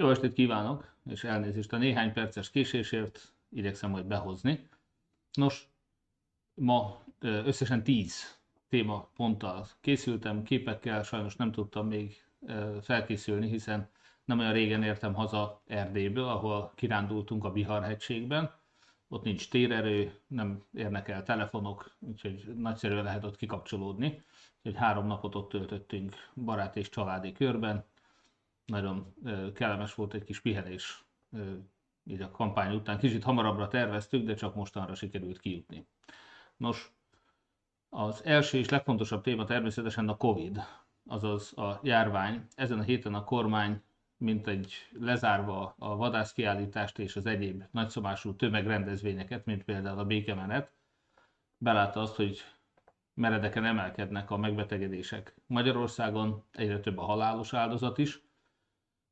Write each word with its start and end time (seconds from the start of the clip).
Jó 0.00 0.10
estét 0.10 0.32
kívánok, 0.32 0.94
és 1.10 1.24
elnézést 1.24 1.72
a 1.72 1.76
néhány 1.76 2.12
perces 2.12 2.50
késésért 2.50 3.32
igyekszem 3.50 3.90
majd 3.90 4.04
behozni. 4.04 4.68
Nos, 5.32 5.68
ma 6.54 7.02
összesen 7.20 7.82
10 7.82 8.38
témaponttal 8.68 9.66
készültem, 9.80 10.42
képekkel, 10.42 11.02
sajnos 11.02 11.36
nem 11.36 11.52
tudtam 11.52 11.86
még 11.86 12.24
felkészülni, 12.80 13.48
hiszen 13.48 13.90
nem 14.24 14.38
olyan 14.38 14.52
régen 14.52 14.82
értem 14.82 15.14
haza 15.14 15.62
Erdélyből, 15.66 16.28
ahol 16.28 16.72
kirándultunk 16.74 17.44
a 17.44 17.52
Bihar-hegységben. 17.52 18.54
Ott 19.08 19.24
nincs 19.24 19.48
térerő, 19.48 20.18
nem 20.26 20.64
érnek 20.74 21.08
el 21.08 21.22
telefonok, 21.22 21.96
úgyhogy 21.98 22.44
nagyszerűen 22.56 23.04
lehet 23.04 23.24
ott 23.24 23.36
kikapcsolódni. 23.36 24.22
Úgyhogy 24.56 24.76
három 24.76 25.06
napot 25.06 25.34
ott 25.34 25.48
töltöttünk 25.48 26.14
barát 26.34 26.76
és 26.76 26.88
családi 26.88 27.32
körben, 27.32 27.84
nagyon 28.68 29.14
kellemes 29.54 29.94
volt 29.94 30.14
egy 30.14 30.24
kis 30.24 30.40
pihenés 30.40 31.04
így 32.04 32.22
a 32.22 32.30
kampány 32.30 32.74
után. 32.74 32.98
Kicsit 32.98 33.24
hamarabbra 33.24 33.68
terveztük, 33.68 34.26
de 34.26 34.34
csak 34.34 34.54
mostanra 34.54 34.94
sikerült 34.94 35.40
kijutni. 35.40 35.86
Nos, 36.56 36.92
az 37.88 38.24
első 38.24 38.58
és 38.58 38.68
legfontosabb 38.68 39.22
téma 39.22 39.44
természetesen 39.44 40.08
a 40.08 40.16
Covid, 40.16 40.60
azaz 41.06 41.58
a 41.58 41.80
járvány. 41.82 42.46
Ezen 42.54 42.78
a 42.78 42.82
héten 42.82 43.14
a 43.14 43.24
kormány, 43.24 43.82
mint 44.16 44.46
egy 44.46 44.72
lezárva 44.92 45.74
a 45.78 45.96
vadászkiállítást 45.96 46.98
és 46.98 47.16
az 47.16 47.26
egyéb 47.26 47.64
nagyszabású 47.70 48.34
tömegrendezvényeket, 48.34 49.44
mint 49.44 49.64
például 49.64 49.98
a 49.98 50.04
békemenet, 50.04 50.72
belátta 51.58 52.00
azt, 52.00 52.16
hogy 52.16 52.40
meredeken 53.14 53.64
emelkednek 53.64 54.30
a 54.30 54.36
megbetegedések. 54.36 55.34
Magyarországon 55.46 56.44
egyre 56.52 56.80
több 56.80 56.98
a 56.98 57.04
halálos 57.04 57.52
áldozat 57.54 57.98
is, 57.98 58.22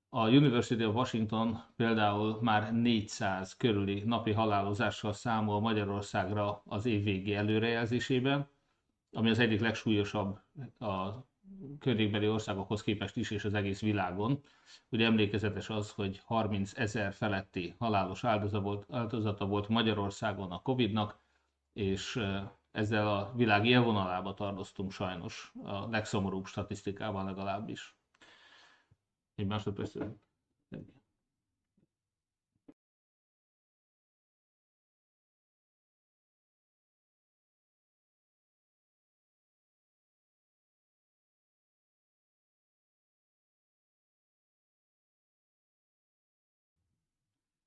a 0.08 0.28
University 0.28 0.84
of 0.84 0.94
Washington 0.94 1.64
például 1.76 2.38
már 2.42 2.72
400 2.72 3.56
körüli 3.56 4.02
napi 4.04 4.32
halálozással 4.32 5.12
számol 5.12 5.60
Magyarországra 5.60 6.62
az 6.64 6.86
év 6.86 7.04
végi 7.04 7.34
előrejelzésében, 7.34 8.48
ami 9.12 9.30
az 9.30 9.38
egyik 9.38 9.60
legsúlyosabb 9.60 10.40
a 10.78 11.24
környékbeli 11.78 12.28
országokhoz 12.28 12.82
képest 12.82 13.16
is, 13.16 13.30
és 13.30 13.44
az 13.44 13.54
egész 13.54 13.80
világon. 13.80 14.42
Ugye 14.90 15.04
emlékezetes 15.04 15.70
az, 15.70 15.90
hogy 15.90 16.20
30 16.24 16.78
ezer 16.78 17.12
feletti 17.12 17.74
halálos 17.78 18.24
áldozata 18.24 19.46
volt, 19.46 19.68
Magyarországon 19.68 20.50
a 20.50 20.62
Covid-nak, 20.62 21.18
és 21.72 22.20
ezzel 22.72 23.08
a 23.08 23.32
világ 23.34 23.66
élvonalába 23.66 24.34
tartoztunk 24.34 24.92
sajnos, 24.92 25.52
a 25.64 25.88
legszomorúbb 25.88 26.46
statisztikával 26.46 27.24
legalábbis. 27.24 27.95
Egy 29.36 29.46
másodpercre. 29.46 30.16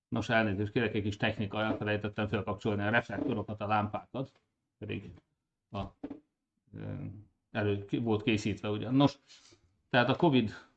Nos, 0.08 0.30
elnézést 0.30 0.72
kérek, 0.72 0.94
egy 0.94 1.04
kis 1.04 1.17
technika, 1.17 1.61
elfelejtettem 1.61 2.28
felkapcsolni 2.28 2.81
a 2.83 2.89
reflektorokat, 2.89 3.61
a 3.61 3.67
lámpákat, 3.67 4.31
pedig 4.78 5.11
a, 5.72 5.86
elő 7.52 7.86
volt 7.92 8.23
készítve 8.23 8.70
ugyan. 8.70 8.94
Nos, 8.94 9.20
tehát 9.89 10.09
a 10.09 10.16
Covid 10.16 10.69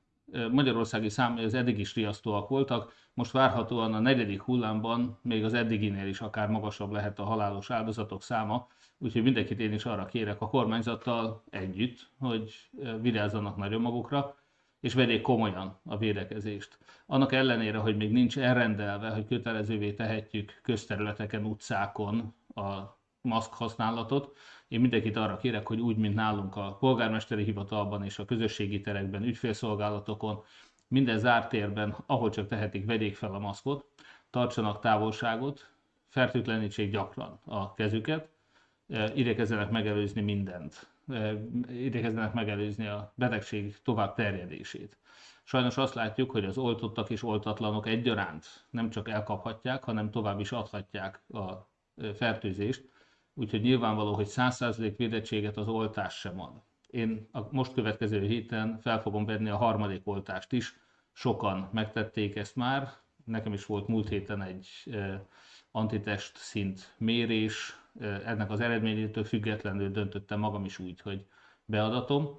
magyarországi 0.50 1.08
számai 1.08 1.44
az 1.44 1.55
eddig 1.55 1.78
is 1.78 1.94
riasztóak 1.94 2.48
voltak, 2.48 2.92
most 3.14 3.30
várhatóan 3.30 3.94
a 3.94 3.98
negyedik 3.98 4.42
hullámban 4.42 5.19
még 5.22 5.44
az 5.44 5.55
eddiginél 5.55 6.06
is 6.06 6.20
akár 6.20 6.48
magasabb 6.48 6.91
lehet 6.91 7.19
a 7.19 7.25
halálos 7.25 7.70
áldozatok 7.70 8.22
száma, 8.22 8.69
úgyhogy 8.98 9.22
mindenkit 9.22 9.60
én 9.60 9.72
is 9.72 9.84
arra 9.84 10.04
kérek 10.04 10.41
a 10.41 10.48
kormányzattal 10.48 11.42
együtt, 11.50 12.10
hogy 12.19 12.71
vigyázzanak 13.00 13.56
nagyon 13.56 13.81
magukra, 13.81 14.37
és 14.81 14.94
vegyék 14.94 15.21
komolyan 15.21 15.81
a 15.84 15.97
védekezést. 15.97 16.78
Annak 17.06 17.32
ellenére, 17.32 17.78
hogy 17.78 17.97
még 17.97 18.12
nincs 18.12 18.38
elrendelve, 18.38 19.10
hogy 19.10 19.26
kötelezővé 19.26 19.92
tehetjük 19.92 20.60
közterületeken, 20.62 21.44
utcákon 21.44 22.34
a 22.54 23.00
maszk 23.21 23.53
használatot, 23.53 24.37
én 24.72 24.81
mindenkit 24.81 25.16
arra 25.16 25.37
kérek, 25.37 25.66
hogy 25.66 25.81
úgy, 25.81 25.97
mint 25.97 26.15
nálunk 26.15 26.56
a 26.56 26.77
polgármesteri 26.81 27.44
hivatalban 27.44 28.05
és 28.05 28.19
a 28.19 28.25
közösségi 28.25 28.81
terekben, 28.81 29.22
ügyfélszolgálatokon, 29.22 30.43
minden 30.88 31.19
zárt 31.19 31.49
térben, 31.49 31.97
ahol 32.06 32.31
csak 32.31 32.47
tehetik, 32.47 32.87
vegyék 32.87 33.16
fel 33.16 33.34
a 33.34 33.38
maszkot, 33.38 33.84
tartsanak 34.31 34.81
távolságot, 34.81 35.71
fertőtlenítsék 36.09 36.91
gyakran 36.91 37.41
a 37.44 37.75
kezüket, 37.75 38.28
e, 38.88 39.12
igyekezzenek 39.15 39.71
megelőzni 39.71 40.21
mindent, 40.21 40.91
e, 41.09 41.33
igyekezzenek 41.71 42.33
megelőzni 42.33 42.87
a 42.87 43.12
betegség 43.15 43.77
tovább 43.83 44.15
terjedését. 44.15 44.99
Sajnos 45.44 45.77
azt 45.77 45.94
látjuk, 45.94 46.31
hogy 46.31 46.44
az 46.44 46.59
oltottak 46.59 47.10
és 47.10 47.22
oltatlanok 47.22 47.87
egyaránt 47.87 48.47
nem 48.71 48.91
csak 48.91 49.09
elkaphatják, 49.09 49.84
hanem 49.84 50.10
tovább 50.10 50.41
is 50.41 50.53
adhatják 50.53 51.22
a 51.28 51.50
e, 51.97 52.15
fertőzést, 52.15 52.91
úgyhogy 53.34 53.60
nyilvánvaló, 53.60 54.15
hogy 54.15 54.28
100% 54.31 54.94
védettséget 54.97 55.56
az 55.56 55.69
oltás 55.69 56.15
sem 56.15 56.41
ad. 56.41 56.62
Én 56.87 57.28
a 57.32 57.41
most 57.50 57.72
következő 57.72 58.20
héten 58.26 58.78
fel 58.81 59.00
fogom 59.00 59.25
venni 59.25 59.48
a 59.48 59.56
harmadik 59.56 60.00
oltást 60.04 60.53
is, 60.53 60.78
sokan 61.12 61.69
megtették 61.72 62.37
ezt 62.37 62.56
már, 62.56 62.92
nekem 63.25 63.53
is 63.53 63.66
volt 63.66 63.88
múlt 63.88 64.09
héten 64.09 64.42
egy 64.42 64.69
antitest 65.71 66.37
szint 66.37 66.94
mérés, 66.98 67.76
ennek 68.25 68.50
az 68.50 68.60
eredményétől 68.60 69.25
függetlenül 69.25 69.91
döntöttem 69.91 70.38
magam 70.38 70.65
is 70.65 70.78
úgy, 70.78 71.00
hogy 71.00 71.26
beadatom. 71.65 72.37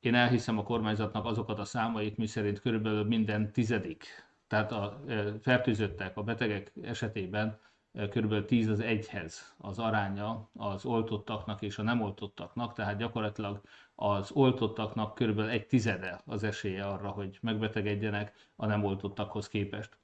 Én 0.00 0.14
elhiszem 0.14 0.58
a 0.58 0.62
kormányzatnak 0.62 1.24
azokat 1.24 1.58
a 1.58 1.64
számait, 1.64 2.16
miszerint 2.16 2.60
körülbelül 2.60 3.04
minden 3.04 3.52
tizedik, 3.52 4.06
tehát 4.46 4.72
a 4.72 5.04
fertőzöttek, 5.42 6.16
a 6.16 6.22
betegek 6.22 6.72
esetében 6.82 7.58
kb. 7.94 8.44
10 8.44 8.68
az 8.68 8.80
1-hez 8.82 9.34
az 9.58 9.78
aránya 9.78 10.48
az 10.56 10.84
oltottaknak 10.84 11.62
és 11.62 11.78
a 11.78 11.82
nem 11.82 12.00
oltottaknak, 12.00 12.72
tehát 12.72 12.96
gyakorlatilag 12.96 13.60
az 13.94 14.30
oltottaknak 14.30 15.14
kb. 15.14 15.38
egy 15.38 15.66
tizede 15.66 16.20
az 16.26 16.42
esélye 16.42 16.84
arra, 16.84 17.08
hogy 17.08 17.38
megbetegedjenek 17.40 18.50
a 18.56 18.66
nem 18.66 18.84
oltottakhoz 18.84 19.48
képest. 19.48 19.98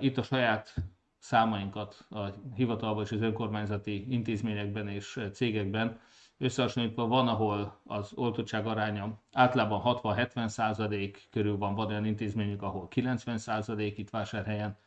Itt 0.00 0.18
a 0.18 0.22
saját 0.22 0.74
számainkat 1.18 2.06
a 2.10 2.26
hivatalban 2.54 3.04
és 3.04 3.12
az 3.12 3.20
önkormányzati 3.20 4.12
intézményekben 4.12 4.88
és 4.88 5.20
cégekben 5.32 6.00
összehasonlítva 6.38 7.06
van, 7.06 7.28
ahol 7.28 7.80
az 7.84 8.12
oltottság 8.14 8.66
aránya 8.66 9.20
általában 9.32 9.98
60-70 10.02 10.48
százalék 10.48 11.28
körül 11.30 11.56
van, 11.56 11.74
van 11.74 11.86
olyan 11.86 12.04
intézményünk, 12.04 12.62
ahol 12.62 12.88
90 12.88 13.38
százalék 13.38 13.98
itt 13.98 14.10
vásárhelyen, 14.10 14.78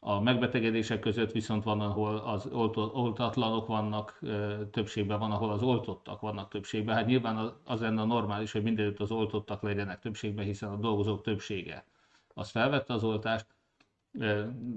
a 0.00 0.20
megbetegedések 0.20 1.00
között 1.00 1.32
viszont 1.32 1.64
van, 1.64 1.80
ahol 1.80 2.16
az 2.16 2.46
oltatlanok 2.92 3.66
vannak 3.66 4.20
többségben, 4.70 5.18
van, 5.18 5.30
ahol 5.30 5.50
az 5.50 5.62
oltottak 5.62 6.20
vannak 6.20 6.48
többségben. 6.50 6.94
Hát 6.94 7.06
nyilván 7.06 7.52
az 7.64 7.80
lenne 7.80 8.04
normális, 8.04 8.52
hogy 8.52 8.62
mindenütt 8.62 9.00
az 9.00 9.10
oltottak 9.10 9.62
legyenek 9.62 9.98
többségben, 9.98 10.44
hiszen 10.44 10.70
a 10.70 10.76
dolgozók 10.76 11.22
többsége 11.22 11.84
az 12.38 12.50
felvette 12.50 12.92
az 12.92 13.04
oltást, 13.04 13.46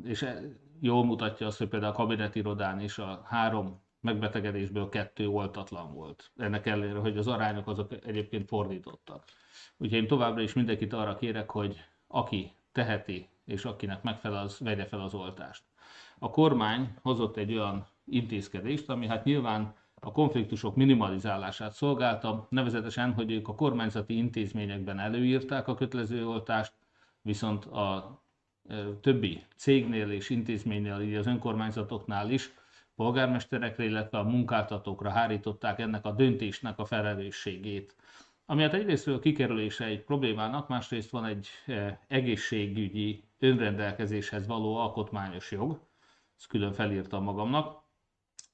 és 0.04 0.22
e, 0.22 0.42
jól 0.80 1.06
mutatja 1.06 1.48
azt, 1.48 1.58
hogy 1.58 1.68
például 1.68 1.92
a 1.92 1.96
kabinetirodán 1.96 2.80
is 2.80 2.98
a 2.98 3.22
három 3.26 3.82
megbetegedésből 4.00 4.90
kettő 4.90 5.28
oltatlan 5.28 5.94
volt. 5.94 6.32
Ennek 6.38 6.66
ellenére, 6.66 7.00
hogy 7.00 7.18
az 7.18 7.28
arányok 7.28 7.68
azok 7.68 8.06
egyébként 8.06 8.48
fordítottak. 8.48 9.24
Úgyhogy 9.78 9.98
én 9.98 10.08
továbbra 10.08 10.42
is 10.42 10.54
mindenkit 10.54 10.94
arra 10.94 11.16
kérek, 11.16 11.50
hogy 11.50 11.78
aki 12.08 12.52
teheti, 12.72 13.30
és 13.52 13.66
akinek 13.66 14.04
megfelel, 14.04 14.44
az 14.44 14.60
vegye 14.60 14.86
fel 14.86 15.00
az 15.02 15.14
oltást. 15.14 15.64
A 16.20 16.30
kormány 16.30 16.94
hozott 17.02 17.38
egy 17.38 17.54
olyan 17.54 17.86
intézkedést, 18.06 18.90
ami 18.90 19.08
hát 19.08 19.24
nyilván 19.24 19.74
a 20.02 20.12
konfliktusok 20.12 20.76
minimalizálását 20.76 21.74
szolgálta, 21.74 22.48
nevezetesen, 22.50 23.14
hogy 23.14 23.32
ők 23.32 23.48
a 23.48 23.56
kormányzati 23.56 24.18
intézményekben 24.18 25.00
előírták 25.00 25.68
a 25.68 25.76
kötelező 25.76 26.28
oltást, 26.28 26.74
viszont 27.22 27.66
a 27.66 28.20
többi 29.02 29.46
cégnél 29.56 30.12
és 30.12 30.30
intézménynél, 30.30 31.00
így 31.00 31.16
az 31.16 31.28
önkormányzatoknál 31.28 32.30
is 32.30 32.54
polgármesterekre, 32.96 33.84
illetve 33.84 34.18
a 34.18 34.24
munkáltatókra 34.24 35.10
hárították 35.10 35.80
ennek 35.80 36.06
a 36.06 36.12
döntésnek 36.12 36.80
a 36.80 36.86
felelősségét. 36.86 37.96
Ami 38.52 38.62
hát 38.62 38.74
egyrésztről 38.74 39.20
kikerülése 39.20 39.86
egy 39.86 40.04
problémának, 40.04 40.68
másrészt 40.68 41.10
van 41.10 41.26
egy 41.26 41.48
eh, 41.66 41.98
egészségügyi 42.08 43.24
önrendelkezéshez 43.40 44.48
való 44.48 44.76
alkotmányos 44.76 45.52
jog, 45.52 45.80
ezt 46.38 46.48
külön 46.48 46.74
felírtam 46.74 47.24
magamnak, 47.24 47.84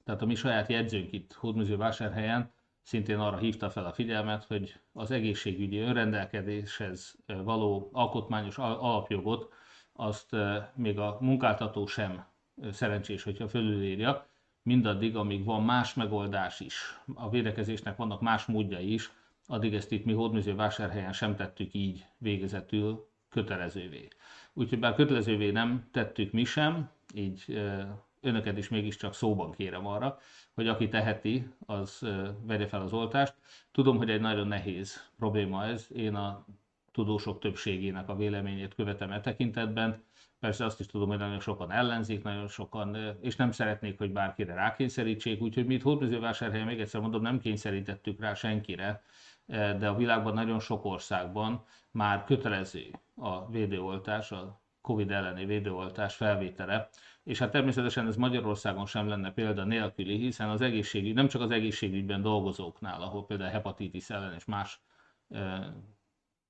tehát 0.04 0.22
a 0.22 0.26
mi 0.26 0.34
saját 0.34 0.68
jegyzőnk 0.68 1.12
itt 1.12 1.32
Hódműző-vásárhelyen 1.32 2.52
szintén 2.82 3.18
arra 3.18 3.36
hívta 3.36 3.70
fel 3.70 3.84
a 3.84 3.92
figyelmet, 3.92 4.44
hogy 4.44 4.80
az 4.92 5.10
egészségügyi 5.10 5.78
önrendelkezéshez 5.78 7.16
eh, 7.26 7.42
való 7.42 7.88
alkotmányos 7.92 8.58
alapjogot 8.58 9.52
azt 9.92 10.36
még 10.74 10.98
a 10.98 11.16
munkáltató 11.20 11.86
sem 11.86 12.24
szerencsés, 12.72 13.22
hogyha 13.22 13.48
fölülírja, 13.48 14.26
mindaddig, 14.62 15.16
amíg 15.16 15.44
van 15.44 15.62
más 15.62 15.94
megoldás 15.94 16.60
is. 16.60 17.00
A 17.14 17.30
védekezésnek 17.30 17.96
vannak 17.96 18.20
más 18.20 18.44
módjai 18.44 18.92
is, 18.92 19.12
addig 19.50 19.74
ezt 19.74 19.92
itt 19.92 20.04
mi 20.04 20.12
hódműző 20.12 20.54
vásárhelyen 20.54 21.12
sem 21.12 21.36
tettük 21.36 21.74
így 21.74 22.06
végezetül 22.18 23.08
kötelezővé. 23.28 24.08
Úgyhogy 24.52 24.78
bár 24.78 24.94
kötelezővé 24.94 25.50
nem 25.50 25.88
tettük 25.92 26.32
mi 26.32 26.44
sem, 26.44 26.90
így 27.14 27.60
önöket 28.20 28.58
is 28.58 28.68
mégiscsak 28.68 29.14
szóban 29.14 29.52
kérem 29.52 29.86
arra, 29.86 30.18
hogy 30.54 30.68
aki 30.68 30.88
teheti, 30.88 31.48
az 31.66 32.06
vegye 32.42 32.66
fel 32.66 32.82
az 32.82 32.92
oltást. 32.92 33.34
Tudom, 33.72 33.96
hogy 33.96 34.10
egy 34.10 34.20
nagyon 34.20 34.48
nehéz 34.48 35.10
probléma 35.18 35.64
ez, 35.64 35.86
én 35.94 36.14
a 36.14 36.46
tudósok 36.92 37.40
többségének 37.40 38.08
a 38.08 38.16
véleményét 38.16 38.74
követem 38.74 39.12
e 39.12 39.20
tekintetben. 39.20 40.02
Persze 40.40 40.64
azt 40.64 40.80
is 40.80 40.86
tudom, 40.86 41.08
hogy 41.08 41.18
nagyon 41.18 41.40
sokan 41.40 41.72
ellenzik, 41.72 42.22
nagyon 42.22 42.48
sokan, 42.48 43.16
és 43.20 43.36
nem 43.36 43.50
szeretnék, 43.50 43.98
hogy 43.98 44.12
bárkire 44.12 44.54
rákényszerítsék, 44.54 45.40
úgyhogy 45.40 45.66
mi 45.66 45.74
itt 45.74 45.82
Hódműzővásárhelyen, 45.82 46.66
még 46.66 46.80
egyszer 46.80 47.00
mondom, 47.00 47.22
nem 47.22 47.40
kényszerítettük 47.40 48.20
rá 48.20 48.34
senkire, 48.34 49.02
de 49.48 49.88
a 49.88 49.96
világban 49.96 50.34
nagyon 50.34 50.60
sok 50.60 50.84
országban 50.84 51.64
már 51.90 52.24
kötelező 52.24 52.90
a 53.14 53.50
védőoltás, 53.50 54.32
a 54.32 54.60
Covid 54.80 55.10
elleni 55.10 55.44
védőoltás 55.44 56.14
felvétele, 56.14 56.88
és 57.24 57.38
hát 57.38 57.50
természetesen 57.50 58.06
ez 58.06 58.16
Magyarországon 58.16 58.86
sem 58.86 59.08
lenne 59.08 59.32
példa 59.32 59.64
nélküli, 59.64 60.16
hiszen 60.16 60.48
az 60.48 60.60
egészségügy, 60.60 61.14
nem 61.14 61.28
csak 61.28 61.40
az 61.40 61.50
egészségügyben 61.50 62.22
dolgozóknál, 62.22 63.02
ahol 63.02 63.26
például 63.26 63.50
hepatitis 63.50 64.10
ellen 64.10 64.34
és 64.34 64.44
más 64.44 64.80
e, 65.30 65.72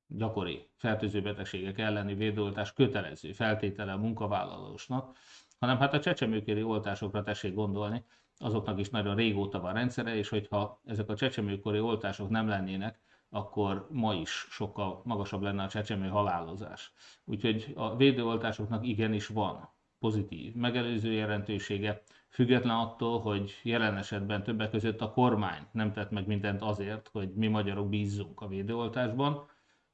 gyakori 0.06 0.68
fertőző 0.76 1.22
betegségek 1.22 1.78
elleni 1.78 2.14
védőoltás 2.14 2.72
kötelező 2.72 3.32
feltétele 3.32 3.92
a 3.92 3.96
munkavállalósnak, 3.96 5.16
hanem 5.58 5.78
hát 5.78 5.94
a 5.94 6.00
csecsemőkéri 6.00 6.62
oltásokra 6.62 7.22
tessék 7.22 7.54
gondolni, 7.54 8.04
azoknak 8.38 8.78
is 8.78 8.90
nagyon 8.90 9.14
régóta 9.14 9.60
van 9.60 9.72
rendszere, 9.72 10.16
és 10.16 10.28
hogyha 10.28 10.80
ezek 10.84 11.08
a 11.08 11.16
csecsemőkori 11.16 11.80
oltások 11.80 12.28
nem 12.28 12.48
lennének, 12.48 13.00
akkor 13.30 13.86
ma 13.90 14.14
is 14.14 14.46
sokkal 14.50 15.00
magasabb 15.04 15.42
lenne 15.42 15.62
a 15.62 15.68
csecsemő 15.68 16.08
halálozás. 16.08 16.92
Úgyhogy 17.24 17.72
a 17.76 17.96
védőoltásoknak 17.96 18.86
igenis 18.86 19.26
van 19.26 19.68
pozitív 19.98 20.54
megelőző 20.54 21.12
jelentősége, 21.12 22.02
független 22.28 22.76
attól, 22.76 23.20
hogy 23.20 23.60
jelen 23.62 23.96
esetben 23.96 24.42
többek 24.42 24.70
között 24.70 25.00
a 25.00 25.10
kormány 25.10 25.66
nem 25.72 25.92
tett 25.92 26.10
meg 26.10 26.26
mindent 26.26 26.62
azért, 26.62 27.08
hogy 27.08 27.34
mi 27.34 27.46
magyarok 27.46 27.88
bízzunk 27.88 28.40
a 28.40 28.48
védőoltásban. 28.48 29.48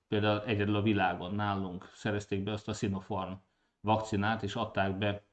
Például 0.08 0.43
egyedül 0.44 0.76
a 0.76 0.82
világon 0.82 1.35
nálunk 1.35 1.91
szerezték 1.94 2.43
be 2.43 2.52
azt 2.52 2.69
a 2.69 2.73
Sinopharm 2.73 3.32
vakcinát, 3.81 4.43
és 4.43 4.55
adták 4.55 4.99
be 4.99 5.25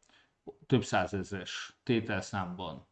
több 0.67 0.83
százezres 0.83 1.77
tételszámban 1.83 2.87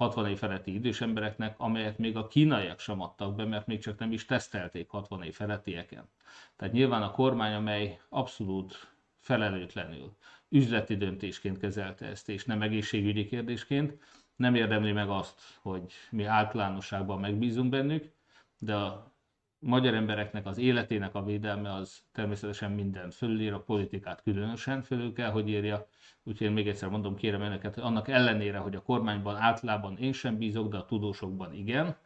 60 0.00 0.26
év 0.26 0.38
feletti 0.38 0.74
idős 0.74 1.00
embereknek, 1.00 1.54
amelyet 1.58 1.98
még 1.98 2.16
a 2.16 2.26
kínaiak 2.26 2.78
sem 2.78 3.00
adtak 3.00 3.34
be, 3.34 3.44
mert 3.44 3.66
még 3.66 3.80
csak 3.80 3.98
nem 3.98 4.12
is 4.12 4.24
tesztelték 4.24 4.88
60 4.88 5.22
év 5.22 5.34
felettieken. 5.34 6.08
Tehát 6.56 6.74
nyilván 6.74 7.02
a 7.02 7.10
kormány, 7.10 7.54
amely 7.54 8.00
abszolút 8.08 8.94
felelőtlenül 9.18 10.16
üzleti 10.48 10.96
döntésként 10.96 11.58
kezelte 11.58 12.06
ezt, 12.06 12.28
és 12.28 12.44
nem 12.44 12.62
egészségügyi 12.62 13.26
kérdésként, 13.26 13.98
nem 14.36 14.54
érdemli 14.54 14.92
meg 14.92 15.08
azt, 15.08 15.40
hogy 15.62 15.92
mi 16.10 16.24
általánosságban 16.24 17.20
megbízunk 17.20 17.70
bennük, 17.70 18.12
de 18.58 18.74
a 18.74 19.12
magyar 19.60 19.94
embereknek 19.94 20.46
az 20.46 20.58
életének 20.58 21.14
a 21.14 21.24
védelme 21.24 21.72
az 21.72 22.02
természetesen 22.12 22.72
mindent 22.72 23.14
fölír, 23.14 23.52
a 23.52 23.62
politikát 23.62 24.22
különösen 24.22 24.82
fölül 24.82 25.12
kell, 25.12 25.30
hogy 25.30 25.48
írja. 25.48 25.86
Úgyhogy 26.22 26.46
én 26.46 26.52
még 26.52 26.68
egyszer 26.68 26.88
mondom, 26.88 27.14
kérem 27.14 27.40
önöket, 27.40 27.74
hogy 27.74 27.82
annak 27.82 28.08
ellenére, 28.08 28.58
hogy 28.58 28.74
a 28.74 28.82
kormányban 28.82 29.36
általában 29.36 29.96
én 29.98 30.12
sem 30.12 30.38
bízok, 30.38 30.70
de 30.70 30.76
a 30.76 30.84
tudósokban 30.84 31.52
igen, 31.54 31.96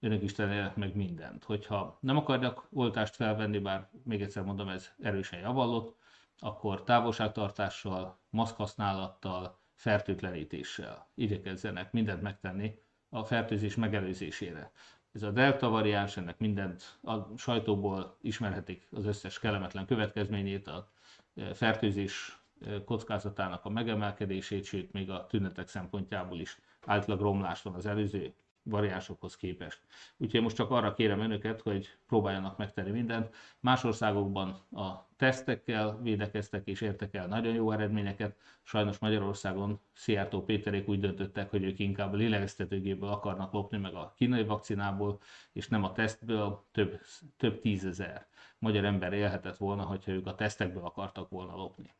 önök 0.00 0.22
is 0.22 0.32
tennének 0.32 0.76
meg 0.76 0.96
mindent. 0.96 1.44
Hogyha 1.44 1.98
nem 2.00 2.16
akarják 2.16 2.58
oltást 2.72 3.14
felvenni, 3.14 3.58
bár 3.58 3.88
még 4.04 4.22
egyszer 4.22 4.42
mondom, 4.42 4.68
ez 4.68 4.90
erősen 5.02 5.40
javallott, 5.40 5.96
akkor 6.38 6.82
távolságtartással, 6.82 8.18
maszkhasználattal, 8.30 9.58
fertőtlenítéssel 9.74 11.08
igyekezzenek 11.14 11.92
mindent 11.92 12.22
megtenni 12.22 12.74
a 13.08 13.24
fertőzés 13.24 13.74
megelőzésére. 13.74 14.72
Ez 15.12 15.22
a 15.22 15.30
delta 15.30 15.68
variáns, 15.68 16.16
ennek 16.16 16.38
mindent 16.38 16.98
a 17.02 17.36
sajtóból 17.36 18.16
ismerhetik 18.20 18.88
az 18.92 19.06
összes 19.06 19.38
kellemetlen 19.38 19.86
következményét, 19.86 20.66
a 20.66 20.90
e, 21.34 21.54
fertőzés 21.54 22.38
e, 22.60 22.84
kockázatának 22.84 23.64
a 23.64 23.68
megemelkedését, 23.68 24.64
sőt 24.64 24.92
még 24.92 25.10
a 25.10 25.26
tünetek 25.26 25.68
szempontjából 25.68 26.40
is 26.40 26.58
általában 26.86 27.26
romlás 27.26 27.62
van 27.62 27.74
az 27.74 27.86
előző 27.86 28.34
variánsokhoz 28.68 29.36
képest. 29.36 29.80
Úgyhogy 30.16 30.42
most 30.42 30.56
csak 30.56 30.70
arra 30.70 30.94
kérem 30.94 31.20
önöket, 31.20 31.60
hogy 31.60 31.98
próbáljanak 32.06 32.56
megtenni 32.56 32.90
mindent. 32.90 33.34
Más 33.60 33.84
országokban 33.84 34.48
a 34.72 35.08
tesztekkel 35.16 35.98
védekeztek 36.02 36.66
és 36.66 36.80
értek 36.80 37.14
el 37.14 37.26
nagyon 37.26 37.54
jó 37.54 37.70
eredményeket. 37.70 38.36
Sajnos 38.62 38.98
Magyarországon 38.98 39.80
Szijjártó 39.92 40.44
Péterék 40.44 40.88
úgy 40.88 41.00
döntöttek, 41.00 41.50
hogy 41.50 41.64
ők 41.64 41.78
inkább 41.78 42.12
a 42.12 42.16
lélegeztetőgépből 42.16 43.08
akarnak 43.08 43.52
lopni, 43.52 43.78
meg 43.78 43.94
a 43.94 44.12
kínai 44.16 44.44
vakcinából, 44.44 45.20
és 45.52 45.68
nem 45.68 45.84
a 45.84 45.92
tesztből 45.92 46.66
több, 46.72 47.00
több 47.36 47.60
tízezer 47.60 48.26
magyar 48.58 48.84
ember 48.84 49.12
élhetett 49.12 49.56
volna, 49.56 49.82
hogyha 49.82 50.12
ők 50.12 50.26
a 50.26 50.34
tesztekből 50.34 50.84
akartak 50.84 51.28
volna 51.28 51.56
lopni. 51.56 51.94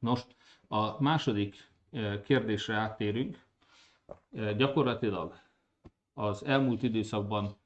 Nos, 0.00 0.20
a 0.68 1.02
második 1.02 1.70
eh, 1.90 2.20
kérdésre 2.20 2.74
áttérünk, 2.74 3.45
Gyakorlatilag 4.56 5.38
az 6.14 6.44
elmúlt 6.44 6.82
időszakban, 6.82 7.56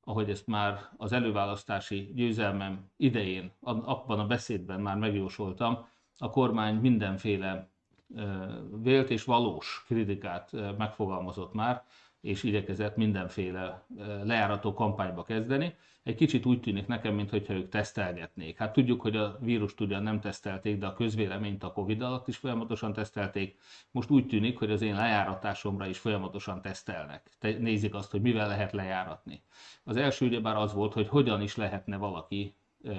ahogy 0.00 0.30
ezt 0.30 0.46
már 0.46 0.78
az 0.96 1.12
előválasztási 1.12 2.12
győzelmem 2.14 2.90
idején, 2.96 3.52
abban 3.60 4.18
a 4.18 4.26
beszédben 4.26 4.80
már 4.80 4.96
megjósoltam, 4.96 5.86
a 6.18 6.30
kormány 6.30 6.74
mindenféle 6.74 7.68
vélt 8.82 9.10
és 9.10 9.24
valós 9.24 9.84
kritikát 9.86 10.52
megfogalmazott 10.78 11.52
már, 11.52 11.84
és 12.24 12.42
igyekezett 12.42 12.96
mindenféle 12.96 13.86
lejárató 14.22 14.74
kampányba 14.74 15.22
kezdeni. 15.22 15.74
Egy 16.02 16.14
kicsit 16.14 16.46
úgy 16.46 16.60
tűnik 16.60 16.86
nekem, 16.86 17.14
mintha 17.14 17.54
ők 17.54 17.68
tesztelgetnék. 17.68 18.58
Hát 18.58 18.72
tudjuk, 18.72 19.00
hogy 19.00 19.16
a 19.16 19.38
vírust 19.40 19.80
ugyan 19.80 20.02
nem 20.02 20.20
tesztelték, 20.20 20.78
de 20.78 20.86
a 20.86 20.92
közvéleményt 20.92 21.64
a 21.64 21.72
Covid 21.72 22.02
alatt 22.02 22.28
is 22.28 22.36
folyamatosan 22.36 22.92
tesztelték. 22.92 23.56
Most 23.90 24.10
úgy 24.10 24.26
tűnik, 24.26 24.58
hogy 24.58 24.70
az 24.70 24.82
én 24.82 24.94
lejáratásomra 24.94 25.86
is 25.86 25.98
folyamatosan 25.98 26.62
tesztelnek. 26.62 27.30
Nézik 27.40 27.94
azt, 27.94 28.10
hogy 28.10 28.20
mivel 28.20 28.48
lehet 28.48 28.72
lejáratni. 28.72 29.42
Az 29.84 29.96
első 29.96 30.26
ugyebár 30.26 30.56
az 30.56 30.72
volt, 30.72 30.92
hogy 30.92 31.08
hogyan 31.08 31.40
is 31.40 31.56
lehetne 31.56 31.96
valaki 31.96 32.54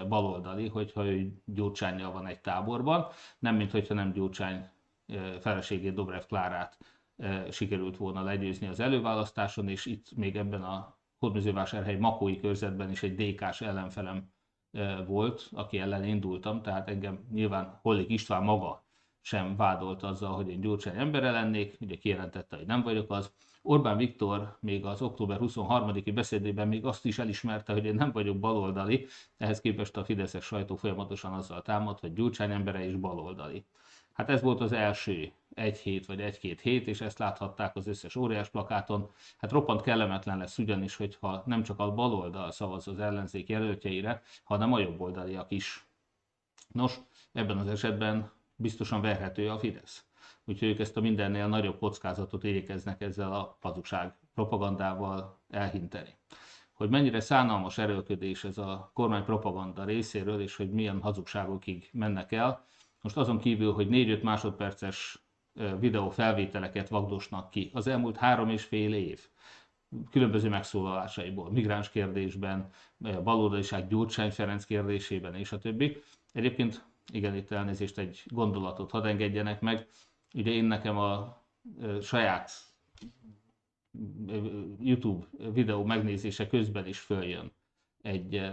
baloldali, 0.08 0.68
hogyha 0.68 1.06
ő 1.06 1.32
gyurcsányjal 1.46 2.12
van 2.12 2.28
egy 2.28 2.40
táborban, 2.40 3.08
nem 3.40 3.56
mint 3.56 3.72
hogyha 3.72 3.94
nem 3.94 4.12
gyurcsány 4.12 4.70
feleségét 5.40 5.94
Dobrev 5.94 6.24
Klárát 6.28 6.78
sikerült 7.52 7.98
volna 7.98 8.24
legyőzni 8.24 8.68
az 8.68 8.80
előválasztáson, 8.80 9.68
és 9.68 9.86
itt 9.86 10.16
még 10.16 10.36
ebben 10.36 10.64
a 10.64 10.98
Hódműzővásárhely 11.18 11.96
Makói 11.96 12.40
körzetben 12.40 12.92
is 12.92 13.04
egy 13.04 13.16
DK-s 13.16 13.62
ellenfelem 13.62 14.34
volt, 15.06 15.50
aki 15.52 15.78
ellen 15.78 16.04
indultam, 16.04 16.62
tehát 16.62 16.90
engem 16.90 17.28
nyilván 17.32 17.80
Hollik 17.82 18.10
István 18.10 18.44
maga 18.44 18.84
sem 19.22 19.56
vádolt 19.56 20.04
azzal, 20.04 20.36
hogy 20.36 20.50
én 20.50 20.62
Gyurcsány 20.62 20.98
embere 20.98 21.32
lennék, 21.32 21.78
ugye 21.80 21.96
kijelentette, 21.96 22.56
hogy 22.56 22.66
nem 22.66 22.82
vagyok 22.82 23.12
az. 23.12 23.32
Orbán 23.62 23.98
Viktor 23.98 24.58
még 24.60 24.86
az 24.86 25.02
október 25.02 25.38
23-i 25.42 26.12
beszédében 26.14 26.68
még 26.68 26.86
azt 26.86 27.06
is 27.06 27.20
elismerte, 27.20 27.74
hogy 27.74 27.86
én 27.86 27.96
nem 27.96 28.12
vagyok 28.12 28.40
baloldali, 28.40 29.06
ehhez 29.38 29.62
képest 29.62 29.98
a 29.98 30.04
Fideszes 30.04 30.46
sajtó 30.46 30.76
folyamatosan 30.76 31.34
azzal 31.34 31.62
támad, 31.62 32.00
hogy 32.00 32.14
Gyurcsány 32.14 32.52
embere 32.52 32.86
is 32.86 32.96
baloldali. 32.96 33.66
Hát 34.14 34.30
ez 34.30 34.42
volt 34.42 34.62
az 34.62 34.72
első 34.72 35.32
egy 35.56 35.78
hét 35.78 36.06
vagy 36.06 36.22
egy-két 36.22 36.62
hét, 36.62 36.88
és 36.88 37.02
ezt 37.02 37.20
láthatták 37.20 37.76
az 37.76 37.88
összes 37.88 38.16
óriás 38.16 38.50
plakáton. 38.50 39.10
Hát 39.38 39.52
roppant 39.52 39.82
kellemetlen 39.82 40.38
lesz 40.38 40.58
ugyanis, 40.58 40.96
hogyha 40.96 41.44
nem 41.46 41.64
csak 41.64 41.80
a 41.80 41.94
baloldal 41.94 42.52
szavaz 42.52 42.88
az 42.88 43.00
ellenzék 43.00 43.50
jelöltjeire, 43.50 44.22
hanem 44.44 44.74
a 44.74 44.80
jobboldaliak 44.80 45.52
is. 45.52 45.88
Nos, 46.68 47.00
ebben 47.32 47.58
az 47.58 47.68
esetben 47.68 48.32
biztosan 48.56 49.02
verhető 49.02 49.50
a 49.50 49.60
Fidesz. 49.60 50.06
Úgyhogy 50.46 50.68
ők 50.68 50.80
ezt 50.80 50.98
a 50.98 51.02
mindennél 51.02 51.48
nagyobb 51.48 51.80
kockázatot 51.80 52.44
igyekeznek 52.44 53.02
ezzel 53.02 53.34
a 53.34 53.58
hazugság 53.62 54.14
propagandával 54.34 55.40
elhinteni. 55.50 56.18
Hogy 56.74 56.90
mennyire 56.90 57.20
szánalmas 57.20 57.78
erőlködés 57.78 58.44
ez 58.44 58.58
a 58.58 58.92
kormány 58.94 59.24
propaganda 59.24 59.84
részéről, 59.84 60.42
és 60.42 60.56
hogy 60.56 60.72
milyen 60.72 61.02
hazugságokig 61.02 61.90
mennek 61.94 62.32
el, 62.32 62.66
most 63.02 63.18
azon 63.18 63.40
kívül, 63.40 63.74
hogy 63.74 63.88
4-5 63.92 64.22
másodperces 64.22 65.25
videó 65.80 66.10
felvételeket 66.10 66.90
vagdosnak 66.90 67.50
ki 67.50 67.70
az 67.74 67.88
elmúlt 67.88 68.18
három 68.18 68.50
és 68.50 68.64
fél 68.64 68.94
év 68.94 69.28
különböző 70.12 70.50
megszólalásaiból, 70.50 71.52
migráns 71.52 71.90
kérdésben, 71.90 72.70
baloldaliság 73.24 73.88
Gyurcsány 73.88 74.32
Ferenc 74.32 74.66
kérdésében 74.66 75.36
és 75.36 75.52
a 75.52 75.58
többi. 75.58 75.98
Egyébként 76.32 76.86
Igen, 77.14 77.36
itt 77.36 77.52
elnézést 77.52 77.98
egy 77.98 78.24
gondolatot 78.26 78.92
hadd 78.92 79.06
engedjenek 79.06 79.62
meg. 79.62 79.88
Ugye 80.34 80.52
én 80.52 80.66
nekem 80.66 80.98
a 80.98 81.42
saját 82.02 82.52
YouTube 84.80 85.26
videó 85.54 85.84
megnézése 85.84 86.48
közben 86.48 86.88
is 86.88 87.00
följön 87.00 87.52
egy 88.02 88.50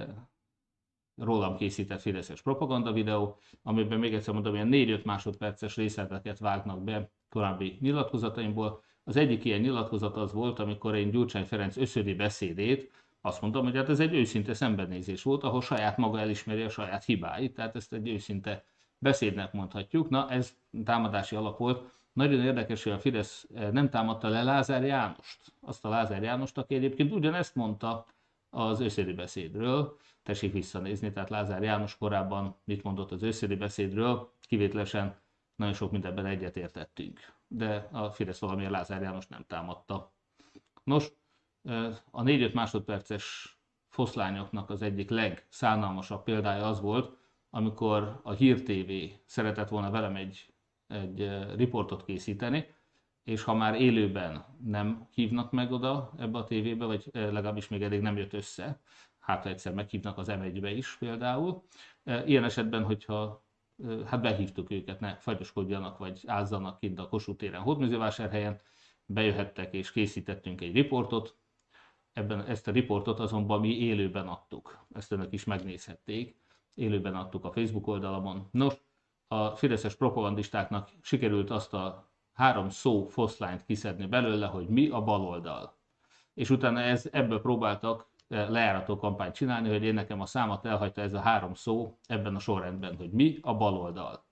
rólam 1.16 1.56
készített 1.56 2.00
Fideszes 2.00 2.42
propaganda 2.42 2.92
videó, 2.92 3.38
amiben 3.62 3.98
még 3.98 4.14
egyszer 4.14 4.34
mondom, 4.34 4.54
ilyen 4.54 4.68
4-5 4.72 5.04
másodperces 5.04 5.76
részleteket 5.76 6.38
vágnak 6.38 6.84
be 6.84 7.10
korábbi 7.28 7.78
nyilatkozataimból. 7.80 8.82
Az 9.04 9.16
egyik 9.16 9.44
ilyen 9.44 9.60
nyilatkozat 9.60 10.16
az 10.16 10.32
volt, 10.32 10.58
amikor 10.58 10.94
én 10.94 11.10
Gyurcsány 11.10 11.44
Ferenc 11.44 11.76
összödi 11.76 12.14
beszédét, 12.14 12.90
azt 13.24 13.40
mondtam, 13.40 13.64
hogy 13.64 13.76
hát 13.76 13.88
ez 13.88 14.00
egy 14.00 14.14
őszinte 14.14 14.54
szembenézés 14.54 15.22
volt, 15.22 15.42
ahol 15.42 15.60
saját 15.60 15.96
maga 15.96 16.20
elismeri 16.20 16.62
a 16.62 16.68
saját 16.68 17.04
hibáit, 17.04 17.54
tehát 17.54 17.76
ezt 17.76 17.92
egy 17.92 18.08
őszinte 18.08 18.64
beszédnek 18.98 19.52
mondhatjuk. 19.52 20.08
Na, 20.08 20.30
ez 20.30 20.56
támadási 20.84 21.36
alap 21.36 21.58
volt. 21.58 21.90
Nagyon 22.12 22.40
érdekes, 22.40 22.82
hogy 22.82 22.92
a 22.92 22.98
Fidesz 22.98 23.46
eh, 23.54 23.70
nem 23.70 23.90
támadta 23.90 24.28
le 24.28 24.42
Lázár 24.42 24.84
Jánost. 24.84 25.52
Azt 25.60 25.84
a 25.84 25.88
Lázár 25.88 26.22
Jánost, 26.22 26.58
aki 26.58 26.74
egyébként 26.74 27.12
ugyanezt 27.12 27.54
mondta 27.54 28.06
az 28.54 28.80
őszédi 28.80 29.12
beszédről. 29.12 29.96
Tessék 30.22 30.52
visszanézni, 30.52 31.12
tehát 31.12 31.30
Lázár 31.30 31.62
János 31.62 31.96
korábban 31.96 32.56
mit 32.64 32.82
mondott 32.82 33.10
az 33.10 33.22
őszédi 33.22 33.54
beszédről, 33.54 34.32
kivételesen 34.40 35.20
nagyon 35.56 35.74
sok 35.74 35.90
mindenben 35.90 36.26
egyetértettünk. 36.26 37.20
De 37.48 37.88
a 37.92 38.10
Fidesz 38.10 38.40
valamiért 38.40 38.70
Lázár 38.70 39.02
János 39.02 39.26
nem 39.26 39.44
támadta. 39.46 40.12
Nos, 40.84 41.12
a 42.10 42.22
4-5 42.22 42.52
másodperces 42.52 43.56
foszlányoknak 43.88 44.70
az 44.70 44.82
egyik 44.82 45.10
legszánalmasabb 45.10 46.22
példája 46.22 46.66
az 46.66 46.80
volt, 46.80 47.16
amikor 47.50 48.20
a 48.22 48.32
Hír 48.32 48.62
TV 48.62 48.92
szeretett 49.24 49.68
volna 49.68 49.90
velem 49.90 50.16
egy 50.16 50.52
egy 50.92 51.30
riportot 51.56 52.04
készíteni, 52.04 52.74
és 53.24 53.42
ha 53.42 53.54
már 53.54 53.80
élőben 53.80 54.44
nem 54.64 55.08
hívnak 55.14 55.50
meg 55.50 55.72
oda 55.72 56.12
ebbe 56.18 56.38
a 56.38 56.44
tévébe, 56.44 56.84
vagy 56.84 57.10
legalábbis 57.12 57.68
még 57.68 57.82
eddig 57.82 58.00
nem 58.00 58.16
jött 58.16 58.32
össze, 58.32 58.80
hát 59.18 59.42
ha 59.42 59.48
egyszer 59.48 59.74
meghívnak 59.74 60.18
az 60.18 60.28
M1-be 60.30 60.70
is 60.70 60.96
például. 60.98 61.62
Ilyen 62.04 62.44
esetben, 62.44 62.84
hogyha 62.84 63.44
hát 64.06 64.20
behívtuk 64.20 64.70
őket, 64.70 65.00
ne 65.00 65.16
fagyoskodjanak, 65.16 65.98
vagy 65.98 66.22
ázzanak 66.26 66.78
kint 66.78 66.98
a 66.98 67.08
Kossuth 67.08 67.38
téren, 67.38 67.60
Hódműzővásárhelyen, 67.60 68.60
bejöhettek 69.06 69.74
és 69.74 69.92
készítettünk 69.92 70.60
egy 70.60 70.72
riportot, 70.72 71.36
ebben 72.12 72.46
ezt 72.46 72.68
a 72.68 72.70
riportot 72.70 73.20
azonban 73.20 73.60
mi 73.60 73.78
élőben 73.78 74.28
adtuk. 74.28 74.86
Ezt 74.92 75.12
önök 75.12 75.32
is 75.32 75.44
megnézhették. 75.44 76.36
Élőben 76.74 77.14
adtuk 77.14 77.44
a 77.44 77.52
Facebook 77.52 77.86
oldalamon. 77.86 78.48
Nos, 78.50 78.74
a 79.28 79.56
fideszes 79.56 79.94
propagandistáknak 79.94 80.90
sikerült 81.00 81.50
azt 81.50 81.74
a 81.74 82.11
három 82.42 82.68
szó 82.68 83.06
foszlányt 83.06 83.64
kiszedni 83.64 84.06
belőle, 84.06 84.46
hogy 84.46 84.68
mi 84.68 84.88
a 84.88 85.02
baloldal. 85.02 85.74
És 86.34 86.50
utána 86.50 86.80
ez, 86.80 87.08
ebből 87.12 87.40
próbáltak 87.40 88.06
eh, 88.28 88.48
lejárató 88.48 88.96
kampányt 88.96 89.34
csinálni, 89.34 89.68
hogy 89.68 89.82
én 89.82 89.94
nekem 89.94 90.20
a 90.20 90.26
számat 90.26 90.66
elhagyta 90.66 91.00
ez 91.00 91.14
a 91.14 91.20
három 91.20 91.54
szó 91.54 91.98
ebben 92.06 92.34
a 92.34 92.38
sorrendben, 92.38 92.96
hogy 92.96 93.10
mi 93.10 93.38
a 93.42 93.54
baloldal. 93.54 94.24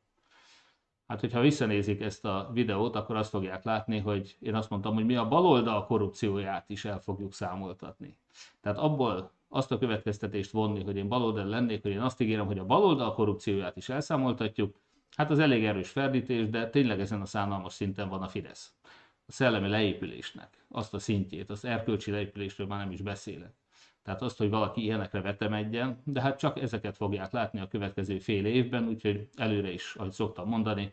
Hát, 1.07 1.21
hogyha 1.21 1.41
visszanézik 1.41 2.01
ezt 2.01 2.25
a 2.25 2.51
videót, 2.53 2.97
akkor 2.97 3.17
azt 3.17 3.31
fogják 3.31 3.65
látni, 3.65 3.99
hogy 3.99 4.37
én 4.41 4.55
azt 4.55 4.71
mondtam, 4.71 4.95
hogy 4.95 5.05
mi 5.05 5.17
a 5.17 5.29
baloldal 5.29 5.87
korrupcióját 5.87 6.71
is 6.71 6.85
el 6.85 6.99
fogjuk 6.99 7.33
számoltatni. 7.33 8.17
Tehát 8.61 8.79
abból 8.79 9.31
azt 9.49 9.73
a 9.73 9.79
következtetést 9.79 10.51
vonni, 10.51 10.85
hogy 10.85 10.97
én 10.97 11.09
baloldal 11.09 11.45
lennék, 11.45 11.83
hogy 11.83 11.91
én 11.91 12.01
azt 12.01 12.21
ígérem, 12.21 12.47
hogy 12.47 12.59
a 12.59 12.65
baloldal 12.65 13.15
korrupcióját 13.15 13.77
is 13.77 13.89
elszámoltatjuk, 13.89 14.81
Hát 15.17 15.31
az 15.31 15.39
elég 15.39 15.65
erős 15.65 15.91
ferdítés, 15.91 16.49
de 16.49 16.71
tényleg 16.71 17.01
ezen 17.01 17.21
a 17.21 17.27
szánalmas 17.27 17.73
szinten 17.73 18.09
van 18.09 18.23
a 18.23 18.29
Fidesz. 18.29 18.73
A 19.27 19.33
szellemi 19.33 19.69
leépülésnek, 19.69 20.65
azt 20.69 20.95
a 20.95 20.99
szintjét, 20.99 21.51
az 21.51 21.65
erkölcsi 21.65 22.11
leépülésről 22.11 22.67
már 22.67 22.79
nem 22.79 22.93
is 22.93 23.01
beszélek. 23.01 23.55
Tehát 24.03 24.23
azt, 24.23 24.39
hogy 24.39 24.51
valaki 24.51 24.83
ilyenekre 24.83 25.21
vetemedjen, 25.21 26.03
de 26.05 26.21
hát 26.21 26.39
csak 26.39 26.61
ezeket 26.61 26.97
fogják 26.97 27.33
látni 27.33 27.61
a 27.61 27.69
következő 27.69 28.19
fél 28.19 28.47
évben, 28.47 28.89
úgyhogy 28.89 29.29
előre 29.35 29.73
is, 29.73 29.95
ahogy 29.95 30.13
szoktam 30.13 30.49
mondani, 30.49 30.91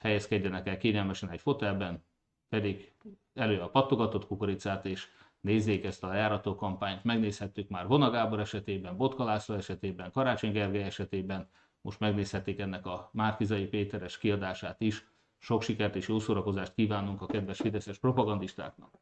helyezkedjenek 0.00 0.66
el 0.66 0.78
kényelmesen 0.78 1.30
egy 1.30 1.40
fotelben, 1.40 2.04
pedig 2.48 2.92
elő 3.34 3.60
a 3.60 3.68
pattogatott 3.68 4.26
kukoricát, 4.26 4.86
és 4.86 5.06
nézzék 5.40 5.84
ezt 5.84 6.04
a 6.04 6.08
lejárató 6.08 6.54
kampányt, 6.54 7.04
megnézhettük 7.04 7.68
már 7.68 7.86
Vonagábor 7.86 8.40
esetében, 8.40 8.96
Botka 8.96 9.24
László 9.24 9.54
esetében, 9.54 10.10
Karácsony 10.10 10.52
Gergely 10.52 10.82
esetében, 10.82 11.48
most 11.86 12.00
megnézhetik 12.00 12.58
ennek 12.58 12.86
a 12.86 13.10
Márkizai 13.12 13.66
Péteres 13.66 14.18
kiadását 14.18 14.80
is. 14.80 15.06
Sok 15.38 15.62
sikert 15.62 15.96
és 15.96 16.08
jó 16.08 16.18
szórakozást 16.18 16.74
kívánunk 16.74 17.22
a 17.22 17.26
kedves 17.26 17.58
fideszes 17.58 17.98
propagandistáknak. 17.98 18.94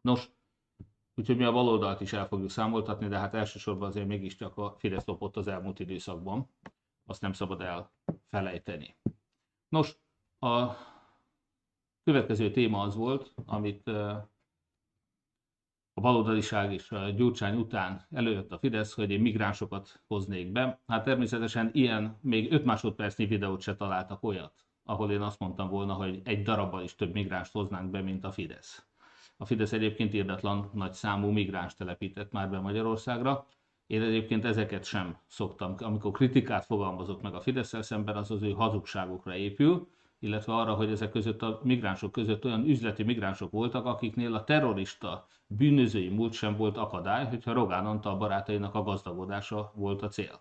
Nos, 0.00 0.30
úgyhogy 1.14 1.36
mi 1.36 1.44
a 1.44 1.52
baloldalt 1.52 2.00
is 2.00 2.12
el 2.12 2.26
fogjuk 2.26 2.50
számoltatni, 2.50 3.08
de 3.08 3.18
hát 3.18 3.34
elsősorban 3.34 3.88
azért 3.88 4.06
mégiscsak 4.06 4.56
a 4.56 4.74
Fidesz 4.78 5.04
lopott 5.04 5.36
az 5.36 5.48
elmúlt 5.48 5.78
időszakban. 5.78 6.48
Azt 7.06 7.20
nem 7.20 7.32
szabad 7.32 7.60
elfelejteni. 7.60 8.96
Nos, 9.68 9.96
a 10.38 10.72
következő 12.04 12.50
téma 12.50 12.80
az 12.80 12.94
volt, 12.94 13.34
amit 13.46 13.90
a 15.94 16.00
baloldaliság 16.00 16.72
és 16.72 16.90
a 16.90 17.10
Gyurcsány 17.10 17.58
után 17.58 18.06
előjött 18.10 18.52
a 18.52 18.58
Fidesz, 18.58 18.94
hogy 18.94 19.10
én 19.10 19.20
migránsokat 19.20 20.00
hoznék 20.06 20.52
be. 20.52 20.80
Hát 20.86 21.04
természetesen 21.04 21.70
ilyen, 21.72 22.18
még 22.20 22.52
5 22.52 22.64
másodpercnyi 22.64 23.26
videót 23.26 23.60
se 23.60 23.76
találtak 23.76 24.22
olyat, 24.22 24.52
ahol 24.84 25.10
én 25.10 25.20
azt 25.20 25.38
mondtam 25.38 25.68
volna, 25.68 25.92
hogy 25.92 26.20
egy 26.24 26.42
darabbal 26.42 26.82
is 26.82 26.94
több 26.94 27.12
migránst 27.12 27.52
hoznánk 27.52 27.90
be, 27.90 28.00
mint 28.00 28.24
a 28.24 28.32
Fidesz. 28.32 28.84
A 29.36 29.44
Fidesz 29.44 29.72
egyébként 29.72 30.14
érdetlen 30.14 30.70
nagy 30.72 30.92
számú 30.92 31.30
migráns 31.30 31.74
telepített 31.74 32.32
már 32.32 32.50
be 32.50 32.60
Magyarországra. 32.60 33.46
Én 33.86 34.02
egyébként 34.02 34.44
ezeket 34.44 34.84
sem 34.84 35.16
szoktam, 35.26 35.74
amikor 35.78 36.12
kritikát 36.12 36.64
fogalmazok 36.64 37.22
meg 37.22 37.34
a 37.34 37.40
fidesz 37.40 37.82
szemben, 37.82 38.16
az 38.16 38.30
az 38.30 38.42
ő 38.42 38.50
hazugságokra 38.50 39.36
épül, 39.36 39.88
illetve 40.20 40.54
arra, 40.54 40.74
hogy 40.74 40.90
ezek 40.90 41.10
között 41.10 41.42
a 41.42 41.60
migránsok 41.62 42.12
között 42.12 42.44
olyan 42.44 42.64
üzleti 42.64 43.02
migránsok 43.02 43.50
voltak, 43.50 43.86
akiknél 43.86 44.34
a 44.34 44.44
terrorista 44.44 45.26
bűnözői 45.46 46.08
múlt 46.08 46.32
sem 46.32 46.56
volt 46.56 46.76
akadály, 46.76 47.26
hogyha 47.26 47.52
Rogán 47.52 47.86
Antal 47.86 48.16
barátainak 48.16 48.74
a 48.74 48.82
gazdagodása 48.82 49.72
volt 49.74 50.02
a 50.02 50.08
cél. 50.08 50.40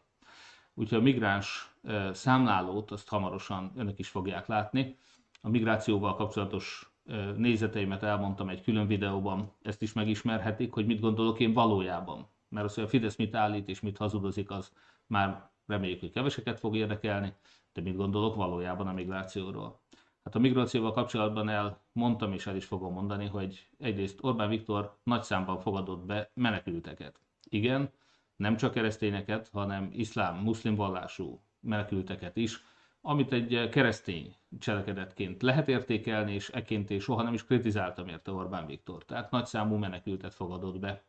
Úgyhogy 0.73 0.97
a 0.97 1.01
migráns 1.01 1.75
számlálót 2.11 2.91
azt 2.91 3.09
hamarosan 3.09 3.71
önök 3.75 3.99
is 3.99 4.09
fogják 4.09 4.47
látni. 4.47 4.97
A 5.41 5.49
migrációval 5.49 6.15
kapcsolatos 6.15 6.93
nézeteimet 7.37 8.03
elmondtam 8.03 8.49
egy 8.49 8.61
külön 8.61 8.87
videóban, 8.87 9.51
ezt 9.61 9.81
is 9.81 9.93
megismerhetik, 9.93 10.73
hogy 10.73 10.85
mit 10.85 10.99
gondolok 10.99 11.39
én 11.39 11.53
valójában. 11.53 12.27
Mert 12.49 12.65
az, 12.65 12.73
hogy 12.75 12.83
a 12.83 12.87
Fidesz 12.87 13.15
mit 13.15 13.35
állít 13.35 13.69
és 13.69 13.79
mit 13.79 13.97
hazudozik, 13.97 14.51
az 14.51 14.71
már 15.07 15.49
reméljük, 15.67 15.99
hogy 15.99 16.11
keveseket 16.11 16.59
fog 16.59 16.75
érdekelni, 16.75 17.33
de 17.73 17.81
mit 17.81 17.95
gondolok 17.95 18.35
valójában 18.35 18.87
a 18.87 18.93
migrációról. 18.93 19.79
Hát 20.23 20.35
a 20.35 20.39
migrációval 20.39 20.91
kapcsolatban 20.91 21.49
elmondtam 21.49 22.33
és 22.33 22.47
el 22.47 22.55
is 22.55 22.65
fogom 22.65 22.93
mondani, 22.93 23.27
hogy 23.27 23.67
egyrészt 23.77 24.19
Orbán 24.21 24.49
Viktor 24.49 24.97
nagy 25.03 25.23
számban 25.23 25.59
fogadott 25.59 26.05
be 26.05 26.31
menekülteket. 26.33 27.19
Igen, 27.49 27.89
nem 28.35 28.55
csak 28.55 28.73
keresztényeket, 28.73 29.49
hanem 29.51 29.89
iszlám, 29.91 30.37
muszlim 30.37 30.75
vallású 30.75 31.41
menekülteket 31.59 32.35
is, 32.35 32.63
amit 33.01 33.33
egy 33.33 33.69
keresztény 33.69 34.35
cselekedetként 34.59 35.41
lehet 35.41 35.67
értékelni, 35.67 36.33
és 36.33 36.49
eként 36.49 36.99
soha 36.99 37.23
nem 37.23 37.33
is 37.33 37.45
kritizáltam 37.45 38.07
érte 38.07 38.31
Orbán 38.31 38.65
Viktor. 38.65 39.05
Tehát 39.05 39.31
nagy 39.31 39.45
számú 39.45 39.75
menekültet 39.75 40.33
fogadott 40.33 40.79
be. 40.79 41.03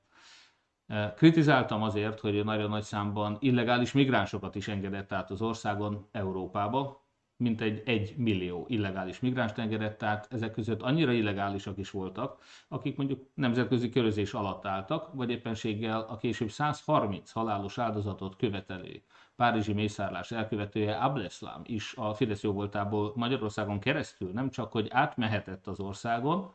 Kritizáltam 1.16 1.82
azért, 1.82 2.20
hogy 2.20 2.44
nagyon 2.44 2.70
nagy 2.70 2.82
számban 2.82 3.36
illegális 3.40 3.92
migránsokat 3.92 4.54
is 4.54 4.68
engedett 4.68 5.12
át 5.12 5.30
az 5.30 5.42
országon 5.42 6.08
Európába, 6.12 7.04
mint 7.36 7.60
egy 7.60 7.82
1 7.84 8.14
millió 8.16 8.64
illegális 8.68 9.20
migráns 9.20 9.52
engedett 9.56 10.02
át, 10.02 10.32
ezek 10.32 10.52
között 10.52 10.82
annyira 10.82 11.12
illegálisak 11.12 11.78
is 11.78 11.90
voltak, 11.90 12.38
akik 12.68 12.96
mondjuk 12.96 13.26
nemzetközi 13.34 13.88
körözés 13.88 14.34
alatt 14.34 14.66
álltak, 14.66 15.12
vagy 15.14 15.30
éppenséggel 15.30 16.00
a 16.08 16.16
később 16.16 16.50
130 16.50 17.30
halálos 17.30 17.78
áldozatot 17.78 18.36
követelő 18.36 19.02
párizsi 19.36 19.72
mészárlás 19.72 20.30
elkövetője 20.30 20.96
Ableslam 20.96 21.62
is 21.64 21.94
a 21.96 22.14
Fidesz 22.14 22.42
jóvoltából 22.42 23.12
Magyarországon 23.16 23.80
keresztül 23.80 24.30
nem 24.32 24.50
csak, 24.50 24.72
hogy 24.72 24.88
átmehetett 24.90 25.66
az 25.66 25.80
országon, 25.80 26.52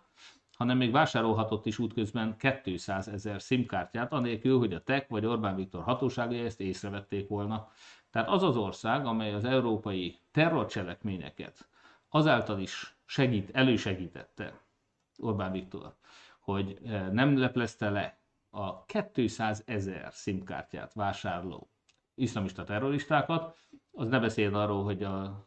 hanem 0.56 0.78
még 0.78 0.92
vásárolhatott 0.92 1.66
is 1.66 1.80
útközben 1.80 2.36
200 2.64 3.08
ezer 3.08 3.42
szimkártyát, 3.42 4.14
anélkül, 4.14 4.58
hogy 4.58 4.74
a 4.74 4.84
TEK 4.84 5.08
vagy 5.08 5.26
Orbán 5.26 5.56
Viktor 5.56 5.84
hatóságai 5.84 6.40
ezt 6.40 6.60
észrevették 6.60 7.28
volna. 7.28 7.68
Tehát 8.10 8.30
az 8.30 8.44
az 8.44 8.58
ország, 8.58 9.06
amely 9.06 9.34
az 9.34 9.46
európai 9.46 10.20
terrorcselekményeket 10.32 11.70
azáltal 12.10 12.60
is 12.60 12.96
segít, 13.06 13.50
elősegítette 13.54 14.60
Orbán 15.18 15.52
Viktor, 15.52 15.96
hogy 16.40 16.80
eh, 16.86 17.10
nem 17.12 17.38
leplezte 17.38 17.90
le 17.90 18.20
a 18.50 18.86
200 19.14 19.64
ezer 19.66 20.14
szimkártyát 20.14 20.94
vásárló 20.94 21.70
iszlamista 22.16 22.64
terroristákat, 22.64 23.58
az 23.92 24.08
ne 24.08 24.20
beszéljen 24.20 24.54
arról, 24.54 24.84
hogy 24.84 25.04
a 25.04 25.46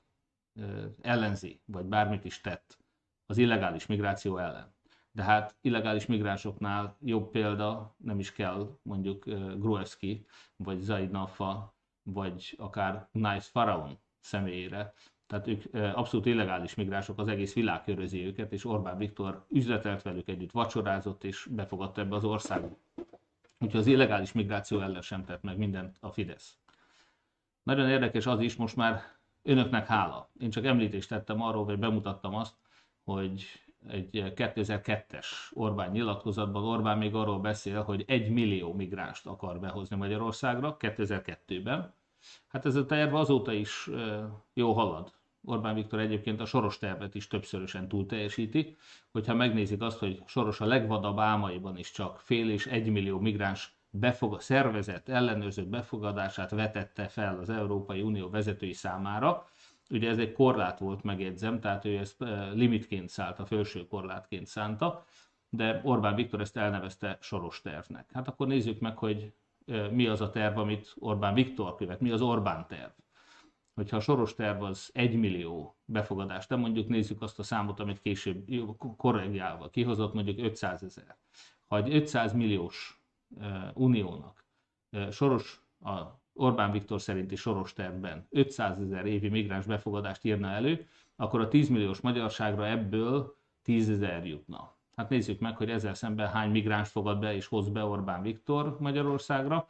ellenzi, 1.00 1.60
vagy 1.64 1.84
bármit 1.84 2.24
is 2.24 2.40
tett 2.40 2.78
az 3.26 3.38
illegális 3.38 3.86
migráció 3.86 4.38
ellen. 4.38 4.74
De 5.12 5.22
hát 5.22 5.56
illegális 5.60 6.06
migránsoknál 6.06 6.96
jobb 7.00 7.30
példa 7.30 7.94
nem 7.96 8.18
is 8.18 8.32
kell 8.32 8.78
mondjuk 8.82 9.24
Gruevski, 9.58 10.26
vagy 10.56 10.80
Zaid 10.80 11.10
Nafa, 11.10 11.74
vagy 12.02 12.54
akár 12.58 13.08
Nice 13.12 13.48
Faraon 13.50 13.98
személyére. 14.20 14.94
Tehát 15.26 15.46
ők 15.46 15.74
abszolút 15.74 16.26
illegális 16.26 16.74
migránsok, 16.74 17.18
az 17.18 17.28
egész 17.28 17.54
világ 17.54 17.82
körözi 17.82 18.26
őket, 18.26 18.52
és 18.52 18.64
Orbán 18.64 18.98
Viktor 18.98 19.44
üzletelt 19.48 20.02
velük 20.02 20.28
együtt, 20.28 20.50
vacsorázott, 20.50 21.24
és 21.24 21.48
befogadta 21.50 22.00
ebbe 22.00 22.14
az 22.14 22.24
országot. 22.24 22.78
Úgyhogy 23.58 23.80
az 23.80 23.86
illegális 23.86 24.32
migráció 24.32 24.80
ellen 24.80 25.02
sem 25.02 25.24
tett 25.24 25.42
meg 25.42 25.56
mindent 25.58 25.96
a 26.00 26.10
Fidesz. 26.10 26.58
Nagyon 27.62 27.88
érdekes 27.88 28.26
az 28.26 28.40
is, 28.40 28.56
most 28.56 28.76
már 28.76 29.02
önöknek 29.42 29.86
hála. 29.86 30.30
Én 30.40 30.50
csak 30.50 30.64
említést 30.64 31.08
tettem 31.08 31.42
arról, 31.42 31.64
vagy 31.64 31.78
bemutattam 31.78 32.34
azt, 32.34 32.54
hogy 33.04 33.46
egy 33.90 34.32
2002-es 34.36 35.26
Orbán 35.52 35.90
nyilatkozatban 35.90 36.64
Orbán 36.64 36.98
még 36.98 37.14
arról 37.14 37.38
beszél, 37.38 37.82
hogy 37.82 38.04
egy 38.06 38.30
millió 38.30 38.72
migránst 38.72 39.26
akar 39.26 39.60
behozni 39.60 39.96
Magyarországra 39.96 40.76
2002-ben. 40.80 41.94
Hát 42.48 42.66
ez 42.66 42.74
a 42.74 42.86
terv 42.86 43.14
azóta 43.14 43.52
is 43.52 43.90
jó 44.52 44.72
halad. 44.72 45.12
Orbán 45.44 45.74
Viktor 45.74 45.98
egyébként 45.98 46.40
a 46.40 46.44
soros 46.44 46.78
tervet 46.78 47.14
is 47.14 47.26
többszörösen 47.26 47.88
túl 47.88 48.06
teljesíti. 48.06 48.76
Hogyha 49.10 49.34
megnézik 49.34 49.82
azt, 49.82 49.98
hogy 49.98 50.22
soros 50.26 50.60
a 50.60 50.66
legvadabb 50.66 51.18
álmaiban 51.18 51.78
is 51.78 51.90
csak 51.90 52.20
fél 52.20 52.50
és 52.50 52.66
egy 52.66 52.90
millió 52.90 53.18
migráns 53.18 53.76
befog, 53.90 54.40
szervezett, 54.40 55.08
ellenőrzött 55.08 55.66
befogadását 55.66 56.50
vetette 56.50 57.08
fel 57.08 57.38
az 57.38 57.50
Európai 57.50 58.02
Unió 58.02 58.30
vezetői 58.30 58.72
számára, 58.72 59.46
Ugye 59.90 60.08
ez 60.08 60.18
egy 60.18 60.32
korlát 60.32 60.78
volt, 60.78 61.02
megjegyzem, 61.02 61.60
tehát 61.60 61.84
ő 61.84 61.98
ezt 61.98 62.24
limitként 62.52 63.08
szállt, 63.08 63.38
a 63.38 63.46
felső 63.46 63.86
korlátként 63.86 64.46
szánta, 64.46 65.04
de 65.48 65.80
Orbán 65.84 66.14
Viktor 66.14 66.40
ezt 66.40 66.56
elnevezte 66.56 67.18
soros 67.20 67.60
tervnek. 67.60 68.10
Hát 68.12 68.28
akkor 68.28 68.46
nézzük 68.46 68.80
meg, 68.80 68.96
hogy 68.96 69.32
mi 69.90 70.06
az 70.06 70.20
a 70.20 70.30
terv, 70.30 70.58
amit 70.58 70.94
Orbán 70.98 71.34
Viktor 71.34 71.74
követ, 71.74 72.00
mi 72.00 72.10
az 72.10 72.20
Orbán 72.20 72.66
terv. 72.66 72.90
Hogyha 73.74 73.96
a 73.96 74.00
soros 74.00 74.34
terv 74.34 74.62
az 74.62 74.90
1 74.92 75.16
millió 75.16 75.76
befogadás, 75.84 76.46
de 76.46 76.56
mondjuk 76.56 76.88
nézzük 76.88 77.22
azt 77.22 77.38
a 77.38 77.42
számot, 77.42 77.80
amit 77.80 78.00
később 78.00 78.46
korregjálva 78.96 79.68
kihozott, 79.68 80.14
mondjuk 80.14 80.38
500 80.38 80.82
ezer. 80.82 81.16
Ha 81.66 81.76
egy 81.76 81.94
500 81.94 82.32
milliós 82.32 83.02
uniónak 83.74 84.44
soros 85.10 85.62
a 85.80 86.00
Orbán 86.38 86.70
Viktor 86.70 87.00
szerinti 87.00 87.36
soros 87.36 87.72
tervben 87.72 88.26
500 88.30 88.80
ezer 88.80 89.06
évi 89.06 89.28
migráns 89.28 89.66
befogadást 89.66 90.24
írna 90.24 90.48
elő, 90.48 90.86
akkor 91.16 91.40
a 91.40 91.48
10 91.48 91.68
milliós 91.68 92.00
magyarságra 92.00 92.66
ebből 92.66 93.36
10 93.62 93.90
ezer 93.90 94.26
jutna. 94.26 94.76
Hát 94.96 95.08
nézzük 95.08 95.40
meg, 95.40 95.56
hogy 95.56 95.70
ezzel 95.70 95.94
szemben 95.94 96.28
hány 96.28 96.50
migráns 96.50 96.88
fogad 96.88 97.18
be 97.18 97.34
és 97.34 97.46
hoz 97.46 97.68
be 97.68 97.84
Orbán 97.84 98.22
Viktor 98.22 98.76
Magyarországra. 98.80 99.68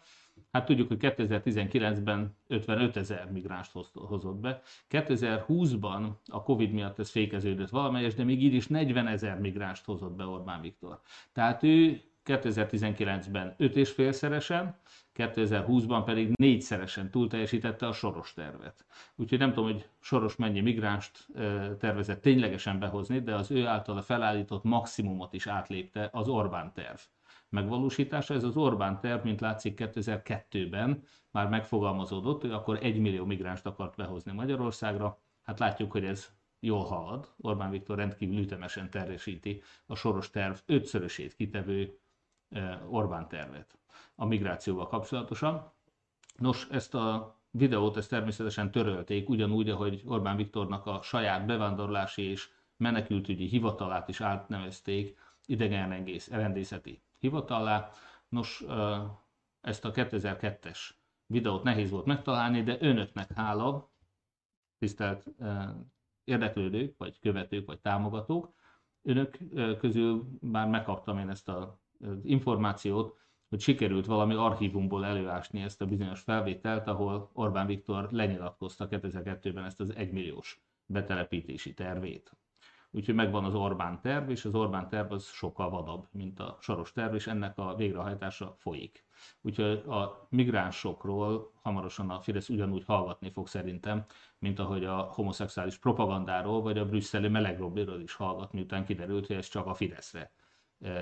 Hát 0.53 0.67
tudjuk, 0.67 0.89
hogy 0.89 0.99
2019-ben 1.01 2.37
55 2.47 2.97
ezer 2.97 3.31
migránst 3.33 3.73
hozott 3.93 4.37
be. 4.37 4.61
2020-ban 4.91 6.09
a 6.27 6.43
Covid 6.43 6.73
miatt 6.73 6.99
ez 6.99 7.11
fékeződött 7.11 7.69
valamelyes, 7.69 8.15
de 8.15 8.25
még 8.25 8.43
így 8.43 8.55
is 8.55 8.67
40 8.67 9.07
ezer 9.07 9.41
migránst 9.41 9.85
hozott 9.85 10.17
be 10.17 10.25
Orbán 10.27 10.61
Viktor. 10.61 11.01
Tehát 11.33 11.63
ő 11.63 12.01
2019-ben 12.29 13.55
5,5-szeresen, 13.59 14.75
2020-ban 15.15 16.03
pedig 16.05 16.33
négyszeresen 16.35 17.11
túlteljesítette 17.11 17.87
a 17.87 17.93
soros 17.93 18.33
tervet. 18.35 18.85
Úgyhogy 19.17 19.39
nem 19.39 19.53
tudom, 19.53 19.73
hogy 19.73 19.89
soros 20.01 20.37
mennyi 20.37 20.61
migránst 20.61 21.27
tervezett 21.79 22.21
ténylegesen 22.21 22.79
behozni, 22.79 23.21
de 23.21 23.35
az 23.35 23.51
ő 23.51 23.67
általa 23.67 24.03
felállított 24.03 24.65
maximumot 24.65 25.33
is 25.33 25.47
átlépte 25.47 26.09
az 26.13 26.29
Orbán 26.29 26.73
terv 26.75 26.99
megvalósítása. 27.49 28.35
Ez 28.35 28.45
az 28.45 28.57
Orbán 28.57 29.01
terv, 29.01 29.25
mint 29.25 29.41
látszik 29.41 29.81
2002-ben 29.85 31.03
már 31.31 31.49
megfogalmazódott, 31.49 32.41
hogy 32.41 32.51
akkor 32.51 32.79
egy 32.83 32.99
millió 32.99 33.25
migránst 33.25 33.67
akart 33.67 33.97
behozni 33.97 34.33
Magyarországra. 34.33 35.19
Hát 35.43 35.59
látjuk, 35.59 35.93
hogy 35.93 36.05
ez 36.05 36.33
jól 36.61 36.85
halad. 36.85 37.35
Orbán 37.41 37.71
Viktor 37.71 37.97
rendkívül 37.97 38.39
ütemesen 38.39 38.91
terjesíti 38.91 39.63
a 39.87 39.95
soros 39.95 40.31
terv 40.31 40.55
ötszörösét 40.67 41.35
kitevő 41.35 41.99
Orbán 42.89 43.29
tervet 43.29 43.79
a 44.15 44.25
migrációval 44.25 44.87
kapcsolatosan. 44.87 45.73
Nos, 46.37 46.69
ezt 46.71 46.95
a 46.95 47.37
videót 47.51 47.97
ezt 47.97 48.11
természetesen 48.11 48.71
törölték, 48.71 49.29
ugyanúgy, 49.29 49.69
ahogy 49.71 50.03
Orbán 50.07 50.37
Viktornak 50.37 50.87
a 50.87 51.03
saját 51.03 51.47
bevándorlási 51.47 52.23
és 52.23 52.49
menekültügyi 52.77 53.47
hivatalát 53.47 54.09
is 54.09 54.21
átnevezték 54.21 55.19
idegen 55.47 56.05
rendészeti 56.31 57.03
hivatallá. 57.19 57.91
Nos, 58.29 58.65
ezt 59.61 59.85
a 59.85 59.91
2002-es 59.93 60.79
videót 61.27 61.63
nehéz 61.63 61.91
volt 61.91 62.05
megtalálni, 62.05 62.63
de 62.63 62.77
önöknek 62.81 63.33
hála, 63.33 63.91
tisztelt 64.79 65.27
érdeklődők, 66.25 66.95
vagy 66.99 67.19
követők, 67.19 67.67
vagy 67.67 67.81
támogatók, 67.81 68.55
önök 69.03 69.39
közül 69.79 70.29
már 70.41 70.69
megkaptam 70.69 71.19
én 71.19 71.29
ezt 71.29 71.49
a 71.49 71.81
információt, 72.23 73.17
hogy 73.49 73.61
sikerült 73.61 74.07
valami 74.07 74.35
archívumból 74.35 75.05
előásni 75.05 75.63
ezt 75.63 75.81
a 75.83 75.87
bizonyos 75.87 76.21
felvételt, 76.21 76.87
ahol 76.87 77.31
Orbán 77.33 77.67
Viktor 77.67 78.09
lenyilatkozta 78.11 78.89
2002-ben 78.91 79.65
ezt 79.65 79.81
az 79.81 79.95
egymilliós 79.95 80.61
betelepítési 80.87 81.75
tervét. 81.75 82.37
Úgyhogy 82.91 83.15
megvan 83.15 83.45
az 83.45 83.55
Orbán 83.55 84.01
terv, 84.01 84.31
és 84.31 84.45
az 84.45 84.55
Orbán 84.55 84.89
terv 84.89 85.13
az 85.13 85.27
sokkal 85.27 85.71
vadabb, 85.71 86.07
mint 86.13 86.41
a 86.41 86.59
soros 86.61 86.93
terv, 86.93 87.15
és 87.15 87.27
ennek 87.27 87.59
a 87.59 87.75
végrehajtása 87.75 88.55
folyik. 88.59 89.05
Úgyhogy 89.41 89.83
a 89.89 90.27
migránsokról 90.29 91.53
hamarosan 91.63 92.11
a 92.11 92.21
Fidesz 92.21 92.49
ugyanúgy 92.49 92.85
hallgatni 92.85 93.31
fog 93.31 93.49
szerintem, 93.49 94.05
mint 94.39 94.59
ahogy 94.59 94.85
a 94.85 94.97
homoszexuális 94.97 95.79
propagandáról, 95.79 96.63
vagy 96.63 96.79
a 96.79 96.87
brüsszeli 96.87 97.29
melegrobbiról 97.29 98.01
is 98.01 98.15
hallgat, 98.15 98.53
miután 98.53 98.85
kiderült, 98.85 99.27
hogy 99.27 99.37
ez 99.37 99.49
csak 99.49 99.67
a 99.67 99.75
Fideszre 99.75 100.33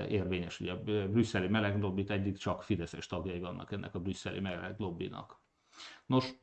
érvényes. 0.09 0.59
Ugye 0.59 0.71
a 0.71 0.81
brüsszeli 0.83 1.47
meleglobbit 1.47 2.11
egyik 2.11 2.37
csak 2.37 2.63
Fideszes 2.63 3.07
tagjai 3.07 3.39
vannak 3.39 3.71
ennek 3.71 3.95
a 3.95 3.99
brüsszeli 3.99 4.39
meleglobbinak. 4.39 5.39
Nos, 6.05 6.33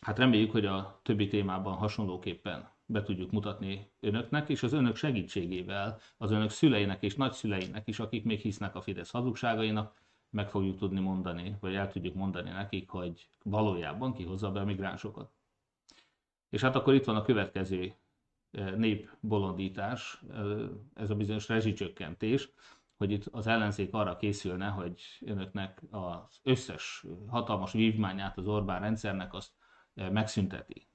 hát 0.00 0.18
reméljük, 0.18 0.50
hogy 0.50 0.66
a 0.66 1.00
többi 1.02 1.28
témában 1.28 1.74
hasonlóképpen 1.74 2.70
be 2.86 3.02
tudjuk 3.02 3.30
mutatni 3.30 3.90
önöknek, 4.00 4.48
és 4.48 4.62
az 4.62 4.72
önök 4.72 4.96
segítségével, 4.96 6.00
az 6.16 6.30
önök 6.30 6.50
szüleinek 6.50 7.02
és 7.02 7.14
nagyszüleinek 7.14 7.88
is, 7.88 7.98
akik 7.98 8.24
még 8.24 8.40
hisznek 8.40 8.74
a 8.74 8.80
Fidesz 8.80 9.10
hazugságainak, 9.10 10.04
meg 10.30 10.50
fogjuk 10.50 10.78
tudni 10.78 11.00
mondani, 11.00 11.56
vagy 11.60 11.74
el 11.74 11.92
tudjuk 11.92 12.14
mondani 12.14 12.50
nekik, 12.50 12.88
hogy 12.88 13.28
valójában 13.42 14.14
kihozza 14.14 14.50
be 14.50 14.60
a 14.60 14.64
migránsokat. 14.64 15.30
És 16.48 16.60
hát 16.60 16.76
akkor 16.76 16.94
itt 16.94 17.04
van 17.04 17.16
a 17.16 17.22
következő 17.22 17.94
népbolondítás, 18.76 20.22
ez 20.94 21.10
a 21.10 21.14
bizonyos 21.14 21.48
rezsicsökkentés, 21.48 22.50
hogy 22.96 23.10
itt 23.10 23.26
az 23.26 23.46
ellenzék 23.46 23.94
arra 23.94 24.16
készülne, 24.16 24.66
hogy 24.66 25.02
önöknek 25.20 25.82
az 25.90 26.40
összes 26.42 27.04
hatalmas 27.28 27.72
vívmányát 27.72 28.38
az 28.38 28.46
Orbán 28.46 28.80
rendszernek 28.80 29.34
azt 29.34 29.52
megszünteti. 29.94 30.88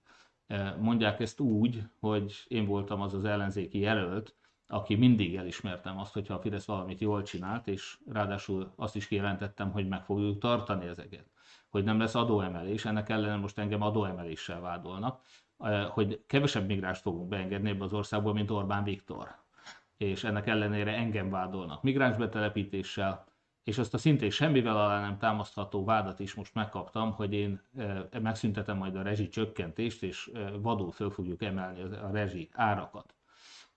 Mondják 0.79 1.19
ezt 1.19 1.39
úgy, 1.39 1.83
hogy 1.99 2.43
én 2.47 2.65
voltam 2.65 3.01
az 3.01 3.13
az 3.13 3.25
ellenzéki 3.25 3.79
jelölt, 3.79 4.35
aki 4.67 4.95
mindig 4.95 5.35
elismertem 5.35 5.97
azt, 5.97 6.13
hogyha 6.13 6.33
a 6.33 6.39
Fidesz 6.39 6.65
valamit 6.65 6.99
jól 6.99 7.23
csinált, 7.23 7.67
és 7.67 7.97
ráadásul 8.05 8.73
azt 8.75 8.95
is 8.95 9.07
kijelentettem, 9.07 9.71
hogy 9.71 9.87
meg 9.87 10.03
fogjuk 10.03 10.39
tartani 10.39 10.85
ezeket. 10.85 11.29
Hogy 11.69 11.83
nem 11.83 11.99
lesz 11.99 12.15
adóemelés, 12.15 12.85
ennek 12.85 13.09
ellenére 13.09 13.35
most 13.35 13.57
engem 13.57 13.81
adóemeléssel 13.81 14.61
vádolnak 14.61 15.21
hogy 15.89 16.21
kevesebb 16.27 16.67
migráns 16.67 16.99
fogunk 16.99 17.27
beengedni 17.27 17.69
ebbe 17.69 17.83
az 17.83 17.93
országból, 17.93 18.33
mint 18.33 18.51
Orbán 18.51 18.83
Viktor. 18.83 19.35
És 19.97 20.23
ennek 20.23 20.47
ellenére 20.47 20.91
engem 20.91 21.29
vádolnak 21.29 21.83
migráns 21.83 22.17
betelepítéssel, 22.17 23.25
és 23.63 23.77
azt 23.77 23.93
a 23.93 23.97
szintén 23.97 24.29
semmivel 24.29 24.77
alá 24.77 25.01
nem 25.01 25.17
támasztható 25.17 25.83
vádat 25.83 26.19
is 26.19 26.33
most 26.33 26.53
megkaptam, 26.53 27.11
hogy 27.11 27.33
én 27.33 27.61
megszüntetem 28.21 28.77
majd 28.77 28.95
a 28.95 29.01
rezsi 29.01 29.29
csökkentést, 29.29 30.03
és 30.03 30.31
vadul 30.61 30.91
föl 30.91 31.09
fogjuk 31.09 31.41
emelni 31.43 31.81
a 31.81 32.09
rezsi 32.11 32.49
árakat. 32.53 33.15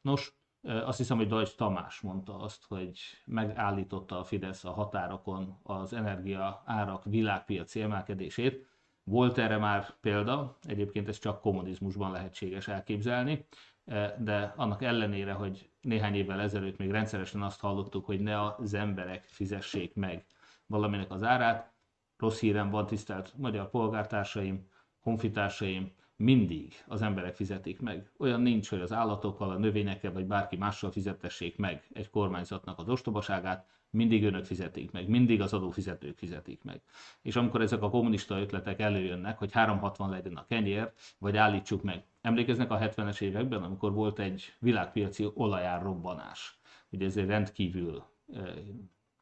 Nos, 0.01 0.33
azt 0.63 0.99
hiszem, 0.99 1.17
hogy 1.17 1.27
Dajcs 1.27 1.55
Tamás 1.55 2.01
mondta 2.01 2.39
azt, 2.39 2.65
hogy 2.69 2.99
megállította 3.25 4.19
a 4.19 4.25
Fidesz 4.25 4.65
a 4.65 4.73
határokon 4.73 5.59
az 5.63 5.93
energia 5.93 6.63
árak 6.67 7.05
világpiaci 7.05 7.83
emelkedését, 7.83 8.67
volt 9.05 9.39
erre 9.39 9.57
már 9.57 9.95
példa, 10.01 10.59
egyébként 10.63 11.09
ez 11.09 11.19
csak 11.19 11.41
kommunizmusban 11.41 12.11
lehetséges 12.11 12.69
elképzelni, 12.69 13.47
e, 13.85 14.17
de 14.19 14.53
annak 14.57 14.83
ellenére, 14.83 15.33
hogy 15.33 15.71
néhány 15.81 16.15
évvel 16.15 16.41
ezelőtt 16.41 16.79
még 16.79 16.91
rendszeresen 16.91 17.43
azt 17.43 17.61
hallottuk, 17.61 18.05
hogy 18.05 18.21
ne 18.21 18.45
az 18.45 18.75
emberek 18.75 19.25
fizessék 19.25 19.95
meg 19.95 20.25
valaminek 20.67 21.11
az 21.11 21.23
árát, 21.23 21.73
rossz 22.17 22.41
hírem 22.41 22.71
van, 22.71 22.87
tisztelt 22.87 23.33
magyar 23.37 23.71
polgártársaim, 23.71 24.69
honfitársaim, 25.01 25.93
mindig 26.17 26.85
az 26.87 27.03
emberek 27.03 27.35
fizetik 27.35 27.81
meg. 27.81 28.11
Olyan 28.19 28.41
nincs, 28.41 28.69
hogy 28.69 28.81
az 28.81 28.93
állatokkal, 28.93 29.51
a 29.51 29.59
növényekkel 29.59 30.13
vagy 30.13 30.27
bárki 30.27 30.57
mással 30.57 30.91
fizetessék 30.91 31.57
meg 31.57 31.89
egy 31.93 32.11
kormányzatnak 32.11 32.79
az 32.79 32.89
ostobaságát, 32.89 33.67
mindig 33.91 34.25
önök 34.25 34.45
fizetik 34.45 34.91
meg, 34.91 35.09
mindig 35.09 35.41
az 35.41 35.53
adófizetők 35.53 36.19
fizetik 36.19 36.63
meg. 36.63 36.83
És 37.23 37.37
amikor 37.37 37.61
ezek 37.61 37.83
a 37.83 37.91
kommunista 37.91 38.41
ötletek 38.41 38.81
előjönnek, 38.81 39.39
hogy 39.39 39.53
360 39.53 40.11
legyen 40.11 40.37
a 40.37 40.47
kenyér, 40.47 40.93
vagy 41.19 41.37
állítsuk 41.37 41.83
meg. 41.83 42.05
Emlékeznek 42.21 42.71
a 42.71 42.79
70-es 42.79 43.21
években, 43.21 43.63
amikor 43.63 43.93
volt 43.93 44.19
egy 44.19 44.55
világpiaci 44.59 45.31
olajár 45.35 45.83
robbanás. 45.83 46.59
Ugye 46.91 47.07
ez 47.07 47.17
egy 47.17 47.27
rendkívül 47.27 48.05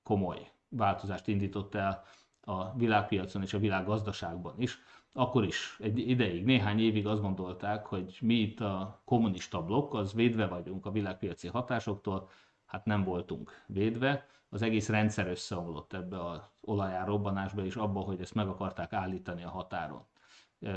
komoly 0.02 0.50
változást 0.68 1.28
indított 1.28 1.74
el 1.74 2.04
a 2.40 2.76
világpiacon 2.76 3.42
és 3.42 3.54
a 3.54 3.58
világgazdaságban 3.58 4.54
is 4.60 4.78
akkor 5.12 5.44
is 5.44 5.76
egy 5.80 5.98
ideig, 5.98 6.44
néhány 6.44 6.80
évig 6.80 7.06
azt 7.06 7.20
gondolták, 7.20 7.86
hogy 7.86 8.18
mi 8.20 8.34
itt 8.34 8.60
a 8.60 9.02
kommunista 9.04 9.62
blokk, 9.62 9.94
az 9.94 10.12
védve 10.12 10.46
vagyunk 10.46 10.86
a 10.86 10.90
világpiaci 10.90 11.48
hatásoktól, 11.48 12.28
hát 12.64 12.84
nem 12.84 13.04
voltunk 13.04 13.62
védve. 13.66 14.26
Az 14.48 14.62
egész 14.62 14.88
rendszer 14.88 15.26
összeomlott 15.26 15.92
ebbe 15.92 16.24
az 16.28 16.40
olajárrobbanásba 16.60 17.64
és 17.64 17.76
abba, 17.76 18.00
hogy 18.00 18.20
ezt 18.20 18.34
meg 18.34 18.48
akarták 18.48 18.92
állítani 18.92 19.44
a 19.44 19.50
határon. 19.50 20.04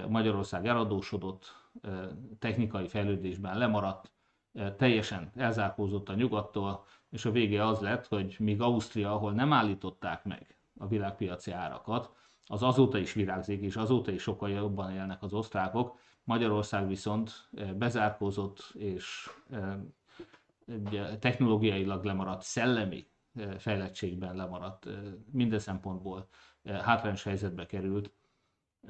Magyarország 0.07 0.67
eladósodott, 0.67 1.55
technikai 2.39 2.87
fejlődésben 2.87 3.57
lemaradt, 3.57 4.11
teljesen 4.77 5.31
elzárkózott 5.35 6.09
a 6.09 6.13
nyugattól, 6.13 6.85
és 7.09 7.25
a 7.25 7.31
vége 7.31 7.65
az 7.65 7.79
lett, 7.79 8.07
hogy 8.07 8.35
míg 8.39 8.61
Ausztria, 8.61 9.13
ahol 9.13 9.31
nem 9.31 9.53
állították 9.53 10.23
meg 10.23 10.57
a 10.77 10.87
világpiaci 10.87 11.51
árakat, 11.51 12.15
az 12.47 12.63
azóta 12.63 12.97
is 12.97 13.13
virágzik, 13.13 13.61
és 13.61 13.75
azóta 13.75 14.11
is 14.11 14.21
sokkal 14.21 14.49
jobban 14.49 14.91
élnek 14.91 15.23
az 15.23 15.33
osztrákok. 15.33 15.99
Magyarország 16.23 16.87
viszont 16.87 17.49
bezárkózott 17.75 18.71
és 18.73 19.29
technológiailag 21.19 22.03
lemaradt, 22.03 22.41
szellemi 22.41 23.07
fejlettségben 23.57 24.35
lemaradt, 24.35 24.87
minden 25.31 25.59
szempontból 25.59 26.27
hátrányos 26.63 27.23
helyzetbe 27.23 27.65
került. 27.65 28.11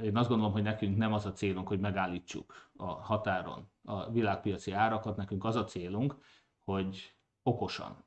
Én 0.02 0.18
azt 0.18 0.30
gondolom, 0.30 0.54
hogy 0.54 0.64
nekünk 0.64 0.98
nem 0.98 1.14
az 1.14 1.26
a 1.26 1.32
célunk, 1.32 1.68
hogy 1.68 1.80
megállítsuk 1.80 2.70
a 2.78 2.86
határon 2.86 3.70
a 3.84 4.12
világpiaci 4.12 4.72
árakat, 4.72 5.16
nekünk 5.16 5.44
az 5.44 5.56
a 5.56 5.64
célunk, 5.64 6.16
hogy 6.64 7.16
okosan 7.44 8.05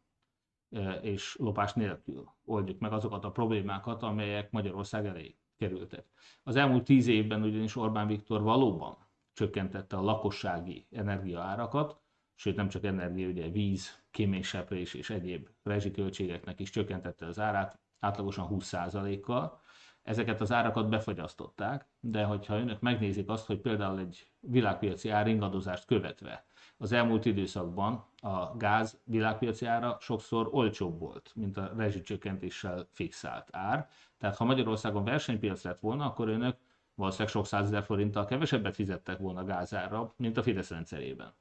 és 1.01 1.37
lopás 1.39 1.73
nélkül 1.73 2.29
oldjuk 2.45 2.79
meg 2.79 2.93
azokat 2.93 3.25
a 3.25 3.31
problémákat, 3.31 4.03
amelyek 4.03 4.51
Magyarország 4.51 5.07
elé 5.07 5.39
kerültek. 5.57 6.05
Az 6.43 6.57
elmúlt 6.57 6.85
tíz 6.85 7.07
évben 7.07 7.43
ugyanis 7.43 7.77
Orbán 7.77 8.07
Viktor 8.07 8.43
valóban 8.43 8.97
csökkentette 9.33 9.97
a 9.97 10.03
lakossági 10.03 10.87
energiaárakat, 10.91 12.01
sőt 12.35 12.57
nem 12.57 12.69
csak 12.69 12.85
energia, 12.85 13.29
ugye 13.29 13.49
víz, 13.49 14.03
kéményseprés 14.11 14.95
és 14.95 15.11
egyéb 15.11 15.49
rezsiköltségeknek 15.63 16.61
is 16.61 16.71
csökkentette 16.71 17.27
az 17.27 17.41
árát, 17.41 17.79
átlagosan 17.99 18.49
20%-kal. 18.51 19.61
Ezeket 20.03 20.41
az 20.41 20.53
árakat 20.53 20.89
befagyasztották, 20.89 21.89
de 22.01 22.25
hogyha 22.25 22.59
önök 22.59 22.81
megnézik 22.81 23.29
azt, 23.29 23.47
hogy 23.47 23.61
például 23.61 23.99
egy 23.99 24.33
világpiaci 24.41 25.09
áringadozást 25.09 25.85
követve 25.85 26.47
az 26.79 26.93
elmúlt 26.93 27.25
időszakban 27.25 28.05
a 28.21 28.57
gáz 28.57 29.01
világpiaci 29.05 29.67
ára 29.67 29.97
sokszor 30.01 30.49
olcsóbb 30.51 30.99
volt, 30.99 31.33
mint 31.35 31.57
a 31.57 31.73
rezsicsökkentéssel 31.77 32.89
fixált 32.93 33.49
ár. 33.51 33.89
Tehát 34.19 34.37
ha 34.37 34.45
Magyarországon 34.45 35.05
versenypiac 35.05 35.63
lett 35.63 35.81
volna, 35.81 36.05
akkor 36.05 36.29
önök 36.29 36.57
valószínűleg 36.95 37.33
sok 37.33 37.47
százezer 37.47 37.83
forinttal 37.83 38.25
kevesebbet 38.25 38.75
fizettek 38.75 39.19
volna 39.19 39.45
gázára, 39.45 40.15
mint 40.17 40.37
a 40.37 40.43
Fidesz 40.43 40.71
rendszerében. 40.71 41.33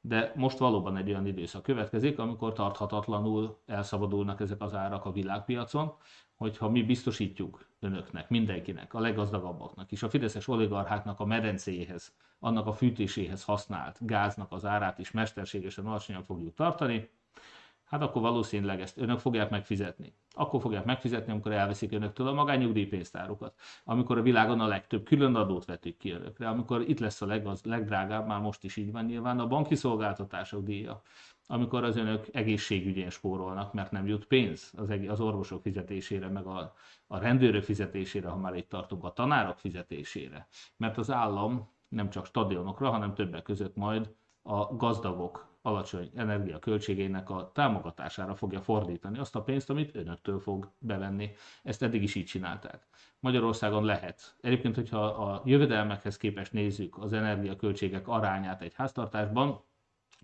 De 0.00 0.32
most 0.36 0.58
valóban 0.58 0.96
egy 0.96 1.08
olyan 1.08 1.26
időszak 1.26 1.62
következik, 1.62 2.18
amikor 2.18 2.52
tarthatatlanul 2.52 3.58
elszabadulnak 3.66 4.40
ezek 4.40 4.62
az 4.62 4.74
árak 4.74 5.04
a 5.04 5.12
világpiacon, 5.12 5.92
hogyha 6.42 6.68
mi 6.68 6.82
biztosítjuk 6.82 7.66
önöknek, 7.80 8.28
mindenkinek, 8.28 8.94
a 8.94 9.00
leggazdagabbaknak 9.00 9.92
és 9.92 10.02
a 10.02 10.10
fideszes 10.10 10.48
oligarcháknak 10.48 11.20
a 11.20 11.24
medencéhez, 11.24 12.12
annak 12.38 12.66
a 12.66 12.72
fűtéséhez 12.72 13.44
használt 13.44 13.96
gáznak 14.00 14.52
az 14.52 14.64
árát 14.64 14.98
is 14.98 15.10
mesterségesen 15.10 15.86
alacsonyan 15.86 16.24
fogjuk 16.24 16.54
tartani, 16.54 17.10
hát 17.84 18.02
akkor 18.02 18.22
valószínűleg 18.22 18.80
ezt 18.80 18.98
önök 18.98 19.18
fogják 19.18 19.50
megfizetni. 19.50 20.14
Akkor 20.34 20.60
fogják 20.60 20.84
megfizetni, 20.84 21.32
amikor 21.32 21.52
elveszik 21.52 21.92
önöktől 21.92 22.28
a 22.28 22.32
magányugdíjpénztárukat, 22.32 23.54
amikor 23.84 24.18
a 24.18 24.22
világon 24.22 24.60
a 24.60 24.66
legtöbb 24.66 25.04
külön 25.04 25.34
adót 25.34 25.64
vetik 25.64 25.96
ki 25.96 26.10
önökre, 26.10 26.48
amikor 26.48 26.80
itt 26.88 26.98
lesz 26.98 27.22
a 27.22 27.26
legaz, 27.26 27.62
legdrágább, 27.64 28.26
már 28.26 28.40
most 28.40 28.64
is 28.64 28.76
így 28.76 28.92
van 28.92 29.04
nyilván, 29.04 29.38
a 29.38 29.46
banki 29.46 29.74
szolgáltatások 29.74 30.64
díja, 30.64 31.02
amikor 31.52 31.84
az 31.84 31.96
önök 31.96 32.26
egészségügyén 32.32 33.10
spórolnak, 33.10 33.72
mert 33.72 33.90
nem 33.90 34.06
jut 34.06 34.24
pénz 34.24 34.72
az, 34.76 34.92
az 35.08 35.20
orvosok 35.20 35.62
fizetésére, 35.62 36.28
meg 36.28 36.46
a, 36.46 36.74
a 37.06 37.18
rendőrök 37.18 37.62
fizetésére, 37.62 38.28
ha 38.28 38.36
már 38.36 38.54
itt 38.54 38.68
tartunk, 38.68 39.04
a 39.04 39.12
tanárok 39.12 39.58
fizetésére. 39.58 40.48
Mert 40.76 40.98
az 40.98 41.10
állam 41.10 41.68
nem 41.88 42.10
csak 42.10 42.26
stadionokra, 42.26 42.90
hanem 42.90 43.14
többek 43.14 43.42
között 43.42 43.76
majd 43.76 44.14
a 44.42 44.76
gazdagok 44.76 45.48
alacsony 45.62 46.10
energiaköltségeinek 46.14 47.30
a 47.30 47.50
támogatására 47.54 48.34
fogja 48.34 48.60
fordítani 48.60 49.18
azt 49.18 49.36
a 49.36 49.42
pénzt, 49.42 49.70
amit 49.70 49.94
önöktől 49.94 50.40
fog 50.40 50.70
bevenni. 50.78 51.30
Ezt 51.62 51.82
eddig 51.82 52.02
is 52.02 52.14
így 52.14 52.26
csinálták. 52.26 52.86
Magyarországon 53.20 53.84
lehet. 53.84 54.36
Egyébként, 54.40 54.74
hogyha 54.74 55.04
a 55.04 55.42
jövedelmekhez 55.44 56.16
képest 56.16 56.52
nézzük 56.52 56.98
az 56.98 57.12
energiaköltségek 57.12 58.08
arányát 58.08 58.62
egy 58.62 58.74
háztartásban, 58.74 59.60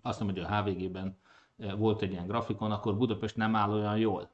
azt 0.01 0.19
mondom, 0.19 0.43
hogy 0.43 0.53
a 0.53 0.61
HVG-ben 0.61 1.17
eh, 1.57 1.77
volt 1.77 2.01
egy 2.01 2.11
ilyen 2.11 2.27
grafikon, 2.27 2.71
akkor 2.71 2.97
Budapest 2.97 3.35
nem 3.35 3.55
áll 3.55 3.71
olyan 3.71 3.97
jól. 3.97 4.29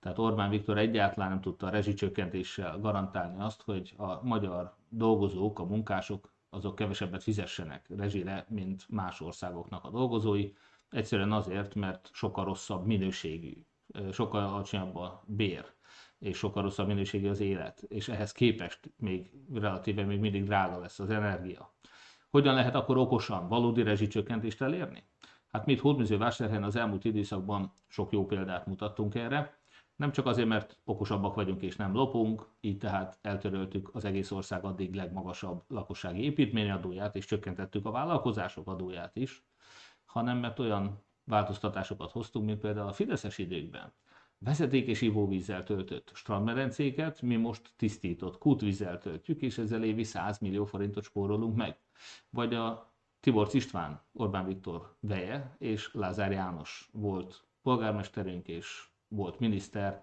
Tehát 0.00 0.18
Orbán 0.18 0.50
Viktor 0.50 0.78
egyáltalán 0.78 1.28
nem 1.28 1.40
tudta 1.40 1.66
a 1.66 1.70
rezsicsökkentéssel 1.70 2.78
garantálni 2.78 3.42
azt, 3.42 3.62
hogy 3.62 3.94
a 3.96 4.22
magyar 4.22 4.76
dolgozók, 4.88 5.58
a 5.58 5.64
munkások 5.64 6.32
azok 6.50 6.74
kevesebbet 6.74 7.22
fizessenek 7.22 7.86
rezsire, 7.96 8.46
mint 8.48 8.84
más 8.88 9.20
országoknak 9.20 9.84
a 9.84 9.90
dolgozói. 9.90 10.52
Egyszerűen 10.90 11.32
azért, 11.32 11.74
mert 11.74 12.10
sokkal 12.12 12.44
rosszabb 12.44 12.86
minőségű, 12.86 13.64
eh, 13.92 14.12
sokkal 14.12 14.42
alacsonyabb 14.44 14.96
a 14.96 15.22
bér, 15.26 15.72
és 16.18 16.36
sokkal 16.36 16.62
rosszabb 16.62 16.86
minőségű 16.86 17.28
az 17.28 17.40
élet, 17.40 17.82
és 17.88 18.08
ehhez 18.08 18.32
képest 18.32 18.92
még 18.96 19.30
relatíve 19.52 20.04
még 20.04 20.20
mindig 20.20 20.44
drága 20.44 20.78
lesz 20.78 20.98
az 20.98 21.10
energia. 21.10 21.73
Hogyan 22.34 22.54
lehet 22.54 22.74
akkor 22.74 22.96
okosan 22.96 23.48
valódi 23.48 23.82
rezsicsökkentést 23.82 24.62
elérni? 24.62 25.02
Hát 25.50 25.66
mi 25.66 25.72
itt 25.72 25.80
Hódműzővásárhelyen 25.80 26.62
az 26.62 26.76
elmúlt 26.76 27.04
időszakban 27.04 27.72
sok 27.88 28.12
jó 28.12 28.26
példát 28.26 28.66
mutattunk 28.66 29.14
erre. 29.14 29.58
Nem 29.96 30.12
csak 30.12 30.26
azért, 30.26 30.48
mert 30.48 30.78
okosabbak 30.84 31.34
vagyunk 31.34 31.62
és 31.62 31.76
nem 31.76 31.94
lopunk, 31.94 32.48
így 32.60 32.78
tehát 32.78 33.18
eltöröltük 33.22 33.90
az 33.92 34.04
egész 34.04 34.30
ország 34.30 34.64
addig 34.64 34.94
legmagasabb 34.94 35.62
lakossági 35.68 36.22
építményadóját, 36.22 37.16
és 37.16 37.24
csökkentettük 37.24 37.86
a 37.86 37.90
vállalkozások 37.90 38.68
adóját 38.68 39.16
is, 39.16 39.44
hanem 40.04 40.38
mert 40.38 40.58
olyan 40.58 41.04
változtatásokat 41.24 42.10
hoztunk, 42.10 42.46
mint 42.46 42.60
például 42.60 42.88
a 42.88 42.92
Fideszes 42.92 43.38
időkben 43.38 43.92
vezeték 44.44 44.86
és 44.86 45.00
ivóvízzel 45.00 45.64
töltött 45.64 46.10
strandmedencéket 46.14 47.22
mi 47.22 47.36
most 47.36 47.70
tisztított 47.76 48.38
kútvízzel 48.38 48.98
töltjük, 48.98 49.42
és 49.42 49.58
ezzel 49.58 49.84
évi 49.84 50.04
100 50.04 50.38
millió 50.38 50.64
forintot 50.64 51.04
spórolunk 51.04 51.56
meg. 51.56 51.76
Vagy 52.30 52.54
a 52.54 52.92
Tibor 53.20 53.48
István, 53.52 54.02
Orbán 54.12 54.46
Viktor 54.46 54.96
veje, 55.00 55.56
és 55.58 55.90
Lázár 55.92 56.32
János 56.32 56.88
volt 56.92 57.44
polgármesterünk 57.62 58.48
és 58.48 58.84
volt 59.08 59.38
miniszter, 59.38 60.02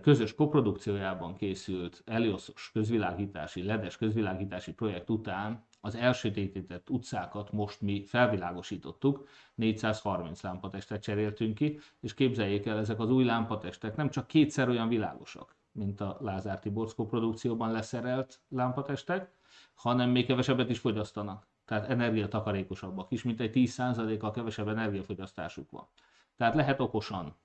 közös 0.00 0.34
koprodukciójában 0.34 1.36
készült 1.36 2.02
Elioszos 2.06 2.70
közvilágítási, 2.72 3.62
ledes 3.62 3.96
közvilágítási 3.96 4.72
projekt 4.72 5.10
után 5.10 5.66
az 5.80 5.94
elsötétített 5.94 6.90
utcákat 6.90 7.52
most 7.52 7.80
mi 7.80 8.04
felvilágosítottuk, 8.06 9.28
430 9.54 10.42
lámpatestet 10.42 11.02
cseréltünk 11.02 11.54
ki, 11.54 11.78
és 12.00 12.14
képzeljék 12.14 12.66
el, 12.66 12.78
ezek 12.78 12.98
az 12.98 13.10
új 13.10 13.24
lámpatestek 13.24 13.96
nem 13.96 14.10
csak 14.10 14.26
kétszer 14.26 14.68
olyan 14.68 14.88
világosak, 14.88 15.56
mint 15.72 16.00
a 16.00 16.16
Lázár 16.20 16.60
Tiborszkó 16.60 17.06
produkcióban 17.06 17.70
leszerelt 17.70 18.40
lámpatestek, 18.48 19.32
hanem 19.74 20.10
még 20.10 20.26
kevesebbet 20.26 20.70
is 20.70 20.78
fogyasztanak. 20.78 21.48
Tehát 21.64 21.88
energiatakarékosabbak 21.88 23.10
is, 23.10 23.22
mint 23.22 23.40
egy 23.40 23.50
10%-kal 23.54 24.30
kevesebb 24.30 24.68
energiafogyasztásuk 24.68 25.70
van. 25.70 25.88
Tehát 26.36 26.54
lehet 26.54 26.80
okosan 26.80 27.36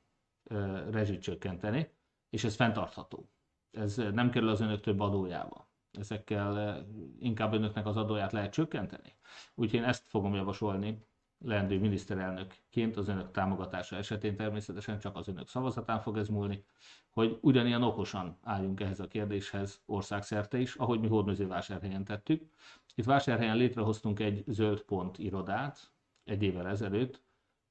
uh, 0.44 0.90
rezsit 0.92 1.22
csökkenteni, 1.22 1.90
és 2.30 2.44
ez 2.44 2.56
fenntartható. 2.56 3.30
Ez 3.72 3.96
nem 3.96 4.30
kerül 4.30 4.50
az 4.50 4.62
önök 4.62 4.82
több 4.82 5.00
adójába 5.00 5.68
ezekkel 5.98 6.60
eh, 6.60 6.78
inkább 7.20 7.54
önöknek 7.54 7.86
az 7.86 7.98
adóját 7.98 8.32
lehet 8.32 8.52
csökkenteni. 8.52 9.16
Úgyhogy 9.56 9.80
én 9.80 9.86
ezt 9.86 10.08
fogom 10.08 10.36
javasolni 10.36 11.06
leendő 11.46 11.80
miniszterelnökként 11.80 12.98
az 12.98 13.08
önök 13.08 13.32
támogatása 13.32 13.96
esetén 13.96 14.36
természetesen 14.36 15.00
csak 15.00 15.16
az 15.16 15.28
önök 15.28 15.48
szavazatán 15.48 16.00
fog 16.00 16.18
ez 16.18 16.28
múlni, 16.28 16.66
hogy 17.10 17.38
ugyanilyen 17.42 17.84
okosan 17.84 18.38
álljunk 18.42 18.80
ehhez 18.80 19.00
a 19.00 19.08
kérdéshez 19.08 19.82
országszerte 19.86 20.58
is, 20.58 20.76
ahogy 20.76 21.00
mi 21.00 21.08
Hódmezővásárhelyen 21.08 22.04
tettük. 22.04 22.50
Itt 22.96 23.06
Vásárhelyen 23.06 23.58
létrehoztunk 23.58 24.20
egy 24.20 24.44
zöld 24.48 24.82
pont 24.82 25.18
irodát 25.18 25.92
egy 26.24 26.44
évvel 26.44 26.68
ezelőtt, 26.68 27.22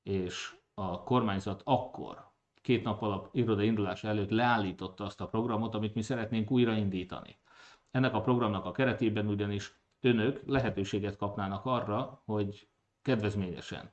és 0.02 0.54
a 0.74 1.02
kormányzat 1.02 1.62
akkor, 1.64 2.32
két 2.62 2.84
nap 2.84 3.02
alap 3.02 3.28
iroda 3.32 3.62
indulása 3.62 4.08
előtt 4.08 4.30
leállította 4.30 5.04
azt 5.04 5.20
a 5.20 5.26
programot, 5.26 5.74
amit 5.74 5.94
mi 5.94 6.02
szeretnénk 6.02 6.50
újraindítani. 6.50 7.36
Ennek 7.94 8.14
a 8.14 8.20
programnak 8.20 8.64
a 8.64 8.72
keretében 8.72 9.26
ugyanis 9.26 9.74
önök 10.00 10.42
lehetőséget 10.46 11.16
kapnának 11.16 11.66
arra, 11.66 12.22
hogy 12.24 12.68
kedvezményesen. 13.02 13.92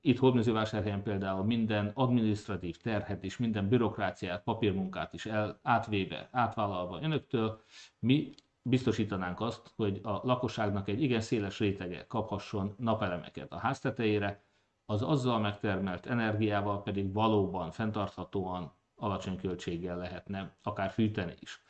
Itt 0.00 0.18
Hódmezővásárhelyen 0.18 1.02
például 1.02 1.44
minden 1.44 1.90
administratív 1.94 2.76
terhet 2.76 3.24
és 3.24 3.36
minden 3.36 3.68
bürokráciát, 3.68 4.42
papírmunkát 4.42 5.12
is 5.12 5.26
el, 5.26 5.58
átvéve, 5.62 6.28
átvállalva 6.32 7.00
önöktől, 7.02 7.60
mi 7.98 8.34
biztosítanánk 8.62 9.40
azt, 9.40 9.72
hogy 9.76 10.00
a 10.02 10.10
lakosságnak 10.10 10.88
egy 10.88 11.02
igen 11.02 11.20
széles 11.20 11.58
rétege 11.58 12.06
kaphasson 12.06 12.74
napelemeket 12.78 13.52
a 13.52 13.58
háztetejére, 13.58 14.44
az 14.86 15.02
azzal 15.02 15.38
megtermelt 15.38 16.06
energiával 16.06 16.82
pedig 16.82 17.12
valóban 17.12 17.70
fenntarthatóan 17.70 18.72
alacsony 18.94 19.36
költséggel 19.36 19.96
lehetne 19.96 20.56
akár 20.62 20.90
fűteni 20.90 21.34
is. 21.38 21.62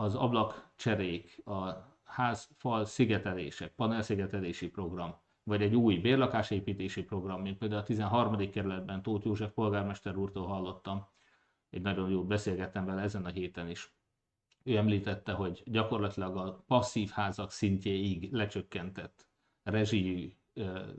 Az 0.00 0.14
ablakcserék, 0.14 1.46
a 1.46 1.86
házfal 2.04 2.84
szigetelések, 2.84 3.74
panelszigetelési 3.74 4.68
program, 4.68 5.14
vagy 5.42 5.62
egy 5.62 5.74
új 5.74 5.96
bérlakásépítési 5.96 7.02
program, 7.04 7.42
mint 7.42 7.58
például 7.58 7.80
a 7.80 7.84
13. 7.84 8.50
kerületben 8.50 9.02
Tóth 9.02 9.26
József 9.26 9.52
polgármester 9.52 10.16
úrtól 10.16 10.46
hallottam, 10.46 11.06
egy 11.70 11.82
nagyon 11.82 12.10
jó 12.10 12.24
beszélgettem 12.24 12.84
vele 12.84 13.02
ezen 13.02 13.24
a 13.24 13.28
héten 13.28 13.68
is. 13.68 13.92
Ő 14.62 14.76
említette, 14.76 15.32
hogy 15.32 15.62
gyakorlatilag 15.66 16.36
a 16.36 16.64
passzív 16.66 17.10
házak 17.10 17.50
szintjéig 17.50 18.32
lecsökkentett 18.32 19.26
rezsijű 19.62 20.32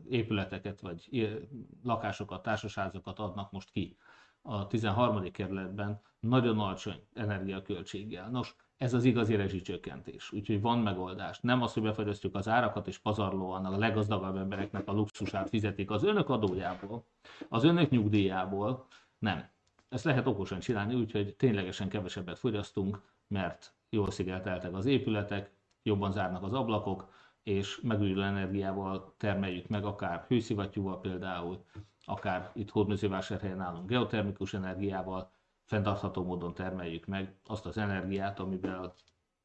épületeket, 0.09 0.81
vagy 0.81 1.39
lakásokat, 1.83 2.41
társasházakat 2.41 3.19
adnak 3.19 3.51
most 3.51 3.69
ki 3.71 3.97
a 4.41 4.67
13. 4.67 5.31
kerületben 5.31 6.01
nagyon 6.19 6.59
alacsony 6.59 7.07
energiaköltséggel. 7.13 8.29
Nos, 8.29 8.55
ez 8.79 8.93
az 8.93 9.03
igazi 9.03 9.35
rezsicsökkentés. 9.35 10.31
Úgyhogy 10.31 10.61
van 10.61 10.79
megoldás. 10.79 11.39
Nem 11.41 11.61
az, 11.61 11.73
hogy 11.73 11.83
befagyasztjuk 11.83 12.35
az 12.35 12.47
árakat, 12.47 12.87
és 12.87 12.97
pazarlóan 12.97 13.65
a 13.65 13.77
leggazdagabb 13.77 14.35
embereknek 14.35 14.87
a 14.87 14.91
luxusát 14.91 15.49
fizetik 15.49 15.91
az 15.91 16.03
önök 16.03 16.29
adójából, 16.29 17.05
az 17.49 17.63
önök 17.63 17.89
nyugdíjából. 17.89 18.87
Nem. 19.17 19.49
Ezt 19.89 20.03
lehet 20.03 20.27
okosan 20.27 20.59
csinálni, 20.59 20.95
úgyhogy 20.95 21.35
ténylegesen 21.35 21.89
kevesebbet 21.89 22.39
fogyasztunk, 22.39 23.01
mert 23.27 23.73
jól 23.89 24.11
szigeteltek 24.11 24.73
az 24.73 24.85
épületek, 24.85 25.51
jobban 25.83 26.11
zárnak 26.11 26.43
az 26.43 26.53
ablakok, 26.53 27.09
és 27.43 27.79
megújuló 27.81 28.21
energiával 28.21 29.13
termeljük 29.17 29.67
meg, 29.67 29.85
akár 29.85 30.25
hőszivattyúval 30.27 30.99
például, 30.99 31.63
akár 32.05 32.51
itt 32.53 32.69
Hódmezővásárhelyen 32.69 33.61
állunk 33.61 33.89
geotermikus 33.89 34.53
energiával, 34.53 35.31
fenntartható 35.69 36.23
módon 36.23 36.53
termeljük 36.53 37.05
meg 37.05 37.35
azt 37.45 37.65
az 37.65 37.77
energiát, 37.77 38.39
amivel 38.39 38.93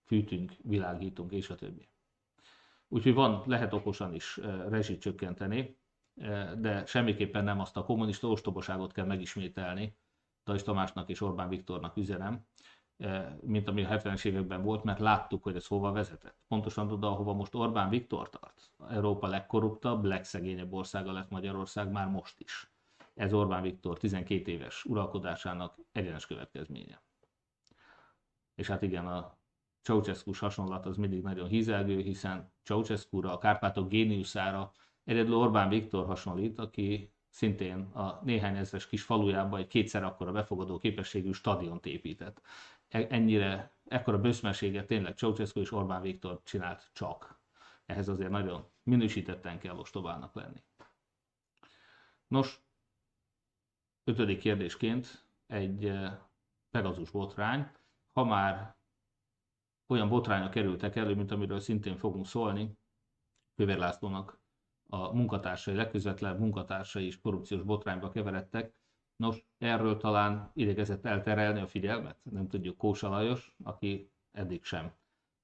fűtünk, 0.05 0.53
világítunk, 0.63 1.33
és 1.33 1.51
a 1.51 1.55
többi. 1.55 1.89
Úgyhogy 2.89 3.15
van, 3.15 3.43
lehet 3.47 3.73
okosan 3.73 4.15
is 4.15 4.37
rezsit 4.69 5.01
csökkenteni, 5.01 5.79
de 6.59 6.85
semmiképpen 6.87 7.45
nem 7.45 7.61
azt 7.61 7.77
a 7.77 7.85
kommunista 7.85 8.29
ostobaságot 8.29 8.93
kell 8.93 9.07
megismételni, 9.07 9.97
Tajs 10.45 10.63
Tamásnak 10.63 11.09
és 11.09 11.21
Orbán 11.21 11.49
Viktornak 11.49 11.97
üzenem, 11.97 12.47
mint 13.41 13.69
ami 13.69 13.85
a 13.85 13.89
70-es 13.89 14.25
években 14.25 14.63
volt, 14.63 14.85
mert 14.85 15.01
láttuk, 15.01 15.43
hogy 15.43 15.57
ez 15.57 15.67
hova 15.67 15.93
vezetett. 15.93 16.37
Pontosan 16.49 16.91
oda, 16.91 17.09
ahova 17.09 17.33
most 17.33 17.55
Orbán 17.55 17.89
Viktor 17.89 18.29
tart. 18.29 18.73
Európa 18.89 19.27
legkorruptabb, 19.27 20.05
legszegényebb 20.05 20.73
országa 20.73 21.13
lett 21.13 21.31
Magyarország 21.31 21.91
már 21.91 22.09
most 22.09 22.41
is 22.41 22.74
ez 23.15 23.33
Orbán 23.33 23.63
Viktor 23.63 23.99
12 23.99 24.51
éves 24.51 24.85
uralkodásának 24.85 25.79
egyenes 25.93 26.27
következménye. 26.27 27.03
És 28.55 28.67
hát 28.67 28.83
igen, 28.83 29.07
a 29.07 29.39
ceausescu 29.83 30.33
hasonlat 30.39 30.87
az 30.87 30.97
mindig 30.97 31.23
nagyon 31.23 31.49
hízelgő, 31.49 32.01
hiszen 32.01 32.53
ceausescu 32.63 33.27
a 33.27 33.39
Kárpátok 33.39 33.89
géniuszára 33.89 34.73
egyedül 35.05 35.35
Orbán 35.35 35.69
Viktor 35.69 36.07
hasonlít, 36.07 36.59
aki 36.59 37.13
szintén 37.29 37.81
a 37.81 38.21
néhány 38.25 38.57
ezres 38.57 38.87
kis 38.87 39.03
falujában 39.03 39.61
egy 39.61 39.67
kétszer 39.67 40.03
akkora 40.05 40.33
befogadó 40.33 40.79
képességű 40.79 41.33
stadiont 41.33 41.87
épített. 41.87 42.41
E, 42.89 43.07
ennyire, 43.11 43.77
ekkora 43.89 44.21
bőszmeséget 44.21 44.87
tényleg 44.87 45.17
Ceausescu 45.17 45.61
és 45.61 45.73
Orbán 45.73 46.03
Viktor 46.03 46.41
csinált 46.45 46.91
csak. 46.93 47.41
Ehhez 47.87 48.09
azért 48.09 48.31
nagyon 48.31 48.71
minősítetten 48.83 49.59
kell 49.59 49.77
ostobának 49.77 50.35
lenni. 50.35 50.63
Nos, 52.27 52.64
Ötödik 54.05 54.39
kérdésként 54.39 55.27
egy 55.47 55.93
Pegazus 56.71 57.11
botrány. 57.11 57.71
Ha 58.13 58.25
már 58.25 58.77
olyan 59.87 60.09
botrányok 60.09 60.51
kerültek 60.51 60.97
elő, 60.97 61.15
mint 61.15 61.31
amiről 61.31 61.61
szintén 61.61 61.97
fogunk 61.97 62.27
szólni, 62.27 62.79
Kövér 63.57 63.79
Lászlónak 63.79 64.41
a 64.89 65.13
munkatársai, 65.13 65.75
legközvetlenebb 65.75 66.39
munkatársai 66.39 67.07
is 67.07 67.21
korrupciós 67.21 67.63
botrányba 67.63 68.09
keveredtek. 68.09 68.75
Nos, 69.17 69.45
erről 69.59 69.97
talán 69.97 70.51
idegezett 70.55 71.05
elterelni 71.05 71.61
a 71.61 71.67
figyelmet, 71.67 72.19
nem 72.23 72.49
tudjuk 72.49 72.77
Kósa 72.77 73.09
Lajos, 73.09 73.55
aki 73.63 74.11
eddig 74.33 74.65
sem 74.65 74.93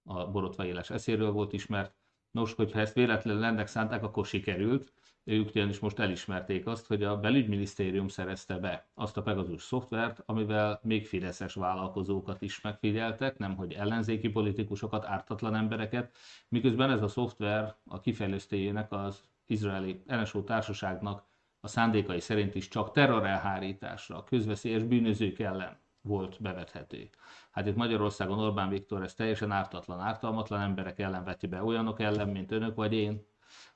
a 0.02 0.30
borotva 0.30 0.64
éles 0.64 0.90
eszéről 0.90 1.32
volt 1.32 1.52
ismert. 1.52 1.94
Nos, 2.30 2.52
hogyha 2.52 2.80
ezt 2.80 2.94
véletlenül 2.94 3.44
ennek 3.44 3.66
szánták, 3.66 4.02
akkor 4.02 4.26
sikerült, 4.26 4.92
ők 5.24 5.48
ugyanis 5.48 5.78
most 5.78 5.98
elismerték 5.98 6.66
azt, 6.66 6.86
hogy 6.86 7.02
a 7.02 7.20
belügyminisztérium 7.20 8.08
szerezte 8.08 8.58
be 8.58 8.88
azt 8.94 9.16
a 9.16 9.22
Pegasus 9.22 9.62
szoftvert, 9.62 10.22
amivel 10.26 10.80
még 10.82 11.06
fideszes 11.06 11.54
vállalkozókat 11.54 12.42
is 12.42 12.60
megfigyeltek, 12.60 13.38
nem 13.38 13.56
hogy 13.56 13.72
ellenzéki 13.72 14.28
politikusokat, 14.28 15.04
ártatlan 15.04 15.54
embereket, 15.54 16.16
miközben 16.48 16.90
ez 16.90 17.02
a 17.02 17.08
szoftver 17.08 17.76
a 17.84 18.00
kifejlesztőjének 18.00 18.92
az 18.92 19.20
izraeli 19.46 20.02
NSO 20.06 20.42
társaságnak 20.42 21.28
a 21.60 21.68
szándékai 21.68 22.20
szerint 22.20 22.54
is 22.54 22.68
csak 22.68 22.92
terrorelhárításra, 22.92 24.24
közveszélyes 24.24 24.82
bűnözők 24.82 25.38
ellen 25.38 25.78
volt 26.02 26.42
bevethető. 26.42 27.08
Hát 27.50 27.66
itt 27.66 27.76
Magyarországon 27.76 28.38
Orbán 28.38 28.68
Viktor 28.68 29.02
ezt 29.02 29.16
teljesen 29.16 29.50
ártatlan, 29.50 30.00
ártalmatlan 30.00 30.60
emberek 30.60 30.98
ellen 30.98 31.24
veti 31.24 31.46
be, 31.46 31.62
olyanok 31.62 32.00
ellen, 32.00 32.28
mint 32.28 32.50
önök 32.50 32.74
vagy 32.74 32.92
én, 32.92 33.26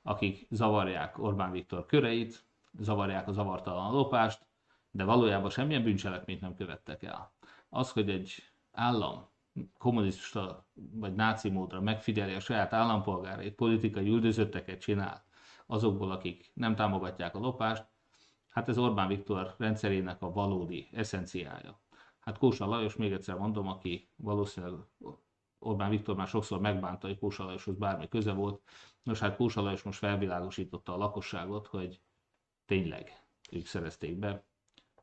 akik 0.01 0.47
zavarják 0.49 1.19
Orbán 1.19 1.51
Viktor 1.51 1.85
köreit, 1.85 2.45
zavarják 2.79 3.27
a 3.27 3.31
zavartalan 3.31 3.91
lopást, 3.91 4.45
de 4.91 5.03
valójában 5.03 5.49
semmilyen 5.49 5.83
bűncselekményt 5.83 6.41
nem 6.41 6.55
követtek 6.55 7.03
el. 7.03 7.33
Az, 7.69 7.91
hogy 7.91 8.09
egy 8.09 8.51
állam 8.71 9.27
kommunista 9.77 10.67
vagy 10.73 11.15
náci 11.15 11.49
módra 11.49 11.81
megfigyeli 11.81 12.33
a 12.33 12.39
saját 12.39 12.73
állampolgárait, 12.73 13.55
politikai 13.55 14.07
üldözötteket 14.07 14.79
csinál 14.79 15.25
azokból, 15.65 16.11
akik 16.11 16.51
nem 16.53 16.75
támogatják 16.75 17.35
a 17.35 17.39
lopást, 17.39 17.85
hát 18.49 18.69
ez 18.69 18.77
Orbán 18.77 19.07
Viktor 19.07 19.55
rendszerének 19.57 20.21
a 20.21 20.31
valódi 20.31 20.89
eszenciája. 20.91 21.79
Hát 22.19 22.37
Kósa 22.37 22.65
Lajos, 22.65 22.95
még 22.95 23.11
egyszer 23.11 23.35
mondom, 23.35 23.67
aki 23.67 24.09
valószínűleg 24.15 24.79
Orbán 25.65 25.89
Viktor 25.89 26.15
már 26.15 26.27
sokszor 26.27 26.59
megbánta, 26.59 27.07
hogy 27.07 27.19
Kósa 27.19 27.43
Lajoshoz 27.43 27.77
bármi 27.77 28.07
köze 28.07 28.33
volt. 28.33 28.61
Nos, 29.03 29.19
hát 29.19 29.35
Kósa 29.35 29.61
Lajos 29.61 29.83
most 29.83 29.99
felvilágosította 29.99 30.93
a 30.93 30.97
lakosságot, 30.97 31.67
hogy 31.67 32.01
tényleg 32.65 33.23
ők 33.51 33.65
szerezték 33.65 34.17
be 34.17 34.45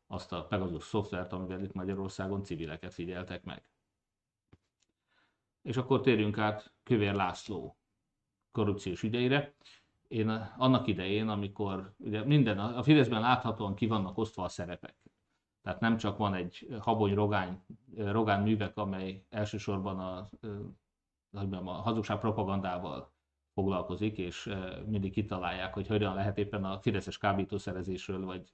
azt 0.07 0.33
a 0.33 0.47
Pegasus 0.47 0.85
szoftvert, 0.85 1.33
amivel 1.33 1.63
itt 1.63 1.73
Magyarországon 1.73 2.43
civileket 2.43 2.95
figyeltek 2.95 3.45
meg. 3.45 3.71
És 5.63 5.77
akkor 5.77 6.01
térjünk 6.01 6.39
át 6.39 6.75
Kövér 6.83 7.15
László 7.15 7.79
korrupciós 8.51 9.03
ügyeire. 9.03 9.55
Én 10.09 10.29
annak 10.57 10.87
idején, 10.87 11.29
amikor 11.29 11.95
ugye 11.99 12.25
minden, 12.25 12.59
a 12.59 12.83
Fideszben 12.83 13.21
láthatóan 13.21 13.75
ki 13.75 13.87
vannak 13.87 14.19
osztva 14.19 14.45
a 14.45 14.49
szerepek. 14.49 15.02
Tehát 15.63 15.81
nem 15.81 15.97
csak 15.97 16.17
van 16.17 16.35
egy 16.35 16.77
habony 16.81 17.15
rogány, 17.15 17.61
rogán 17.97 18.43
művek, 18.43 18.77
amely 18.77 19.25
elsősorban 19.31 19.99
a, 19.99 20.29
a 21.65 21.71
hazugság 21.73 22.19
propagandával 22.19 23.13
foglalkozik, 23.55 24.19
és 24.19 24.55
mindig 24.87 25.13
kitalálják, 25.13 25.75
hogy 25.75 25.87
hogyan 25.87 26.15
lehet 26.15 26.39
éppen 26.39 26.65
a 26.65 26.81
fideszes 26.81 27.19
kábítószerezésről, 27.19 28.25
vagy 28.25 28.51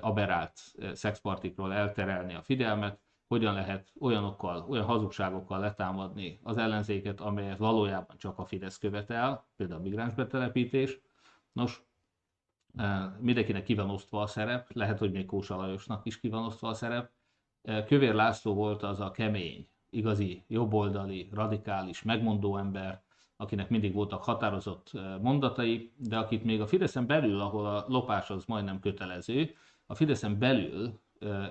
aberált 0.00 0.60
szexpartikról 0.92 1.72
elterelni 1.72 2.34
a 2.34 2.42
figyelmet, 2.42 3.00
hogyan 3.26 3.54
lehet 3.54 3.92
olyanokkal, 4.00 4.66
olyan 4.68 4.84
hazugságokkal 4.84 5.58
letámadni 5.58 6.40
az 6.42 6.56
ellenzéket, 6.56 7.20
amelyet 7.20 7.58
valójában 7.58 8.18
csak 8.18 8.38
a 8.38 8.44
Fidesz 8.44 8.78
követel, 8.78 9.46
például 9.56 9.80
a 9.80 9.82
migráns 9.82 10.14
betelepítés. 10.14 11.00
Nos, 11.52 11.82
mindenkinek 13.18 13.62
ki 13.62 13.74
van 13.74 13.90
osztva 13.90 14.20
a 14.20 14.26
szerep, 14.26 14.72
lehet, 14.72 14.98
hogy 14.98 15.12
még 15.12 15.26
Kósa 15.26 15.56
Lajosnak 15.56 16.06
is 16.06 16.20
ki 16.20 16.28
van 16.28 16.44
osztva 16.44 16.68
a 16.68 16.74
szerep. 16.74 17.10
Kövér 17.86 18.14
László 18.14 18.54
volt 18.54 18.82
az 18.82 19.00
a 19.00 19.10
kemény, 19.10 19.68
igazi, 19.90 20.44
jobboldali, 20.48 21.28
radikális, 21.32 22.02
megmondó 22.02 22.56
ember, 22.56 23.02
akinek 23.36 23.68
mindig 23.68 23.94
voltak 23.94 24.24
határozott 24.24 24.90
mondatai, 25.20 25.92
de 25.96 26.16
akit 26.16 26.44
még 26.44 26.60
a 26.60 26.66
Fideszen 26.66 27.06
belül, 27.06 27.40
ahol 27.40 27.66
a 27.66 27.84
lopás 27.88 28.30
az 28.30 28.44
majdnem 28.44 28.80
kötelező, 28.80 29.54
a 29.86 29.94
Fideszen 29.94 30.38
belül 30.38 31.00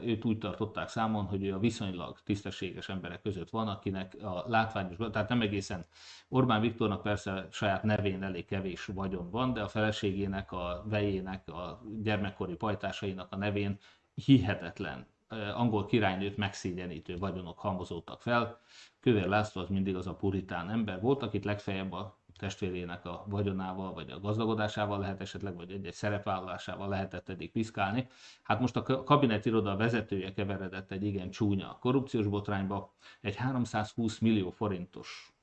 őt 0.03 0.25
úgy 0.25 0.37
tartották 0.37 0.87
számon, 0.87 1.25
hogy 1.25 1.43
ő 1.43 1.53
a 1.53 1.59
viszonylag 1.59 2.19
tisztességes 2.23 2.89
emberek 2.89 3.21
között 3.21 3.49
van, 3.49 3.67
akinek 3.67 4.15
a 4.21 4.43
látványos, 4.47 4.97
tehát 5.11 5.29
nem 5.29 5.41
egészen 5.41 5.85
Orbán 6.27 6.61
Viktornak 6.61 7.01
persze 7.01 7.47
saját 7.51 7.83
nevén 7.83 8.23
elég 8.23 8.45
kevés 8.45 8.85
vagyon 8.85 9.29
van, 9.29 9.53
de 9.53 9.61
a 9.61 9.67
feleségének, 9.67 10.51
a 10.51 10.83
vejének, 10.85 11.49
a 11.49 11.81
gyermekkori 12.01 12.55
pajtásainak 12.55 13.27
a 13.31 13.35
nevén 13.35 13.77
hihetetlen 14.13 15.07
angol 15.55 15.85
királynőt 15.85 16.37
megszégyenítő 16.37 17.17
vagyonok 17.17 17.59
hamozódtak 17.59 18.21
fel. 18.21 18.59
Kövér 18.99 19.27
László 19.27 19.61
az 19.61 19.69
mindig 19.69 19.95
az 19.95 20.07
a 20.07 20.15
puritán 20.15 20.69
ember 20.69 21.01
volt, 21.01 21.23
akit 21.23 21.45
legfeljebb 21.45 21.91
a 21.91 22.22
testvérének 22.37 23.05
a 23.05 23.23
vagyonával, 23.27 23.93
vagy 23.93 24.09
a 24.09 24.19
gazdagodásával 24.19 24.99
lehet 24.99 25.21
esetleg, 25.21 25.55
vagy 25.55 25.71
egy-egy 25.71 25.93
szerepvállalásával 25.93 26.89
lehetett 26.89 27.29
eddig 27.29 27.51
piszkálni. 27.51 28.07
Hát 28.43 28.59
most 28.59 28.75
a 28.75 29.03
kabinet 29.03 29.45
iroda 29.45 29.75
vezetője 29.75 30.33
keveredett 30.33 30.91
egy 30.91 31.03
igen 31.03 31.29
csúnya 31.29 31.77
korrupciós 31.79 32.27
botrányba, 32.27 32.93
egy 33.21 33.35
320 33.35 34.19
millió 34.19 34.49
forintos 34.49 35.33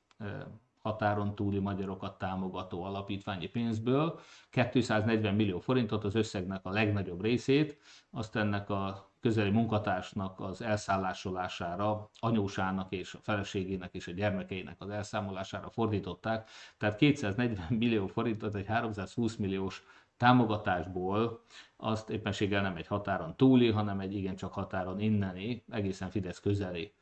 határon 0.81 1.35
túli 1.35 1.59
magyarokat 1.59 2.17
támogató 2.17 2.83
alapítványi 2.83 3.47
pénzből 3.47 4.19
240 4.49 5.35
millió 5.35 5.59
forintot, 5.59 6.03
az 6.03 6.15
összegnek 6.15 6.65
a 6.65 6.69
legnagyobb 6.69 7.21
részét, 7.21 7.77
azt 8.11 8.35
ennek 8.35 8.69
a 8.69 9.09
közeli 9.19 9.49
munkatársnak 9.49 10.39
az 10.39 10.61
elszállásolására, 10.61 12.09
anyósának 12.19 12.91
és 12.91 13.13
a 13.13 13.19
feleségének 13.21 13.93
és 13.93 14.07
a 14.07 14.11
gyermekeinek 14.11 14.75
az 14.79 14.89
elszámolására 14.89 15.69
fordították. 15.69 16.49
Tehát 16.77 16.95
240 16.95 17.65
millió 17.69 18.07
forintot 18.07 18.55
egy 18.55 18.65
320 18.65 19.35
milliós 19.35 19.83
támogatásból 20.17 21.43
azt 21.77 22.09
éppenséggel 22.09 22.61
nem 22.61 22.75
egy 22.75 22.87
határon 22.87 23.35
túli, 23.35 23.71
hanem 23.71 23.99
egy 23.99 24.13
igencsak 24.13 24.53
határon 24.53 24.99
inneni, 24.99 25.63
egészen 25.69 26.09
Fidesz 26.09 26.39
közeli 26.39 26.93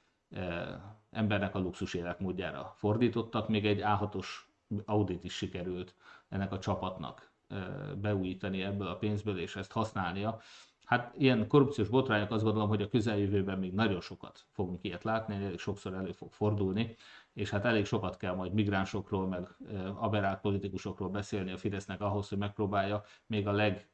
embernek 1.11 1.55
a 1.55 1.59
luxus 1.59 1.93
életmódjára 1.93 2.73
fordítottak. 2.75 3.49
Még 3.49 3.65
egy 3.65 3.81
A6-os 3.83 4.27
audit 4.85 5.23
is 5.23 5.33
sikerült 5.33 5.95
ennek 6.29 6.51
a 6.51 6.59
csapatnak 6.59 7.31
beújítani 7.95 8.63
ebből 8.63 8.87
a 8.87 8.97
pénzből, 8.97 9.39
és 9.39 9.55
ezt 9.55 9.71
használnia. 9.71 10.39
Hát 10.85 11.13
ilyen 11.17 11.47
korrupciós 11.47 11.89
botrányok 11.89 12.31
azt 12.31 12.43
gondolom, 12.43 12.69
hogy 12.69 12.81
a 12.81 12.87
közeljövőben 12.87 13.59
még 13.59 13.73
nagyon 13.73 14.01
sokat 14.01 14.45
fogunk 14.51 14.83
ilyet 14.83 15.03
látni, 15.03 15.35
elég 15.35 15.59
sokszor 15.59 15.93
elő 15.93 16.11
fog 16.11 16.31
fordulni, 16.31 16.95
és 17.33 17.49
hát 17.49 17.65
elég 17.65 17.85
sokat 17.85 18.17
kell 18.17 18.35
majd 18.35 18.53
migránsokról, 18.53 19.27
meg 19.27 19.47
aberált 19.95 20.41
politikusokról 20.41 21.09
beszélni 21.09 21.51
a 21.51 21.57
Fidesznek 21.57 22.01
ahhoz, 22.01 22.29
hogy 22.29 22.37
megpróbálja 22.37 23.03
még 23.25 23.47
a 23.47 23.51
leg 23.51 23.89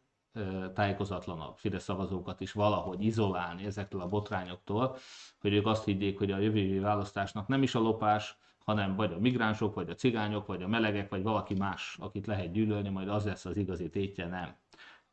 tájékozatlanabb 0.74 1.58
Fidesz 1.58 1.84
szavazókat 1.84 2.42
is 2.42 2.52
valahogy 2.52 3.04
izolálni 3.04 3.66
ezektől 3.66 4.02
a 4.02 4.08
botrányoktól, 4.08 4.98
hogy 5.40 5.54
ők 5.54 5.68
azt 5.68 5.84
higgyék, 5.84 6.18
hogy 6.18 6.32
a 6.32 6.38
jövő 6.38 6.82
választásnak 6.82 7.48
nem 7.48 7.64
is 7.64 7.76
a 7.76 7.80
lopás, 7.80 8.38
hanem 8.66 8.96
vagy 8.96 9.14
a 9.14 9.20
migránsok, 9.20 9.74
vagy 9.74 9.90
a 9.90 9.96
cigányok, 9.96 10.46
vagy 10.46 10.64
a 10.64 10.68
melegek, 10.68 11.10
vagy 11.10 11.24
valaki 11.24 11.54
más, 11.54 11.98
akit 12.00 12.28
lehet 12.28 12.52
gyűlölni, 12.52 12.90
majd 12.90 13.10
az 13.10 13.26
lesz 13.26 13.46
az 13.46 13.58
igazi 13.58 13.90
tétje, 13.90 14.28
nem. 14.28 14.56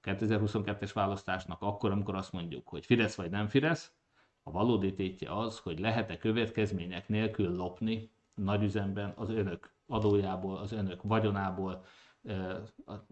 2022-es 0.02 0.90
választásnak 0.94 1.62
akkor, 1.62 1.90
amikor 1.90 2.14
azt 2.14 2.32
mondjuk, 2.32 2.68
hogy 2.68 2.86
Fidesz 2.86 3.14
vagy 3.14 3.30
nem 3.30 3.46
Fidesz, 3.46 3.92
a 4.42 4.50
valódi 4.50 4.94
tétje 4.94 5.36
az, 5.36 5.58
hogy 5.58 5.78
lehet-e 5.78 6.18
következmények 6.18 7.08
nélkül 7.08 7.56
lopni 7.56 8.10
nagyüzemben 8.34 9.12
az 9.16 9.30
önök 9.30 9.74
adójából, 9.86 10.56
az 10.56 10.72
önök 10.72 11.02
vagyonából, 11.02 11.84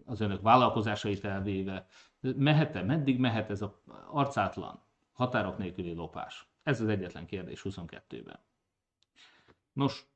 az 0.04 0.20
önök 0.20 0.42
vállalkozásait 0.42 1.24
elvéve, 1.24 1.86
mehet-e, 2.20 2.82
meddig 2.82 3.18
mehet 3.18 3.50
ez 3.50 3.62
a 3.62 3.80
arcátlan, 4.10 4.82
határok 5.12 5.58
nélküli 5.58 5.92
lopás? 5.94 6.48
Ez 6.62 6.80
az 6.80 6.88
egyetlen 6.88 7.26
kérdés 7.26 7.62
22-ben. 7.64 8.38
Nos, 9.72 10.06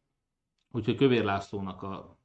úgyhogy 0.70 0.96
Kövér 0.96 1.24
Lászlónak 1.24 1.82
a 1.82 2.16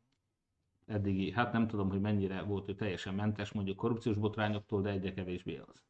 eddigi, 0.86 1.32
hát 1.32 1.52
nem 1.52 1.68
tudom, 1.68 1.90
hogy 1.90 2.02
mennyire 2.02 2.42
volt 2.42 2.70
ő 2.70 2.76
teljesen 2.76 3.14
mentes 3.14 3.52
mondjuk 3.52 3.78
korrupciós 3.78 4.18
botrányoktól, 4.18 4.82
de 4.82 4.90
egyre 4.90 5.14
kevésbé 5.14 5.58
az. 5.58 5.84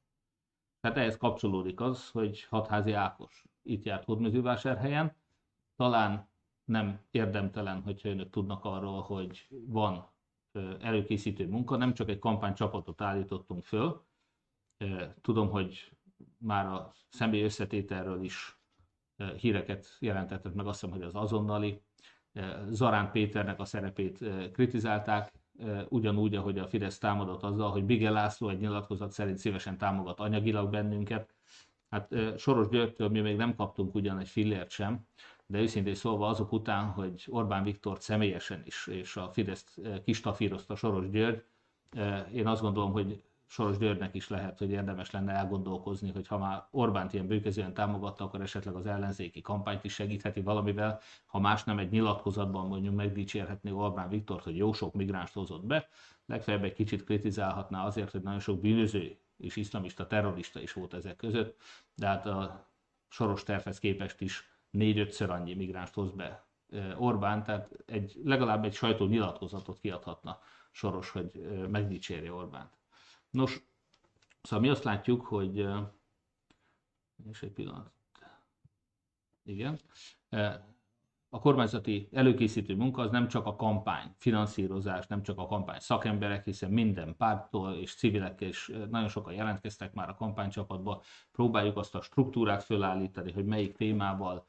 Tehát 0.82 0.98
ehhez 0.98 1.18
kapcsolódik 1.18 1.80
az, 1.80 2.10
hogy 2.10 2.44
Hatházi 2.44 2.92
Ákos 2.92 3.46
itt 3.64 3.84
járt 3.86 4.04
Hódmezővásárhelyen, 4.04 5.16
talán 5.76 6.30
nem 6.66 7.00
érdemtelen, 7.12 7.82
hogyha 7.82 8.10
önök 8.10 8.30
tudnak 8.30 8.66
arról, 8.66 9.02
hogy 9.02 9.48
van 9.50 10.10
előkészítő 10.80 11.48
munka, 11.48 11.78
nem 11.78 11.94
csak 11.94 12.10
egy 12.10 12.20
kampánycsapatot 12.20 13.02
állítottunk 13.02 13.64
föl, 13.64 14.06
tudom, 15.22 15.50
hogy 15.50 15.92
már 16.38 16.66
a 16.66 16.94
személy 17.10 17.44
összetételről 17.44 18.24
is 18.24 18.60
híreket 19.38 19.98
jelentetett 20.00 20.54
meg, 20.54 20.68
azt 20.68 20.80
hiszem, 20.80 20.96
hogy 20.96 21.06
az 21.06 21.16
azonnali. 21.16 21.82
Zarán 22.70 23.12
Péternek 23.12 23.60
a 23.60 23.66
szerepét 23.66 24.26
kritizálták, 24.54 25.32
ugyanúgy, 25.90 26.36
ahogy 26.36 26.58
a 26.58 26.68
Fidesz 26.68 26.98
támadott 26.98 27.44
azzal, 27.44 27.72
hogy 27.72 27.84
Bigel 27.84 28.14
László 28.14 28.50
egy 28.50 28.60
nyilatkozat 28.60 29.12
szerint 29.12 29.38
szívesen 29.38 29.78
támogat 29.78 30.20
anyagilag 30.20 30.70
bennünket. 30.70 31.36
Hát 31.90 32.16
Soros 32.38 32.68
Györgytől 32.68 33.10
mi 33.10 33.20
még 33.20 33.36
nem 33.36 33.56
kaptunk 33.56 33.96
ugyan 33.96 34.20
egy 34.20 34.28
fillért 34.28 34.70
sem, 34.70 35.08
de 35.52 35.60
őszintén 35.60 35.96
szólva 35.96 36.28
azok 36.28 36.52
után, 36.52 36.86
hogy 36.86 37.26
Orbán 37.30 37.64
Viktor 37.64 37.98
személyesen 38.00 38.62
is, 38.66 38.88
és 38.88 39.16
a 39.16 39.30
Fidesz 39.32 39.78
eh, 39.84 40.00
kistafírozta 40.04 40.76
Soros 40.76 41.10
György, 41.10 41.44
eh, 41.92 42.34
én 42.34 42.48
azt 42.48 42.62
gondolom, 42.62 42.92
hogy 42.92 43.24
Soros 43.48 43.78
Györgynek 43.78 44.16
is 44.16 44.30
lehet, 44.30 44.58
hogy 44.58 44.70
érdemes 44.70 45.12
lenne 45.12 45.34
elgondolkozni, 45.34 46.12
hogy 46.12 46.28
ha 46.28 46.38
már 46.38 46.68
Orbánt 46.72 47.14
ilyen 47.14 47.28
bőkezően 47.28 47.74
támogatta, 47.74 48.24
akkor 48.24 48.42
esetleg 48.42 48.76
az 48.76 48.86
ellenzéki 48.86 49.42
kampányt 49.42 49.84
is 49.84 49.94
segítheti 49.94 50.42
valamivel, 50.42 51.00
ha 51.26 51.40
más 51.40 51.64
nem 51.64 51.80
egy 51.80 51.90
nyilatkozatban 51.92 52.68
mondjuk 52.68 52.96
megdicsérhetné 52.96 53.72
Orbán 53.72 54.10
Viktort, 54.10 54.44
hogy 54.44 54.58
jó 54.58 54.74
sok 54.74 54.94
migránst 54.94 55.34
hozott 55.34 55.66
be, 55.66 55.88
legfeljebb 56.26 56.64
egy 56.64 56.74
kicsit 56.74 57.04
kritizálhatná 57.04 57.86
azért, 57.86 58.12
hogy 58.12 58.22
nagyon 58.22 58.40
sok 58.40 58.60
bűnöző 58.62 59.18
és 59.38 59.56
iszlamista 59.56 60.08
terrorista 60.08 60.62
is 60.62 60.74
volt 60.74 60.94
ezek 60.94 61.16
között, 61.16 61.62
de 61.96 62.08
hát 62.08 62.26
a 62.26 62.68
Soros 63.08 63.44
tervhez 63.44 63.80
képest 63.80 64.22
is 64.22 64.49
négy-ötször 64.70 65.30
annyi 65.30 65.54
migránst 65.54 65.94
hoz 65.94 66.12
be 66.12 66.48
Orbán, 66.98 67.44
tehát 67.44 67.70
egy, 67.86 68.20
legalább 68.24 68.66
egy 68.66 68.74
sajtó 68.74 69.06
nyilatkozatot 69.06 69.80
kiadhatna 69.80 70.40
Soros, 70.72 71.10
hogy 71.10 71.32
megdicsérje 71.70 72.34
Orbánt. 72.34 72.78
Nos, 73.30 73.62
szóval 74.42 74.60
mi 74.60 74.70
azt 74.70 74.84
látjuk, 74.84 75.26
hogy 75.26 75.68
és 77.30 77.42
egy 77.42 77.52
pillanat. 77.52 77.92
Igen 79.44 79.80
a 81.30 81.40
kormányzati 81.40 82.10
előkészítő 82.12 82.76
munka 82.76 83.02
az 83.02 83.12
nem 83.12 83.28
csak 83.28 83.46
a 83.46 83.56
kampány 83.56 84.16
finanszírozás, 84.18 85.08
nem 85.08 85.22
csak 85.22 85.40
a 85.40 85.46
kampány 85.46 85.80
szakemberek, 85.80 86.44
hiszen 86.44 86.72
minden 86.72 87.16
pártól 87.18 87.74
és 87.74 87.96
civilek 87.96 88.42
és 88.42 88.74
nagyon 88.90 89.08
sokan 89.08 89.34
jelentkeztek 89.34 89.94
már 89.94 90.10
a 90.10 90.16
kampánycsapatba. 90.16 91.02
Próbáljuk 91.32 91.78
azt 91.78 91.96
a 91.96 92.02
struktúrát 92.02 92.64
fölállítani, 92.64 93.32
hogy 93.32 93.46
melyik 93.46 93.76
témával 93.76 94.46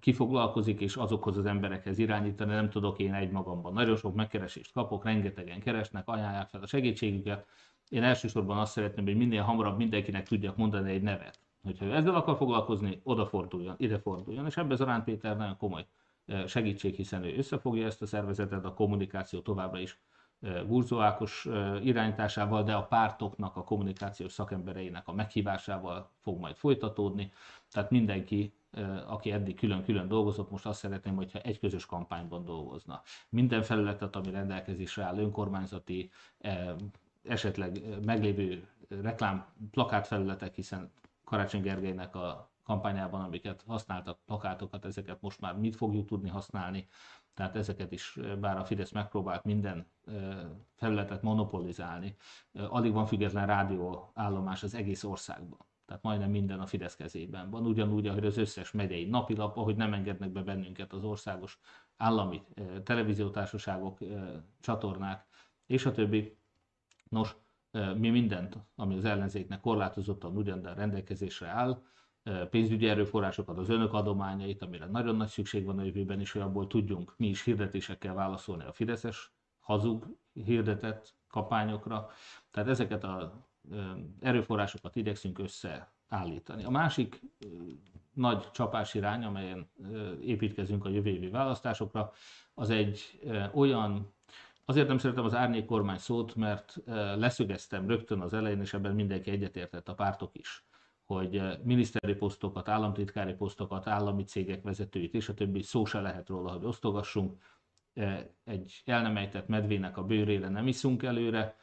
kifoglalkozik, 0.00 0.80
és 0.80 0.96
azokhoz 0.96 1.36
az 1.36 1.46
emberekhez 1.46 1.98
irányítani. 1.98 2.52
Nem 2.52 2.70
tudok 2.70 2.98
én 2.98 3.14
egy 3.14 3.30
magamban. 3.30 3.72
Nagyon 3.72 3.96
sok 3.96 4.14
megkeresést 4.14 4.72
kapok, 4.72 5.04
rengetegen 5.04 5.60
keresnek, 5.60 6.08
ajánlják 6.08 6.48
fel 6.48 6.62
a 6.62 6.66
segítségüket. 6.66 7.46
Én 7.88 8.02
elsősorban 8.02 8.58
azt 8.58 8.72
szeretném, 8.72 9.04
hogy 9.04 9.16
minél 9.16 9.42
hamarabb 9.42 9.76
mindenkinek 9.76 10.28
tudjak 10.28 10.56
mondani 10.56 10.92
egy 10.92 11.02
nevet 11.02 11.44
hogyha 11.64 11.84
ő 11.84 11.94
ezzel 11.94 12.14
akar 12.14 12.36
foglalkozni, 12.36 13.02
ide 13.76 13.98
forduljon, 13.98 14.46
és 14.46 14.56
ebben 14.56 14.76
Zarán 14.76 15.04
Péter 15.04 15.36
nagyon 15.36 15.56
komoly 15.56 15.86
eh, 16.26 16.46
segítség, 16.46 16.94
hiszen 16.94 17.24
ő 17.24 17.36
összefogja 17.36 17.86
ezt 17.86 18.02
a 18.02 18.06
szervezetet, 18.06 18.64
a 18.64 18.74
kommunikáció 18.74 19.40
továbbra 19.40 19.78
is 19.78 19.98
eh, 20.40 20.62
Gurzó 20.66 21.00
Ákos 21.00 21.46
eh, 21.46 21.86
irányításával, 21.86 22.62
de 22.62 22.74
a 22.74 22.86
pártoknak, 22.86 23.56
a 23.56 23.64
kommunikációs 23.64 24.32
szakembereinek 24.32 25.08
a 25.08 25.12
meghívásával 25.12 26.10
fog 26.20 26.40
majd 26.40 26.56
folytatódni. 26.56 27.32
Tehát 27.70 27.90
mindenki, 27.90 28.52
aki 29.06 29.30
eddig 29.32 29.56
külön-külön 29.56 30.08
dolgozott, 30.08 30.50
most 30.50 30.66
azt 30.66 30.78
szeretném, 30.78 31.14
hogyha 31.16 31.38
egy 31.38 31.58
közös 31.58 31.86
kampányban 31.86 32.44
dolgozna. 32.44 33.02
Minden 33.28 33.62
felületet, 33.62 34.16
ami 34.16 34.30
rendelkezésre 34.30 35.02
áll, 35.02 35.18
önkormányzati, 35.18 36.10
esetleg 37.24 37.82
meglévő 38.04 38.68
reklám 38.88 39.46
plakátfelületek, 39.70 40.54
hiszen 40.54 40.90
Karácsony 41.24 41.62
Gergelynek 41.62 42.14
a 42.14 42.52
kampányában, 42.62 43.20
amiket 43.20 43.64
használtak, 43.66 44.18
plakátokat, 44.26 44.84
ezeket 44.84 45.20
most 45.20 45.40
már 45.40 45.56
mit 45.56 45.76
fogjuk 45.76 46.06
tudni 46.06 46.28
használni. 46.28 46.88
tehát 47.34 47.56
ezeket 47.56 47.92
is, 47.92 48.18
bár 48.40 48.56
a 48.56 48.64
Fidesz 48.64 48.90
megpróbált 48.90 49.44
minden 49.44 49.86
felületet 50.74 51.22
monopolizálni, 51.22 52.16
alig 52.52 52.92
van 52.92 53.06
független 53.06 53.46
rádióállomás 53.46 54.62
az 54.62 54.74
egész 54.74 55.04
országban. 55.04 55.66
Tehát 55.86 56.02
majdnem 56.02 56.30
minden 56.30 56.60
a 56.60 56.66
Fidesz 56.66 56.96
kezében 56.96 57.50
van. 57.50 57.66
Ugyanúgy, 57.66 58.06
ahogy 58.06 58.26
az 58.26 58.36
összes 58.36 58.70
megyei 58.70 59.04
napilap, 59.04 59.56
ahogy 59.56 59.76
nem 59.76 59.92
engednek 59.92 60.30
be 60.30 60.42
bennünket 60.42 60.92
az 60.92 61.04
országos 61.04 61.58
állami 61.96 62.42
televíziótársaságok, 62.84 63.98
csatornák, 64.60 65.26
és 65.66 65.86
a 65.86 65.92
többi. 65.92 66.38
Nos, 67.08 67.36
mi 67.96 68.10
mindent, 68.10 68.58
ami 68.76 68.96
az 68.96 69.04
ellenzéknek 69.04 69.60
korlátozottan 69.60 70.36
ugyan, 70.36 70.62
de 70.62 70.74
rendelkezésre 70.74 71.46
áll, 71.46 71.82
pénzügyi 72.50 72.88
erőforrásokat, 72.88 73.58
az 73.58 73.68
önök 73.68 73.92
adományait, 73.92 74.62
amire 74.62 74.86
nagyon 74.86 75.16
nagy 75.16 75.28
szükség 75.28 75.64
van 75.64 75.78
a 75.78 75.84
jövőben 75.84 76.20
is, 76.20 76.32
hogy 76.32 76.42
abból 76.42 76.66
tudjunk 76.66 77.14
mi 77.16 77.28
is 77.28 77.44
hirdetésekkel 77.44 78.14
válaszolni 78.14 78.64
a 78.64 78.72
Fideszes 78.72 79.32
hazug 79.60 80.16
hirdetett 80.32 81.14
kapányokra. 81.28 82.08
Tehát 82.50 82.68
ezeket 82.68 83.04
az 83.04 83.28
erőforrásokat 84.20 84.96
igyekszünk 84.96 85.38
összeállítani. 85.38 86.64
A 86.64 86.70
másik 86.70 87.20
nagy 88.12 88.50
csapás 88.50 88.94
irány, 88.94 89.24
amelyen 89.24 89.70
építkezünk 90.20 90.84
a 90.84 90.88
jövő 90.88 91.10
évi 91.10 91.28
választásokra, 91.28 92.12
az 92.54 92.70
egy 92.70 93.20
olyan 93.54 94.13
Azért 94.64 94.88
nem 94.88 94.98
szeretem 94.98 95.24
az 95.24 95.34
árnyék 95.34 95.64
kormány 95.64 95.98
szót, 95.98 96.34
mert 96.34 96.82
leszögeztem 97.16 97.88
rögtön 97.88 98.20
az 98.20 98.34
elején, 98.34 98.60
és 98.60 98.74
ebben 98.74 98.94
mindenki 98.94 99.30
egyetértett, 99.30 99.88
a 99.88 99.94
pártok 99.94 100.38
is, 100.38 100.66
hogy 101.04 101.42
miniszteri 101.62 102.14
posztokat, 102.14 102.68
államtitkári 102.68 103.32
posztokat, 103.32 103.86
állami 103.86 104.24
cégek 104.24 104.62
vezetőit 104.62 105.14
és 105.14 105.28
a 105.28 105.34
többi 105.34 105.62
szó 105.62 105.84
se 105.84 106.00
lehet 106.00 106.28
róla, 106.28 106.50
hogy 106.50 106.64
osztogassunk. 106.64 107.42
Egy 108.44 108.82
el 108.84 109.02
nem 109.02 109.16
ejtett 109.16 109.48
medvének 109.48 109.96
a 109.96 110.04
bőrére 110.04 110.48
nem 110.48 110.66
iszunk 110.66 111.02
előre, 111.02 111.56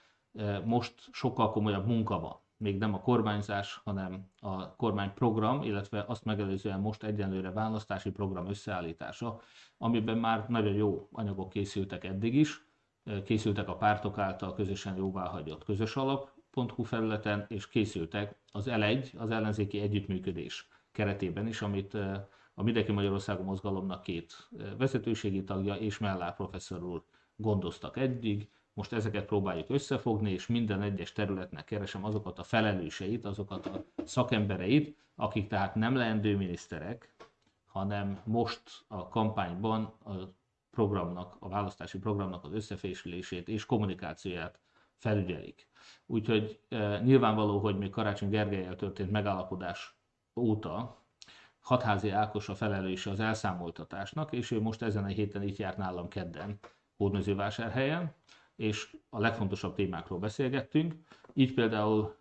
most 0.66 1.10
sokkal 1.12 1.52
komolyabb 1.52 1.86
munka 1.86 2.20
van. 2.20 2.40
Még 2.58 2.78
nem 2.78 2.94
a 2.94 3.02
kormányzás, 3.02 3.82
hanem 3.84 4.32
a 4.40 4.76
kormányprogram, 4.76 5.62
illetve 5.62 6.04
azt 6.08 6.26
megelőzően 6.26 6.80
most 6.80 7.04
egyenlőre 7.04 7.52
választási 7.52 8.12
program 8.12 8.48
összeállítása, 8.48 9.40
amiben 9.78 10.18
már 10.18 10.46
nagyon 10.50 10.74
jó 10.74 11.10
anyagok 11.12 11.50
készültek 11.50 12.04
eddig 12.04 12.36
is, 12.36 12.70
készültek 13.26 13.68
a 13.68 13.76
pártok 13.76 14.18
által 14.18 14.54
közösen 14.54 14.96
jóváhagyott 14.96 15.64
közös 15.64 15.96
alap.hu 15.96 16.84
felületen, 16.84 17.46
és 17.48 17.70
készültek 17.70 18.36
az 18.52 18.66
L1, 18.70 19.18
az 19.18 19.32
ellenzéki 19.32 19.80
együttműködés 19.80 20.68
keretében 20.92 21.48
is, 21.48 21.62
amit 21.62 21.94
a 22.54 22.64
Mindenki 22.64 22.92
Magyarországon 22.92 23.46
mozgalomnak 23.46 24.04
két 24.04 24.50
vezetőségi 24.78 25.44
tagja 25.44 25.76
és 25.76 25.98
Mellár 25.98 26.36
professzor 26.36 26.84
úr 26.84 27.04
gondoztak 27.36 27.98
eddig. 27.98 28.50
Most 28.74 28.94
ezeket 28.94 29.26
próbáljuk 29.26 29.70
összefogni, 29.70 30.32
és 30.32 30.48
minden 30.48 30.82
egyes 30.82 31.12
területnek 31.12 31.66
keresem 31.66 32.06
azokat 32.06 32.40
a 32.40 32.44
felelőseit, 32.44 33.26
azokat 33.26 33.66
a 33.66 33.84
szakembereit, 34.04 34.98
akik 35.16 35.48
tehát 35.48 35.76
nem 35.76 35.96
leendő 35.96 36.38
miniszterek, 36.38 37.16
hanem 37.66 38.22
most 38.26 38.62
a 38.88 39.08
kampányban 39.08 39.94
a 40.06 40.12
programnak, 40.72 41.36
a 41.40 41.50
választási 41.50 41.98
programnak 42.00 42.44
az 42.44 42.54
összefésülését 42.54 43.48
és 43.48 43.66
kommunikációját 43.66 44.60
felügyelik. 44.96 45.68
Úgyhogy 46.06 46.60
e, 46.70 47.00
nyilvánvaló, 47.00 47.60
hogy 47.60 47.78
még 47.78 47.90
Karácsony 47.90 48.30
Gergelyel 48.30 48.76
történt 48.76 49.12
megállapodás 49.12 49.96
óta 50.36 51.00
Hatházi 51.60 52.10
Ákos 52.10 52.50
a 52.50 52.56
felelőse 52.56 53.10
az 53.10 53.20
elszámoltatásnak, 53.20 54.32
és 54.32 54.52
ő 54.52 54.62
most 54.62 54.82
ezen 54.82 55.04
a 55.04 55.08
héten 55.08 55.44
itt 55.44 55.58
járt 55.58 55.78
nálam 55.78 56.08
kedden 56.08 56.60
Hódmezővásárhelyen, 56.98 58.14
és 58.56 58.98
a 59.10 59.20
legfontosabb 59.20 59.76
témákról 59.76 60.20
beszélgettünk. 60.20 60.96
Így 61.34 61.54
például 61.54 62.16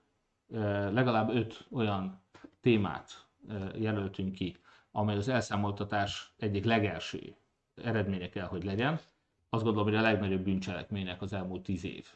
e, 0.53 0.91
legalább 0.91 1.35
öt 1.35 1.67
olyan 1.71 2.23
témát 2.61 3.27
e, 3.49 3.55
jelöltünk 3.79 4.33
ki, 4.33 4.57
amely 4.91 5.17
az 5.17 5.29
elszámoltatás 5.29 6.35
egyik 6.39 6.65
legelső 6.65 7.37
eredménye 7.85 8.29
kell, 8.29 8.47
hogy 8.47 8.65
legyen. 8.65 9.01
Azt 9.49 9.65
gondolom, 9.65 9.89
hogy 9.89 9.99
a 9.99 10.01
legnagyobb 10.01 10.43
bűncselekmények 10.43 11.23
az 11.23 11.33
elmúlt 11.33 11.63
10 11.63 11.85
év, 11.85 12.07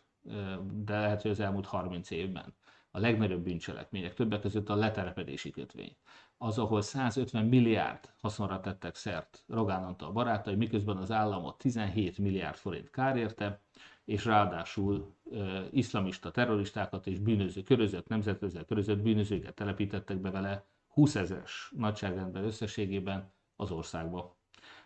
de 0.72 1.00
lehet, 1.00 1.22
hogy 1.22 1.30
az 1.30 1.40
elmúlt 1.40 1.66
30 1.66 2.10
évben. 2.10 2.54
A 2.90 2.98
legnagyobb 2.98 3.42
bűncselekmények, 3.42 4.14
többek 4.14 4.40
között 4.40 4.68
a 4.68 4.74
letelepedési 4.74 5.50
kötvény. 5.50 5.96
Az, 6.38 6.58
ahol 6.58 6.82
150 6.82 7.44
milliárd 7.44 8.12
haszonra 8.20 8.60
tettek 8.60 8.94
szert 8.94 9.44
Rogán 9.48 9.84
Antal 9.84 10.12
barátai, 10.12 10.54
miközben 10.54 10.96
az 10.96 11.10
államot 11.10 11.58
17 11.58 12.18
milliárd 12.18 12.56
forint 12.56 12.90
kár 12.90 13.16
érte, 13.16 13.60
és 14.04 14.24
ráadásul 14.24 15.14
uh, 15.24 15.58
iszlamista 15.70 16.30
terroristákat 16.30 17.06
és 17.06 17.18
bűnöző, 17.18 17.62
körözött, 17.62 18.08
nemzetközel 18.08 18.64
körözött 18.64 18.98
bűnözőket 18.98 19.54
telepítettek 19.54 20.18
be 20.18 20.30
vele 20.30 20.64
20 20.88 21.14
ezeres 21.14 21.72
nagyságrendben 21.76 22.44
összességében 22.44 23.32
az 23.56 23.70
országba. 23.70 24.36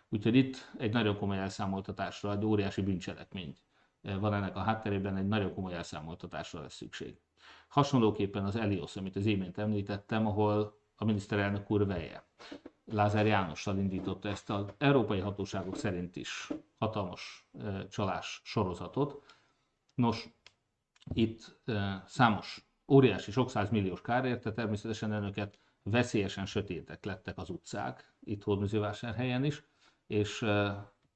Úgyhogy 0.09 0.35
itt 0.35 0.71
egy 0.77 0.93
nagyon 0.93 1.17
komoly 1.17 1.37
elszámoltatásra, 1.37 2.31
egy 2.31 2.45
óriási 2.45 2.81
bűncselekmény 2.81 3.57
van 4.01 4.33
ennek 4.33 4.55
a 4.55 4.59
hátterében, 4.59 5.17
egy 5.17 5.27
nagyon 5.27 5.53
komoly 5.53 5.73
elszámoltatásra 5.73 6.61
lesz 6.61 6.75
szükség. 6.75 7.19
Hasonlóképpen 7.67 8.45
az 8.45 8.55
Elios, 8.55 8.95
amit 8.95 9.15
az 9.15 9.25
imént 9.25 9.57
említettem, 9.57 10.27
ahol 10.27 10.79
a 10.95 11.05
miniszterelnök 11.05 11.71
úr 11.71 11.85
veje 11.85 12.27
Lázár 12.91 13.25
Jánossal 13.25 13.77
indította 13.77 14.29
ezt 14.29 14.49
az 14.49 14.65
európai 14.77 15.19
hatóságok 15.19 15.75
szerint 15.75 16.15
is 16.15 16.49
hatalmas 16.77 17.49
csalás 17.89 18.41
sorozatot. 18.43 19.23
Nos, 19.93 20.29
itt 21.13 21.61
számos 22.05 22.69
óriási, 22.87 23.31
sok 23.31 23.69
milliós 23.69 24.01
kár 24.01 24.25
érte, 24.25 24.51
természetesen 24.51 25.11
önöket 25.11 25.59
veszélyesen 25.83 26.45
sötétek 26.45 27.05
lettek 27.05 27.37
az 27.37 27.49
utcák, 27.49 28.13
itt 28.19 28.43
Hódműzővásárhelyen 28.43 29.43
is, 29.43 29.63
és 30.09 30.45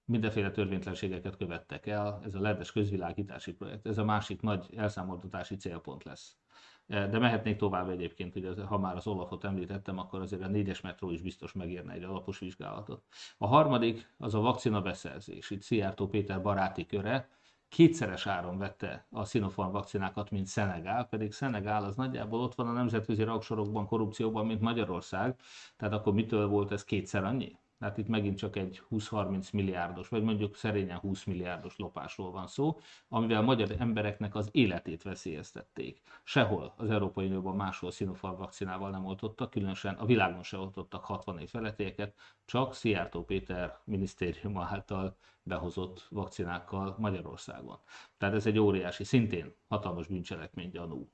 mindenféle 0.05 0.51
törvénytlenségeket 0.51 1.37
követtek 1.37 1.85
el. 1.85 2.21
Ez 2.23 2.35
a 2.35 2.41
ledes 2.41 2.71
közvilágítási 2.71 3.53
projekt, 3.53 3.87
ez 3.87 3.97
a 3.97 4.03
másik 4.03 4.41
nagy 4.41 4.65
elszámoltatási 4.75 5.55
célpont 5.55 6.03
lesz. 6.03 6.37
De 6.85 7.19
mehetnék 7.19 7.57
tovább 7.57 7.89
egyébként, 7.89 8.33
hogy 8.33 8.63
ha 8.65 8.77
már 8.77 8.95
az 8.95 9.07
Olafot 9.07 9.43
említettem, 9.43 9.97
akkor 9.97 10.21
azért 10.21 10.43
a 10.43 10.47
négyes 10.47 10.81
metró 10.81 11.11
is 11.11 11.21
biztos 11.21 11.53
megérne 11.53 11.93
egy 11.93 12.03
alapos 12.03 12.39
vizsgálatot. 12.39 13.03
A 13.37 13.47
harmadik 13.47 14.13
az 14.17 14.33
a 14.33 14.39
vakcina 14.39 14.81
beszerzés. 14.81 15.49
Itt 15.49 15.61
Szijjártó 15.61 16.07
Péter 16.07 16.41
baráti 16.41 16.85
köre 16.85 17.29
kétszeres 17.67 18.27
áron 18.27 18.57
vette 18.57 19.07
a 19.09 19.25
Sinopharm 19.25 19.71
vakcinákat, 19.71 20.31
mint 20.31 20.47
Szenegál, 20.47 21.07
pedig 21.07 21.31
Szenegál 21.31 21.83
az 21.83 21.95
nagyjából 21.95 22.41
ott 22.41 22.55
van 22.55 22.67
a 22.67 22.71
nemzetközi 22.71 23.23
rangsorokban, 23.23 23.85
korrupcióban, 23.85 24.45
mint 24.45 24.61
Magyarország, 24.61 25.39
tehát 25.77 25.93
akkor 25.93 26.13
mitől 26.13 26.47
volt 26.47 26.71
ez 26.71 26.83
kétszer 26.83 27.23
annyi? 27.23 27.57
Tehát 27.84 27.97
itt 27.97 28.07
megint 28.07 28.38
csak 28.38 28.55
egy 28.55 28.81
20-30 28.91 29.53
milliárdos, 29.53 30.07
vagy 30.07 30.23
mondjuk 30.23 30.55
szerényen 30.55 30.97
20 30.97 31.23
milliárdos 31.23 31.77
lopásról 31.77 32.31
van 32.31 32.47
szó, 32.47 32.79
amivel 33.07 33.38
a 33.38 33.41
magyar 33.41 33.75
embereknek 33.77 34.36
az 34.36 34.49
életét 34.51 35.01
veszélyeztették. 35.01 36.01
Sehol 36.23 36.73
az 36.77 36.89
Európai 36.89 37.25
Unióban 37.25 37.55
máshol 37.55 37.91
Sinopharm 37.91 38.38
vakcinával 38.38 38.89
nem 38.89 39.05
oltottak, 39.05 39.49
különösen 39.49 39.93
a 39.93 40.05
világon 40.05 40.43
se 40.43 40.57
oltottak 40.57 41.05
60 41.05 41.39
év 41.39 41.49
felettéket, 41.49 42.15
csak 42.45 42.73
Szijjártó 42.73 43.23
Péter 43.23 43.77
minisztérium 43.84 44.57
által 44.57 45.17
behozott 45.43 46.07
vakcinákkal 46.09 46.95
Magyarországon. 46.97 47.77
Tehát 48.17 48.36
ez 48.36 48.45
egy 48.45 48.59
óriási, 48.59 49.03
szintén 49.03 49.53
hatalmas 49.67 50.07
bűncselekmény 50.07 50.69
gyanú. 50.69 51.09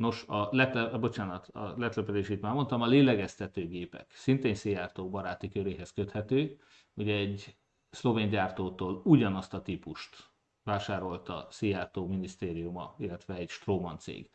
Nos, 0.00 0.24
a, 0.26 0.48
letle, 0.50 0.98
bocsánat, 0.98 1.48
a 1.48 1.74
letlepedését 1.76 2.40
már 2.40 2.52
mondtam, 2.52 2.82
a 2.82 2.86
lélegeztetőgépek 2.86 4.12
szintén 4.14 4.54
Szijjártó 4.54 5.10
baráti 5.10 5.48
köréhez 5.48 5.92
köthető. 5.92 6.58
Ugye 6.94 7.14
egy 7.14 7.56
szlovén 7.90 8.28
gyártótól 8.28 9.00
ugyanazt 9.04 9.54
a 9.54 9.62
típust 9.62 10.30
vásárolta 10.62 11.46
Szijjártó 11.50 12.06
minisztériuma, 12.06 12.94
illetve 12.98 13.34
egy 13.34 13.48
Stroman 13.48 13.98
cég. 13.98 14.30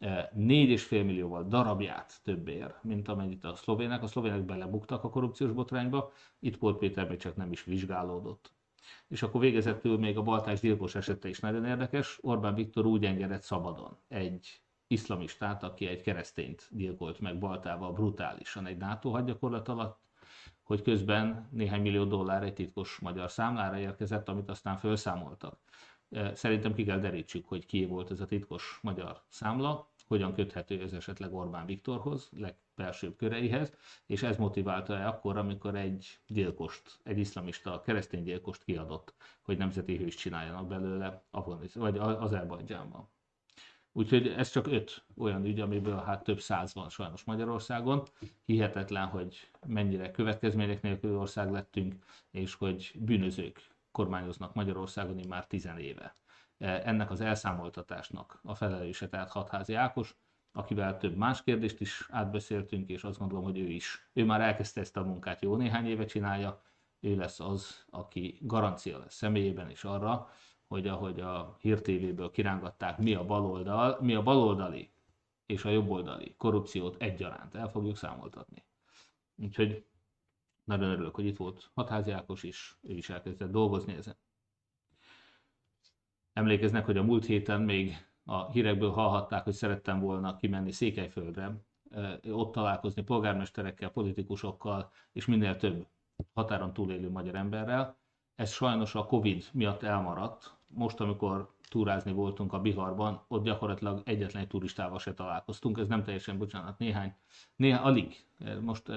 4,5 0.00 0.90
millióval 0.90 1.44
darabját 1.44 2.20
többér, 2.22 2.74
mint 2.82 3.08
amennyit 3.08 3.44
a 3.44 3.54
szlovének. 3.54 4.02
A 4.02 4.06
szlovének 4.06 4.44
belebuktak 4.44 5.04
a 5.04 5.10
korrupciós 5.10 5.52
botrányba, 5.52 6.12
itt 6.38 6.58
Polt 6.58 6.78
Péter 6.78 7.08
még 7.08 7.18
csak 7.18 7.36
nem 7.36 7.52
is 7.52 7.64
vizsgálódott. 7.64 8.52
És 9.08 9.22
akkor 9.22 9.40
végezetül 9.40 9.98
még 9.98 10.18
a 10.18 10.22
baltás 10.22 10.60
gyilkos 10.60 10.94
esete 10.94 11.28
is 11.28 11.40
nagyon 11.40 11.64
érdekes. 11.64 12.18
Orbán 12.20 12.54
Viktor 12.54 12.86
úgy 12.86 13.04
engedett 13.04 13.42
szabadon 13.42 13.98
egy 14.08 14.60
iszlamistát, 14.90 15.62
aki 15.62 15.86
egy 15.86 16.02
keresztényt 16.02 16.68
gyilkolt 16.70 17.20
meg 17.20 17.38
Baltával 17.38 17.92
brutálisan 17.92 18.66
egy 18.66 18.76
NATO 18.76 19.10
hadgyakorlat 19.10 19.68
alatt, 19.68 20.00
hogy 20.62 20.82
közben 20.82 21.48
néhány 21.50 21.80
millió 21.80 22.04
dollár 22.04 22.42
egy 22.42 22.54
titkos 22.54 22.98
magyar 22.98 23.30
számlára 23.30 23.78
érkezett, 23.78 24.28
amit 24.28 24.48
aztán 24.48 24.76
felszámoltak. 24.76 25.58
Szerintem 26.34 26.74
ki 26.74 26.84
kell 26.84 26.98
derítsük, 26.98 27.48
hogy 27.48 27.66
ki 27.66 27.84
volt 27.84 28.10
ez 28.10 28.20
a 28.20 28.26
titkos 28.26 28.78
magyar 28.82 29.22
számla, 29.28 29.90
hogyan 30.06 30.34
köthető 30.34 30.82
ez 30.82 30.92
esetleg 30.92 31.34
Orbán 31.34 31.66
Viktorhoz, 31.66 32.30
legfelsőbb 32.32 33.16
köreihez, 33.16 33.76
és 34.06 34.22
ez 34.22 34.36
motiválta 34.36 34.96
el 34.96 35.08
akkor, 35.08 35.36
amikor 35.36 35.74
egy 35.74 36.20
gyilkost, 36.26 37.00
egy 37.02 37.18
iszlamista 37.18 37.80
keresztény 37.80 38.22
gyilkost 38.22 38.64
kiadott, 38.64 39.14
hogy 39.42 39.58
nemzeti 39.58 39.96
hős 39.96 40.14
csináljanak 40.14 40.66
belőle 40.66 41.24
vagy 41.74 41.98
Azerbajdzsánban. 41.98 43.08
Úgyhogy 43.92 44.28
ez 44.28 44.50
csak 44.50 44.66
öt 44.66 45.04
olyan 45.16 45.44
ügy, 45.44 45.60
amiből 45.60 46.02
hát 46.02 46.24
több 46.24 46.40
száz 46.40 46.74
van 46.74 46.88
sajnos 46.88 47.24
Magyarországon. 47.24 48.02
Hihetetlen, 48.44 49.06
hogy 49.06 49.50
mennyire 49.66 50.10
következmények 50.10 50.82
nélkül 50.82 51.18
ország 51.18 51.50
lettünk, 51.50 51.94
és 52.30 52.54
hogy 52.54 52.92
bűnözők 52.98 53.70
kormányoznak 53.92 54.54
Magyarországon 54.54 55.26
már 55.28 55.46
tizen 55.46 55.78
éve. 55.78 56.16
E, 56.58 56.82
ennek 56.84 57.10
az 57.10 57.20
elszámoltatásnak 57.20 58.40
a 58.42 58.54
felelőse 58.54 59.08
tehát 59.08 59.30
Hatházi 59.30 59.74
Ákos, 59.74 60.16
akivel 60.52 60.96
több 60.96 61.16
más 61.16 61.42
kérdést 61.42 61.80
is 61.80 62.06
átbeszéltünk, 62.10 62.88
és 62.88 63.04
azt 63.04 63.18
gondolom, 63.18 63.44
hogy 63.44 63.58
ő 63.58 63.68
is. 63.68 64.10
Ő 64.12 64.24
már 64.24 64.40
elkezdte 64.40 64.80
ezt 64.80 64.96
a 64.96 65.04
munkát, 65.04 65.42
jó 65.42 65.56
néhány 65.56 65.86
éve 65.86 66.04
csinálja, 66.04 66.62
ő 67.00 67.16
lesz 67.16 67.40
az, 67.40 67.84
aki 67.90 68.38
garancia 68.40 68.98
lesz 68.98 69.14
személyében 69.14 69.70
is 69.70 69.84
arra, 69.84 70.30
hogy 70.70 70.86
ahogy 70.86 71.20
a 71.20 71.56
Hír 71.60 71.80
TV-ből 71.80 72.30
kirángatták, 72.30 72.98
mi 72.98 73.14
a 73.14 73.24
baloldal, 73.24 73.98
mi 74.00 74.14
a 74.14 74.22
baloldali 74.22 74.90
és 75.46 75.64
a 75.64 75.70
jobboldali 75.70 76.34
korrupciót 76.36 77.02
egyaránt 77.02 77.54
el 77.54 77.68
fogjuk 77.68 77.96
számoltatni. 77.96 78.64
Úgyhogy 79.36 79.84
nagyon 80.64 80.90
örülök, 80.90 81.14
hogy 81.14 81.24
itt 81.24 81.36
volt 81.36 81.70
Hatházi 81.74 82.10
Ákos 82.10 82.42
is, 82.42 82.78
ő 82.82 82.92
is 82.92 83.10
elkezdett 83.10 83.50
dolgozni 83.50 83.94
ezen. 83.94 84.16
Emlékeznek, 86.32 86.84
hogy 86.84 86.96
a 86.96 87.02
múlt 87.02 87.24
héten 87.24 87.60
még 87.60 88.06
a 88.24 88.50
hírekből 88.50 88.90
hallhatták, 88.90 89.44
hogy 89.44 89.54
szerettem 89.54 90.00
volna 90.00 90.36
kimenni 90.36 90.72
Székelyföldre, 90.72 91.54
ott 92.30 92.52
találkozni 92.52 93.02
polgármesterekkel, 93.02 93.90
politikusokkal 93.90 94.92
és 95.12 95.26
minél 95.26 95.56
több 95.56 95.86
határon 96.32 96.72
túlélő 96.72 97.10
magyar 97.10 97.34
emberrel. 97.34 97.98
Ez 98.34 98.52
sajnos 98.52 98.94
a 98.94 99.04
Covid 99.04 99.44
miatt 99.52 99.82
elmaradt. 99.82 100.58
Most, 100.74 101.00
amikor 101.00 101.52
túrázni 101.68 102.12
voltunk 102.12 102.52
a 102.52 102.60
Biharban, 102.60 103.24
ott 103.28 103.44
gyakorlatilag 103.44 104.02
egyetlen 104.04 104.48
turistával 104.48 104.98
se 104.98 105.14
találkoztunk. 105.14 105.78
Ez 105.78 105.88
nem 105.88 106.02
teljesen, 106.02 106.38
bocsánat, 106.38 106.78
néhány, 106.78 107.14
néhány 107.56 107.82
alig. 107.82 108.24
Most 108.60 108.92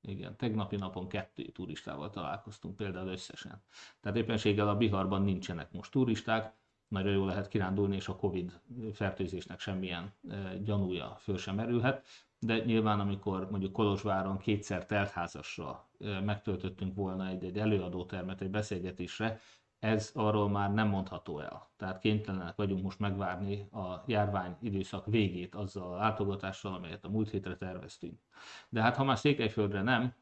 igen, 0.00 0.36
tegnapi 0.36 0.76
napon 0.76 1.08
kettő 1.08 1.42
turistával 1.42 2.10
találkoztunk 2.10 2.76
például 2.76 3.08
összesen. 3.08 3.62
Tehát 4.00 4.18
éppenséggel 4.18 4.68
a 4.68 4.76
Biharban 4.76 5.22
nincsenek 5.22 5.72
most 5.72 5.90
turisták, 5.90 6.54
nagyon 6.88 7.12
jól 7.12 7.26
lehet 7.26 7.48
kirándulni, 7.48 7.96
és 7.96 8.08
a 8.08 8.16
Covid 8.16 8.60
fertőzésnek 8.92 9.60
semmilyen 9.60 10.12
e, 10.30 10.58
gyanúja 10.58 11.16
föl 11.18 11.38
sem 11.38 11.54
merülhet. 11.54 12.06
De 12.38 12.58
nyilván, 12.58 13.00
amikor 13.00 13.50
mondjuk 13.50 13.72
Kolozsváron 13.72 14.38
kétszer 14.38 14.86
teltházasra 14.86 15.88
megtöltöttünk 16.24 16.94
volna 16.94 17.28
egy-egy 17.28 17.58
előadótermet 17.58 18.40
egy 18.40 18.50
beszélgetésre, 18.50 19.40
ez 19.84 20.10
arról 20.14 20.48
már 20.48 20.72
nem 20.74 20.88
mondható 20.88 21.40
el. 21.40 21.68
Tehát 21.76 21.98
kénytelenek 21.98 22.56
vagyunk 22.56 22.82
most 22.82 22.98
megvárni 22.98 23.68
a 23.72 24.02
járvány 24.06 24.56
időszak 24.60 25.06
végét 25.06 25.54
azzal 25.54 25.92
a 25.92 25.96
látogatással, 25.96 26.74
amelyet 26.74 27.04
a 27.04 27.08
múlt 27.08 27.30
hétre 27.30 27.56
terveztünk. 27.56 28.20
De 28.68 28.82
hát 28.82 28.96
ha 28.96 29.04
már 29.04 29.18
Székelyföldre 29.18 29.82
nem, 29.82 30.14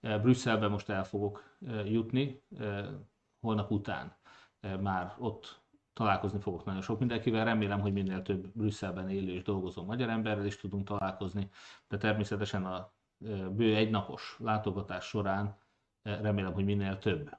eh, 0.00 0.20
Brüsszelbe 0.20 0.68
most 0.68 0.88
el 0.88 1.04
fogok 1.04 1.56
eh, 1.66 1.90
jutni, 1.92 2.42
eh, 2.58 2.86
holnap 3.40 3.70
után 3.70 4.16
már 4.80 5.14
ott 5.18 5.60
találkozni 5.92 6.38
fogok 6.38 6.64
nagyon 6.64 6.82
sok 6.82 6.98
mindenkivel. 6.98 7.44
Remélem, 7.44 7.80
hogy 7.80 7.92
minél 7.92 8.22
több 8.22 8.46
Brüsszelben 8.52 9.08
élő 9.08 9.32
és 9.32 9.42
dolgozó 9.42 9.84
magyar 9.84 10.08
emberrel 10.08 10.46
is 10.46 10.56
tudunk 10.56 10.86
találkozni, 10.86 11.50
de 11.88 11.96
természetesen 11.96 12.64
a 12.64 12.92
bő 13.50 13.76
egynapos 13.76 14.36
látogatás 14.40 15.04
során 15.04 15.56
remélem, 16.02 16.52
hogy 16.52 16.64
minél 16.64 16.98
több 16.98 17.36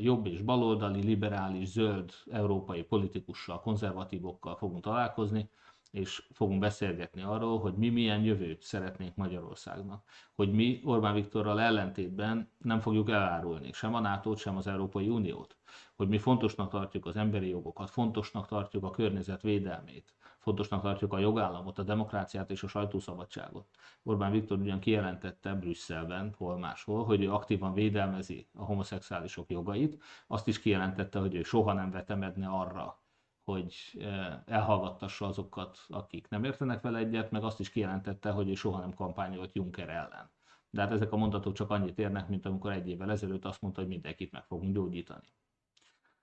jobb 0.00 0.26
és 0.26 0.42
baloldali, 0.42 1.02
liberális, 1.02 1.68
zöld 1.68 2.12
európai 2.30 2.82
politikussal, 2.82 3.60
konzervatívokkal 3.60 4.56
fogunk 4.56 4.82
találkozni, 4.82 5.50
és 5.90 6.26
fogunk 6.32 6.60
beszélgetni 6.60 7.22
arról, 7.22 7.58
hogy 7.60 7.74
mi 7.74 7.88
milyen 7.88 8.22
jövőt 8.22 8.62
szeretnénk 8.62 9.16
Magyarországnak. 9.16 10.04
Hogy 10.34 10.52
mi 10.52 10.80
Orbán 10.84 11.14
Viktorral 11.14 11.60
ellentétben 11.60 12.50
nem 12.58 12.80
fogjuk 12.80 13.10
elárulni 13.10 13.72
sem 13.72 13.94
a 13.94 14.00
nato 14.00 14.36
sem 14.36 14.56
az 14.56 14.66
Európai 14.66 15.08
Uniót. 15.08 15.56
Hogy 15.96 16.08
mi 16.08 16.18
fontosnak 16.18 16.70
tartjuk 16.70 17.06
az 17.06 17.16
emberi 17.16 17.48
jogokat, 17.48 17.90
fontosnak 17.90 18.46
tartjuk 18.46 18.84
a 18.84 18.90
környezet 18.90 19.42
védelmét, 19.42 20.14
fontosnak 20.42 20.82
tartjuk 20.82 21.12
a 21.12 21.18
jogállamot, 21.18 21.78
a 21.78 21.82
demokráciát 21.82 22.50
és 22.50 22.62
a 22.62 22.68
sajtószabadságot. 22.68 23.66
Orbán 24.02 24.30
Viktor 24.30 24.58
ugyan 24.58 24.78
kijelentette 24.78 25.54
Brüsszelben, 25.54 26.34
hol 26.38 26.58
máshol, 26.58 27.04
hogy 27.04 27.22
ő 27.22 27.32
aktívan 27.32 27.74
védelmezi 27.74 28.46
a 28.54 28.64
homoszexuálisok 28.64 29.50
jogait, 29.50 30.02
azt 30.26 30.48
is 30.48 30.60
kijelentette, 30.60 31.18
hogy 31.18 31.34
ő 31.34 31.42
soha 31.42 31.72
nem 31.72 31.90
vetemedne 31.90 32.48
arra, 32.48 33.00
hogy 33.44 33.74
eh, 34.00 34.38
elhallgattassa 34.46 35.26
azokat, 35.26 35.78
akik 35.88 36.28
nem 36.28 36.44
értenek 36.44 36.80
vele 36.80 36.98
egyet, 36.98 37.30
meg 37.30 37.44
azt 37.44 37.60
is 37.60 37.70
kijelentette, 37.70 38.30
hogy 38.30 38.48
ő 38.48 38.54
soha 38.54 38.80
nem 38.80 38.94
kampányolt 38.94 39.54
Juncker 39.54 39.88
ellen. 39.88 40.30
De 40.70 40.80
hát 40.80 40.92
ezek 40.92 41.12
a 41.12 41.16
mondatok 41.16 41.52
csak 41.52 41.70
annyit 41.70 41.98
érnek, 41.98 42.28
mint 42.28 42.46
amikor 42.46 42.72
egy 42.72 42.88
évvel 42.88 43.10
ezelőtt 43.10 43.44
azt 43.44 43.60
mondta, 43.60 43.80
hogy 43.80 43.88
mindenkit 43.88 44.32
meg 44.32 44.44
fogunk 44.44 44.74
gyógyítani. 44.74 45.26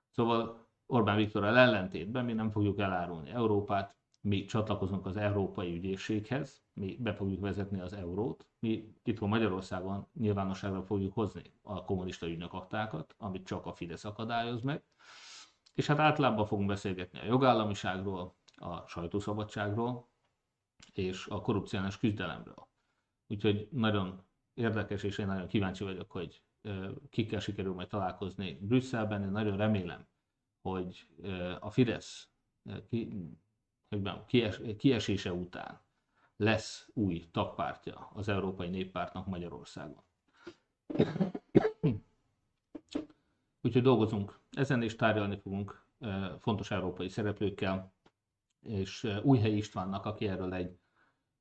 Szóval 0.09 0.67
Orbán 0.85 1.15
Viktorral 1.15 1.57
ellentétben 1.57 2.25
mi 2.25 2.33
nem 2.33 2.51
fogjuk 2.51 2.79
elárulni 2.79 3.29
Európát, 3.29 3.98
mi 4.21 4.45
csatlakozunk 4.45 5.05
az 5.05 5.17
Európai 5.17 5.75
Ügyészséghez, 5.75 6.63
mi 6.73 6.97
be 6.99 7.13
fogjuk 7.13 7.39
vezetni 7.41 7.79
az 7.79 7.93
eurót, 7.93 8.47
mi 8.59 8.93
itt 9.03 9.19
van 9.19 9.29
Magyarországon 9.29 10.07
nyilvánosságra 10.13 10.83
fogjuk 10.83 11.13
hozni 11.13 11.41
a 11.61 11.83
kommunista 11.83 12.27
ügynök 12.27 12.53
aktákat, 12.53 13.15
amit 13.17 13.45
csak 13.45 13.65
a 13.65 13.73
Fidesz 13.73 14.05
akadályoz 14.05 14.61
meg, 14.61 14.83
és 15.73 15.87
hát 15.87 15.99
általában 15.99 16.45
fogunk 16.45 16.67
beszélgetni 16.67 17.19
a 17.19 17.25
jogállamiságról, 17.25 18.35
a 18.55 18.87
sajtószabadságról 18.87 20.07
és 20.93 21.27
a 21.27 21.41
korrupciános 21.41 21.97
küzdelemről. 21.97 22.67
Úgyhogy 23.27 23.67
nagyon 23.71 24.23
érdekes, 24.53 25.03
és 25.03 25.17
én 25.17 25.25
nagyon 25.25 25.47
kíváncsi 25.47 25.83
vagyok, 25.83 26.11
hogy 26.11 26.43
kikkel 27.09 27.39
sikerül 27.39 27.73
majd 27.73 27.87
találkozni 27.87 28.57
Brüsszelben. 28.61 29.21
Én 29.23 29.29
nagyon 29.29 29.57
remélem, 29.57 30.07
hogy 30.61 31.07
a 31.59 31.69
Fidesz 31.69 32.29
kies, 34.27 34.59
kiesése 34.77 35.33
után 35.33 35.81
lesz 36.35 36.89
új 36.93 37.27
tagpártja 37.31 38.09
az 38.13 38.27
Európai 38.27 38.69
Néppártnak 38.69 39.27
Magyarországon. 39.27 40.03
Úgyhogy 43.61 43.81
dolgozunk 43.81 44.39
ezen, 44.51 44.81
és 44.83 44.95
tárgyalni 44.95 45.37
fogunk 45.37 45.85
fontos 46.39 46.71
európai 46.71 47.09
szereplőkkel, 47.09 47.93
és 48.61 49.07
Újhely 49.23 49.55
Istvánnak, 49.55 50.05
aki 50.05 50.27
erről 50.27 50.53
egy 50.53 50.79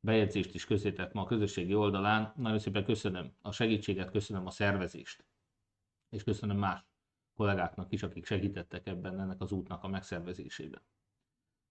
bejegyzést 0.01 0.55
is 0.55 0.65
közzétett 0.65 1.13
ma 1.13 1.21
a 1.23 1.27
közösségi 1.27 1.75
oldalán. 1.75 2.33
Nagyon 2.37 2.59
szépen 2.59 2.85
köszönöm 2.85 3.33
a 3.43 3.53
segítséget, 3.53 4.11
köszönöm 4.11 4.47
a 4.47 4.51
szervezést, 4.51 5.25
és 6.11 6.25
köszönöm 6.25 6.59
más 6.59 6.85
kollégáknak 7.35 7.93
is, 7.93 8.03
akik 8.03 8.27
segítettek 8.27 8.87
ebben 8.87 9.21
ennek 9.21 9.41
az 9.41 9.53
útnak 9.53 9.83
a 9.83 9.89
megszervezésében. 9.89 10.83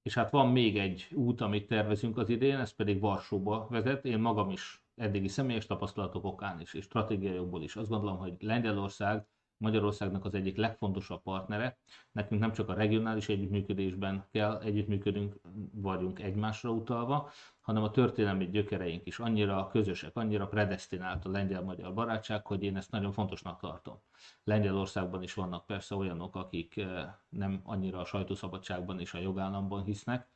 És 0.08 0.14
hát 0.14 0.30
van 0.30 0.50
még 0.50 0.78
egy 0.78 1.08
út, 1.14 1.42
amit 1.42 1.68
tervezünk 1.68 2.18
az 2.18 2.30
idén, 2.30 2.58
ez 2.58 2.72
pedig 2.72 3.00
Varsóba 3.00 3.68
vezet. 3.70 4.06
Én 4.06 4.20
magam 4.20 4.50
is 4.50 4.84
eddigi 4.96 5.28
személyes 5.28 5.66
tapasztalatok 5.66 6.26
okán 6.26 6.62
is, 6.62 6.74
és 6.74 6.84
stratégiai 6.84 7.64
is 7.64 7.76
azt 7.76 7.90
gondolom, 7.90 8.18
hogy 8.18 8.34
Lengyelország 8.40 9.26
Magyarországnak 9.58 10.26
az 10.26 10.34
egyik 10.34 10.58
legfontosabb 10.58 11.22
partnere. 11.22 11.78
Nekünk 12.12 12.42
nem 12.42 12.52
csak 12.52 12.70
a 12.70 12.74
regionális 12.74 13.30
együttműködésben 13.30 14.26
kell 14.32 14.60
együttműködünk, 14.60 15.36
vagyunk 15.72 16.20
egymásra 16.20 16.70
utalva, 16.70 17.32
hanem 17.62 17.84
a 17.84 17.92
történelmi 17.92 18.50
gyökereink 18.50 19.06
is 19.06 19.20
annyira 19.20 19.68
közösek, 19.72 20.16
annyira 20.16 20.48
predestinált 20.48 21.26
a 21.26 21.30
lengyel-magyar 21.30 21.94
barátság, 21.94 22.46
hogy 22.46 22.64
én 22.64 22.78
ezt 22.78 22.92
nagyon 22.92 23.12
fontosnak 23.12 23.60
tartom. 23.60 24.00
Lengyelországban 24.44 25.24
is 25.24 25.34
vannak 25.34 25.66
persze 25.66 25.96
olyanok, 25.96 26.36
akik 26.36 26.78
eh, 26.78 27.14
nem 27.30 27.62
annyira 27.64 28.00
a 28.00 28.06
sajtószabadságban 28.06 29.00
és 29.00 29.14
a 29.14 29.20
jogállamban 29.20 29.84
hisznek, 29.84 30.28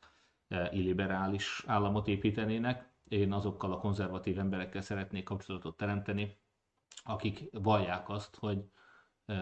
eh, 0.48 0.74
illiberális 0.74 1.64
államot 1.66 2.08
építenének. 2.08 2.90
Én 3.08 3.32
azokkal 3.32 3.72
a 3.72 3.78
konzervatív 3.78 4.38
emberekkel 4.38 4.82
szeretnék 4.82 5.24
kapcsolatot 5.24 5.76
teremteni, 5.76 6.36
akik 7.04 7.48
vallják 7.52 8.08
azt, 8.08 8.36
hogy 8.36 8.64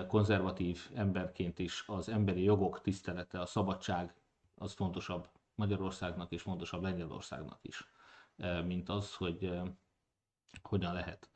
konzervatív 0.08 0.90
emberként 0.94 1.58
is 1.58 1.84
az 1.86 2.08
emberi 2.08 2.42
jogok 2.42 2.80
tisztelete, 2.80 3.40
a 3.40 3.46
szabadság 3.46 4.14
az 4.54 4.72
fontosabb 4.72 5.28
Magyarországnak 5.54 6.32
és 6.32 6.42
fontosabb 6.42 6.82
Lengyelországnak 6.82 7.58
is, 7.62 7.90
mint 8.64 8.88
az, 8.88 9.14
hogy 9.14 9.60
hogyan 10.62 10.92
lehet 10.92 11.30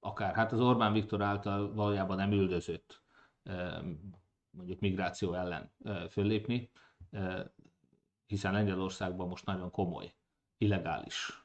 akár, 0.00 0.34
hát 0.34 0.52
az 0.52 0.60
Orbán 0.60 0.92
Viktor 0.92 1.22
által 1.22 1.74
valójában 1.74 2.16
nem 2.16 2.32
üldözött 2.32 3.02
mondjuk 4.50 4.80
migráció 4.80 5.34
ellen 5.34 5.72
föllépni, 6.08 6.70
hiszen 8.26 8.52
Lengyelországban 8.52 9.28
most 9.28 9.46
nagyon 9.46 9.70
komoly 9.70 10.14
illegális 10.58 11.44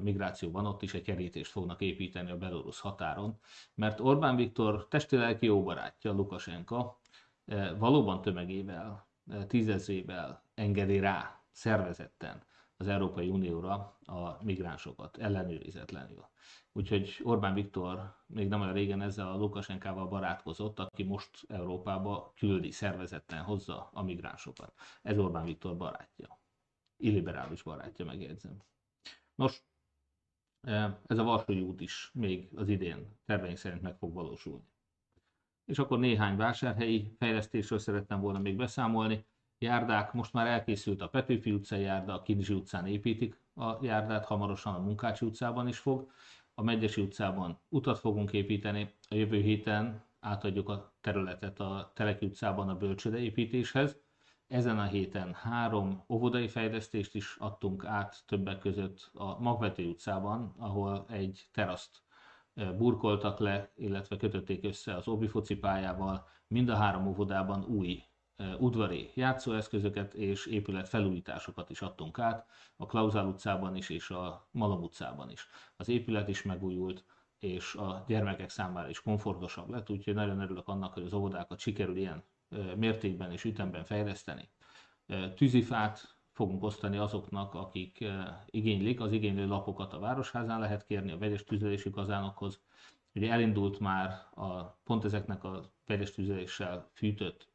migráció 0.00 0.50
van, 0.50 0.66
ott 0.66 0.82
is 0.82 0.94
egy 0.94 1.02
kerítést 1.02 1.50
fognak 1.50 1.80
építeni 1.80 2.30
a 2.30 2.36
belorusz 2.36 2.80
határon, 2.80 3.38
mert 3.74 4.00
Orbán 4.00 4.36
Viktor 4.36 4.88
testilelki 4.88 5.46
jó 5.46 5.62
barátja, 5.62 6.12
Lukasenka, 6.12 6.98
valóban 7.78 8.22
tömegével, 8.22 9.08
tízezrével 9.46 10.44
engedi 10.54 10.98
rá 10.98 11.42
szervezetten 11.50 12.42
az 12.76 12.88
Európai 12.88 13.28
Unióra 13.28 13.98
a 14.04 14.36
migránsokat 14.42 15.16
ellenőrizetlenül. 15.16 16.28
Úgyhogy 16.72 17.20
Orbán 17.22 17.54
Viktor 17.54 18.14
még 18.26 18.48
nem 18.48 18.60
olyan 18.60 18.72
régen 18.72 19.00
ezzel 19.00 19.28
a 19.28 19.36
Lukasenkával 19.36 20.06
barátkozott, 20.06 20.78
aki 20.78 21.02
most 21.02 21.30
Európába 21.48 22.32
küldi, 22.36 22.70
szervezetten 22.70 23.42
hozza 23.42 23.90
a 23.92 24.02
migránsokat. 24.02 24.72
Ez 25.02 25.18
Orbán 25.18 25.44
Viktor 25.44 25.76
barátja. 25.76 26.38
Illiberális 27.00 27.62
barátja, 27.62 28.04
megjegyzem. 28.04 28.62
Nos, 29.34 29.62
e, 30.60 31.00
ez 31.06 31.18
a 31.18 31.22
Varsói 31.22 31.60
út 31.60 31.80
is 31.80 32.10
még 32.14 32.48
az 32.54 32.68
idén 32.68 33.18
terveink 33.24 33.56
szerint 33.56 33.82
meg 33.82 33.96
fog 33.96 34.14
valósulni. 34.14 34.64
És 35.64 35.78
akkor 35.78 35.98
néhány 35.98 36.36
vásárhelyi 36.36 37.14
fejlesztésről 37.18 37.78
szerettem 37.78 38.20
volna 38.20 38.38
még 38.38 38.56
beszámolni. 38.56 39.26
Járdák, 39.58 40.12
most 40.12 40.32
már 40.32 40.46
elkészült 40.46 41.00
a 41.00 41.08
Petőfi 41.08 41.52
utcai 41.52 41.80
járda, 41.80 42.14
a 42.14 42.22
Kinizsi 42.22 42.54
utcán 42.54 42.86
építik 42.86 43.40
a 43.54 43.84
járdát, 43.84 44.24
hamarosan 44.24 44.74
a 44.74 44.78
Munkácsi 44.78 45.26
utcában 45.26 45.68
is 45.68 45.78
fog 45.78 46.12
a 46.60 46.62
Megyesi 46.62 47.00
utcában 47.00 47.60
utat 47.68 47.98
fogunk 47.98 48.32
építeni, 48.32 48.94
a 49.08 49.14
jövő 49.14 49.40
héten 49.40 50.04
átadjuk 50.20 50.68
a 50.68 50.94
területet 51.00 51.60
a 51.60 51.92
Teleki 51.94 52.26
utcában 52.26 52.68
a 52.68 52.76
bölcsőde 52.76 53.18
építéshez. 53.18 54.00
Ezen 54.50 54.78
a 54.78 54.84
héten 54.84 55.34
három 55.34 56.04
óvodai 56.08 56.48
fejlesztést 56.48 57.14
is 57.14 57.36
adtunk 57.38 57.84
át 57.84 58.22
többek 58.26 58.58
között 58.58 59.10
a 59.14 59.40
Magvető 59.40 59.86
utcában, 59.86 60.54
ahol 60.58 61.06
egy 61.08 61.48
teraszt 61.52 62.02
burkoltak 62.54 63.38
le, 63.38 63.72
illetve 63.76 64.16
kötötték 64.16 64.64
össze 64.64 64.94
az 64.96 65.08
Obi 65.08 65.54
pályával. 65.60 66.28
Mind 66.46 66.68
a 66.68 66.76
három 66.76 67.06
óvodában 67.06 67.64
új 67.64 68.02
udvari 68.58 69.10
játszóeszközöket 69.14 70.14
és 70.14 70.46
épület 70.46 70.88
felújításokat 70.88 71.70
is 71.70 71.82
adtunk 71.82 72.18
át, 72.18 72.46
a 72.76 72.86
Klauzál 72.86 73.26
utcában 73.26 73.76
is 73.76 73.88
és 73.88 74.10
a 74.10 74.48
Malom 74.50 74.82
utcában 74.82 75.30
is. 75.30 75.46
Az 75.76 75.88
épület 75.88 76.28
is 76.28 76.42
megújult, 76.42 77.04
és 77.38 77.74
a 77.74 78.04
gyermekek 78.06 78.50
számára 78.50 78.88
is 78.88 79.02
komfortosabb 79.02 79.68
lett, 79.68 79.90
úgyhogy 79.90 80.14
nagyon 80.14 80.40
örülök 80.40 80.68
annak, 80.68 80.92
hogy 80.92 81.04
az 81.04 81.12
óvodákat 81.12 81.58
sikerül 81.58 81.96
ilyen 81.96 82.24
mértékben 82.76 83.32
és 83.32 83.44
ütemben 83.44 83.84
fejleszteni. 83.84 84.48
Tűzifát 85.34 86.18
fogunk 86.32 86.62
osztani 86.62 86.96
azoknak, 86.96 87.54
akik 87.54 88.04
igénylik, 88.46 89.00
az 89.00 89.12
igénylő 89.12 89.46
lapokat 89.46 89.92
a 89.92 89.98
Városházán 89.98 90.60
lehet 90.60 90.86
kérni, 90.86 91.12
a 91.12 91.18
vegyes 91.18 91.44
tüzelési 91.44 91.90
kazánokhoz. 91.90 92.62
Ugye 93.14 93.32
elindult 93.32 93.78
már 93.78 94.26
a, 94.34 94.62
pont 94.62 95.04
ezeknek 95.04 95.44
a 95.44 95.72
vegyes 95.86 96.10
tüzeléssel 96.12 96.90
fűtött 96.92 97.52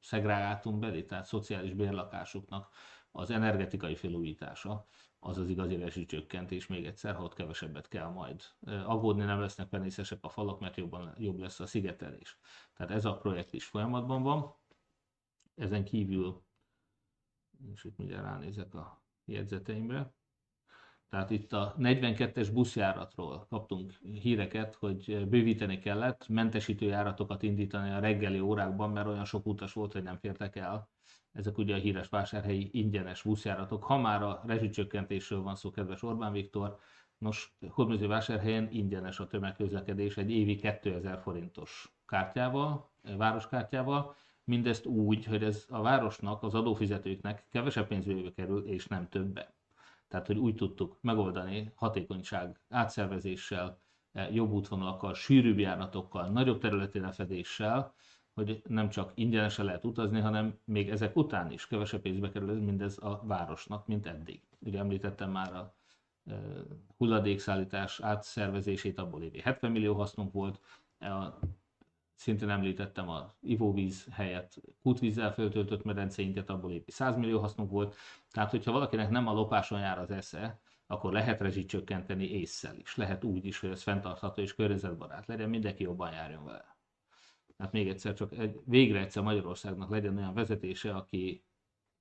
szegregátumbeli, 0.00 1.04
tehát 1.04 1.26
szociális 1.26 1.72
bérlakásoknak 1.72 2.68
az 3.10 3.30
energetikai 3.30 3.94
felújítása, 3.94 4.86
az 5.20 5.38
az 5.38 5.48
igazi 5.48 5.76
rezsicsökkentés 5.76 6.66
még 6.66 6.86
egyszer, 6.86 7.14
ha 7.14 7.22
ott 7.22 7.34
kevesebbet 7.34 7.88
kell 7.88 8.08
majd. 8.08 8.42
Aggódni 8.66 9.24
nem 9.24 9.40
lesznek 9.40 9.68
penészesek 9.68 10.18
a 10.20 10.28
falak, 10.28 10.60
mert 10.60 10.76
jobban, 10.76 11.14
jobb 11.18 11.38
lesz 11.38 11.60
a 11.60 11.66
szigetelés. 11.66 12.38
Tehát 12.76 12.92
ez 12.92 13.04
a 13.04 13.16
projekt 13.16 13.52
is 13.52 13.64
folyamatban 13.64 14.22
van. 14.22 14.54
Ezen 15.54 15.84
kívül, 15.84 16.42
és 17.72 17.84
itt 17.84 17.96
mindjárt 17.96 18.24
ránézek 18.24 18.74
a 18.74 19.02
jegyzeteimre, 19.24 20.12
tehát 21.10 21.30
itt 21.30 21.52
a 21.52 21.74
42-es 21.78 22.50
buszjáratról 22.52 23.46
kaptunk 23.48 23.92
híreket, 23.92 24.74
hogy 24.74 25.28
bővíteni 25.28 25.78
kellett, 25.78 26.28
mentesítő 26.28 26.86
járatokat 26.86 27.42
indítani 27.42 27.90
a 27.90 27.98
reggeli 27.98 28.40
órákban, 28.40 28.90
mert 28.90 29.06
olyan 29.06 29.24
sok 29.24 29.46
utas 29.46 29.72
volt, 29.72 29.92
hogy 29.92 30.02
nem 30.02 30.18
fértek 30.18 30.56
el. 30.56 30.88
Ezek 31.32 31.58
ugye 31.58 31.74
a 31.74 31.78
híres 31.78 32.08
vásárhelyi 32.08 32.68
ingyenes 32.72 33.22
buszjáratok. 33.22 33.84
Ha 33.84 33.98
már 33.98 34.22
a 34.22 34.42
rezsicsökkentésről 34.46 35.42
van 35.42 35.56
szó, 35.56 35.70
kedves 35.70 36.02
Orbán 36.02 36.32
Viktor, 36.32 36.78
nos, 37.18 37.56
Hódműző 37.68 38.06
vásárhelyen 38.06 38.68
ingyenes 38.70 39.20
a 39.20 39.26
tömegközlekedés 39.26 40.16
egy 40.16 40.30
évi 40.30 40.56
2000 40.56 41.18
forintos 41.18 41.92
kártyával, 42.06 42.90
városkártyával, 43.16 44.14
mindezt 44.44 44.86
úgy, 44.86 45.24
hogy 45.24 45.44
ez 45.44 45.66
a 45.68 45.80
városnak, 45.80 46.42
az 46.42 46.54
adófizetőknek 46.54 47.46
kevesebb 47.50 47.86
pénzbe 47.86 48.32
kerül, 48.34 48.66
és 48.66 48.86
nem 48.86 49.08
többe. 49.08 49.52
Tehát, 50.08 50.26
hogy 50.26 50.38
úgy 50.38 50.54
tudtuk 50.54 50.98
megoldani 51.00 51.72
hatékonyság 51.74 52.60
átszervezéssel, 52.68 53.78
jobb 54.32 54.52
útvonalakkal, 54.52 55.14
sűrűbb 55.14 55.58
járatokkal, 55.58 56.28
nagyobb 56.28 56.60
területi 56.60 56.98
lefedéssel, 56.98 57.94
hogy 58.44 58.62
nem 58.68 58.88
csak 58.88 59.12
ingyenesen 59.14 59.64
lehet 59.64 59.84
utazni, 59.84 60.20
hanem 60.20 60.58
még 60.64 60.90
ezek 60.90 61.16
után 61.16 61.50
is 61.50 61.66
kevesebb 61.66 62.00
pénzbe 62.00 62.30
kerül 62.30 62.60
mindez 62.60 62.98
a 62.98 63.22
városnak, 63.24 63.86
mint 63.86 64.06
eddig. 64.06 64.42
Ugye 64.58 64.78
említettem 64.78 65.30
már 65.30 65.54
a 65.54 65.74
hulladékszállítás 66.96 68.00
átszervezését, 68.00 68.98
abból 68.98 69.22
évi 69.22 69.40
70 69.40 69.70
millió 69.70 69.94
hasznunk 69.94 70.32
volt, 70.32 70.60
a 70.98 71.38
szintén 72.14 72.48
említettem 72.48 73.08
a 73.08 73.34
ivóvíz 73.40 74.06
helyett 74.10 74.60
kútvízzel 74.82 75.32
föltöltött 75.32 75.84
medenceinket, 75.84 76.50
abból 76.50 76.72
épp 76.72 76.88
100 76.88 77.16
millió 77.16 77.40
hasznunk 77.40 77.70
volt. 77.70 77.94
Tehát, 78.30 78.50
hogyha 78.50 78.72
valakinek 78.72 79.10
nem 79.10 79.26
a 79.26 79.32
lopáson 79.32 79.80
jár 79.80 79.98
az 79.98 80.10
esze, 80.10 80.60
akkor 80.86 81.12
lehet 81.12 81.40
rezsit 81.40 81.68
csökkenteni 81.68 82.24
észszel 82.24 82.76
is. 82.76 82.96
Lehet 82.96 83.24
úgy 83.24 83.44
is, 83.44 83.58
hogy 83.60 83.70
ez 83.70 83.82
fenntartható 83.82 84.42
és 84.42 84.54
környezetbarát 84.54 85.26
legyen, 85.26 85.48
mindenki 85.48 85.82
jobban 85.82 86.12
járjon 86.12 86.44
vele. 86.44 86.69
Tehát 87.60 87.74
még 87.74 87.88
egyszer 87.88 88.14
csak 88.14 88.32
egy, 88.32 88.60
végre 88.64 89.00
egyszer 89.00 89.22
Magyarországnak 89.22 89.90
legyen 89.90 90.16
olyan 90.16 90.34
vezetése, 90.34 90.94
aki 90.94 91.44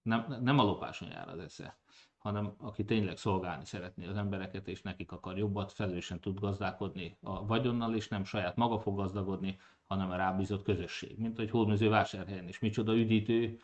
nem, 0.02 0.36
nem 0.42 0.60
a 0.60 0.64
lopáson 0.64 1.10
jár 1.10 1.30
az 1.30 1.40
esze, 1.40 1.78
hanem 2.18 2.54
aki 2.58 2.86
tényleg 2.86 3.18
szolgálni 3.18 3.66
szeretné 3.66 4.06
az 4.06 4.16
embereket, 4.16 4.68
és 4.68 4.82
nekik 4.82 5.12
akar 5.12 5.38
jobbat, 5.38 5.72
felelősen 5.72 6.20
tud 6.20 6.40
gazdálkodni 6.40 7.18
a 7.22 7.46
vagyonnal, 7.46 7.96
és 7.96 8.08
nem 8.08 8.24
saját 8.24 8.56
maga 8.56 8.80
fog 8.80 8.96
gazdagodni, 8.96 9.60
hanem 9.88 10.12
a 10.12 10.16
rábízott 10.16 10.64
közösség. 10.64 11.18
Mint 11.18 11.38
hogy 11.38 11.50
Hódműző 11.50 11.90
vásárhelyen 11.90 12.48
is. 12.48 12.60
Micsoda 12.60 12.96
üdítő, 12.96 13.60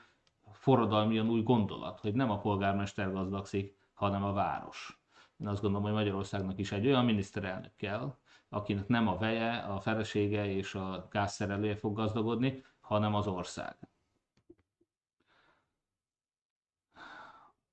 forradalmian 0.52 1.30
új 1.30 1.42
gondolat, 1.42 2.00
hogy 2.00 2.14
nem 2.14 2.32
a 2.32 2.40
polgármester 2.40 3.12
gazdagszik, 3.12 3.78
hanem 3.94 4.24
a 4.24 4.34
város. 4.34 5.00
Én 5.38 5.48
azt 5.48 5.62
gondolom, 5.62 5.86
hogy 5.86 5.96
Magyarországnak 5.96 6.60
is 6.60 6.72
egy 6.72 6.86
olyan 6.86 7.06
miniszterelnök 7.06 7.76
kell, 7.76 8.16
akinek 8.56 8.88
nem 8.88 9.08
a 9.08 9.18
veje, 9.18 9.58
a 9.58 9.80
felesége 9.80 10.46
és 10.46 10.76
a 10.76 11.08
gázszerelője 11.12 11.76
fog 11.76 11.96
gazdagodni, 11.96 12.64
hanem 12.80 13.16
az 13.16 13.28
ország. 13.28 13.78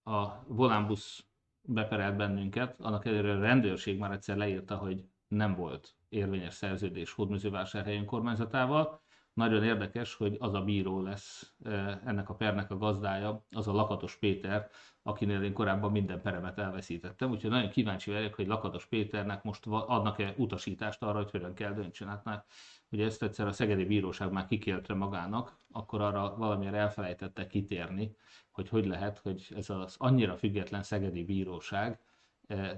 A 0.05 0.45
volánbusz 0.47 1.25
beperelt 1.61 2.17
bennünket, 2.17 2.81
annak 2.81 3.05
ellenére 3.07 3.33
a 3.33 3.41
rendőrség 3.41 3.99
már 3.99 4.11
egyszer 4.11 4.37
leírta, 4.37 4.77
hogy 4.77 5.05
nem 5.29 5.55
volt 5.55 5.95
érvényes 6.09 6.55
szerződés 6.55 7.13
Hódműzővásárhely 7.13 7.97
önkormányzatával. 7.97 9.02
Nagyon 9.33 9.65
érdekes, 9.65 10.15
hogy 10.15 10.37
az 10.41 10.55
a 10.55 10.61
bíró 10.61 11.01
lesz 11.03 11.55
eh, 11.65 11.99
ennek 12.05 12.29
a 12.29 12.35
pernek 12.35 12.71
a 12.71 12.79
gazdája, 12.79 13.45
az 13.51 13.69
a 13.69 13.73
Lakatos 13.73 14.17
Péter, 14.17 14.71
akinél 15.03 15.43
én 15.43 15.53
korábban 15.53 15.93
minden 15.93 16.21
peremet 16.21 16.59
elveszítettem, 16.59 17.31
úgyhogy 17.31 17.51
nagyon 17.51 17.71
kíváncsi 17.71 18.11
vagyok, 18.11 18.35
hogy 18.35 18.47
Lakatos 18.47 18.87
Péternek 18.87 19.43
most 19.43 19.67
adnak-e 19.67 20.35
utasítást 20.37 21.03
arra, 21.03 21.19
hogy 21.19 21.31
hogyan 21.31 21.55
kell 21.55 21.73
döntsön. 21.73 22.09
Hát 22.09 22.25
már 22.25 22.45
ugye 22.91 23.05
ezt 23.05 23.23
egyszer 23.23 23.47
a 23.47 23.53
Szegedi 23.53 23.85
Bíróság 23.85 24.33
már 24.33 24.47
kikérte 24.47 24.95
magának, 24.95 25.59
akkor 25.71 26.01
arra 26.01 26.37
valamire 26.37 26.77
elfelejtette 26.77 27.47
kitérni, 27.47 28.17
hogy 28.51 28.69
hogy 28.69 28.87
lehet, 28.87 29.19
hogy 29.19 29.53
ez 29.57 29.71
az 29.71 29.95
annyira 29.99 30.37
független 30.37 30.83
Szegedi 30.83 31.25
Bíróság 31.25 32.01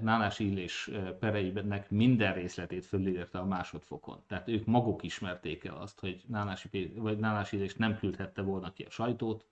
Nálás 0.01 0.39
Illés 0.39 0.91
pereinek 1.19 1.91
minden 1.91 2.35
részletét 2.35 2.87
fölírta 2.87 3.41
a 3.41 3.45
másodfokon. 3.45 4.23
Tehát 4.27 4.49
ők 4.49 4.65
maguk 4.67 5.03
ismerték 5.03 5.65
el 5.65 5.77
azt, 5.77 6.01
hogy 6.01 6.23
Nálási, 6.27 6.93
vagy 6.97 7.19
Nálás 7.19 7.53
Illés 7.53 7.75
nem 7.75 7.97
küldhette 7.99 8.43
volna 8.43 8.73
ki 8.73 8.83
a 8.83 8.91
sajtót, 8.91 9.47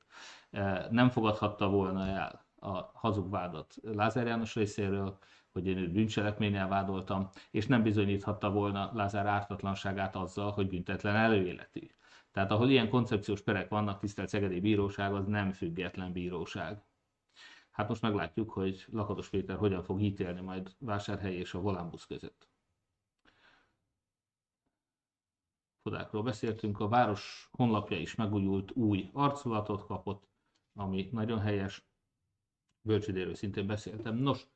nem 0.91 1.11
fogadhatta 1.11 1.69
volna 1.69 2.07
el 2.07 2.45
a 2.61 2.91
hazugvádat 2.95 3.75
Lázár 3.83 4.27
János 4.27 4.55
részéről, 4.55 5.19
hogy 5.53 5.67
én 5.67 5.79
őt 5.79 5.93
bűncselekménnyel 5.93 6.69
vádoltam, 6.69 7.29
és 7.51 7.67
nem 7.67 7.83
bizonyíthatta 7.83 8.51
volna 8.51 8.91
Lázár 8.95 9.27
ártatlanságát 9.27 10.17
azzal, 10.17 10.51
hogy 10.51 10.69
büntetlen 10.69 11.17
előéletű. 11.17 11.91
Tehát 12.33 12.51
ahol 12.51 12.71
ilyen 12.71 12.89
koncepciós 12.89 13.41
perek 13.41 13.69
vannak, 13.69 13.99
tisztelt 13.99 14.29
Szegedi 14.29 14.61
Bíróság, 14.61 15.13
az 15.13 15.27
nem 15.27 15.51
független 15.51 16.13
bíróság. 16.13 16.83
Hát 17.73 17.89
most 17.89 18.03
meglátjuk, 18.03 18.51
hogy 18.51 18.87
Lakatos 18.91 19.29
Péter 19.29 19.57
hogyan 19.57 19.83
fog 19.83 20.01
ítélni 20.01 20.41
majd 20.41 20.75
Vásárhely 20.79 21.35
és 21.35 21.55
a 21.55 21.61
Volánbusz 21.61 22.07
között. 22.07 22.49
Fodákról 25.83 26.23
beszéltünk, 26.23 26.81
a 26.81 26.89
város 26.89 27.49
honlapja 27.53 27.99
is 27.99 28.15
megújult, 28.15 28.71
új 28.71 29.11
arculatot 29.13 29.87
kapott, 29.87 30.29
ami 30.75 31.09
nagyon 31.13 31.39
helyes. 31.41 31.87
bölcsödéről 32.81 33.35
szintén 33.35 33.67
beszéltem. 33.67 34.17
Nos, 34.17 34.47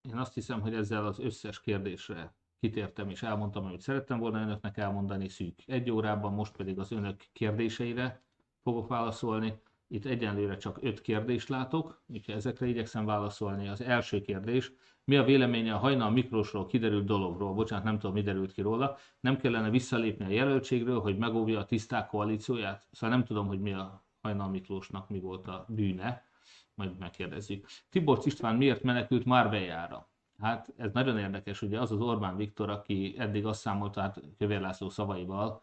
én 0.00 0.16
azt 0.16 0.34
hiszem, 0.34 0.60
hogy 0.60 0.74
ezzel 0.74 1.06
az 1.06 1.18
összes 1.18 1.60
kérdésre 1.60 2.34
kitértem 2.60 3.10
és 3.10 3.22
elmondtam, 3.22 3.64
amit 3.64 3.80
szerettem 3.80 4.18
volna 4.18 4.40
önöknek 4.40 4.76
elmondani 4.76 5.28
szűk 5.28 5.62
egy 5.66 5.90
órában, 5.90 6.32
most 6.32 6.56
pedig 6.56 6.78
az 6.78 6.90
önök 6.92 7.24
kérdéseire 7.32 8.22
fogok 8.62 8.88
válaszolni. 8.88 9.62
Itt 9.92 10.04
egyenlőre 10.04 10.56
csak 10.56 10.78
öt 10.82 11.00
kérdést 11.00 11.48
látok, 11.48 12.02
úgyhogy 12.06 12.34
ezekre 12.34 12.66
igyekszem 12.66 13.04
válaszolni. 13.04 13.68
Az 13.68 13.80
első 13.80 14.20
kérdés, 14.20 14.72
mi 15.04 15.16
a 15.16 15.24
véleménye 15.24 15.74
a 15.74 15.78
hajnal 15.78 16.10
Miklósról 16.10 16.66
kiderült 16.66 17.04
dologról? 17.04 17.54
Bocsánat, 17.54 17.84
nem 17.84 17.98
tudom, 17.98 18.14
mi 18.14 18.22
derült 18.22 18.52
ki 18.52 18.60
róla. 18.60 18.96
Nem 19.20 19.36
kellene 19.36 19.70
visszalépni 19.70 20.24
a 20.24 20.28
jelöltségről, 20.28 21.00
hogy 21.00 21.16
megóvja 21.16 21.58
a 21.58 21.64
tiszták 21.64 22.06
koalícióját? 22.06 22.88
Szóval 22.90 23.16
nem 23.16 23.24
tudom, 23.24 23.46
hogy 23.46 23.60
mi 23.60 23.72
a 23.72 24.04
hajnal 24.22 24.48
Miklósnak 24.48 25.08
mi 25.08 25.20
volt 25.20 25.46
a 25.46 25.66
bűne, 25.68 26.24
majd 26.74 26.98
megkérdezzük. 26.98 27.66
Tibor 27.90 28.18
István 28.24 28.56
miért 28.56 28.82
menekült 28.82 29.24
Márbejára? 29.24 30.10
Hát 30.40 30.72
ez 30.76 30.92
nagyon 30.92 31.18
érdekes, 31.18 31.62
ugye 31.62 31.80
az 31.80 31.92
az 31.92 32.00
Orbán 32.00 32.36
Viktor, 32.36 32.70
aki 32.70 33.14
eddig 33.18 33.46
azt 33.46 33.60
számolta, 33.60 34.00
hát 34.00 34.20
Kövér 34.38 34.60
László 34.60 34.88
szavaival, 34.88 35.62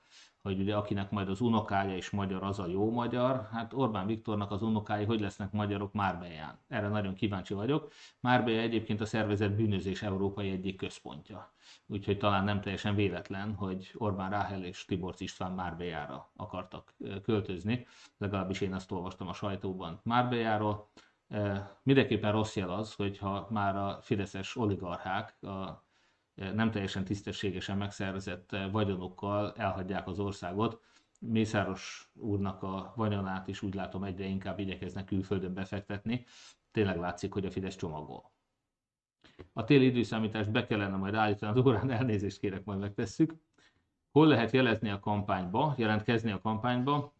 hogy 0.49 0.59
ugye 0.59 0.75
akinek 0.75 1.11
majd 1.11 1.29
az 1.29 1.41
unokája 1.41 1.95
is 1.95 2.09
magyar, 2.09 2.43
az 2.43 2.59
a 2.59 2.67
jó 2.67 2.91
magyar. 2.91 3.47
Hát 3.51 3.73
Orbán 3.73 4.05
Viktornak 4.05 4.51
az 4.51 4.61
unokái 4.61 5.05
hogy 5.05 5.19
lesznek 5.19 5.51
magyarok 5.51 5.93
Márbeján? 5.93 6.59
Erre 6.67 6.87
nagyon 6.87 7.13
kíváncsi 7.13 7.53
vagyok. 7.53 7.91
Márbeja 8.19 8.61
egyébként 8.61 9.01
a 9.01 9.05
szervezet 9.05 9.55
bűnözés 9.55 10.01
európai 10.01 10.49
egyik 10.49 10.75
központja. 10.77 11.53
Úgyhogy 11.87 12.17
talán 12.17 12.43
nem 12.43 12.61
teljesen 12.61 12.95
véletlen, 12.95 13.53
hogy 13.53 13.91
Orbán 13.97 14.29
Ráhel 14.29 14.63
és 14.63 14.85
Tibor 14.85 15.13
István 15.17 15.51
Márbejára 15.51 16.29
akartak 16.35 16.93
költözni. 17.23 17.87
Legalábbis 18.17 18.61
én 18.61 18.73
azt 18.73 18.91
olvastam 18.91 19.27
a 19.27 19.33
sajtóban 19.33 19.99
Márbejáról. 20.03 20.89
Mindenképpen 21.83 22.31
rossz 22.31 22.55
jel 22.55 22.69
az, 22.69 22.93
hogyha 22.93 23.47
már 23.49 23.75
a 23.75 23.97
fideszes 24.01 24.55
oligarchák 24.55 25.43
a 25.43 25.87
nem 26.53 26.71
teljesen 26.71 27.03
tisztességesen 27.03 27.77
megszerzett 27.77 28.55
vagyonokkal 28.71 29.53
elhagyják 29.57 30.07
az 30.07 30.19
országot. 30.19 30.81
Mészáros 31.19 32.11
úrnak 32.15 32.63
a 32.63 32.93
vagyonát 32.95 33.47
is 33.47 33.61
úgy 33.61 33.73
látom 33.73 34.03
egyre 34.03 34.25
inkább 34.25 34.59
igyekeznek 34.59 35.05
külföldön 35.05 35.53
befektetni. 35.53 36.25
Tényleg 36.71 36.97
látszik, 36.97 37.33
hogy 37.33 37.45
a 37.45 37.51
Fidesz 37.51 37.75
csomagol. 37.75 38.31
A 39.53 39.63
téli 39.63 39.85
időszámítást 39.85 40.51
be 40.51 40.65
kellene 40.65 40.95
majd 40.95 41.13
állítani 41.13 41.59
az 41.59 41.65
órán, 41.65 41.91
elnézést 41.91 42.39
kérek, 42.39 42.63
majd 42.63 42.79
megtesszük. 42.79 43.35
Hol 44.11 44.27
lehet 44.27 44.51
jelezni 44.51 44.89
a 44.89 44.99
kampányba, 44.99 45.73
jelentkezni 45.77 46.31
a 46.31 46.41
kampányba? 46.41 47.13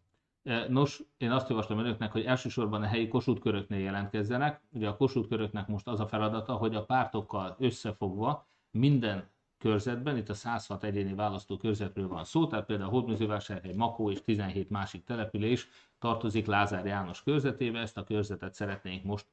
Nos, 0.67 1.03
én 1.17 1.31
azt 1.31 1.49
javaslom 1.49 1.79
önöknek, 1.79 2.11
hogy 2.11 2.25
elsősorban 2.25 2.81
a 2.83 2.85
helyi 2.85 3.07
kosútköröknél 3.07 3.79
jelentkezzenek. 3.79 4.61
Ugye 4.71 4.87
a 4.87 4.97
kosútköröknek 4.97 5.67
most 5.67 5.87
az 5.87 5.99
a 5.99 6.07
feladata, 6.07 6.53
hogy 6.53 6.75
a 6.75 6.85
pártokkal 6.85 7.55
összefogva 7.59 8.47
minden 8.71 9.29
körzetben, 9.57 10.17
itt 10.17 10.29
a 10.29 10.33
106 10.33 10.83
egyéni 10.83 11.13
választókörzetről 11.13 12.07
van 12.07 12.23
szó, 12.23 12.47
tehát 12.47 12.65
például 12.65 12.89
Hódműzővásárhely, 12.89 13.73
Makó 13.73 14.11
és 14.11 14.21
17 14.21 14.69
másik 14.69 15.03
település 15.03 15.67
tartozik 15.99 16.45
Lázár 16.45 16.85
János 16.85 17.23
körzetébe, 17.23 17.79
ezt 17.79 17.97
a 17.97 18.03
körzetet 18.03 18.53
szeretnénk 18.53 19.03
most 19.03 19.25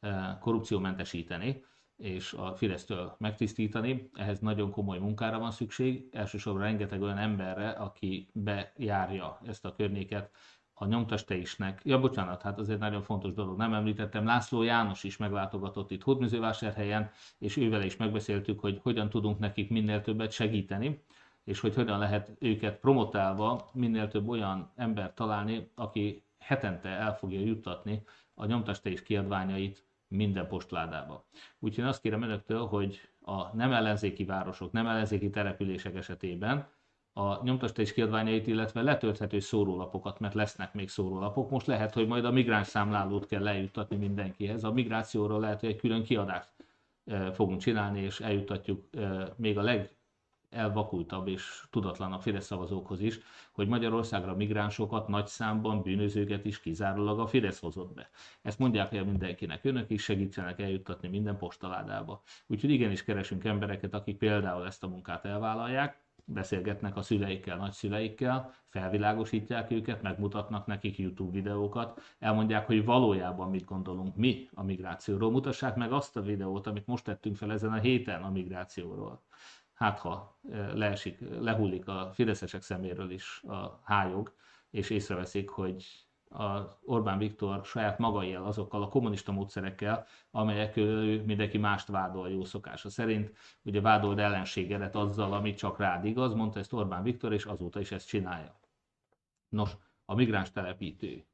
eh, 0.00 0.36
korrupciómentesíteni 0.40 1.64
és 2.00 2.32
a 2.32 2.54
Fidesztől 2.54 3.16
megtisztítani. 3.18 4.10
Ehhez 4.14 4.38
nagyon 4.38 4.70
komoly 4.70 4.98
munkára 4.98 5.38
van 5.38 5.50
szükség, 5.50 6.08
elsősorban 6.12 6.62
rengeteg 6.62 7.02
olyan 7.02 7.18
emberre, 7.18 7.68
aki 7.70 8.30
bejárja 8.32 9.40
ezt 9.46 9.64
a 9.64 9.74
környéket, 9.74 10.30
a 10.82 10.86
nyomtasteisnek, 10.86 11.80
ja 11.84 12.00
bocsánat, 12.00 12.42
hát 12.42 12.58
az 12.58 12.70
egy 12.70 12.78
nagyon 12.78 13.02
fontos 13.02 13.32
dolog, 13.32 13.56
nem 13.56 13.74
említettem, 13.74 14.24
László 14.24 14.62
János 14.62 15.04
is 15.04 15.16
meglátogatott 15.16 15.90
itt 15.90 16.02
Hódműzővásárhelyen, 16.02 17.10
és 17.38 17.56
ővel 17.56 17.82
is 17.82 17.96
megbeszéltük, 17.96 18.60
hogy 18.60 18.80
hogyan 18.82 19.08
tudunk 19.08 19.38
nekik 19.38 19.70
minél 19.70 20.00
többet 20.00 20.32
segíteni, 20.32 21.02
és 21.44 21.60
hogy 21.60 21.74
hogyan 21.74 21.98
lehet 21.98 22.30
őket 22.38 22.78
promotálva 22.78 23.68
minél 23.72 24.08
több 24.08 24.28
olyan 24.28 24.72
embert 24.76 25.14
találni, 25.14 25.70
aki 25.74 26.22
hetente 26.38 26.88
el 26.88 27.16
fogja 27.16 27.40
juttatni 27.40 28.02
a 28.34 28.46
nyomtasteis 28.46 29.02
kiadványait 29.02 29.84
minden 30.08 30.48
postládába. 30.48 31.24
Úgyhogy 31.58 31.84
azt 31.84 32.00
kérem 32.00 32.22
önöktől, 32.22 32.66
hogy 32.66 33.00
a 33.20 33.56
nem 33.56 33.72
ellenzéki 33.72 34.24
városok, 34.24 34.72
nem 34.72 34.86
ellenzéki 34.86 35.30
települések 35.30 35.94
esetében 35.94 36.68
a 37.20 37.40
nyomtastés 37.42 37.92
kiadványait, 37.92 38.46
illetve 38.46 38.82
letölthető 38.82 39.38
szórólapokat, 39.40 40.20
mert 40.20 40.34
lesznek 40.34 40.74
még 40.74 40.88
szórólapok. 40.88 41.50
Most 41.50 41.66
lehet, 41.66 41.94
hogy 41.94 42.06
majd 42.06 42.24
a 42.24 42.30
migráns 42.30 42.66
számlálót 42.66 43.26
kell 43.26 43.42
lejuttatni 43.42 43.96
mindenkihez. 43.96 44.64
A 44.64 44.72
migrációról 44.72 45.40
lehet, 45.40 45.60
hogy 45.60 45.68
egy 45.68 45.76
külön 45.76 46.02
kiadást 46.02 46.52
e, 47.06 47.32
fogunk 47.32 47.60
csinálni, 47.60 48.00
és 48.00 48.20
eljuttatjuk 48.20 48.84
e, 48.96 49.34
még 49.36 49.58
a 49.58 49.62
legelvakultabb 50.50 51.28
és 51.28 51.62
tudatlanabb 51.70 52.20
Fidesz 52.20 52.44
szavazókhoz 52.46 53.00
is, 53.00 53.18
hogy 53.52 53.68
Magyarországra 53.68 54.34
migránsokat 54.34 55.08
nagy 55.08 55.26
számban, 55.26 55.82
bűnözőket 55.82 56.44
is 56.44 56.60
kizárólag 56.60 57.18
a 57.18 57.26
Fidesz 57.26 57.60
hozott 57.60 57.94
be. 57.94 58.10
Ezt 58.42 58.58
mondják 58.58 58.92
el 58.92 59.04
mindenkinek, 59.04 59.64
önök 59.64 59.90
is 59.90 60.02
segítsenek 60.02 60.60
eljuttatni 60.60 61.08
minden 61.08 61.36
postaládába. 61.36 62.22
Úgyhogy 62.46 62.70
igenis 62.70 63.04
keresünk 63.04 63.44
embereket, 63.44 63.94
akik 63.94 64.16
például 64.16 64.66
ezt 64.66 64.82
a 64.84 64.88
munkát 64.88 65.24
elvállalják, 65.24 66.08
beszélgetnek 66.24 66.96
a 66.96 67.02
szüleikkel, 67.02 67.56
nagyszüleikkel, 67.56 68.54
felvilágosítják 68.68 69.70
őket, 69.70 70.02
megmutatnak 70.02 70.66
nekik 70.66 70.98
YouTube 70.98 71.32
videókat, 71.32 72.00
elmondják, 72.18 72.66
hogy 72.66 72.84
valójában 72.84 73.50
mit 73.50 73.64
gondolunk 73.64 74.16
mi 74.16 74.48
a 74.54 74.62
migrációról. 74.62 75.30
Mutassák 75.30 75.76
meg 75.76 75.92
azt 75.92 76.16
a 76.16 76.22
videót, 76.22 76.66
amit 76.66 76.86
most 76.86 77.04
tettünk 77.04 77.36
fel 77.36 77.52
ezen 77.52 77.72
a 77.72 77.78
héten 77.78 78.22
a 78.22 78.30
migrációról. 78.30 79.22
Hát 79.74 79.98
ha 79.98 80.38
eh, 80.50 80.72
leesik, 80.74 81.18
lehullik 81.40 81.88
a 81.88 82.10
fideszesek 82.14 82.62
szeméről 82.62 83.10
is 83.10 83.42
a 83.42 83.80
hájog, 83.84 84.34
és 84.70 84.90
észreveszik, 84.90 85.48
hogy 85.48 85.84
a 86.30 86.78
Orbán 86.84 87.18
Viktor 87.18 87.64
saját 87.64 87.98
maga 87.98 88.24
él 88.24 88.42
azokkal 88.42 88.82
a 88.82 88.88
kommunista 88.88 89.32
módszerekkel, 89.32 90.06
amelyek 90.30 90.76
mindenki 91.24 91.58
mást 91.58 91.88
vádol 91.88 92.30
jó 92.30 92.44
szokása 92.44 92.90
szerint. 92.90 93.36
Ugye 93.62 93.80
vádold 93.80 94.18
ellenségedet 94.18 94.94
azzal, 94.94 95.32
ami 95.32 95.54
csak 95.54 95.78
rád 95.78 96.04
igaz, 96.04 96.34
mondta 96.34 96.58
ezt 96.58 96.72
Orbán 96.72 97.02
Viktor, 97.02 97.32
és 97.32 97.44
azóta 97.44 97.80
is 97.80 97.92
ezt 97.92 98.08
csinálja. 98.08 98.60
Nos, 99.48 99.76
a 100.04 100.14
migráns 100.14 100.50
telepítő 100.50 101.26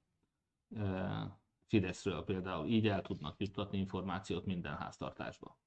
Fideszről 1.67 2.25
például 2.25 2.67
így 2.67 2.89
el 2.89 3.03
tudnak 3.03 3.41
juttatni 3.41 3.79
információt 3.79 4.47
minden 4.47 4.77
háztartásba. 4.77 5.59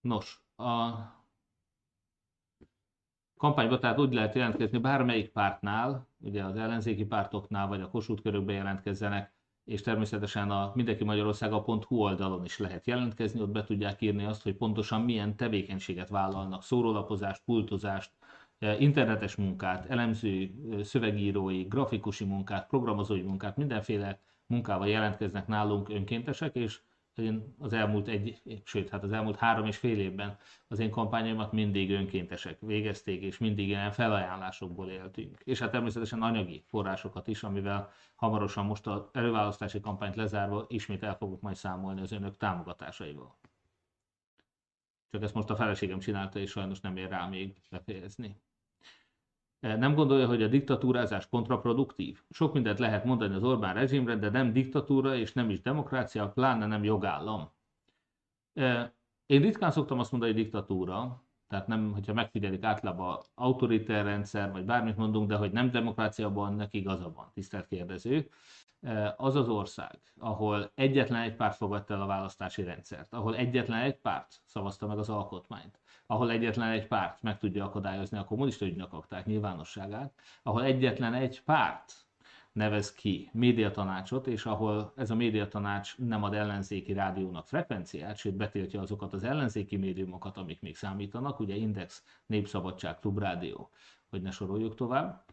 Nos, 0.00 0.42
a 0.56 0.92
kampányba 3.38 3.78
tehát 3.78 3.98
úgy 3.98 4.12
lehet 4.14 4.34
jelentkezni 4.34 4.78
bármelyik 4.78 5.28
pártnál, 5.28 6.06
ugye 6.20 6.44
az 6.44 6.56
ellenzéki 6.56 7.04
pártoknál, 7.04 7.66
vagy 7.66 7.80
a 7.80 7.88
Kossuth 7.88 8.22
körökbe 8.22 8.52
jelentkezzenek, 8.52 9.32
és 9.64 9.80
természetesen 9.80 10.50
a 10.50 10.72
mindenki 10.74 11.04
Magyarországa.hu 11.04 11.96
oldalon 11.96 12.44
is 12.44 12.58
lehet 12.58 12.86
jelentkezni, 12.86 13.40
ott 13.40 13.50
be 13.50 13.64
tudják 13.64 14.00
írni 14.00 14.24
azt, 14.24 14.42
hogy 14.42 14.54
pontosan 14.54 15.00
milyen 15.00 15.36
tevékenységet 15.36 16.08
vállalnak, 16.08 16.62
szórólapozást, 16.62 17.42
pultozást, 17.44 18.10
eh, 18.58 18.80
internetes 18.80 19.36
munkát, 19.36 19.90
elemző 19.90 20.50
eh, 20.70 20.82
szövegírói, 20.82 21.62
grafikusi 21.62 22.24
munkát, 22.24 22.66
programozói 22.66 23.22
munkát, 23.22 23.56
mindenféle 23.56 24.20
munkával 24.46 24.88
jelentkeznek 24.88 25.46
nálunk 25.46 25.88
önkéntesek, 25.88 26.54
és 26.54 26.80
én 27.18 27.54
az 27.58 27.72
elmúlt 27.72 28.08
egy, 28.08 28.42
sőt, 28.64 28.88
hát 28.88 29.02
az 29.02 29.12
elmúlt 29.12 29.36
három 29.36 29.66
és 29.66 29.76
fél 29.76 29.98
évben 29.98 30.38
az 30.68 30.78
én 30.78 30.90
kampányaimat 30.90 31.52
mindig 31.52 31.90
önkéntesek 31.90 32.60
végezték, 32.60 33.22
és 33.22 33.38
mindig 33.38 33.68
ilyen 33.68 33.92
felajánlásokból 33.92 34.88
éltünk. 34.88 35.40
És 35.44 35.58
hát 35.58 35.70
természetesen 35.70 36.22
anyagi 36.22 36.62
forrásokat 36.66 37.26
is, 37.26 37.42
amivel 37.42 37.90
hamarosan 38.14 38.66
most 38.66 38.86
az 38.86 39.02
előválasztási 39.12 39.80
kampányt 39.80 40.16
lezárva 40.16 40.66
ismét 40.68 41.02
el 41.02 41.16
fogok 41.16 41.40
majd 41.40 41.56
számolni 41.56 42.00
az 42.00 42.12
önök 42.12 42.36
támogatásaival. 42.36 43.36
Csak 45.10 45.22
ezt 45.22 45.34
most 45.34 45.50
a 45.50 45.56
feleségem 45.56 45.98
csinálta, 45.98 46.38
és 46.38 46.50
sajnos 46.50 46.80
nem 46.80 46.96
ér 46.96 47.08
rá 47.08 47.26
még 47.26 47.54
befejezni. 47.70 48.40
Eh, 49.60 49.76
nem 49.76 49.94
gondolja, 49.94 50.26
hogy 50.26 50.42
a 50.42 50.48
diktatúrázás 50.48 51.28
kontraproduktív? 51.28 52.22
Sok 52.30 52.52
mindent 52.52 52.78
lehet 52.78 53.04
mondani 53.04 53.34
az 53.34 53.42
Orbán 53.42 53.74
rezsimre, 53.74 54.16
de 54.16 54.30
nem 54.30 54.52
diktatúra 54.52 55.16
és 55.16 55.32
nem 55.32 55.50
is 55.50 55.60
demokrácia, 55.60 56.28
pláne 56.28 56.66
nem 56.66 56.84
jogállam. 56.84 57.50
Eh, 58.52 58.90
én 59.26 59.40
ritkán 59.40 59.70
szoktam 59.70 59.98
azt 59.98 60.10
mondani, 60.10 60.32
hogy 60.32 60.42
diktatúra, 60.42 61.22
tehát 61.48 61.66
nem, 61.66 61.92
hogyha 61.92 62.12
megfigyelik 62.12 62.64
általában 62.64 63.18
autoriter 63.34 64.04
rendszer, 64.04 64.52
vagy 64.52 64.64
bármit 64.64 64.96
mondunk, 64.96 65.28
de 65.28 65.36
hogy 65.36 65.52
nem 65.52 65.70
demokráciában, 65.70 66.54
neki 66.54 66.78
igaza 66.78 67.12
van, 67.12 67.30
tisztelt 67.34 67.66
kérdező. 67.66 68.28
Eh, 68.80 69.12
az 69.16 69.34
az 69.34 69.48
ország, 69.48 70.00
ahol 70.18 70.70
egyetlen 70.74 71.22
egy 71.22 71.36
párt 71.36 71.56
fogadta 71.56 71.94
el 71.94 72.02
a 72.02 72.06
választási 72.06 72.62
rendszert, 72.62 73.12
ahol 73.12 73.36
egyetlen 73.36 73.80
egy 73.80 73.96
párt 73.96 74.40
szavazta 74.44 74.86
meg 74.86 74.98
az 74.98 75.08
alkotmányt, 75.08 75.78
ahol 76.10 76.30
egyetlen 76.30 76.70
egy 76.70 76.86
párt 76.86 77.22
meg 77.22 77.38
tudja 77.38 77.64
akadályozni 77.64 78.18
a 78.18 78.24
kommunista 78.24 78.66
ügynökakták 78.66 79.26
nyilvánosságát, 79.26 80.12
ahol 80.42 80.64
egyetlen 80.64 81.14
egy 81.14 81.42
párt 81.42 81.92
nevez 82.52 82.92
ki 82.92 83.30
médiatanácsot, 83.32 84.26
és 84.26 84.46
ahol 84.46 84.92
ez 84.96 85.10
a 85.10 85.14
médiatanács 85.14 85.98
nem 85.98 86.22
ad 86.22 86.34
ellenzéki 86.34 86.92
rádiónak 86.92 87.46
frekvenciát, 87.46 88.16
sőt 88.16 88.34
betiltja 88.34 88.80
azokat 88.80 89.12
az 89.12 89.24
ellenzéki 89.24 89.76
médiumokat, 89.76 90.36
amik 90.36 90.60
még 90.60 90.76
számítanak, 90.76 91.40
ugye 91.40 91.54
Index, 91.54 92.04
Népszabadság, 92.26 92.98
Klubrádió, 92.98 93.70
hogy 94.10 94.22
ne 94.22 94.30
soroljuk 94.30 94.74
tovább, 94.74 95.24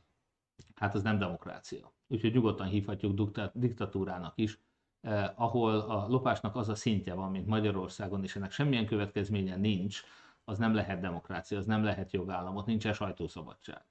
hát 0.76 0.96
az 0.96 1.04
nem 1.04 1.18
demokrácia. 1.18 1.94
Úgyhogy 2.08 2.34
nyugodtan 2.34 2.68
hívhatjuk 2.68 3.32
diktatúrának 3.54 4.34
is, 4.36 4.60
eh, 5.02 5.30
ahol 5.36 5.80
a 5.80 6.08
lopásnak 6.08 6.56
az 6.56 6.70
a 6.70 6.76
szintje 6.76 7.14
van, 7.14 7.32
mint 7.32 7.48
Magyarországon, 7.48 8.24
és 8.24 8.36
ennek 8.36 8.52
semmilyen 8.52 8.86
következménye 8.86 9.56
nincs, 9.56 10.04
az 10.46 10.58
nem 10.58 10.74
lehet 10.74 11.00
demokrácia, 11.00 11.58
az 11.58 11.66
nem 11.66 11.84
lehet 11.84 12.12
jogállamot, 12.12 12.66
nincsen 12.66 12.94
sajtószabadság. 12.94 13.82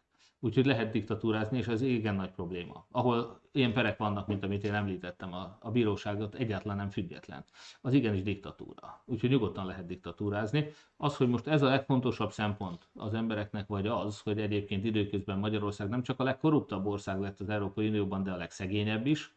Úgyhogy 0.45 0.67
lehet 0.67 0.91
diktatúrázni, 0.91 1.59
és 1.59 1.67
ez 1.67 1.83
igen 1.83 2.15
nagy 2.15 2.31
probléma. 2.31 2.87
Ahol 2.91 3.41
ilyen 3.53 3.73
perek 3.73 3.97
vannak, 3.97 4.27
mint 4.27 4.45
amit 4.45 4.65
én 4.65 4.75
említettem, 4.75 5.33
a, 5.33 5.57
a 5.61 5.71
bíróságot 5.71 6.35
egyáltalán 6.35 6.77
nem 6.77 6.91
független. 6.91 7.45
Az 7.81 7.93
igenis 7.93 8.23
diktatúra. 8.23 9.03
Úgyhogy 9.05 9.31
nyugodtan 9.31 9.67
lehet 9.67 9.87
diktatúrázni. 9.87 10.69
Az, 10.97 11.17
hogy 11.17 11.29
most 11.29 11.47
ez 11.47 11.63
a 11.63 11.69
legfontosabb 11.69 12.33
szempont 12.33 12.89
az 12.95 13.15
embereknek, 13.15 13.67
vagy 13.67 13.87
az, 13.87 14.21
hogy 14.21 14.41
egyébként 14.41 14.85
időközben 14.85 15.39
Magyarország 15.39 15.89
nem 15.89 16.03
csak 16.03 16.21
a 16.21 16.25
legkorruptabb 16.25 16.87
ország 16.87 17.21
lett 17.21 17.41
az 17.41 17.49
Európai 17.49 17.89
Unióban, 17.89 18.23
de 18.23 18.33
a 18.33 18.37
legszegényebb 18.37 19.07
is. 19.07 19.35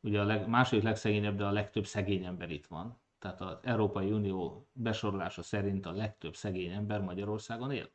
Ugye 0.00 0.20
a 0.20 0.24
leg, 0.24 0.48
második 0.48 0.84
legszegényebb, 0.84 1.36
de 1.36 1.44
a 1.44 1.52
legtöbb 1.52 1.86
szegény 1.86 2.24
ember 2.24 2.50
itt 2.50 2.66
van. 2.66 2.98
Tehát 3.24 3.40
az 3.40 3.58
Európai 3.62 4.12
Unió 4.12 4.68
besorolása 4.72 5.42
szerint 5.42 5.86
a 5.86 5.92
legtöbb 5.92 6.34
szegény 6.34 6.70
ember 6.70 7.00
Magyarországon 7.00 7.70
él. 7.70 7.90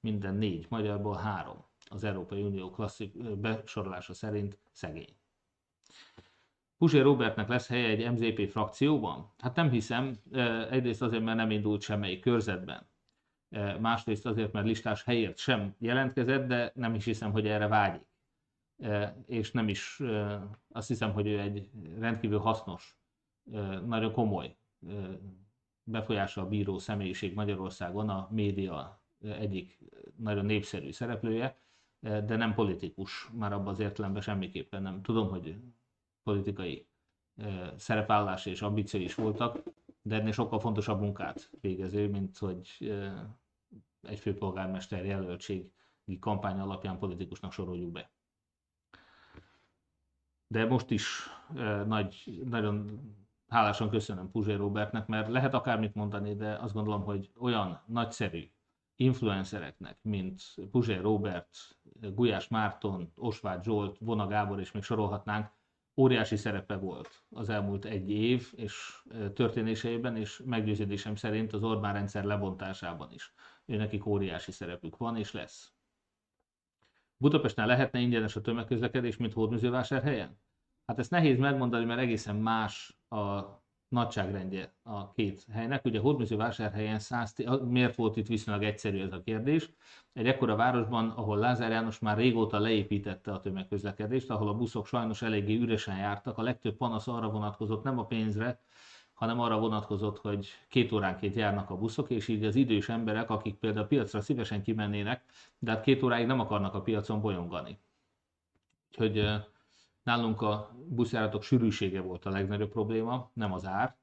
Minden 0.00 0.34
négy 0.34 0.66
magyarból 0.68 1.16
három 1.16 1.64
az 1.90 2.04
Európai 2.04 2.42
Unió 2.42 2.70
klasszik 2.70 3.38
besorolása 3.38 4.14
szerint 4.14 4.58
szegény. 4.72 5.16
Puzsé 6.78 7.00
Robertnek 7.00 7.48
lesz 7.48 7.68
helye 7.68 7.88
egy 7.88 8.12
MZP 8.12 8.50
frakcióban? 8.50 9.32
Hát 9.38 9.54
nem 9.56 9.70
hiszem, 9.70 10.16
egyrészt 10.70 11.02
azért, 11.02 11.24
mert 11.24 11.36
nem 11.36 11.50
indult 11.50 11.82
semmelyik 11.82 12.20
körzetben. 12.20 12.88
Másrészt 13.80 14.26
azért, 14.26 14.52
mert 14.52 14.66
listás 14.66 15.04
helyért 15.04 15.38
sem 15.38 15.74
jelentkezett, 15.78 16.46
de 16.46 16.72
nem 16.74 16.94
is 16.94 17.04
hiszem, 17.04 17.32
hogy 17.32 17.46
erre 17.46 17.66
vágyik. 17.66 18.06
És 19.26 19.50
nem 19.50 19.68
is, 19.68 20.00
azt 20.72 20.88
hiszem, 20.88 21.12
hogy 21.12 21.26
ő 21.26 21.40
egy 21.40 21.70
rendkívül 21.98 22.38
hasznos, 22.38 22.96
nagyon 23.86 24.12
komoly 24.12 24.57
befolyással 25.82 26.46
bíró 26.46 26.78
személyiség 26.78 27.34
Magyarországon, 27.34 28.08
a 28.08 28.28
média 28.30 29.02
egyik 29.20 29.78
nagyon 30.16 30.44
népszerű 30.44 30.92
szereplője, 30.92 31.58
de 32.00 32.36
nem 32.36 32.54
politikus, 32.54 33.28
már 33.32 33.52
abban 33.52 33.68
az 33.68 33.78
értelemben 33.78 34.22
semmiképpen 34.22 34.82
nem. 34.82 35.02
Tudom, 35.02 35.28
hogy 35.28 35.56
politikai 36.22 36.86
szerepállás 37.76 38.46
és 38.46 38.62
ambíciói 38.62 39.02
is 39.04 39.14
voltak, 39.14 39.62
de 40.02 40.14
ennél 40.14 40.32
sokkal 40.32 40.60
fontosabb 40.60 41.00
munkát 41.00 41.50
végező, 41.60 42.08
mint 42.08 42.38
hogy 42.38 42.92
egy 44.02 44.18
főpolgármester 44.18 45.04
jelöltségi 45.04 45.72
kampány 46.20 46.58
alapján 46.58 46.98
politikusnak 46.98 47.52
soroljuk 47.52 47.92
be. 47.92 48.10
De 50.46 50.66
most 50.66 50.90
is 50.90 51.28
nagy, 51.86 52.42
nagyon 52.44 53.00
hálásan 53.48 53.88
köszönöm 53.88 54.30
Puzsé 54.30 54.54
Robertnek, 54.54 55.06
mert 55.06 55.28
lehet 55.28 55.54
akármit 55.54 55.94
mondani, 55.94 56.34
de 56.34 56.54
azt 56.54 56.74
gondolom, 56.74 57.02
hogy 57.02 57.30
olyan 57.40 57.82
nagyszerű 57.86 58.50
influencereknek, 58.96 59.98
mint 60.02 60.42
Puzsé 60.70 60.96
Robert, 60.96 61.48
Gulyás 62.00 62.48
Márton, 62.48 63.12
Osváth 63.14 63.64
Zsolt, 63.64 63.98
Vona 63.98 64.26
Gábor, 64.26 64.60
és 64.60 64.72
még 64.72 64.82
sorolhatnánk, 64.82 65.50
óriási 65.96 66.36
szerepe 66.36 66.76
volt 66.76 67.24
az 67.30 67.48
elmúlt 67.48 67.84
egy 67.84 68.10
év 68.10 68.52
és 68.56 69.02
történéseiben, 69.34 70.16
és 70.16 70.42
meggyőződésem 70.44 71.14
szerint 71.14 71.52
az 71.52 71.62
Orbán 71.62 71.92
rendszer 71.92 72.24
lebontásában 72.24 73.12
is. 73.12 73.34
Ő 73.66 73.76
nekik 73.76 74.06
óriási 74.06 74.52
szerepük 74.52 74.96
van 74.96 75.16
és 75.16 75.32
lesz. 75.32 75.72
Budapesten 77.16 77.66
lehetne 77.66 77.98
ingyenes 77.98 78.36
a 78.36 78.40
tömegközlekedés, 78.40 79.16
mint 79.16 79.32
Hódműzővásárhelyen? 79.32 80.38
Hát 80.88 80.98
ezt 80.98 81.10
nehéz 81.10 81.38
megmondani, 81.38 81.84
mert 81.84 82.00
egészen 82.00 82.36
más 82.36 82.96
a 83.08 83.40
nagyságrendje 83.88 84.72
a 84.82 85.12
két 85.12 85.46
helynek. 85.52 85.84
Ugye 85.84 86.00
Hódműzővásárhelyen 86.00 86.98
100, 86.98 87.34
miért 87.68 87.94
volt 87.94 88.16
itt 88.16 88.26
viszonylag 88.26 88.62
egyszerű 88.62 89.02
ez 89.02 89.12
a 89.12 89.22
kérdés? 89.22 89.70
Egy 90.12 90.26
ekkora 90.26 90.56
városban, 90.56 91.08
ahol 91.08 91.38
Lázár 91.38 91.70
János 91.70 91.98
már 91.98 92.16
régóta 92.16 92.58
leépítette 92.58 93.32
a 93.32 93.40
tömegközlekedést, 93.40 94.30
ahol 94.30 94.48
a 94.48 94.54
buszok 94.54 94.86
sajnos 94.86 95.22
eléggé 95.22 95.56
üresen 95.56 95.96
jártak, 95.96 96.38
a 96.38 96.42
legtöbb 96.42 96.76
panasz 96.76 97.08
arra 97.08 97.30
vonatkozott, 97.30 97.84
nem 97.84 97.98
a 97.98 98.06
pénzre, 98.06 98.60
hanem 99.12 99.40
arra 99.40 99.58
vonatkozott, 99.58 100.18
hogy 100.18 100.48
két 100.68 100.92
óránként 100.92 101.34
járnak 101.34 101.70
a 101.70 101.76
buszok, 101.76 102.10
és 102.10 102.28
így 102.28 102.44
az 102.44 102.54
idős 102.54 102.88
emberek, 102.88 103.30
akik 103.30 103.54
például 103.54 103.84
a 103.84 103.88
piacra 103.88 104.20
szívesen 104.20 104.62
kimennének, 104.62 105.24
de 105.58 105.70
hát 105.70 105.82
két 105.82 106.02
óráig 106.02 106.26
nem 106.26 106.40
akarnak 106.40 106.74
a 106.74 106.82
piacon 106.82 107.20
bolyongani. 107.20 107.78
Úgyhogy 108.90 109.28
Nálunk 110.08 110.42
a 110.42 110.70
buszjáratok 110.86 111.42
sűrűsége 111.42 112.00
volt 112.00 112.24
a 112.24 112.30
legnagyobb 112.30 112.70
probléma, 112.70 113.30
nem 113.32 113.52
az 113.52 113.66
ár, 113.66 113.96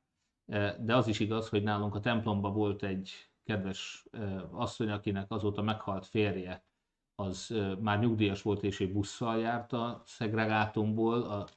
e, 0.46 0.78
de 0.80 0.96
az 0.96 1.08
is 1.08 1.20
igaz, 1.20 1.50
hogy 1.50 1.64
nálunk 1.64 1.96
a 1.96 2.00
templomban 2.00 2.54
volt 2.54 2.84
egy 2.84 3.12
kedves 3.44 4.06
e, 4.12 4.48
asszony, 4.52 4.90
akinek 4.90 5.32
azóta 5.32 5.62
meghalt 5.62 6.06
férje, 6.06 6.64
az 7.16 7.52
e, 7.52 7.76
már 7.80 8.00
nyugdíjas 8.00 8.42
volt 8.42 8.64
és 8.64 8.80
egy 8.80 8.92
busszal 8.92 9.40
járt 9.40 9.74
a 9.74 10.02
szegregátumból, 10.06 11.22
a, 11.22 11.48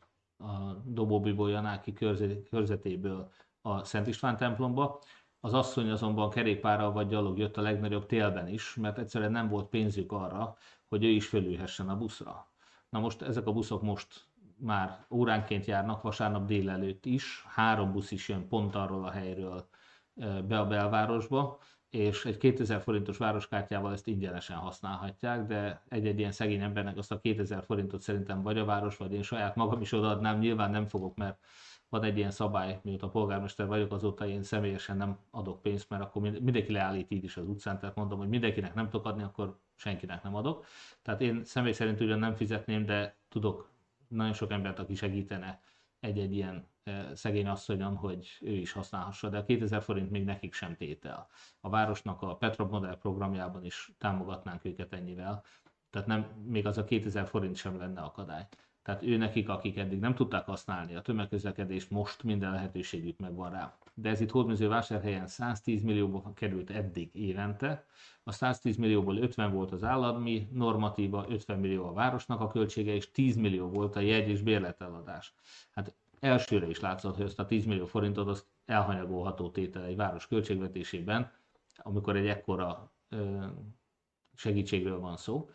a 0.44 0.82
Dobóbiból 0.84 1.50
Janáki 1.50 1.92
körzetéből 2.50 3.30
a 3.60 3.84
Szent 3.84 4.06
István 4.06 4.36
templomba. 4.36 5.00
Az 5.40 5.54
asszony 5.54 5.90
azonban 5.90 6.30
kerékpárral 6.30 6.92
vagy 6.92 7.08
gyalog 7.08 7.38
jött 7.38 7.56
a 7.56 7.62
legnagyobb 7.62 8.06
télben 8.06 8.48
is, 8.48 8.74
mert 8.74 8.98
egyszerűen 8.98 9.32
nem 9.32 9.48
volt 9.48 9.68
pénzük 9.68 10.12
arra, 10.12 10.56
hogy 10.88 11.04
ő 11.04 11.08
is 11.08 11.26
fölülhessen 11.26 11.88
a 11.88 11.96
buszra. 11.96 12.50
Na 12.88 12.98
most 12.98 13.22
ezek 13.22 13.46
a 13.46 13.52
buszok 13.52 13.82
most 13.82 14.27
már 14.58 15.04
óránként 15.10 15.64
járnak 15.64 16.02
vasárnap 16.02 16.46
délelőtt 16.46 17.06
is, 17.06 17.44
három 17.48 17.92
busz 17.92 18.10
is 18.10 18.28
jön 18.28 18.48
pont 18.48 18.74
arról 18.74 19.04
a 19.04 19.10
helyről 19.10 19.68
be 20.46 20.58
a 20.58 20.66
belvárosba, 20.66 21.58
és 21.90 22.24
egy 22.24 22.36
2000 22.36 22.80
forintos 22.80 23.16
városkártyával 23.16 23.92
ezt 23.92 24.06
ingyenesen 24.06 24.56
használhatják, 24.56 25.46
de 25.46 25.82
egy-egy 25.88 26.18
ilyen 26.18 26.32
szegény 26.32 26.60
embernek 26.60 26.96
azt 26.96 27.12
a 27.12 27.20
2000 27.20 27.64
forintot 27.64 28.00
szerintem 28.00 28.42
vagy 28.42 28.58
a 28.58 28.64
város, 28.64 28.96
vagy 28.96 29.12
én 29.12 29.22
saját 29.22 29.56
magam 29.56 29.80
is 29.80 29.92
odaadnám, 29.92 30.38
nyilván 30.38 30.70
nem 30.70 30.86
fogok, 30.86 31.16
mert 31.16 31.38
van 31.88 32.02
egy 32.02 32.16
ilyen 32.16 32.30
szabály, 32.30 32.80
mióta 32.82 33.08
polgármester 33.08 33.66
vagyok, 33.66 33.92
azóta 33.92 34.26
én 34.26 34.42
személyesen 34.42 34.96
nem 34.96 35.18
adok 35.30 35.62
pénzt, 35.62 35.88
mert 35.90 36.02
akkor 36.02 36.22
mindenki 36.22 36.72
leállít 36.72 37.10
így 37.10 37.24
is 37.24 37.36
az 37.36 37.46
utcán, 37.46 37.78
tehát 37.78 37.94
mondom, 37.94 38.18
hogy 38.18 38.28
mindenkinek 38.28 38.74
nem 38.74 38.88
tudok 38.88 39.06
adni, 39.06 39.22
akkor 39.22 39.58
senkinek 39.74 40.22
nem 40.22 40.34
adok. 40.34 40.66
Tehát 41.02 41.20
én 41.20 41.44
személy 41.44 41.72
szerint 41.72 42.00
ugyan 42.00 42.18
nem 42.18 42.34
fizetném, 42.34 42.84
de 42.86 43.16
tudok 43.28 43.70
nagyon 44.08 44.32
sok 44.32 44.50
embert, 44.50 44.78
aki 44.78 44.94
segítene 44.94 45.60
egy-egy 46.00 46.34
ilyen 46.34 46.66
szegény 47.14 47.46
asszonyon, 47.46 47.96
hogy 47.96 48.38
ő 48.40 48.52
is 48.52 48.72
használhassa, 48.72 49.28
de 49.28 49.38
a 49.38 49.44
2000 49.44 49.82
forint 49.82 50.10
még 50.10 50.24
nekik 50.24 50.54
sem 50.54 50.76
tétel. 50.76 51.28
A 51.60 51.68
városnak 51.68 52.22
a 52.22 52.36
Petra 52.36 52.66
Model 52.66 52.96
programjában 52.96 53.64
is 53.64 53.92
támogatnánk 53.98 54.64
őket 54.64 54.92
ennyivel, 54.92 55.44
tehát 55.90 56.06
nem, 56.06 56.26
még 56.44 56.66
az 56.66 56.78
a 56.78 56.84
2000 56.84 57.26
forint 57.26 57.56
sem 57.56 57.78
lenne 57.78 58.00
akadály. 58.00 58.46
Tehát 58.82 59.02
ő 59.02 59.16
nekik, 59.16 59.48
akik 59.48 59.76
eddig 59.76 59.98
nem 59.98 60.14
tudták 60.14 60.44
használni 60.44 60.94
a 60.94 61.00
tömegközlekedést, 61.00 61.90
most 61.90 62.22
minden 62.22 62.52
lehetőségük 62.52 63.18
megvan 63.18 63.50
rá. 63.50 63.78
De 64.00 64.08
ez 64.08 64.20
itt 64.20 64.30
Hódműzővásárhelyen 64.30 65.26
110 65.26 65.82
millióba 65.82 66.32
került 66.34 66.70
eddig 66.70 67.10
évente, 67.12 67.86
a 68.22 68.32
110 68.32 68.76
millióból 68.76 69.16
50 69.16 69.52
volt 69.52 69.72
az 69.72 69.84
állami 69.84 70.48
normatíva, 70.52 71.24
50 71.28 71.58
millió 71.58 71.86
a 71.86 71.92
városnak 71.92 72.40
a 72.40 72.48
költsége, 72.48 72.94
és 72.94 73.10
10 73.10 73.36
millió 73.36 73.68
volt 73.68 73.96
a 73.96 74.00
jegy 74.00 74.28
és 74.28 74.42
bérleteladás. 74.42 75.34
Hát 75.70 75.94
elsőre 76.20 76.68
is 76.68 76.80
látszott, 76.80 77.16
hogy 77.16 77.24
ezt 77.24 77.38
a 77.38 77.46
10 77.46 77.64
millió 77.64 77.86
forintot 77.86 78.28
az 78.28 78.46
elhanyagolható 78.66 79.50
tétel 79.50 79.84
egy 79.84 79.96
város 79.96 80.26
költségvetésében, 80.26 81.32
amikor 81.76 82.16
egy 82.16 82.26
ekkora 82.26 82.92
segítségről 84.34 85.00
van 85.00 85.16
szó. 85.16 85.48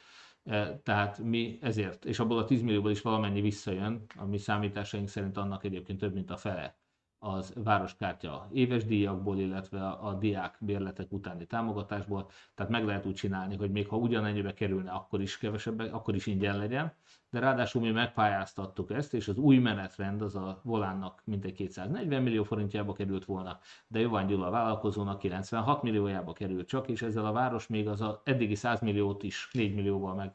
Tehát 0.83 1.19
mi 1.19 1.57
ezért, 1.61 2.05
és 2.05 2.19
abból 2.19 2.37
a 2.37 2.45
10 2.45 2.61
millióból 2.61 2.91
is 2.91 3.01
valamennyi 3.01 3.41
visszajön, 3.41 4.05
a 4.15 4.25
mi 4.25 4.37
számításaink 4.37 5.07
szerint 5.07 5.37
annak 5.37 5.63
egyébként 5.63 5.99
több, 5.99 6.13
mint 6.13 6.31
a 6.31 6.37
fele 6.37 6.81
az 7.23 7.53
városkártya 7.63 8.47
éves 8.51 8.85
díjakból, 8.85 9.37
illetve 9.37 9.87
a, 9.87 10.13
diák 10.13 10.57
bérletek 10.59 11.11
utáni 11.11 11.45
támogatásból. 11.45 12.29
Tehát 12.55 12.71
meg 12.71 12.85
lehet 12.85 13.05
úgy 13.05 13.13
csinálni, 13.13 13.55
hogy 13.55 13.71
még 13.71 13.87
ha 13.87 13.97
ugyanennyibe 13.97 14.53
kerülne, 14.53 14.91
akkor 14.91 15.21
is 15.21 15.37
kevesebb, 15.37 15.79
akkor 15.79 16.15
is 16.15 16.25
ingyen 16.25 16.57
legyen. 16.57 16.93
De 17.29 17.39
ráadásul 17.39 17.81
mi 17.81 17.91
megpályáztattuk 17.91 18.91
ezt, 18.91 19.13
és 19.13 19.27
az 19.27 19.37
új 19.37 19.57
menetrend 19.57 20.21
az 20.21 20.35
a 20.35 20.59
volánnak 20.63 21.21
mintegy 21.25 21.53
240 21.53 22.23
millió 22.23 22.43
forintjába 22.43 22.93
került 22.93 23.25
volna, 23.25 23.59
de 23.87 23.99
Jovan 23.99 24.27
Gyula 24.27 24.49
vállalkozónak 24.49 25.19
96 25.19 25.81
milliójába 25.81 26.33
került 26.33 26.67
csak, 26.67 26.87
és 26.87 27.01
ezzel 27.01 27.25
a 27.25 27.31
város 27.31 27.67
még 27.67 27.87
az 27.87 28.01
a 28.01 28.21
eddigi 28.23 28.55
100 28.55 28.79
milliót 28.79 29.23
is 29.23 29.49
4 29.51 29.75
millióval 29.75 30.15
meg 30.15 30.33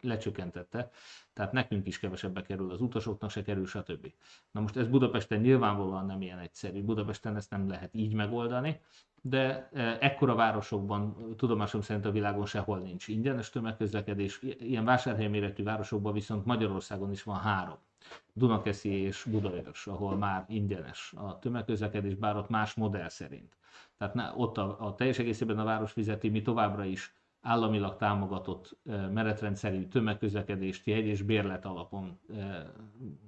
lecsökkentette, 0.00 0.90
tehát 1.32 1.52
nekünk 1.52 1.86
is 1.86 1.98
kevesebbe 1.98 2.42
kerül, 2.42 2.70
az 2.70 2.80
utasoknak 2.80 3.30
se 3.30 3.42
kerül, 3.42 3.66
stb. 3.66 4.12
Na 4.50 4.60
most 4.60 4.76
ez 4.76 4.86
Budapesten 4.86 5.40
nyilvánvalóan 5.40 6.06
nem 6.06 6.22
ilyen 6.22 6.38
egyszerű. 6.38 6.82
Budapesten 6.82 7.36
ezt 7.36 7.50
nem 7.50 7.68
lehet 7.68 7.94
így 7.94 8.14
megoldani, 8.14 8.80
de 9.22 9.68
ekkora 10.00 10.34
városokban 10.34 11.34
tudomásom 11.36 11.80
szerint 11.80 12.04
a 12.04 12.10
világon 12.10 12.46
sehol 12.46 12.78
nincs 12.78 13.08
ingyenes 13.08 13.50
tömegközlekedés. 13.50 14.42
Ilyen 14.42 14.84
vásárhelyméretű 14.84 15.62
városokban 15.62 16.12
viszont 16.12 16.44
Magyarországon 16.44 17.10
is 17.10 17.22
van 17.22 17.38
három. 17.38 17.78
Dunakeszi 18.32 18.90
és 18.90 19.26
Budaörs, 19.30 19.86
ahol 19.86 20.16
már 20.16 20.44
ingyenes 20.48 21.12
a 21.16 21.38
tömegközlekedés, 21.38 22.14
bár 22.14 22.36
ott 22.36 22.48
más 22.48 22.74
modell 22.74 23.08
szerint. 23.08 23.56
Tehát 23.98 24.32
ott 24.36 24.58
a, 24.58 24.86
a 24.86 24.94
teljes 24.94 25.18
egészében 25.18 25.58
a 25.58 25.64
város 25.64 25.92
fizeti, 25.92 26.28
mi 26.28 26.42
továbbra 26.42 26.84
is 26.84 27.14
államilag 27.44 27.96
támogatott 27.96 28.76
menetrendszerű 29.12 29.86
tömegközlekedést 29.86 30.86
jegy 30.86 31.06
és 31.06 31.22
bérlet 31.22 31.64
alapon 31.64 32.18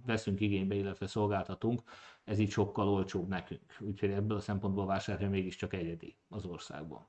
veszünk 0.06 0.40
igénybe, 0.40 0.74
illetve 0.74 1.06
szolgáltatunk, 1.06 1.82
ez 2.24 2.38
így 2.38 2.50
sokkal 2.50 2.88
olcsóbb 2.88 3.28
nekünk. 3.28 3.76
Úgyhogy 3.80 4.10
ebből 4.10 4.36
a 4.36 4.40
szempontból 4.40 4.82
a 4.82 4.86
vásárhely 4.86 5.28
mégiscsak 5.28 5.72
egyedi 5.72 6.16
az 6.28 6.44
országban. 6.44 7.06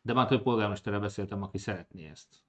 De 0.00 0.12
már 0.12 0.26
több 0.26 0.42
polgármesterrel 0.42 1.00
beszéltem, 1.00 1.42
aki 1.42 1.58
szeretné 1.58 2.08
ezt. 2.08 2.44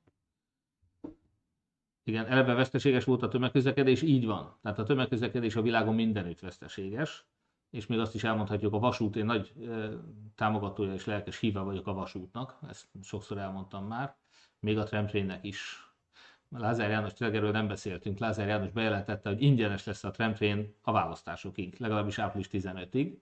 Igen, 2.03 2.25
eleve 2.25 2.53
veszteséges 2.53 3.03
volt 3.03 3.23
a 3.23 3.27
tömegközlekedés, 3.27 4.01
így 4.01 4.25
van. 4.25 4.57
Tehát 4.61 4.79
a 4.79 4.83
tömegközlekedés 4.83 5.55
a 5.55 5.61
világon 5.61 5.95
mindenütt 5.95 6.39
veszteséges 6.39 7.25
és 7.73 7.87
még 7.87 7.99
azt 7.99 8.15
is 8.15 8.23
elmondhatjuk, 8.23 8.73
a 8.73 8.79
vasút, 8.79 9.15
én 9.15 9.25
nagy 9.25 9.53
támogatója 10.35 10.93
és 10.93 11.05
lelkes 11.05 11.39
híve 11.39 11.59
vagyok 11.59 11.87
a 11.87 11.93
vasútnak, 11.93 12.57
ezt 12.69 12.87
sokszor 13.03 13.37
elmondtam 13.37 13.87
már, 13.87 14.15
még 14.59 14.77
a 14.77 14.83
tramtrainnek 14.83 15.43
is. 15.43 15.87
Lázár 16.49 16.89
János 16.89 17.13
tényleg 17.13 17.51
nem 17.51 17.67
beszéltünk, 17.67 18.19
Lázár 18.19 18.47
János 18.47 18.71
bejelentette, 18.71 19.29
hogy 19.29 19.41
ingyenes 19.41 19.85
lesz 19.85 20.03
a 20.03 20.11
tramtrain 20.11 20.75
a 20.81 20.91
választásokig, 20.91 21.75
legalábbis 21.79 22.19
április 22.19 22.47
15-ig. 22.51 23.17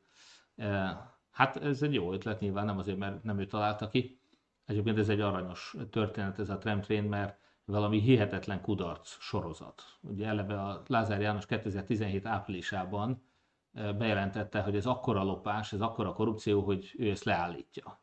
Hát 1.31 1.57
ez 1.57 1.81
egy 1.81 1.93
jó 1.93 2.13
ötlet, 2.13 2.39
nyilván 2.39 2.65
nem 2.65 2.77
azért, 2.77 2.97
mert 2.97 3.23
nem 3.23 3.39
ő 3.39 3.45
találta 3.45 3.87
ki. 3.87 4.19
Egyébként 4.65 4.97
ez 4.97 5.09
egy 5.09 5.21
aranyos 5.21 5.75
történet 5.89 6.39
ez 6.39 6.49
a 6.49 6.57
tramtrain, 6.57 7.03
mert 7.03 7.39
valami 7.65 7.99
hihetetlen 7.99 8.61
kudarc 8.61 9.17
sorozat. 9.19 9.83
Ugye 10.01 10.27
eleve 10.27 10.61
a 10.61 10.83
Lázár 10.87 11.21
János 11.21 11.45
2017 11.45 12.25
áprilisában 12.25 13.29
bejelentette, 13.71 14.61
hogy 14.61 14.75
ez 14.75 14.85
akkora 14.85 15.23
lopás, 15.23 15.73
ez 15.73 15.81
akkora 15.81 16.13
korrupció, 16.13 16.61
hogy 16.61 16.93
ő 16.97 17.09
ezt 17.09 17.23
leállítja. 17.23 17.99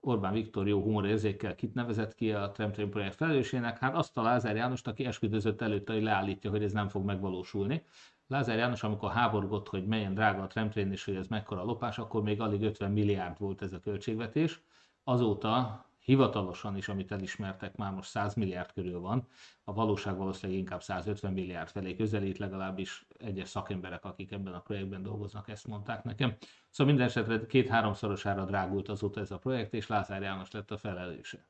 Orbán 0.00 0.32
Viktor 0.32 0.68
jó 0.68 0.82
humorérzékkel 0.82 1.54
kit 1.54 1.74
nevezett 1.74 2.14
ki 2.14 2.32
a 2.32 2.50
Tramtrain 2.50 2.90
projekt 2.90 3.14
felelősének, 3.14 3.78
hát 3.78 3.94
azt 3.94 4.18
a 4.18 4.22
Lázár 4.22 4.56
Jánost, 4.56 4.86
aki 4.86 5.04
esküdözött 5.04 5.60
előtte, 5.60 5.92
hogy 5.92 6.02
leállítja, 6.02 6.50
hogy 6.50 6.62
ez 6.62 6.72
nem 6.72 6.88
fog 6.88 7.04
megvalósulni. 7.04 7.84
Lázár 8.26 8.56
János, 8.56 8.82
amikor 8.82 9.10
háborgott, 9.10 9.68
hogy 9.68 9.86
melyen 9.86 10.14
drága 10.14 10.42
a 10.42 10.46
Tramtrain 10.46 10.92
és 10.92 11.04
hogy 11.04 11.16
ez 11.16 11.26
mekkora 11.26 11.64
lopás, 11.64 11.98
akkor 11.98 12.22
még 12.22 12.40
alig 12.40 12.62
50 12.62 12.90
milliárd 12.92 13.38
volt 13.38 13.62
ez 13.62 13.72
a 13.72 13.80
költségvetés. 13.80 14.62
Azóta 15.04 15.84
hivatalosan 16.04 16.76
is, 16.76 16.88
amit 16.88 17.12
elismertek, 17.12 17.76
már 17.76 17.92
most 17.92 18.08
100 18.08 18.34
milliárd 18.34 18.72
körül 18.72 19.00
van, 19.00 19.28
a 19.64 19.72
valóság 19.72 20.16
valószínűleg 20.16 20.60
inkább 20.60 20.82
150 20.82 21.32
milliárd 21.32 21.68
felé 21.68 21.94
közelít, 21.94 22.38
legalábbis 22.38 23.06
egyes 23.18 23.48
szakemberek, 23.48 24.04
akik 24.04 24.32
ebben 24.32 24.54
a 24.54 24.60
projektben 24.60 25.02
dolgoznak, 25.02 25.48
ezt 25.48 25.66
mondták 25.66 26.04
nekem. 26.04 26.36
Szóval 26.70 26.92
minden 26.92 27.08
esetre 27.08 27.46
két-háromszorosára 27.46 28.44
drágult 28.44 28.88
azóta 28.88 29.20
ez 29.20 29.30
a 29.30 29.38
projekt, 29.38 29.74
és 29.74 29.86
Lázár 29.86 30.22
János 30.22 30.50
lett 30.50 30.70
a 30.70 30.76
felelőse. 30.76 31.46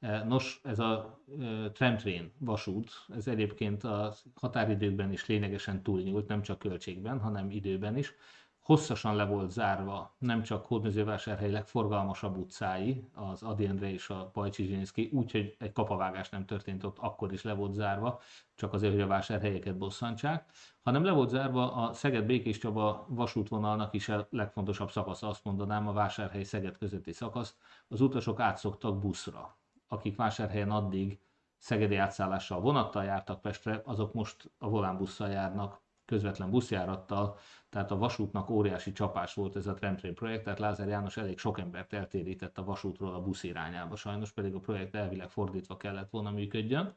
E, 0.00 0.24
nos, 0.24 0.60
ez 0.64 0.78
a 0.78 1.20
e, 1.40 1.70
tramtrain 1.70 2.32
vasút, 2.38 2.90
ez 3.08 3.26
egyébként 3.26 3.84
a 3.84 4.14
határidőkben 4.34 5.12
is 5.12 5.26
lényegesen 5.26 5.82
túlnyúlt, 5.82 6.28
nem 6.28 6.42
csak 6.42 6.58
költségben, 6.58 7.20
hanem 7.20 7.50
időben 7.50 7.96
is 7.96 8.14
hosszasan 8.62 9.16
le 9.16 9.24
volt 9.24 9.50
zárva 9.50 10.14
nem 10.18 10.42
csak 10.42 10.66
Hódmezővásárhely 10.66 11.50
legforgalmasabb 11.50 12.36
utcái, 12.36 13.08
az 13.14 13.42
Adi 13.42 13.66
Endre 13.66 13.92
és 13.92 14.10
a 14.10 14.30
Pajcsi 14.32 14.64
Zsinyszki, 14.64 15.10
úgyhogy 15.12 15.56
egy 15.58 15.72
kapavágás 15.72 16.28
nem 16.28 16.44
történt 16.44 16.84
ott, 16.84 16.98
akkor 16.98 17.32
is 17.32 17.42
le 17.42 17.52
volt 17.52 17.72
zárva, 17.72 18.20
csak 18.54 18.72
azért, 18.72 18.92
hogy 18.92 19.02
a 19.02 19.06
vásárhelyeket 19.06 19.78
bosszantsák, 19.78 20.50
hanem 20.82 21.04
le 21.04 21.12
volt 21.12 21.28
zárva 21.28 21.72
a 21.72 21.92
Szeged-Békés 21.92 22.58
Csaba 22.58 23.06
vasútvonalnak 23.08 23.94
is 23.94 24.08
a 24.08 24.26
legfontosabb 24.30 24.90
szakasz, 24.90 25.22
azt 25.22 25.44
mondanám, 25.44 25.88
a 25.88 25.92
Vásárhely-Szeged 25.92 26.78
közötti 26.78 27.12
szakasz. 27.12 27.56
Az 27.88 28.00
utasok 28.00 28.40
átszoktak 28.40 28.98
buszra, 28.98 29.56
akik 29.88 30.16
vásárhelyen 30.16 30.70
addig 30.70 31.20
szegedi 31.58 31.96
átszállással 31.96 32.60
vonattal 32.60 33.04
jártak 33.04 33.40
Pestre, 33.40 33.82
azok 33.84 34.12
most 34.12 34.50
a 34.58 34.68
volánbusszal 34.68 35.28
járnak, 35.28 35.81
közvetlen 36.12 36.50
buszjárattal, 36.50 37.38
tehát 37.68 37.90
a 37.90 37.96
vasútnak 37.96 38.50
óriási 38.50 38.92
csapás 38.92 39.34
volt 39.34 39.56
ez 39.56 39.66
a 39.66 39.74
Tramtrain 39.74 40.14
projekt, 40.14 40.44
tehát 40.44 40.58
Lázár 40.58 40.88
János 40.88 41.16
elég 41.16 41.38
sok 41.38 41.58
embert 41.58 41.92
eltérített 41.92 42.58
a 42.58 42.64
vasútról 42.64 43.14
a 43.14 43.20
busz 43.20 43.42
irányába, 43.42 43.96
sajnos 43.96 44.32
pedig 44.32 44.54
a 44.54 44.58
projekt 44.58 44.94
elvileg 44.94 45.28
fordítva 45.30 45.76
kellett 45.76 46.10
volna 46.10 46.30
működjön. 46.30 46.94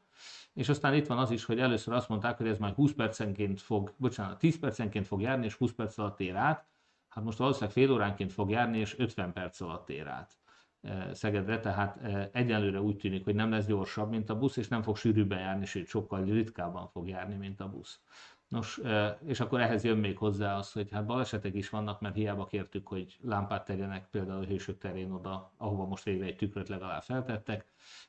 És 0.54 0.70
aztán 0.70 0.94
itt 0.94 1.08
van 1.08 1.18
az 1.18 1.32
is, 1.32 1.46
hogy 1.46 1.60
először 1.60 1.94
azt 1.94 2.10
mondták, 2.10 2.38
hogy 2.38 2.48
ez 2.48 2.58
majd 2.58 2.74
20 2.74 2.94
percenként 2.94 3.62
fog, 3.62 3.94
bocsánat, 3.98 4.40
10 4.40 4.60
percenként 4.60 5.08
fog 5.08 5.22
járni, 5.22 5.46
és 5.46 5.54
20 5.54 5.72
perc 5.72 5.98
alatt 5.98 6.20
ér 6.20 6.36
át. 6.36 6.66
Hát 7.10 7.24
most 7.24 7.38
valószínűleg 7.38 7.74
fél 7.74 7.92
óránként 7.92 8.34
fog 8.34 8.50
járni, 8.50 8.78
és 8.78 9.00
50 9.00 9.34
perc 9.34 9.62
alatt 9.62 9.90
ér 9.90 10.08
át 10.08 10.38
e, 10.82 11.14
Szegedre, 11.14 11.60
tehát 11.60 11.98
e, 12.04 12.30
egyelőre 12.34 12.82
úgy 12.82 12.98
tűnik, 12.98 13.24
hogy 13.24 13.36
nem 13.36 13.50
lesz 13.50 13.66
gyorsabb, 13.66 14.10
mint 14.10 14.30
a 14.30 14.38
busz, 14.38 14.58
és 14.58 14.68
nem 14.68 14.82
fog 14.82 14.98
sűrűbben 14.98 15.40
járni, 15.40 15.66
sőt 15.66 15.88
sokkal 15.88 16.24
ritkábban 16.24 16.88
fog 16.88 17.08
járni, 17.08 17.36
mint 17.36 17.62
a 17.62 17.70
busz. 17.70 18.00
Nos, 18.48 18.82
és 19.26 19.40
akkor 19.40 19.62
ehhez 19.62 19.84
jön 19.84 19.98
még 19.98 20.18
hozzá 20.18 20.58
az, 20.58 20.72
hogy 20.72 20.92
hát 20.92 21.06
balesetek 21.06 21.54
is 21.56 21.70
vannak, 21.70 22.02
mert 22.02 22.16
hiába 22.16 22.46
kértük, 22.46 22.88
hogy 22.88 23.18
lámpát 23.22 23.66
tegyenek 23.66 24.10
például 24.10 24.44
a 24.44 24.46
hősök 24.46 24.78
terén 24.78 25.12
oda, 25.12 25.52
ahova 25.58 25.86
most 25.86 26.04
végre 26.04 26.26
egy 26.26 26.36
tükröt 26.36 26.70
legalább 26.70 27.02
feltettek, 27.02 27.66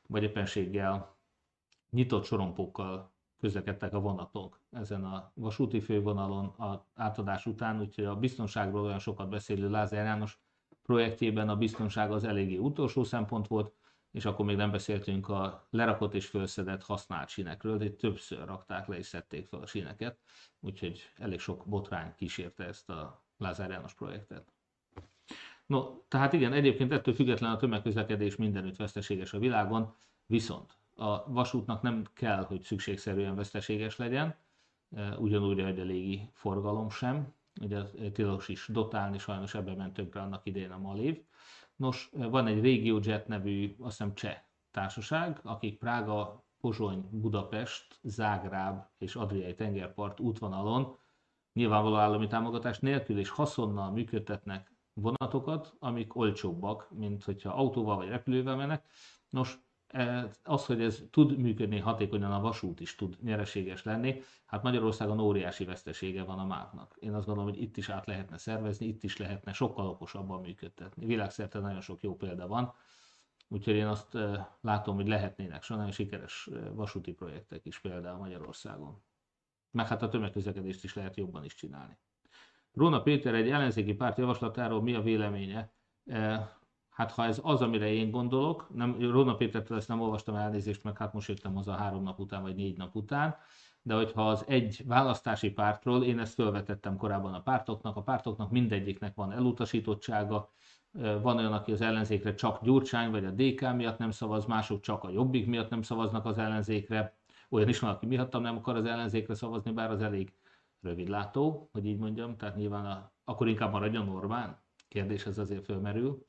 vagy 0.07 0.23
éppenséggel 0.23 1.15
nyitott 1.89 2.25
sorompókkal 2.25 3.11
közlekedtek 3.39 3.93
a 3.93 3.99
vonatok 3.99 4.59
ezen 4.71 5.03
a 5.03 5.31
vasúti 5.33 5.79
fővonalon 5.79 6.45
a 6.45 6.85
átadás 6.95 7.45
után, 7.45 7.79
úgyhogy 7.79 8.05
a 8.05 8.15
biztonságról 8.15 8.81
olyan 8.81 8.99
sokat 8.99 9.29
beszélő 9.29 9.69
Lázár 9.69 10.05
János 10.05 10.39
projektjében 10.83 11.49
a 11.49 11.57
biztonság 11.57 12.11
az 12.11 12.23
eléggé 12.23 12.57
utolsó 12.57 13.03
szempont 13.03 13.47
volt, 13.47 13.73
és 14.17 14.25
akkor 14.25 14.45
még 14.45 14.55
nem 14.55 14.71
beszéltünk 14.71 15.29
a 15.29 15.67
lerakott 15.69 16.13
és 16.13 16.25
felszedett 16.25 16.83
használt 16.83 17.29
sínekről, 17.29 17.77
de 17.77 17.89
többször 17.89 18.45
rakták 18.45 18.87
le 18.87 18.97
és 18.97 19.05
szedték 19.05 19.45
fel 19.47 19.59
a 19.59 19.65
síneket, 19.65 20.17
úgyhogy 20.59 21.11
elég 21.15 21.39
sok 21.39 21.65
botrány 21.65 22.15
kísérte 22.15 22.63
ezt 22.63 22.89
a 22.89 23.23
Lázár 23.37 23.69
János 23.69 23.93
projektet. 23.93 24.53
No, 25.65 26.01
tehát 26.07 26.33
igen, 26.33 26.53
egyébként 26.53 26.91
ettől 26.91 27.13
független 27.13 27.51
a 27.51 27.57
tömegközlekedés 27.57 28.35
mindenütt 28.35 28.75
veszteséges 28.75 29.33
a 29.33 29.39
világon, 29.39 29.93
viszont 30.25 30.77
a 30.95 31.31
vasútnak 31.31 31.81
nem 31.81 32.03
kell, 32.13 32.43
hogy 32.43 32.61
szükségszerűen 32.61 33.35
veszteséges 33.35 33.97
legyen, 33.97 34.35
e, 34.95 35.17
ugyanúgy, 35.17 35.61
hogy 35.61 35.79
a 35.79 35.83
légi 35.83 36.29
forgalom 36.33 36.89
sem. 36.89 37.33
Ugye 37.61 37.81
tilos 38.11 38.47
is 38.47 38.67
dotálni, 38.67 39.17
sajnos 39.17 39.53
ebben 39.53 39.77
ment 39.77 39.93
tönkre 39.93 40.21
annak 40.21 40.45
idején 40.45 40.71
a 40.71 40.77
Malév. 40.77 41.23
Nos, 41.77 42.09
van 42.11 42.47
egy 42.47 42.61
RegioJet 42.61 43.27
nevű, 43.27 43.75
azt 43.79 43.97
hiszem 43.97 44.13
cseh 44.13 44.41
társaság, 44.71 45.39
akik 45.43 45.77
Prága, 45.77 46.45
Pozsony, 46.59 47.09
Budapest, 47.11 47.99
Zágráb 48.03 48.85
és 48.97 49.15
Adriai 49.15 49.55
tengerpart 49.55 50.19
útvonalon 50.19 50.97
nyilvánvaló 51.53 51.95
állami 51.95 52.27
támogatás 52.27 52.79
nélkül 52.79 53.19
és 53.19 53.29
haszonnal 53.29 53.91
működtetnek 53.91 54.75
vonatokat, 54.93 55.75
amik 55.79 56.15
olcsóbbak, 56.15 56.91
mint 56.91 57.23
hogyha 57.23 57.53
autóval 57.53 57.95
vagy 57.95 58.07
repülővel 58.07 58.55
mennek. 58.55 58.85
Nos, 59.29 59.59
az, 60.43 60.65
hogy 60.65 60.81
ez 60.81 61.03
tud 61.11 61.37
működni 61.37 61.79
hatékonyan, 61.79 62.31
a 62.31 62.41
vasút 62.41 62.79
is 62.79 62.95
tud 62.95 63.17
nyereséges 63.21 63.83
lenni, 63.83 64.21
hát 64.45 64.63
Magyarországon 64.63 65.19
óriási 65.19 65.65
vesztesége 65.65 66.23
van 66.23 66.39
a 66.39 66.45
máknak. 66.45 66.95
Én 66.99 67.13
azt 67.13 67.25
gondolom, 67.25 67.49
hogy 67.49 67.61
itt 67.61 67.77
is 67.77 67.89
át 67.89 68.05
lehetne 68.05 68.37
szervezni, 68.37 68.85
itt 68.85 69.03
is 69.03 69.17
lehetne 69.17 69.53
sokkal 69.53 69.87
okosabban 69.87 70.41
működtetni. 70.41 71.05
Világszerte 71.05 71.59
nagyon 71.59 71.81
sok 71.81 72.01
jó 72.01 72.15
példa 72.15 72.47
van, 72.47 72.73
úgyhogy 73.47 73.75
én 73.75 73.87
azt 73.87 74.17
látom, 74.61 74.95
hogy 74.95 75.07
lehetnének 75.07 75.67
nagyon 75.67 75.91
sikeres 75.91 76.49
vasúti 76.73 77.13
projektek 77.13 77.65
is 77.65 77.79
például 77.79 78.17
Magyarországon. 78.17 79.01
Meg 79.71 79.87
hát 79.87 80.01
a 80.01 80.09
tömegközlekedést 80.09 80.83
is 80.83 80.93
lehet 80.93 81.15
jobban 81.15 81.43
is 81.43 81.55
csinálni. 81.55 81.97
Róna 82.73 83.01
Péter 83.01 83.33
egy 83.33 83.49
ellenzéki 83.49 83.93
párt 83.93 84.17
javaslatáról 84.17 84.81
mi 84.81 84.93
a 84.93 85.01
véleménye? 85.01 85.71
Hát 86.97 87.11
ha 87.11 87.25
ez 87.25 87.39
az, 87.43 87.61
amire 87.61 87.91
én 87.93 88.11
gondolok, 88.11 88.67
nem, 88.73 88.97
Róna 88.99 89.35
Pétertől 89.35 89.77
ezt 89.77 89.87
nem 89.87 90.01
olvastam 90.01 90.35
elnézést, 90.35 90.83
meg 90.83 90.97
hát 90.97 91.13
most 91.13 91.27
jöttem 91.27 91.55
haza 91.55 91.71
három 91.71 92.03
nap 92.03 92.19
után, 92.19 92.41
vagy 92.41 92.55
négy 92.55 92.77
nap 92.77 92.95
után, 92.95 93.35
de 93.81 93.95
hogyha 93.95 94.29
az 94.29 94.43
egy 94.47 94.81
választási 94.85 95.49
pártról, 95.49 96.03
én 96.03 96.19
ezt 96.19 96.33
felvetettem 96.33 96.97
korábban 96.97 97.33
a 97.33 97.41
pártoknak, 97.41 97.95
a 97.95 98.01
pártoknak 98.01 98.51
mindegyiknek 98.51 99.15
van 99.15 99.31
elutasítottsága, 99.31 100.49
van 101.21 101.37
olyan, 101.37 101.53
aki 101.53 101.71
az 101.71 101.81
ellenzékre 101.81 102.33
csak 102.33 102.63
Gyurcsány 102.63 103.11
vagy 103.11 103.25
a 103.25 103.31
DK 103.31 103.75
miatt 103.75 103.97
nem 103.97 104.11
szavaz, 104.11 104.45
mások 104.45 104.79
csak 104.79 105.03
a 105.03 105.09
Jobbik 105.09 105.47
miatt 105.47 105.69
nem 105.69 105.81
szavaznak 105.81 106.25
az 106.25 106.37
ellenzékre. 106.37 107.17
Olyan 107.49 107.69
is 107.69 107.79
van, 107.79 107.89
aki 107.89 108.05
miattam 108.05 108.41
nem 108.41 108.57
akar 108.57 108.75
az 108.75 108.85
ellenzékre 108.85 109.33
szavazni, 109.33 109.71
bár 109.71 109.91
az 109.91 110.01
elég 110.01 110.33
rövidlátó, 110.81 111.69
hogy 111.71 111.85
így 111.85 111.97
mondjam, 111.97 112.37
tehát 112.37 112.55
nyilván 112.55 112.85
a, 112.85 113.11
akkor 113.23 113.47
inkább 113.47 113.71
maradjon 113.71 114.09
Orbán. 114.09 114.59
Kérdés 114.87 115.25
ez 115.25 115.37
azért 115.37 115.65
fölmerül. 115.65 116.25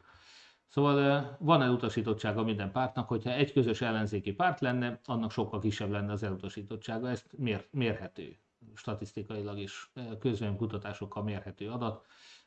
Szóval 0.68 1.36
van 1.40 1.62
elutasítottsága 1.62 2.42
minden 2.42 2.72
pártnak, 2.72 3.08
hogyha 3.08 3.30
egy 3.30 3.52
közös 3.52 3.80
ellenzéki 3.80 4.32
párt 4.32 4.60
lenne, 4.60 5.00
annak 5.04 5.30
sokkal 5.30 5.60
kisebb 5.60 5.90
lenne 5.90 6.12
az 6.12 6.22
elutasítottsága, 6.22 7.08
ezt 7.08 7.26
mér, 7.36 7.66
mérhető, 7.70 8.38
statisztikailag 8.74 9.58
is 9.58 9.92
kutatásokkal 10.56 11.22
mérhető 11.22 11.70
adat. 11.70 12.06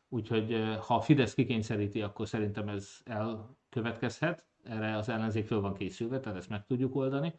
Úgyhogy 0.09 0.77
ha 0.79 0.95
a 0.95 1.01
Fidesz 1.01 1.33
kikényszeríti, 1.33 2.01
akkor 2.01 2.27
szerintem 2.27 2.67
ez 2.67 2.97
elkövetkezhet, 3.03 4.45
erre 4.63 4.97
az 4.97 5.09
ellenzék 5.09 5.45
föl 5.45 5.61
van 5.61 5.73
készülve, 5.73 6.19
tehát 6.19 6.37
ezt 6.37 6.49
meg 6.49 6.65
tudjuk 6.65 6.95
oldani 6.95 7.33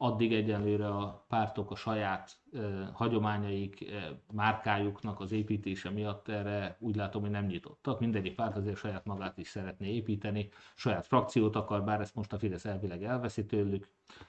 addig 0.00 0.32
egyenlőre 0.32 0.88
a 0.88 1.24
pártok 1.28 1.70
a 1.70 1.76
saját 1.76 2.36
eh, 2.52 2.88
hagyományaik, 2.92 3.84
márkájuknak 4.32 5.20
az 5.20 5.32
építése 5.32 5.90
miatt 5.90 6.28
erre 6.28 6.76
úgy 6.80 6.96
látom, 6.96 7.22
hogy 7.22 7.30
nem 7.30 7.46
nyitottak. 7.46 8.00
Mindegyik 8.00 8.34
párt 8.34 8.56
azért 8.56 8.76
saját 8.76 9.04
magát 9.04 9.38
is 9.38 9.48
szeretné 9.48 9.94
építeni, 9.94 10.48
saját 10.74 11.06
frakciót 11.06 11.56
akar, 11.56 11.84
bár 11.84 12.00
ezt 12.00 12.14
most 12.14 12.32
a 12.32 12.38
Fidesz 12.38 12.64
elvileg 12.64 13.04
elveszi 13.04 13.46
tőlük, 13.46 13.88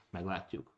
meglátjuk. 0.10 0.72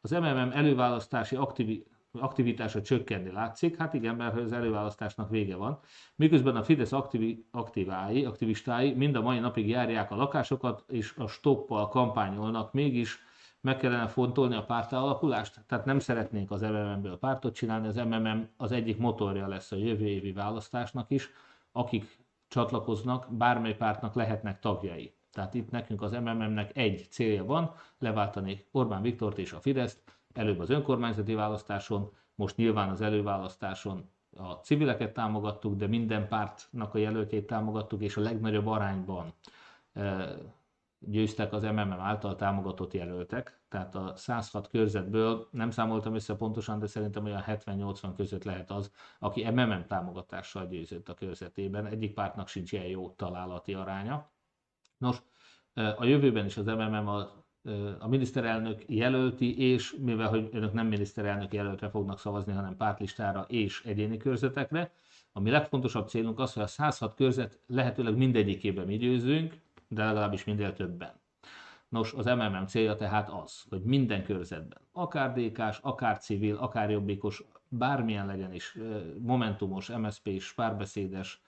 Az 0.00 0.10
MMM 0.10 0.50
előválasztási 0.52 1.36
aktivi, 1.36 1.86
aktivitása 2.12 2.82
csökkenni 2.82 3.30
látszik, 3.30 3.76
hát 3.76 3.94
igen, 3.94 4.14
mert 4.14 4.36
az 4.36 4.52
előválasztásnak 4.52 5.30
vége 5.30 5.56
van. 5.56 5.80
Miközben 6.16 6.56
a 6.56 6.62
Fidesz 6.62 6.92
aktivi, 6.92 7.46
aktivái, 7.50 8.24
aktivistái 8.24 8.94
mind 8.94 9.16
a 9.16 9.22
mai 9.22 9.38
napig 9.38 9.68
járják 9.68 10.10
a 10.10 10.16
lakásokat, 10.16 10.84
és 10.88 11.14
a 11.16 11.26
stoppal 11.26 11.88
kampányolnak, 11.88 12.72
mégis 12.72 13.18
meg 13.62 13.76
kellene 13.76 14.06
fontolni 14.06 14.54
a 14.54 14.64
pártalakulást, 14.64 15.60
tehát 15.66 15.84
nem 15.84 15.98
szeretnénk 15.98 16.50
az 16.50 16.60
MMM-ből 16.60 17.18
pártot 17.18 17.54
csinálni, 17.54 17.86
az 17.86 17.96
MMM 17.96 18.48
az 18.56 18.72
egyik 18.72 18.98
motorja 18.98 19.48
lesz 19.48 19.72
a 19.72 19.76
jövő 19.76 20.06
évi 20.06 20.32
választásnak 20.32 21.10
is, 21.10 21.30
akik 21.72 22.18
csatlakoznak, 22.48 23.26
bármely 23.30 23.76
pártnak 23.76 24.14
lehetnek 24.14 24.60
tagjai. 24.60 25.14
Tehát 25.32 25.54
itt 25.54 25.70
nekünk 25.70 26.02
az 26.02 26.12
MMM-nek 26.12 26.76
egy 26.76 27.06
célja 27.10 27.44
van, 27.44 27.74
leváltani 27.98 28.66
Orbán 28.70 29.02
Viktort 29.02 29.38
és 29.38 29.52
a 29.52 29.60
Fideszt, 29.60 30.02
előbb 30.34 30.58
az 30.58 30.70
önkormányzati 30.70 31.34
választáson, 31.34 32.12
most 32.34 32.56
nyilván 32.56 32.88
az 32.88 33.00
előválasztáson 33.00 34.10
a 34.36 34.52
civileket 34.52 35.12
támogattuk, 35.12 35.76
de 35.76 35.86
minden 35.86 36.28
pártnak 36.28 36.94
a 36.94 36.98
jelöltjét 36.98 37.46
támogattuk, 37.46 38.02
és 38.02 38.16
a 38.16 38.20
legnagyobb 38.20 38.66
arányban 38.66 39.32
eh, 39.92 40.28
győztek 41.06 41.52
az 41.52 41.62
MMM 41.62 41.92
által 41.92 42.36
támogatott 42.36 42.92
jelöltek, 42.92 43.60
tehát 43.68 43.94
a 43.94 44.12
106 44.16 44.68
körzetből 44.68 45.48
nem 45.50 45.70
számoltam 45.70 46.14
össze 46.14 46.36
pontosan, 46.36 46.78
de 46.78 46.86
szerintem 46.86 47.24
olyan 47.24 47.44
70-80 47.46 48.12
között 48.16 48.44
lehet 48.44 48.70
az, 48.70 48.92
aki 49.18 49.50
MMM 49.50 49.84
támogatással 49.86 50.66
győzött 50.66 51.08
a 51.08 51.14
körzetében. 51.14 51.86
Egyik 51.86 52.14
pártnak 52.14 52.48
sincs 52.48 52.72
ilyen 52.72 52.86
jó 52.86 53.10
találati 53.10 53.74
aránya. 53.74 54.30
Nos, 54.98 55.22
a 55.74 56.04
jövőben 56.04 56.44
is 56.44 56.56
az 56.56 56.66
MMM 56.66 57.08
a, 57.08 57.18
a 57.98 58.08
miniszterelnök 58.08 58.82
jelölti, 58.86 59.72
és 59.72 59.96
mivel 60.00 60.28
hogy 60.28 60.48
önök 60.52 60.72
nem 60.72 60.86
miniszterelnök 60.86 61.52
jelöltre 61.52 61.88
fognak 61.88 62.18
szavazni, 62.18 62.52
hanem 62.52 62.76
pártlistára 62.76 63.44
és 63.48 63.82
egyéni 63.84 64.16
körzetekre, 64.16 64.92
ami 65.32 65.50
legfontosabb 65.50 66.08
célunk 66.08 66.38
az, 66.38 66.52
hogy 66.52 66.62
a 66.62 66.66
106 66.66 67.14
körzet 67.14 67.60
lehetőleg 67.66 68.16
mindegyikében 68.16 68.86
mi 68.86 68.96
győzünk, 68.96 69.61
de 69.92 70.04
legalábbis 70.04 70.44
minél 70.44 70.72
többen. 70.72 71.20
Nos, 71.88 72.12
az 72.12 72.24
MMM 72.24 72.66
célja 72.66 72.96
tehát 72.96 73.30
az, 73.30 73.64
hogy 73.68 73.82
minden 73.82 74.24
körzetben, 74.24 74.80
akár 74.92 75.32
DK-s, 75.32 75.78
akár 75.82 76.18
civil, 76.18 76.56
akár 76.56 76.90
jobbikos, 76.90 77.44
bármilyen 77.68 78.26
legyen 78.26 78.52
is, 78.52 78.78
momentumos, 79.18 79.88
MSZP-s, 79.88 80.52
párbeszédes, 80.52 81.42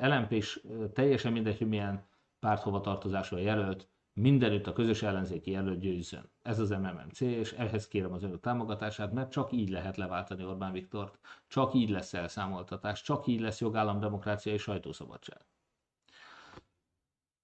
LMP-s, 0.00 0.60
teljesen 0.92 1.32
mindegy, 1.32 1.58
hogy 1.58 1.68
milyen 1.68 2.06
párthova 2.38 2.80
tartozásról 2.80 3.40
jelölt, 3.40 3.88
mindenütt 4.12 4.66
a 4.66 4.72
közös 4.72 5.02
ellenzéki 5.02 5.50
jelölt 5.50 5.80
győzzön. 5.80 6.30
Ez 6.42 6.58
az 6.58 6.70
MMM 6.70 7.08
cél, 7.12 7.38
és 7.38 7.52
ehhez 7.52 7.88
kérem 7.88 8.12
az 8.12 8.22
önök 8.22 8.40
támogatását, 8.40 9.12
mert 9.12 9.30
csak 9.30 9.52
így 9.52 9.68
lehet 9.68 9.96
leváltani 9.96 10.44
Orbán 10.44 10.72
Viktort, 10.72 11.18
csak 11.46 11.74
így 11.74 11.90
lesz 11.90 12.14
elszámoltatás, 12.14 13.02
csak 13.02 13.26
így 13.26 13.40
lesz 13.40 13.60
jogállam, 13.60 14.00
demokrácia 14.00 14.52
és 14.52 14.62
sajtószabadság. 14.62 15.44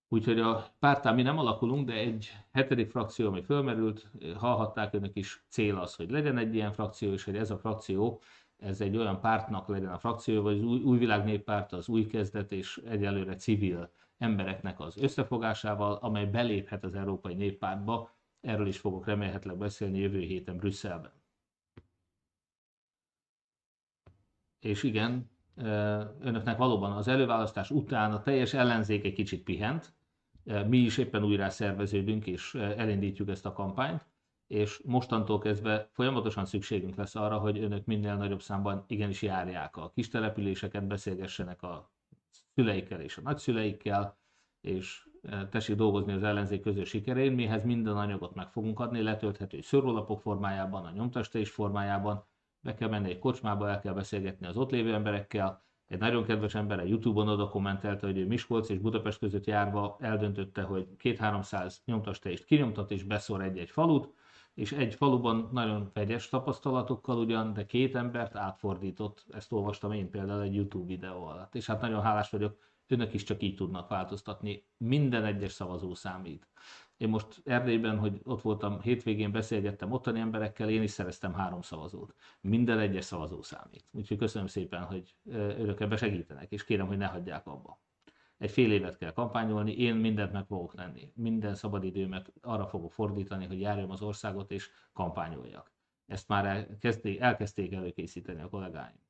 Úgyhogy 0.09 0.40
a 0.40 0.74
pártán 0.78 1.14
mi 1.14 1.22
nem 1.22 1.38
alakulunk, 1.38 1.86
de 1.86 1.92
egy 1.92 2.30
hetedik 2.52 2.90
frakció, 2.90 3.26
ami 3.26 3.42
fölmerült, 3.42 4.11
hallhatták 4.36 4.94
önök 4.94 5.16
is, 5.16 5.44
cél 5.48 5.76
az, 5.76 5.94
hogy 5.94 6.11
legyen 6.11 6.38
egy 6.38 6.54
ilyen 6.54 6.72
frakció, 6.72 7.12
és 7.12 7.24
hogy 7.24 7.36
ez 7.36 7.50
a 7.50 7.59
frakció, 7.59 8.20
ez 8.57 8.80
egy 8.80 8.96
olyan 8.96 9.20
pártnak 9.20 9.68
legyen 9.68 9.92
a 9.92 9.98
frakció, 9.98 10.42
vagy 10.42 10.57
az 10.57 10.64
új, 10.64 10.82
új 10.82 10.98
világ 10.98 11.44
az 11.70 11.88
új 11.88 12.07
kezdet 12.07 12.52
és 12.52 12.80
egyelőre 12.84 13.36
civil 13.36 13.92
embereknek 14.18 14.80
az 14.80 14.96
összefogásával, 14.96 15.94
amely 15.94 16.26
beléphet 16.26 16.84
az 16.84 16.94
Európai 16.94 17.34
Néppártba. 17.34 18.14
Erről 18.40 18.66
is 18.66 18.78
fogok 18.78 19.07
remélhetőleg 19.07 19.59
beszélni 19.59 19.98
jövő 19.98 20.20
héten 20.20 20.57
Brüsszelben. 20.57 21.12
És 24.61 24.82
igen, 24.82 25.30
önöknek 26.20 26.57
valóban 26.57 26.92
az 26.92 27.09
előválasztás 27.09 27.70
után 27.70 28.12
a 28.12 28.22
teljes 28.22 28.54
ellenzék 28.54 29.04
egy 29.04 29.12
kicsit 29.12 29.42
pihent, 29.42 29.94
mi 30.66 30.76
is 30.76 30.98
éppen 30.98 31.24
újra 31.24 31.50
szerveződünk 31.50 32.26
és 32.26 32.54
elindítjuk 32.54 33.28
ezt 33.28 33.46
a 33.46 33.52
kampányt, 33.52 34.07
és 34.46 34.80
mostantól 34.84 35.38
kezdve 35.38 35.88
folyamatosan 35.92 36.44
szükségünk 36.44 36.96
lesz 36.96 37.14
arra, 37.14 37.38
hogy 37.38 37.59
önök 37.59 37.84
minél 37.84 38.16
nagyobb 38.16 38.42
számban 38.42 38.84
igenis 38.86 39.22
járják 39.22 39.76
a 39.76 39.90
kis 39.94 40.09
településeket, 40.09 40.86
beszélgessenek 40.86 41.62
a 41.62 41.90
szüleikkel 42.54 43.00
és 43.00 43.16
a 43.16 43.20
nagyszüleikkel, 43.20 44.18
és 44.61 45.09
tessék 45.50 45.76
dolgozni 45.76 46.12
az 46.12 46.22
ellenzék 46.22 46.62
közös 46.62 46.88
sikerén, 46.88 47.32
mihez 47.32 47.64
minden 47.64 47.96
anyagot 47.96 48.34
meg 48.34 48.48
fogunk 48.48 48.80
adni, 48.80 49.02
letölthető 49.02 49.61
szörólapok 49.61 50.20
formájában, 50.20 50.84
a 50.84 50.90
nyomtastés 50.90 51.50
formájában, 51.50 52.24
be 52.67 52.75
kell 52.75 52.89
menni 52.89 53.11
egy 53.11 53.19
kocsmába, 53.19 53.69
el 53.69 53.81
kell 53.81 53.95
beszélgetni 53.95 54.47
az 54.47 54.57
ott 54.57 54.71
lévő 54.71 54.95
emberekkel, 54.95 55.64
egy 55.89 55.99
nagyon 55.99 56.25
kedves 56.25 56.55
ember 56.55 56.79
a 56.79 56.85
Youtube-on 56.85 57.29
oda 57.29 57.49
kommentelte, 57.49 58.07
hogy 58.07 58.19
ő 58.19 58.27
Miskolc 58.27 58.69
és 58.69 58.79
Budapest 58.79 59.19
között 59.19 59.47
járva 59.47 59.97
eldöntötte, 60.01 60.62
hogy 60.62 60.87
két-háromszáz 60.97 61.83
nyomtastést 61.85 62.45
kinyomtat 62.45 62.91
és 62.91 63.03
beszor 63.03 63.43
egy-egy 63.43 63.71
falut, 63.71 64.14
és 64.55 64.73
egy 64.73 64.95
faluban 64.95 65.49
nagyon 65.53 65.91
vegyes 65.93 66.29
tapasztalatokkal 66.29 67.19
ugyan, 67.19 67.53
de 67.53 67.67
két 67.67 67.97
embert 67.97 68.37
átfordított, 68.37 69.25
ezt 69.31 69.53
olvastam 69.53 69.93
én 69.93 70.11
például 70.11 70.43
egy 70.43 70.55
YouTube 70.55 70.87
videó 70.87 71.27
alatt. 71.27 71.55
És 71.55 71.67
hát 71.67 71.81
nagyon 71.81 72.03
hálás 72.03 72.31
vagyok, 72.31 72.59
önök 72.87 73.14
is 73.14 73.23
csak 73.23 73.43
így 73.43 73.55
tudnak 73.55 73.89
változtatni. 73.89 74.67
Minden 74.77 75.25
egyes 75.25 75.53
szavazó 75.53 75.95
számít. 75.95 76.49
Én 76.97 77.09
most 77.09 77.40
Erdélyben, 77.44 77.99
hogy 77.99 78.20
ott 78.24 78.42
voltam, 78.42 78.80
hétvégén 78.80 79.32
beszélgettem 79.32 79.92
ottani 79.92 80.20
emberekkel, 80.20 80.70
én 80.70 80.82
is 80.82 80.90
szereztem 80.90 81.34
három 81.34 81.62
szavazót. 81.62 82.14
Minden 82.41 82.79
egyes 82.79 83.04
szavazó 83.04 83.42
számít. 83.42 83.84
Úgyhogy 83.92 84.18
köszönöm 84.18 84.46
szépen, 84.46 84.83
hogy 84.83 85.16
önök 85.33 85.80
ebbe 85.80 85.96
segítenek, 85.96 86.53
és 86.53 86.64
kérem, 86.64 86.87
hogy 86.87 86.96
ne 86.96 87.07
hagyják 87.07 87.46
abba. 87.46 87.80
Egy 88.38 88.50
fél 88.50 88.72
évet 88.72 88.96
kell 88.96 89.12
kampányolni, 89.12 89.76
én 89.76 89.95
mindent 89.95 90.33
meg 90.33 90.46
fogok 90.46 90.75
tenni. 90.75 91.12
Minden 91.14 91.54
szabadidőmet 91.54 92.33
arra 92.41 92.66
fogok 92.66 92.92
fordítani, 92.92 93.46
hogy 93.46 93.61
járjam 93.61 93.91
az 93.91 94.03
országot 94.03 94.50
és 94.50 94.71
kampányoljak. 94.92 95.72
Ezt 96.07 96.29
már 96.29 96.46
elkezdték, 96.46 97.21
elkezdték 97.21 97.72
előkészíteni 97.72 98.42
a 98.42 98.49
kollégáim. 98.49 99.05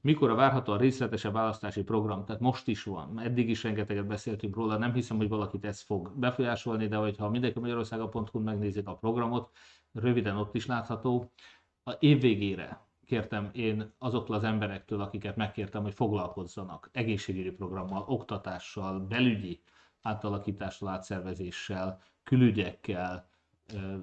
Mikor 0.00 0.30
a 0.30 0.34
várható 0.34 0.72
a 0.72 0.76
részletesebb 0.76 1.32
választási 1.32 1.82
program? 1.82 2.24
Tehát 2.24 2.40
most 2.40 2.68
is 2.68 2.82
van, 2.82 3.20
eddig 3.20 3.48
is 3.48 3.62
rengeteget 3.62 4.06
beszéltünk 4.06 4.56
róla, 4.56 4.78
nem 4.78 4.92
hiszem, 4.92 5.16
hogy 5.16 5.28
valakit 5.28 5.64
ez 5.64 5.80
fog 5.80 6.12
befolyásolni, 6.16 6.88
de 6.88 6.96
hogyha 6.96 7.30
mindenki 7.30 7.58
Magyarországon.hu 7.58 8.40
megnézik 8.40 8.86
a 8.86 8.96
programot, 8.96 9.50
röviden 9.92 10.36
ott 10.36 10.54
is 10.54 10.66
látható. 10.66 11.32
A 11.84 11.92
év 11.98 12.20
végére 12.20 12.86
kértem 13.04 13.50
én 13.52 13.92
azoktól 13.98 14.36
az 14.36 14.44
emberektől, 14.44 15.00
akiket 15.00 15.36
megkértem, 15.36 15.82
hogy 15.82 15.94
foglalkozzanak 15.94 16.90
egészségügyi 16.92 17.50
programmal, 17.50 18.04
oktatással, 18.06 19.00
belügyi 19.00 19.62
átalakítással, 20.02 20.88
átszervezéssel, 20.88 22.02
külügyekkel, 22.22 23.28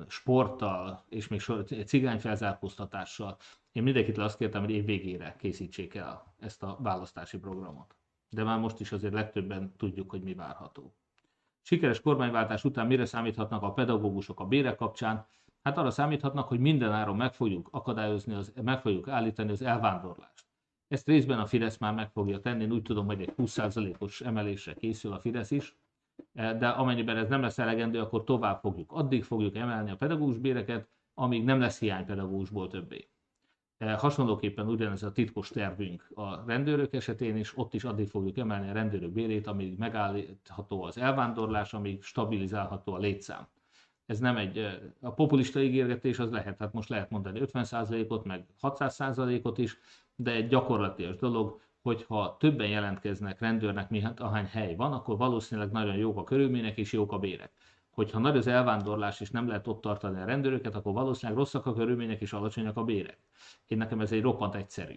sporttal, 0.08 1.04
és 1.10 1.28
még 1.28 1.42
cigányfelzárkóztatással. 1.86 3.38
Én 3.76 3.84
mindenkit 3.84 4.18
azt 4.18 4.38
kértem, 4.38 4.62
hogy 4.62 4.72
év 4.72 4.86
végére 4.86 5.36
készítsék 5.38 5.96
el 5.96 6.34
ezt 6.40 6.64
a 6.64 6.78
választási 6.80 7.38
programot. 7.38 7.96
De 8.30 8.44
már 8.44 8.60
most 8.60 8.80
is 8.80 8.92
azért 8.92 9.14
legtöbben 9.14 9.74
tudjuk, 9.78 10.10
hogy 10.10 10.22
mi 10.24 10.34
várható. 10.34 10.96
Sikeres 11.62 12.02
kormányváltás 12.02 12.64
után 12.64 12.88
mire 12.88 13.06
számíthatnak 13.06 13.62
a 13.64 13.74
pedagógusok 13.74 14.40
a 14.40 14.46
bérek 14.46 14.76
kapcsán? 14.76 15.28
Hát 15.62 15.78
arra 15.78 15.92
számíthatnak, 15.92 16.48
hogy 16.48 16.60
minden 16.60 16.92
áron 16.92 17.16
meg 17.16 17.34
fogjuk 17.34 17.70
akadályozni, 17.72 18.34
az, 18.34 18.54
meg 18.64 18.82
fogjuk 18.82 19.08
állítani 19.08 19.52
az 19.52 19.62
elvándorlást. 19.62 20.46
Ezt 20.88 21.08
részben 21.08 21.40
a 21.40 21.46
Fidesz 21.46 21.78
már 21.78 21.94
meg 21.94 22.10
fogja 22.10 22.40
tenni, 22.40 22.64
én 22.64 22.72
úgy 22.72 22.82
tudom, 22.82 23.06
hogy 23.06 23.22
egy 23.22 23.34
20%-os 23.38 24.22
emelésre 24.22 24.74
készül 24.74 25.12
a 25.14 25.20
Fidesz 25.20 25.52
is, 25.52 25.76
de 26.34 26.68
amennyiben 26.68 27.18
ez 27.18 27.30
nem 27.30 27.42
lesz 27.42 27.60
elegendő, 27.60 28.00
akkor 28.00 28.24
tovább 28.24 28.60
fogjuk. 28.60 28.92
Addig 28.92 29.24
fogjuk 29.24 29.56
emelni 29.56 29.92
a 29.92 29.98
pedagógus 29.98 30.38
béreket, 30.38 30.90
amíg 31.14 31.44
nem 31.44 31.60
lesz 31.60 31.80
hiány 31.80 32.06
pedagógusból 32.06 32.68
többé. 32.68 33.10
Hasonlóképpen 33.80 34.68
ugyanez 34.68 35.04
a 35.04 35.12
titkos 35.12 35.50
tervünk 35.50 36.12
a 36.14 36.46
rendőrök 36.46 36.94
esetén 36.94 37.38
is, 37.38 37.58
ott 37.58 37.74
is 37.74 37.84
addig 37.84 38.10
fogjuk 38.10 38.38
emelni 38.38 38.70
a 38.70 38.74
rendőrök 38.74 39.12
bérét, 39.12 39.48
amíg 39.48 39.78
megállítható 39.78 40.84
az 40.84 40.98
elvándorlás, 40.98 41.74
amíg 41.74 42.04
stabilizálható 42.04 42.94
a 42.94 42.98
létszám. 42.98 43.48
Ez 44.06 44.20
nem 44.20 44.38
egy, 44.38 44.80
a 45.02 45.12
populista 45.12 45.62
ígérgetés 45.62 46.20
az 46.20 46.32
lehet, 46.32 46.58
hát 46.60 46.74
most 46.74 46.90
lehet 46.90 47.10
mondani 47.10 47.40
50%-ot, 47.44 48.24
meg 48.24 48.46
600%-ot 48.62 49.58
is, 49.58 49.78
de 50.16 50.32
egy 50.32 50.48
gyakorlatilag 50.48 51.16
dolog, 51.16 51.62
hogyha 51.82 52.38
többen 52.40 52.68
jelentkeznek 52.68 53.40
rendőrnek, 53.40 53.90
mi 53.90 54.00
hát 54.00 54.20
ahány 54.20 54.46
hely 54.46 54.76
van, 54.76 54.94
akkor 54.94 55.18
valószínűleg 55.18 55.72
nagyon 55.72 55.96
jók 55.96 56.18
a 56.18 56.24
körülmények 56.24 56.78
és 56.78 56.94
jók 56.94 57.12
a 57.12 57.20
bérek 57.20 57.52
hogyha 57.96 58.20
nagy 58.20 58.38
az 58.38 58.48
elvándorlás 58.48 59.22
és 59.22 59.32
nem 59.32 59.48
lehet 59.48 59.68
ott 59.68 59.82
tartani 59.82 60.22
a 60.22 60.26
rendőröket, 60.26 60.76
akkor 60.76 60.94
valószínűleg 60.94 61.42
rosszak 61.42 61.66
a 61.66 61.74
körülmények 61.74 62.22
és 62.22 62.34
alacsonyak 62.34 62.78
a 62.78 62.84
bérek. 62.84 63.18
Én 63.66 63.78
nekem 63.78 64.00
ez 64.00 64.12
egy 64.12 64.22
roppant 64.22 64.56
egyszerű, 64.56 64.96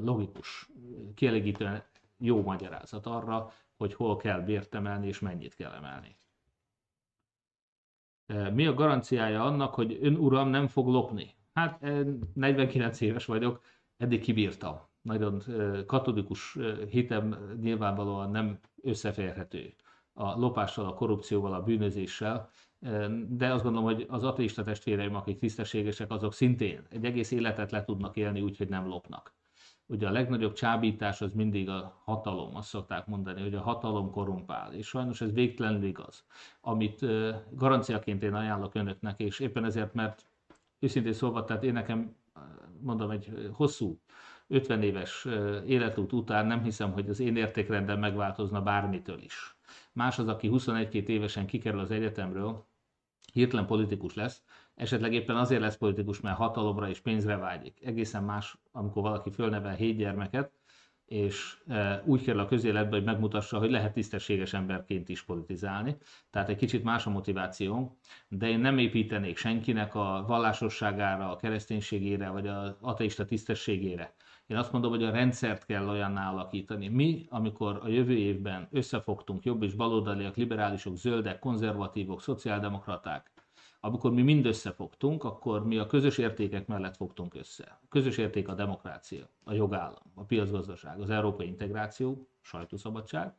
logikus, 0.00 0.68
kielégítően 1.14 1.82
jó 2.18 2.42
magyarázat 2.42 3.06
arra, 3.06 3.52
hogy 3.76 3.94
hol 3.94 4.16
kell 4.16 4.40
bért 4.40 4.74
emelni 4.74 5.06
és 5.06 5.18
mennyit 5.18 5.54
kell 5.54 5.72
emelni. 5.72 6.16
Mi 8.54 8.66
a 8.66 8.74
garanciája 8.74 9.44
annak, 9.44 9.74
hogy 9.74 9.98
ön 10.00 10.14
uram 10.14 10.48
nem 10.48 10.66
fog 10.66 10.86
lopni? 10.86 11.34
Hát 11.52 11.86
49 12.34 13.00
éves 13.00 13.24
vagyok, 13.24 13.62
eddig 13.96 14.20
kibírtam. 14.20 14.80
Nagyon 15.02 15.42
katolikus 15.86 16.58
hitem 16.90 17.56
nyilvánvalóan 17.60 18.30
nem 18.30 18.58
összeférhető 18.82 19.74
a 20.14 20.38
lopással, 20.38 20.86
a 20.86 20.94
korrupcióval, 20.94 21.54
a 21.54 21.62
bűnözéssel, 21.62 22.50
de 23.28 23.52
azt 23.52 23.62
gondolom, 23.62 23.94
hogy 23.94 24.06
az 24.08 24.24
ateista 24.24 24.62
testvéreim, 24.62 25.14
akik 25.14 25.38
tisztességesek, 25.38 26.10
azok 26.10 26.32
szintén 26.32 26.82
egy 26.90 27.04
egész 27.04 27.30
életet 27.30 27.70
le 27.70 27.84
tudnak 27.84 28.16
élni 28.16 28.40
úgy, 28.40 28.68
nem 28.68 28.86
lopnak. 28.86 29.34
Ugye 29.86 30.08
a 30.08 30.10
legnagyobb 30.10 30.52
csábítás 30.52 31.20
az 31.20 31.32
mindig 31.32 31.68
a 31.68 32.00
hatalom, 32.04 32.56
azt 32.56 32.68
szokták 32.68 33.06
mondani, 33.06 33.42
hogy 33.42 33.54
a 33.54 33.60
hatalom 33.60 34.10
korrumpál, 34.10 34.72
és 34.72 34.86
sajnos 34.86 35.20
ez 35.20 35.32
végtelenül 35.32 35.84
igaz. 35.84 36.24
Amit 36.60 37.06
garanciaként 37.50 38.22
én 38.22 38.34
ajánlok 38.34 38.74
önöknek, 38.74 39.20
és 39.20 39.40
éppen 39.40 39.64
ezért, 39.64 39.94
mert 39.94 40.26
őszintén 40.78 41.12
szólva, 41.12 41.44
tehát 41.44 41.64
én 41.64 41.72
nekem, 41.72 42.16
mondom, 42.80 43.10
egy 43.10 43.50
hosszú 43.52 44.00
50 44.46 44.82
éves 44.82 45.26
életút 45.66 46.12
után 46.12 46.46
nem 46.46 46.62
hiszem, 46.62 46.92
hogy 46.92 47.08
az 47.08 47.20
én 47.20 47.36
értékrendem 47.36 47.98
megváltozna 47.98 48.62
bármitől 48.62 49.18
is. 49.18 49.56
Más 49.92 50.18
az, 50.18 50.28
aki 50.28 50.48
21-2 50.52 51.06
évesen 51.06 51.46
kikerül 51.46 51.80
az 51.80 51.90
egyetemről, 51.90 52.66
hirtelen 53.32 53.66
politikus 53.66 54.14
lesz, 54.14 54.42
esetleg 54.74 55.12
éppen 55.12 55.36
azért 55.36 55.60
lesz 55.60 55.76
politikus, 55.76 56.20
mert 56.20 56.36
hatalomra 56.36 56.88
és 56.88 57.00
pénzre 57.00 57.36
vágyik. 57.36 57.78
Egészen 57.84 58.24
más, 58.24 58.58
amikor 58.72 59.02
valaki 59.02 59.30
fölnevel 59.30 59.74
hét 59.74 59.96
gyermeket, 59.96 60.52
és 61.04 61.56
e, 61.68 62.02
úgy 62.06 62.24
kerül 62.24 62.40
a 62.40 62.46
közéletbe, 62.46 62.96
hogy 62.96 63.04
megmutassa, 63.04 63.58
hogy 63.58 63.70
lehet 63.70 63.92
tisztességes 63.92 64.52
emberként 64.52 65.08
is 65.08 65.22
politizálni. 65.22 65.96
Tehát 66.30 66.48
egy 66.48 66.56
kicsit 66.56 66.84
más 66.84 67.06
a 67.06 67.10
motiváció, 67.10 67.98
de 68.28 68.48
én 68.48 68.58
nem 68.58 68.78
építenék 68.78 69.36
senkinek 69.36 69.94
a 69.94 70.24
vallásosságára, 70.26 71.30
a 71.30 71.36
kereszténységére, 71.36 72.28
vagy 72.28 72.46
az 72.46 72.76
ateista 72.80 73.24
tisztességére. 73.24 74.14
Én 74.46 74.56
azt 74.56 74.72
mondom, 74.72 74.90
hogy 74.90 75.02
a 75.02 75.10
rendszert 75.10 75.64
kell 75.64 75.88
olyanná 75.88 76.30
alakítani. 76.30 76.88
Mi, 76.88 77.26
amikor 77.28 77.80
a 77.82 77.88
jövő 77.88 78.16
évben 78.16 78.68
összefogtunk 78.70 79.44
jobb 79.44 79.62
és 79.62 79.74
baloldaliak, 79.74 80.36
liberálisok, 80.36 80.96
zöldek, 80.96 81.38
konzervatívok, 81.38 82.22
szociáldemokraták, 82.22 83.32
amikor 83.80 84.12
mi 84.12 84.22
mind 84.22 84.46
összefogtunk, 84.46 85.24
akkor 85.24 85.66
mi 85.66 85.78
a 85.78 85.86
közös 85.86 86.18
értékek 86.18 86.66
mellett 86.66 86.96
fogtunk 86.96 87.34
össze. 87.34 87.78
A 87.82 87.88
közös 87.88 88.16
érték 88.16 88.48
a 88.48 88.54
demokrácia, 88.54 89.28
a 89.44 89.52
jogállam, 89.52 90.12
a 90.14 90.24
piacgazdaság, 90.24 91.00
az 91.00 91.10
európai 91.10 91.46
integráció, 91.46 92.28
sajtószabadság. 92.40 93.34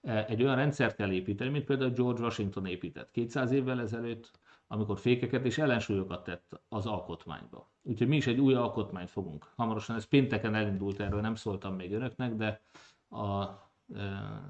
Egy 0.00 0.42
olyan 0.42 0.56
rendszert 0.56 0.96
kell 0.96 1.12
építeni, 1.12 1.50
mint 1.50 1.64
például 1.64 1.90
George 1.90 2.22
Washington 2.22 2.66
épített 2.66 3.10
200 3.10 3.50
évvel 3.50 3.80
ezelőtt, 3.80 4.30
amikor 4.66 4.98
fékeket 4.98 5.44
és 5.44 5.58
ellensúlyokat 5.58 6.24
tett 6.24 6.60
az 6.68 6.86
alkotmányba. 6.86 7.70
Úgyhogy 7.82 8.08
mi 8.08 8.16
is 8.16 8.26
egy 8.26 8.38
új 8.38 8.54
alkotmányt 8.54 9.10
fogunk. 9.10 9.52
Hamarosan 9.56 9.96
ez 9.96 10.04
pénteken 10.04 10.54
elindult, 10.54 11.00
erről 11.00 11.20
nem 11.20 11.34
szóltam 11.34 11.74
még 11.74 11.92
önöknek, 11.92 12.34
de 12.34 12.62
a 13.08 13.42
e, 13.42 13.52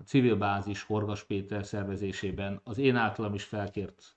civil 0.05 0.37
bázis 0.37 0.83
Horgas 0.83 1.25
Péter 1.25 1.65
szervezésében 1.65 2.61
az 2.65 2.79
én 2.79 2.97
általam 2.97 3.35
is 3.35 3.45
felkért 3.45 4.16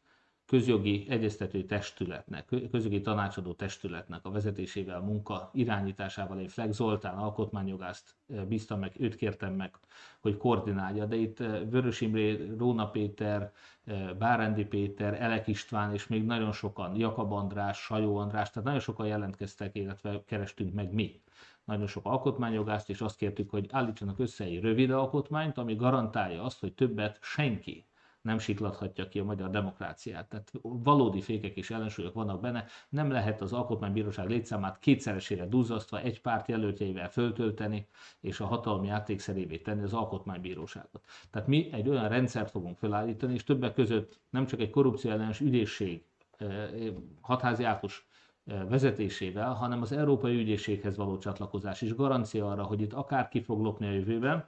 közjogi 0.50 1.06
egyeztető 1.10 1.64
testületnek, 1.64 2.46
közjogi 2.72 3.02
tanácsadó 3.02 3.54
testületnek 3.54 4.26
a 4.26 4.32
vezetésével, 4.32 5.00
munka 5.00 5.50
irányításával, 5.54 6.40
egy 6.40 6.52
Flex 6.52 6.76
Zoltán 6.76 7.18
alkotmányjogászt 7.18 8.16
eh, 8.34 8.44
bíztam 8.44 8.80
meg, 8.80 8.94
őt 8.98 9.16
kértem 9.16 9.54
meg, 9.54 9.76
hogy 10.20 10.38
koordinálja, 10.38 11.06
de 11.06 11.16
itt 11.16 11.38
Vörös 11.70 12.02
Imré, 12.02 12.56
Róna 12.58 12.90
Péter, 12.90 13.52
Bárendi 14.18 14.66
Péter, 14.66 15.22
Elek 15.22 15.48
István 15.48 15.94
és 15.94 16.08
még 16.08 16.26
nagyon 16.26 16.52
sokan, 16.52 16.96
Jakab 16.96 17.32
András, 17.32 17.78
Sajó 17.78 18.18
András, 18.18 18.50
tehát 18.50 18.64
nagyon 18.64 18.80
sokan 18.80 19.08
jelentkeztek, 19.08 19.76
illetve 19.76 20.24
kerestünk 20.26 20.74
meg 20.74 20.94
mi. 20.94 21.22
Nagyon 21.64 21.88
sok 21.88 22.06
alkotmányjogászt, 22.06 22.90
és 22.90 23.02
azt 23.02 23.18
kértük, 23.18 23.50
hogy 23.50 23.68
állítsanak 23.72 24.20
össze 24.20 24.44
egy 24.44 24.62
rövid 24.62 24.92
alkotmányt, 24.92 25.58
ami 25.58 25.76
garantálja 25.76 26.44
azt, 26.44 26.60
hogy 26.60 26.74
többet 26.74 27.18
senki 27.22 27.89
nem 28.22 28.40
siklathatja 28.40 29.08
ki 29.08 29.20
a 29.20 29.24
magyar 29.24 29.50
demokráciát. 29.50 30.30
Tehát 30.30 30.52
valódi 30.62 31.22
fékek 31.22 31.56
és 31.56 31.70
ellensúlyok 31.70 32.14
vannak 32.14 32.42
benne, 32.42 32.66
nem 32.90 33.12
lehet 33.12 33.42
az 33.42 33.54
alkotmánybíróság 33.54 34.30
létszámát 34.30 34.80
kétszeresére 34.80 35.48
duzzasztva 35.48 36.00
egy 36.00 36.22
párt 36.22 36.48
jelöltjeivel 36.48 37.10
föltölteni, 37.10 37.88
és 38.20 38.40
a 38.40 38.46
hatalmi 38.46 38.88
játékszerévé 38.88 39.58
tenni 39.58 39.84
az 39.84 39.94
alkotmánybíróságot. 39.94 41.02
Tehát 41.32 41.48
mi 41.48 41.70
egy 41.72 41.90
olyan 41.90 42.10
rendszert 42.10 42.50
fogunk 42.50 42.78
felállítani, 42.78 43.34
és 43.34 43.44
többek 43.44 43.74
között 43.74 44.20
nem 44.30 44.46
csak 44.46 44.60
egy 44.60 44.70
korrupció 44.70 45.12
ellenes 45.12 45.40
ügyészség, 45.40 46.04
eh, 46.38 46.70
hatházi 47.22 47.64
Ákos 47.64 48.08
eh, 48.46 48.66
vezetésével, 48.70 49.54
hanem 49.54 49.82
az 49.82 49.92
Európai 49.92 50.36
Ügyészséghez 50.36 50.98
való 50.98 51.18
csatlakozás 51.18 51.82
is 51.82 51.96
garancia 51.96 52.52
arra, 52.52 52.64
hogy 52.64 52.82
itt 52.82 52.94
akár 52.94 53.28
ki 53.28 53.42
fog 53.42 53.62
lopni 53.62 53.88
a 53.88 53.92
jövőben, 53.92 54.46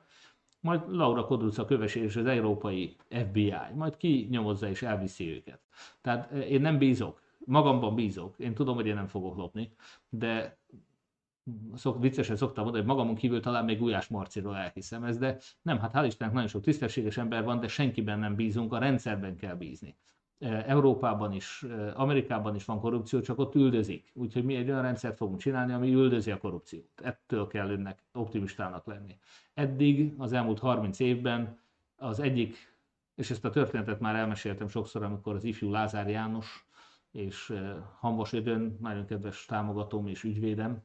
majd 0.62 0.82
Laura 0.88 1.26
Kodruca 1.26 1.66
kövesi 1.66 2.00
és 2.00 2.16
az 2.16 2.26
európai 2.26 2.96
FBI, 3.10 3.54
majd 3.76 3.98
ki 3.98 4.28
nyomozza 4.30 4.68
és 4.70 4.82
elviszi 4.82 5.30
őket. 5.36 5.60
Tehát 6.02 6.32
eh, 6.32 6.52
én 6.52 6.62
nem 6.62 6.78
bízok, 6.78 7.22
magamban 7.46 7.96
bízok, 7.96 8.40
én 8.40 8.54
tudom, 8.54 8.76
hogy 8.76 8.88
én 8.88 8.96
nem 8.96 9.08
fogok 9.08 9.36
lopni, 9.38 9.72
de 10.10 10.58
szok, 11.76 12.02
viccesen 12.02 12.36
szoktam 12.36 12.64
mondani, 12.64 12.86
hogy 12.86 12.96
magamon 12.96 13.16
kívül 13.16 13.40
talán 13.40 13.66
még 13.66 13.78
Gulyás 13.80 14.08
Marciról 14.08 14.56
elhiszem 14.58 15.04
ezt, 15.04 15.20
de 15.20 15.38
nem, 15.62 15.80
hát 15.80 15.92
hál' 15.94 16.06
Istennek 16.06 16.34
nagyon 16.34 16.50
sok 16.50 16.62
tisztességes 16.62 17.18
ember 17.18 17.44
van, 17.44 17.60
de 17.60 17.68
senkiben 17.68 18.20
nem 18.20 18.36
bízunk, 18.36 18.74
a 18.74 18.78
rendszerben 18.78 19.36
kell 19.36 19.56
bízni. 19.56 19.96
Európában 20.66 21.34
is, 21.34 21.66
Amerikában 21.94 22.56
is 22.56 22.66
van 22.66 22.80
korrupció, 22.80 23.20
csak 23.20 23.40
ott 23.40 23.56
üldözik. 23.56 24.12
Úgyhogy 24.14 24.44
mi 24.44 24.56
egy 24.56 24.70
olyan 24.70 24.82
rendszert 24.82 25.18
fogunk 25.18 25.40
csinálni, 25.40 25.74
ami 25.74 25.94
üldözi 25.94 26.32
a 26.32 26.38
korrupciót. 26.38 27.02
Ettől 27.04 27.48
kell 27.48 27.70
önnek 27.70 28.04
optimistának 28.14 28.86
lenni. 28.86 29.18
Eddig, 29.54 30.14
az 30.18 30.34
elmúlt 30.34 30.60
30 30.60 31.00
évben 31.00 31.60
az 31.96 32.20
egyik, 32.20 32.76
és 33.16 33.32
ezt 33.32 33.46
a 33.46 33.50
történetet 33.50 34.00
már 34.00 34.16
elmeséltem 34.16 34.68
sokszor, 34.68 35.04
amikor 35.04 35.36
az 35.36 35.44
ifjú 35.44 35.72
Lázár 35.72 36.10
János 36.10 36.68
és 37.12 37.54
Hanvas 38.00 38.34
Ödön, 38.34 38.78
nagyon 38.80 39.06
kedves 39.06 39.46
támogatóm 39.46 40.08
és 40.08 40.24
ügyvédem, 40.24 40.84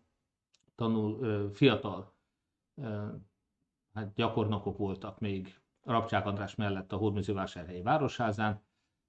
tanul, 0.75 1.51
fiatal 1.53 2.15
hát 3.95 4.15
gyakornokok 4.15 4.79
voltak 4.79 5.19
még 5.19 5.61
Rabcsák 5.83 6.27
András 6.27 6.55
mellett 6.55 6.93
a 6.93 6.97
Hódműzővásárhelyi 6.97 7.83
Városházán, 7.83 8.63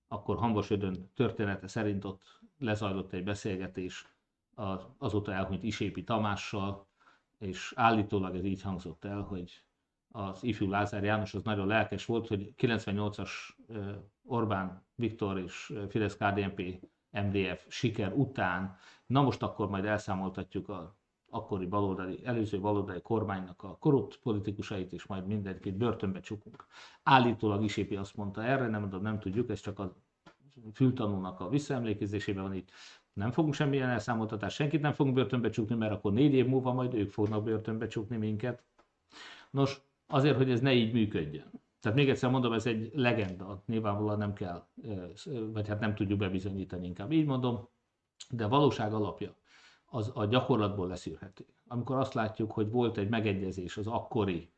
akkor 0.07 0.37
Hambasödön 0.37 1.11
története 1.13 1.67
szerint 1.67 2.05
ott 2.05 2.39
lezajlott 2.57 3.13
egy 3.13 3.23
beszélgetés 3.23 4.07
az 4.55 4.85
azóta 4.97 5.33
elhunyt 5.33 5.63
Isépi 5.63 6.03
Tamással, 6.03 6.86
és 7.37 7.73
állítólag 7.75 8.35
ez 8.35 8.43
így 8.43 8.61
hangzott 8.61 9.05
el, 9.05 9.21
hogy 9.21 9.63
az 10.11 10.43
ifjú 10.43 10.69
Lázár 10.69 11.03
János 11.03 11.33
az 11.33 11.43
nagyon 11.43 11.67
lelkes 11.67 12.05
volt, 12.05 12.27
hogy 12.27 12.53
98-as 12.57 13.29
Orbán 14.23 14.85
Viktor 14.95 15.39
és 15.39 15.73
Fidesz 15.89 16.17
KDNP 16.17 16.79
MDF 17.11 17.65
siker 17.69 18.13
után, 18.13 18.75
na 19.05 19.21
most 19.21 19.43
akkor 19.43 19.69
majd 19.69 19.85
elszámoltatjuk 19.85 20.69
a 20.69 20.97
akkori 21.29 21.65
baloldali, 21.65 22.25
előző 22.25 22.59
baloldali 22.59 23.01
kormánynak 23.01 23.63
a 23.63 23.77
korrupt 23.77 24.19
politikusait, 24.19 24.93
és 24.93 25.05
majd 25.05 25.27
mindenkit 25.27 25.77
börtönbe 25.77 26.19
csukunk. 26.19 26.65
Állítólag 27.03 27.63
Isépi 27.63 27.95
azt 27.95 28.15
mondta 28.15 28.43
erre, 28.43 28.67
nem 28.67 28.81
mondom, 28.81 29.01
nem 29.01 29.19
tudjuk, 29.19 29.49
ez 29.49 29.59
csak 29.59 29.79
az 29.79 29.95
fültanúnak 30.73 31.39
a 31.39 31.49
visszaemlékezésében 31.49 32.43
van 32.43 32.53
itt, 32.53 32.71
nem 33.17 33.31
fogunk 33.31 33.53
semmilyen 33.53 33.89
elszámoltatást, 33.89 34.55
senkit 34.55 34.81
nem 34.81 34.93
fogunk 34.93 35.15
börtönbe 35.15 35.49
csukni, 35.49 35.75
mert 35.75 35.91
akkor 35.91 36.13
négy 36.13 36.33
év 36.33 36.47
múlva 36.47 36.73
majd 36.73 36.93
ők 36.93 37.11
fognak 37.11 37.43
börtönbe 37.43 37.87
csukni 37.87 38.17
minket. 38.17 38.63
Nos, 39.51 39.81
azért, 40.07 40.37
hogy 40.37 40.51
ez 40.51 40.61
ne 40.61 40.73
így 40.73 40.93
működjön. 40.93 41.51
Tehát 41.79 41.97
még 41.97 42.09
egyszer 42.09 42.29
mondom, 42.29 42.53
ez 42.53 42.65
egy 42.65 42.91
legenda, 42.93 43.63
nyilvánvalóan 43.65 44.17
nem 44.17 44.33
kell, 44.33 44.67
vagy 45.53 45.67
hát 45.67 45.79
nem 45.79 45.95
tudjuk 45.95 46.19
bebizonyítani, 46.19 46.85
inkább 46.85 47.11
így 47.11 47.25
mondom, 47.25 47.67
de 48.29 48.43
a 48.43 48.49
valóság 48.49 48.93
alapja 48.93 49.35
az 49.85 50.11
a 50.13 50.25
gyakorlatból 50.25 50.87
leszűrhető. 50.87 51.45
Amikor 51.67 51.97
azt 51.97 52.13
látjuk, 52.13 52.51
hogy 52.51 52.69
volt 52.69 52.97
egy 52.97 53.09
megegyezés 53.09 53.77
az 53.77 53.87
akkori 53.87 54.49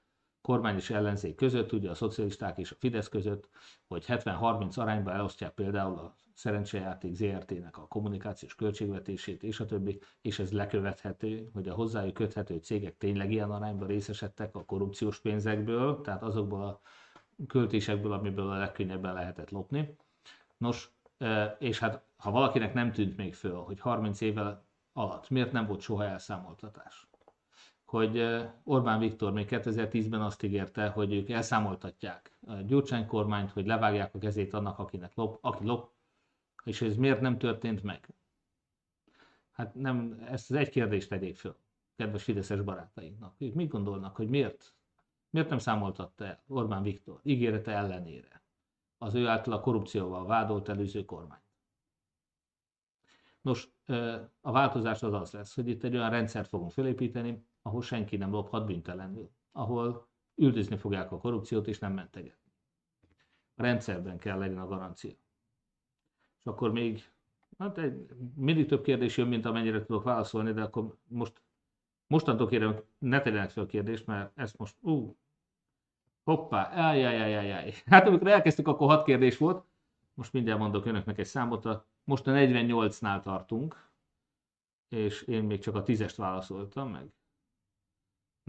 kormány 0.42 0.76
és 0.76 0.90
ellenzék 0.90 1.36
között, 1.36 1.72
ugye 1.72 1.90
a 1.90 1.94
szocialisták 1.94 2.58
és 2.58 2.72
a 2.72 2.76
Fidesz 2.80 3.10
között, 3.10 3.50
hogy 3.88 4.06
70-30 4.08 4.78
arányban 4.78 5.14
elosztják 5.14 5.52
például 5.52 5.98
a 5.98 6.16
szerencsejáték 6.34 7.14
ZRT-nek 7.14 7.78
a 7.78 7.88
kommunikációs 7.88 8.56
költségvetését 8.56 9.44
és 9.44 9.60
a 9.60 9.66
többi, 9.66 10.00
és 10.22 10.40
ez 10.40 10.52
lekövethető, 10.52 11.50
hogy 11.54 11.68
a 11.68 11.74
hozzájuk 11.74 12.14
köthető 12.14 12.58
cégek 12.58 12.98
tényleg 12.98 13.32
ilyen 13.32 13.52
arányban 13.52 13.88
részesedtek 13.88 14.56
a 14.56 14.66
korrupciós 14.66 15.20
pénzekből, 15.20 16.02
tehát 16.02 16.24
azokból 16.24 16.64
a 16.64 16.82
költésekből, 17.48 18.14
amiből 18.14 18.50
a 18.50 18.58
legkönnyebben 18.58 19.14
lehetett 19.14 19.50
lopni. 19.50 19.96
Nos, 20.58 20.92
és 21.60 21.80
hát 21.80 22.04
ha 22.18 22.32
valakinek 22.32 22.74
nem 22.74 22.92
tűnt 22.92 23.18
még 23.18 23.36
föl, 23.36 23.58
hogy 23.58 23.80
30 23.80 24.22
évvel 24.22 24.66
alatt 24.94 25.30
miért 25.30 25.52
nem 25.52 25.66
volt 25.66 25.82
soha 25.82 26.06
elszámoltatás, 26.06 27.09
hogy 27.90 28.24
Orbán 28.64 29.00
Viktor 29.00 29.32
még 29.32 29.48
2010-ben 29.50 30.22
azt 30.22 30.44
ígérte, 30.44 30.88
hogy 30.88 31.14
ők 31.14 31.30
elszámoltatják 31.30 32.38
a 32.48 32.54
Gyurcsány 32.54 33.06
kormányt, 33.06 33.52
hogy 33.52 33.66
levágják 33.66 34.16
a 34.16 34.20
kezét 34.20 34.54
annak, 34.54 34.80
akinek 34.80 35.16
lop, 35.16 35.38
aki 35.42 35.66
lop, 35.66 35.92
és 36.64 36.82
ez 36.82 36.96
miért 36.96 37.22
nem 37.22 37.38
történt 37.38 37.84
meg? 37.84 38.14
Hát 39.52 39.76
nem, 39.76 40.26
ezt 40.28 40.52
az 40.52 40.58
egy 40.58 40.70
kérdést 40.70 41.10
tegyék 41.10 41.38
föl, 41.38 41.56
kedves 41.96 42.24
fideszes 42.24 42.62
barátainknak. 42.62 43.36
Ők 43.38 43.54
mit 43.54 43.70
gondolnak, 43.70 44.16
hogy 44.16 44.30
miért? 44.30 44.74
Miért 45.30 45.50
nem 45.50 45.58
számoltatta 45.58 46.26
el 46.26 46.44
Orbán 46.48 46.84
Viktor 46.84 47.20
ígérete 47.24 47.72
ellenére 47.72 48.44
az 48.98 49.16
ő 49.16 49.28
által 49.28 49.54
a 49.54 49.60
korrupcióval 49.60 50.26
vádolt 50.26 50.70
előző 50.70 51.06
kormány? 51.06 51.42
Nos, 53.42 53.70
a 54.42 54.52
változás 54.52 55.04
az 55.04 55.14
az 55.14 55.32
lesz, 55.32 55.56
hogy 55.56 55.68
itt 55.68 55.84
egy 55.84 55.96
olyan 55.96 56.10
rendszert 56.10 56.48
fogunk 56.48 56.72
felépíteni, 56.72 57.48
ahol 57.70 57.82
senki 57.82 58.18
nem 58.18 58.32
lophat 58.32 58.66
büntelenül, 58.66 59.30
ahol 59.52 60.08
üldözni 60.36 60.78
fogják 60.78 61.12
a 61.12 61.18
korrupciót 61.18 61.68
és 61.68 61.80
nem 61.80 61.94
mentegetni. 61.94 62.52
A 63.56 63.62
rendszerben 63.62 64.18
kell 64.18 64.38
legyen 64.38 64.58
a 64.58 64.68
garancia. 64.68 65.16
És 66.40 66.46
akkor 66.46 66.72
még, 66.72 67.12
hát 67.58 67.78
egy, 67.78 68.08
mindig 68.36 68.68
több 68.68 68.84
kérdés 68.84 69.18
jön, 69.18 69.28
mint 69.28 69.46
amennyire 69.46 69.86
tudok 69.86 70.04
válaszolni, 70.04 70.52
de 70.52 70.62
akkor 70.62 70.98
most 71.08 71.42
mostantól 72.08 72.48
kérem, 72.48 72.82
ne 72.98 73.22
tegyenek 73.22 73.50
fel 73.50 73.64
a 73.64 73.68
kérdést, 73.68 74.06
mert 74.06 74.32
ezt 74.36 74.58
most, 74.58 74.76
ú, 74.82 75.18
hoppá, 76.24 76.90
ajajajajaj. 76.90 77.74
Hát 77.86 78.08
amikor 78.08 78.28
elkezdtük, 78.28 78.68
akkor 78.68 78.88
hat 78.88 79.06
kérdés 79.06 79.38
volt, 79.38 79.64
most 80.14 80.34
mindjárt 80.34 80.60
mondok 80.60 80.86
önöknek 80.86 81.18
egy 81.18 81.26
számot, 81.26 81.86
most 82.04 82.28
a 82.28 82.32
48-nál 82.32 83.22
tartunk, 83.22 83.90
és 84.90 85.22
én 85.22 85.44
még 85.44 85.60
csak 85.60 85.76
a 85.76 85.84
tízest 85.84 86.16
válaszoltam 86.16 86.90
meg. 86.90 87.12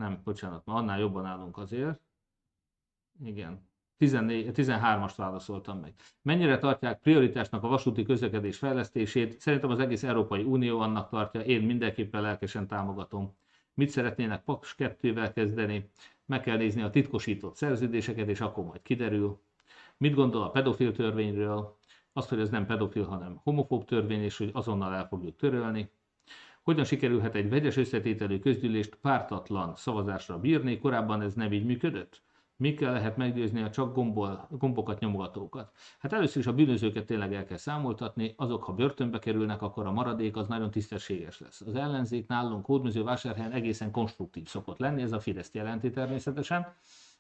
Nem, 0.00 0.20
bocsánat, 0.24 0.64
ma 0.64 0.74
annál 0.74 0.98
jobban 0.98 1.24
állunk 1.24 1.58
azért. 1.58 2.00
Igen, 3.24 3.68
14, 3.96 4.50
13-ast 4.54 5.12
válaszoltam 5.16 5.78
meg. 5.78 5.94
Mennyire 6.22 6.58
tartják 6.58 7.00
prioritásnak 7.00 7.62
a 7.62 7.68
vasúti 7.68 8.02
közlekedés 8.02 8.58
fejlesztését? 8.58 9.40
Szerintem 9.40 9.70
az 9.70 9.78
egész 9.78 10.02
Európai 10.02 10.42
Unió 10.42 10.80
annak 10.80 11.08
tartja, 11.08 11.40
én 11.40 11.62
mindenképpen 11.62 12.22
lelkesen 12.22 12.66
támogatom. 12.66 13.36
Mit 13.74 13.90
szeretnének 13.90 14.44
Paks 14.44 14.74
2-vel 14.78 15.30
kezdeni? 15.34 15.90
Meg 16.26 16.40
kell 16.40 16.56
nézni 16.56 16.82
a 16.82 16.90
titkosított 16.90 17.56
szerződéseket, 17.56 18.28
és 18.28 18.40
akkor 18.40 18.64
majd 18.64 18.82
kiderül. 18.82 19.42
Mit 19.96 20.14
gondol 20.14 20.42
a 20.42 20.50
pedofil 20.50 20.92
törvényről? 20.92 21.78
Azt, 22.12 22.28
hogy 22.28 22.40
ez 22.40 22.50
nem 22.50 22.66
pedofil, 22.66 23.04
hanem 23.04 23.40
homofób 23.42 23.84
törvény, 23.84 24.22
és 24.22 24.36
hogy 24.38 24.50
azonnal 24.52 24.94
el 24.94 25.06
fogjuk 25.06 25.36
törölni. 25.36 25.90
Hogyan 26.62 26.84
sikerülhet 26.84 27.34
egy 27.34 27.48
vegyes 27.48 27.76
összetételű 27.76 28.38
közgyűlést 28.38 28.94
pártatlan 28.94 29.76
szavazásra 29.76 30.38
bírni? 30.38 30.78
Korábban 30.78 31.22
ez 31.22 31.34
nem 31.34 31.52
így 31.52 31.64
működött? 31.64 32.22
Mikkel 32.56 32.92
lehet 32.92 33.16
meggyőzni 33.16 33.62
a 33.62 33.70
csak 33.70 33.94
gombol, 33.94 34.48
gombokat 34.50 35.00
nyomogatókat? 35.00 35.72
Hát 35.98 36.12
először 36.12 36.42
is 36.42 36.46
a 36.46 36.52
bűnözőket 36.52 37.06
tényleg 37.06 37.34
el 37.34 37.44
kell 37.44 37.56
számoltatni, 37.56 38.34
azok, 38.36 38.64
ha 38.64 38.72
börtönbe 38.72 39.18
kerülnek, 39.18 39.62
akkor 39.62 39.86
a 39.86 39.92
maradék 39.92 40.36
az 40.36 40.48
nagyon 40.48 40.70
tisztességes 40.70 41.40
lesz. 41.40 41.60
Az 41.60 41.74
ellenzék 41.74 42.26
nálunk 42.26 42.66
hódműző 42.66 43.02
vásárhelyen 43.02 43.52
egészen 43.52 43.90
konstruktív 43.90 44.46
szokott 44.46 44.78
lenni, 44.78 45.02
ez 45.02 45.12
a 45.12 45.20
Fidesz 45.20 45.50
jelenti 45.52 45.90
természetesen, 45.90 46.74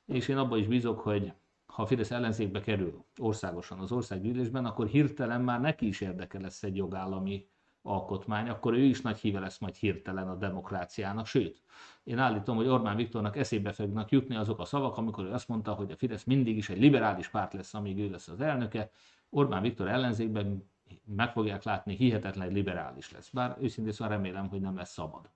és 0.06 0.28
én 0.28 0.36
abban 0.36 0.58
is 0.58 0.66
bízok, 0.66 1.00
hogy 1.00 1.32
ha 1.66 1.82
a 1.82 1.86
Fidesz 1.86 2.10
ellenzékbe 2.10 2.60
kerül 2.60 3.04
országosan 3.18 3.78
az 3.78 3.92
országgyűlésben, 3.92 4.64
akkor 4.64 4.86
hirtelen 4.86 5.40
már 5.40 5.60
neki 5.60 5.86
is 5.86 6.00
érdeke 6.00 6.40
lesz 6.40 6.62
egy 6.62 6.76
jogállami 6.76 7.48
alkotmány, 7.82 8.48
akkor 8.48 8.74
ő 8.74 8.82
is 8.82 9.00
nagy 9.00 9.18
híve 9.18 9.40
lesz 9.40 9.58
majd 9.58 9.74
hirtelen 9.74 10.28
a 10.28 10.36
demokráciának. 10.36 11.26
Sőt, 11.26 11.62
én 12.04 12.18
állítom, 12.18 12.56
hogy 12.56 12.66
Orbán 12.66 12.96
Viktornak 12.96 13.36
eszébe 13.36 13.72
fognak 13.72 14.10
jutni 14.10 14.36
azok 14.36 14.58
a 14.58 14.64
szavak, 14.64 14.96
amikor 14.96 15.24
ő 15.24 15.32
azt 15.32 15.48
mondta, 15.48 15.72
hogy 15.72 15.90
a 15.90 15.96
Fidesz 15.96 16.24
mindig 16.24 16.56
is 16.56 16.68
egy 16.68 16.78
liberális 16.78 17.28
párt 17.28 17.52
lesz, 17.52 17.74
amíg 17.74 17.98
ő 17.98 18.10
lesz 18.10 18.28
az 18.28 18.40
elnöke. 18.40 18.90
Orbán 19.30 19.62
Viktor 19.62 19.88
ellenzékben 19.88 20.70
meg 21.04 21.32
fogják 21.32 21.62
látni, 21.62 21.96
hihetetlen 21.96 22.52
liberális 22.52 23.12
lesz. 23.12 23.30
Bár 23.30 23.56
őszintén 23.60 23.92
szóval 23.92 24.16
remélem, 24.16 24.48
hogy 24.48 24.60
nem 24.60 24.76
lesz 24.76 24.92
szabad. 24.92 25.30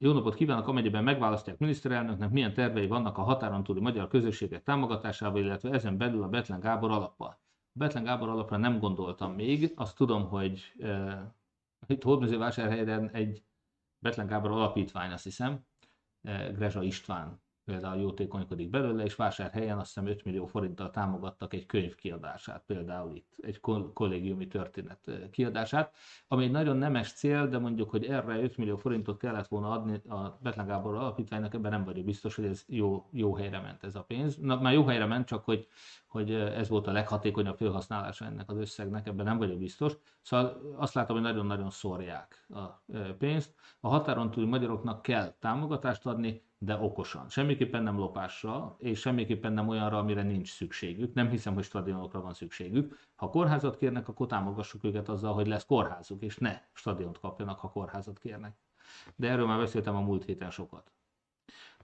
Jó 0.00 0.12
napot 0.12 0.34
kívánok, 0.34 0.68
amennyiben 0.68 1.04
megválasztják 1.04 1.58
miniszterelnöknek, 1.58 2.30
milyen 2.30 2.54
tervei 2.54 2.86
vannak 2.86 3.18
a 3.18 3.22
határon 3.22 3.62
túli 3.62 3.80
magyar 3.80 4.08
közösségek 4.08 4.62
támogatásával, 4.62 5.42
illetve 5.42 5.70
ezen 5.70 5.96
belül 5.96 6.22
a 6.22 6.28
Betlen 6.28 6.60
Gábor 6.60 6.90
alappal. 6.90 7.38
Betlen 7.78 8.04
Gábor 8.04 8.28
alapra 8.28 8.56
nem 8.56 8.78
gondoltam 8.78 9.34
még, 9.34 9.72
azt 9.76 9.96
tudom, 9.96 10.28
hogy 10.28 10.72
uh, 10.76 11.12
itt 11.86 12.02
Hódmezővásárhelyen 12.02 13.10
egy 13.10 13.42
Betlen 13.98 14.26
Gábor 14.26 14.50
alapítvány, 14.50 15.12
azt 15.12 15.24
hiszem, 15.24 15.66
uh, 16.22 16.52
Grezsa 16.52 16.82
István 16.82 17.40
például 17.68 18.00
jótékonykodik 18.00 18.70
belőle, 18.70 19.04
és 19.04 19.14
vásárhelyen 19.14 19.78
azt 19.78 19.86
hiszem 19.86 20.06
5 20.06 20.24
millió 20.24 20.46
forinttal 20.46 20.90
támogattak 20.90 21.54
egy 21.54 21.66
könyv 21.66 21.94
kiadását, 21.94 22.62
például 22.66 23.14
itt 23.14 23.32
egy 23.40 23.60
kollégiumi 23.92 24.46
történet 24.46 25.10
kiadását, 25.30 25.94
ami 26.28 26.44
egy 26.44 26.50
nagyon 26.50 26.76
nemes 26.76 27.12
cél, 27.12 27.48
de 27.48 27.58
mondjuk, 27.58 27.90
hogy 27.90 28.04
erre 28.04 28.40
5 28.42 28.56
millió 28.56 28.76
forintot 28.76 29.18
kellett 29.18 29.46
volna 29.46 29.70
adni 29.70 30.00
a 30.08 30.38
Betlen 30.42 30.66
Gábor 30.66 30.94
alapítványnak, 30.94 31.54
ebben 31.54 31.70
nem 31.70 31.84
vagyok 31.84 32.04
biztos, 32.04 32.34
hogy 32.34 32.44
ez 32.44 32.64
jó, 32.66 33.08
jó 33.10 33.34
helyre 33.34 33.60
ment 33.60 33.84
ez 33.84 33.94
a 33.94 34.02
pénz. 34.02 34.36
Na, 34.36 34.60
már 34.60 34.72
jó 34.72 34.84
helyre 34.84 35.06
ment, 35.06 35.26
csak 35.26 35.44
hogy, 35.44 35.68
hogy 36.08 36.32
ez 36.34 36.68
volt 36.68 36.86
a 36.86 36.92
leghatékonyabb 36.92 37.56
felhasználása 37.56 38.24
ennek 38.24 38.50
az 38.50 38.56
összegnek, 38.56 39.06
ebben 39.06 39.24
nem 39.24 39.38
vagyok 39.38 39.58
biztos. 39.58 39.92
Szóval 40.22 40.74
azt 40.76 40.94
látom, 40.94 41.16
hogy 41.16 41.24
nagyon-nagyon 41.24 41.70
szórják 41.70 42.46
a 42.48 42.64
pénzt. 43.18 43.54
A 43.80 43.88
határon 43.88 44.30
túli 44.30 44.46
magyaroknak 44.46 45.02
kell 45.02 45.34
támogatást 45.38 46.06
adni, 46.06 46.42
de 46.58 46.76
okosan. 46.76 47.28
Semmiképpen 47.28 47.82
nem 47.82 47.98
lopásra, 47.98 48.76
és 48.78 49.00
semmiképpen 49.00 49.52
nem 49.52 49.68
olyanra, 49.68 49.98
amire 49.98 50.22
nincs 50.22 50.52
szükségük. 50.52 51.14
Nem 51.14 51.28
hiszem, 51.28 51.54
hogy 51.54 51.64
stadionokra 51.64 52.20
van 52.20 52.34
szükségük. 52.34 52.98
Ha 53.16 53.30
kórházat 53.30 53.76
kérnek, 53.76 54.08
akkor 54.08 54.26
támogassuk 54.26 54.84
őket 54.84 55.08
azzal, 55.08 55.34
hogy 55.34 55.46
lesz 55.46 55.66
kórházuk, 55.66 56.22
és 56.22 56.36
ne 56.36 56.60
stadiont 56.72 57.18
kapjanak, 57.18 57.58
ha 57.58 57.70
kórházat 57.70 58.18
kérnek. 58.18 58.56
De 59.16 59.28
erről 59.28 59.46
már 59.46 59.58
beszéltem 59.58 59.96
a 59.96 60.00
múlt 60.00 60.24
héten 60.24 60.50
sokat. 60.50 60.92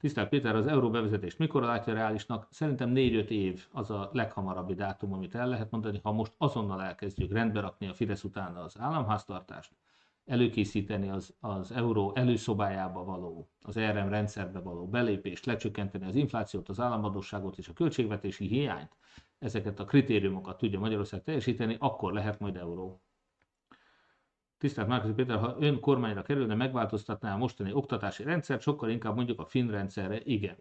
Tisztelt 0.04 0.28
Péter, 0.28 0.56
az 0.56 0.66
euró 0.66 0.90
bevezetést 0.90 1.38
mikor 1.38 1.62
látja 1.62 1.94
reálisnak? 1.94 2.46
Szerintem 2.50 2.92
4-5 2.94 3.28
év 3.28 3.66
az 3.72 3.90
a 3.90 4.10
leghamarabbi 4.12 4.74
dátum, 4.74 5.12
amit 5.12 5.34
el 5.34 5.48
lehet 5.48 5.70
mondani, 5.70 6.00
ha 6.02 6.12
most 6.12 6.32
azonnal 6.38 6.82
elkezdjük 6.82 7.32
rendbe 7.32 7.60
rakni 7.60 7.86
a 7.86 7.94
Fidesz 7.94 8.24
utána 8.24 8.62
az 8.62 8.78
államháztartást, 8.78 9.72
előkészíteni 10.24 11.08
az, 11.08 11.34
az 11.40 11.72
euró 11.72 12.12
előszobájába 12.14 13.04
való, 13.04 13.48
az 13.60 13.76
ERM 13.76 14.08
rendszerbe 14.08 14.58
való 14.58 14.86
belépést, 14.88 15.44
lecsökkenteni 15.46 16.06
az 16.06 16.14
inflációt, 16.14 16.68
az 16.68 16.80
államadóságot 16.80 17.58
és 17.58 17.68
a 17.68 17.72
költségvetési 17.72 18.46
hiányt, 18.46 18.96
ezeket 19.38 19.80
a 19.80 19.84
kritériumokat 19.84 20.58
tudja 20.58 20.78
Magyarország 20.78 21.22
teljesíteni, 21.22 21.76
akkor 21.78 22.12
lehet 22.12 22.40
majd 22.40 22.56
euró. 22.56 23.02
Tisztelt 24.58 24.88
Márkusz 24.88 25.14
Péter, 25.14 25.38
ha 25.38 25.56
ön 25.58 25.80
kormányra 25.80 26.22
kerülne, 26.22 26.54
megváltoztatná 26.54 27.34
a 27.34 27.36
mostani 27.36 27.72
oktatási 27.72 28.22
rendszert, 28.22 28.62
sokkal 28.62 28.90
inkább 28.90 29.14
mondjuk 29.14 29.40
a 29.40 29.44
finn 29.44 29.70
rendszerre, 29.70 30.20
igen. 30.22 30.56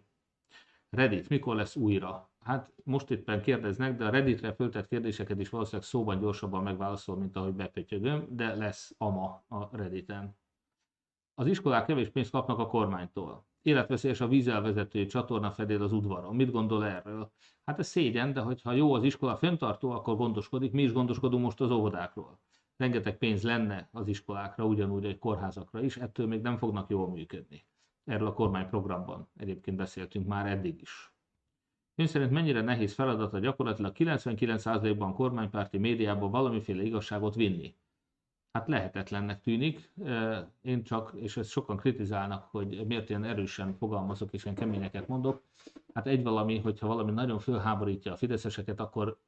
Reddit, 0.90 1.28
mikor 1.28 1.56
lesz 1.56 1.76
újra? 1.76 2.30
Hát 2.40 2.72
most 2.84 3.10
éppen 3.10 3.42
kérdeznek, 3.42 3.96
de 3.96 4.04
a 4.04 4.10
Redditre 4.10 4.52
föltett 4.52 4.88
kérdéseket 4.88 5.40
is 5.40 5.48
valószínűleg 5.48 5.86
szóban 5.86 6.18
gyorsabban 6.18 6.62
megválaszol, 6.62 7.16
mint 7.16 7.36
ahogy 7.36 7.52
bepötyögöm, 7.52 8.26
de 8.30 8.54
lesz 8.54 8.94
ama 8.98 9.44
a 9.48 9.76
Redditen. 9.76 10.36
Az 11.34 11.46
iskolák 11.46 11.86
kevés 11.86 12.08
pénzt 12.08 12.30
kapnak 12.30 12.58
a 12.58 12.66
kormánytól. 12.66 13.46
életveszélyes 13.62 14.20
a 14.20 14.28
vízelvezető 14.28 15.06
csatorna 15.06 15.50
fedél 15.50 15.82
az 15.82 15.92
udvaron. 15.92 16.36
Mit 16.36 16.50
gondol 16.50 16.84
erről? 16.86 17.32
Hát 17.64 17.78
ez 17.78 17.86
szégyen, 17.86 18.32
de 18.32 18.40
hogyha 18.40 18.72
jó 18.72 18.94
az 18.94 19.04
iskola 19.04 19.36
föntartó, 19.36 19.90
akkor 19.90 20.16
gondoskodik. 20.16 20.72
Mi 20.72 20.82
is 20.82 20.92
gondoskodunk 20.92 21.44
most 21.44 21.60
az 21.60 21.70
óvodákról. 21.70 22.40
Rengeteg 22.76 23.18
pénz 23.18 23.42
lenne 23.42 23.88
az 23.92 24.08
iskolákra, 24.08 24.66
ugyanúgy 24.66 25.04
egy 25.04 25.18
kórházakra 25.18 25.82
is, 25.82 25.96
ettől 25.96 26.26
még 26.26 26.40
nem 26.40 26.56
fognak 26.56 26.90
jól 26.90 27.10
működni. 27.10 27.66
Erről 28.04 28.26
a 28.26 28.32
kormányprogramban 28.32 29.28
egyébként 29.36 29.76
beszéltünk 29.76 30.26
már 30.26 30.46
eddig 30.46 30.80
is. 30.80 31.12
Ön 31.94 32.06
szerint 32.06 32.30
mennyire 32.30 32.60
nehéz 32.60 32.94
feladata 32.94 33.38
gyakorlatilag 33.38 33.92
99%-ban 33.98 35.14
kormánypárti 35.14 35.78
médiában 35.78 36.30
valamiféle 36.30 36.82
igazságot 36.82 37.34
vinni? 37.34 37.74
Hát 38.54 38.68
lehetetlennek 38.68 39.40
tűnik. 39.40 39.90
Én 40.62 40.82
csak, 40.82 41.12
és 41.14 41.36
ezt 41.36 41.50
sokan 41.50 41.76
kritizálnak, 41.76 42.48
hogy 42.50 42.84
miért 42.86 43.08
ilyen 43.08 43.24
erősen 43.24 43.74
fogalmazok 43.78 44.32
és 44.32 44.44
ilyen 44.44 44.56
keményeket 44.56 45.08
mondok. 45.08 45.42
Hát 45.94 46.06
egy 46.06 46.22
valami, 46.22 46.58
hogyha 46.58 46.86
valami 46.86 47.10
nagyon 47.10 47.38
fölháborítja 47.38 48.12
a 48.12 48.16
fideszeseket, 48.16 48.80
akkor 48.80 49.18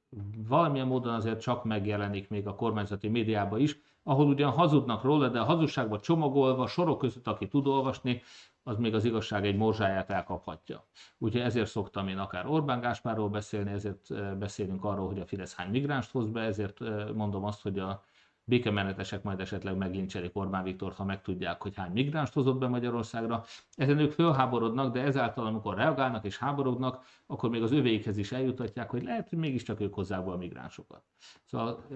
valamilyen 0.49 0.87
módon 0.87 1.15
azért 1.15 1.41
csak 1.41 1.65
megjelenik 1.65 2.29
még 2.29 2.47
a 2.47 2.55
kormányzati 2.55 3.09
médiában 3.09 3.61
is, 3.61 3.79
ahol 4.03 4.27
ugyan 4.27 4.51
hazudnak 4.51 5.03
róla, 5.03 5.29
de 5.29 5.41
a 5.41 5.45
hazugságba 5.45 6.01
csomagolva, 6.01 6.67
sorok 6.67 6.99
között, 6.99 7.27
aki 7.27 7.49
tud 7.49 7.67
olvasni, 7.67 8.23
az 8.63 8.77
még 8.79 8.95
az 8.95 9.05
igazság 9.05 9.47
egy 9.47 9.57
morzsáját 9.57 10.11
elkaphatja. 10.11 10.85
Úgyhogy 11.19 11.41
ezért 11.41 11.69
szoktam 11.69 12.09
én 12.09 12.19
akár 12.19 12.47
Orbán 12.47 12.81
Gáspárról 12.81 13.29
beszélni, 13.29 13.71
ezért 13.71 14.37
beszélünk 14.39 14.85
arról, 14.85 15.07
hogy 15.07 15.21
a 15.21 15.27
Fidesz 15.27 15.55
hány 15.55 15.71
migránst 15.71 16.11
hoz 16.11 16.29
be, 16.29 16.41
ezért 16.41 16.81
mondom 17.15 17.45
azt, 17.45 17.63
hogy 17.63 17.79
a 17.79 18.05
békemenetesek 18.49 19.23
majd 19.23 19.41
esetleg 19.41 19.77
meglincselik 19.77 20.37
Orbán 20.37 20.65
Viktor, 20.65 20.93
ha 20.93 21.05
megtudják, 21.05 21.63
hogy 21.63 21.77
hány 21.77 21.93
migránst 21.93 22.33
hozott 22.33 22.59
be 22.59 22.69
Magyarországra. 22.69 23.45
Ezen 23.75 23.99
ők 23.99 24.13
fölháborodnak, 24.13 24.93
de 24.93 25.01
ezáltal, 25.01 25.47
amikor 25.47 25.77
reagálnak 25.77 26.25
és 26.25 26.39
háborodnak, 26.39 27.05
akkor 27.27 27.51
még 27.51 27.63
az 27.63 27.73
övéikhez 27.73 28.17
is 28.17 28.33
eljutatják, 28.33 28.91
hogy 28.91 29.03
lehet, 29.03 29.29
hogy 29.29 29.39
mégiscsak 29.39 29.81
ők 29.81 29.95
hozzák 29.95 30.25
be 30.25 30.31
a 30.31 30.37
migránsokat. 30.37 31.03
Szóval 31.45 31.87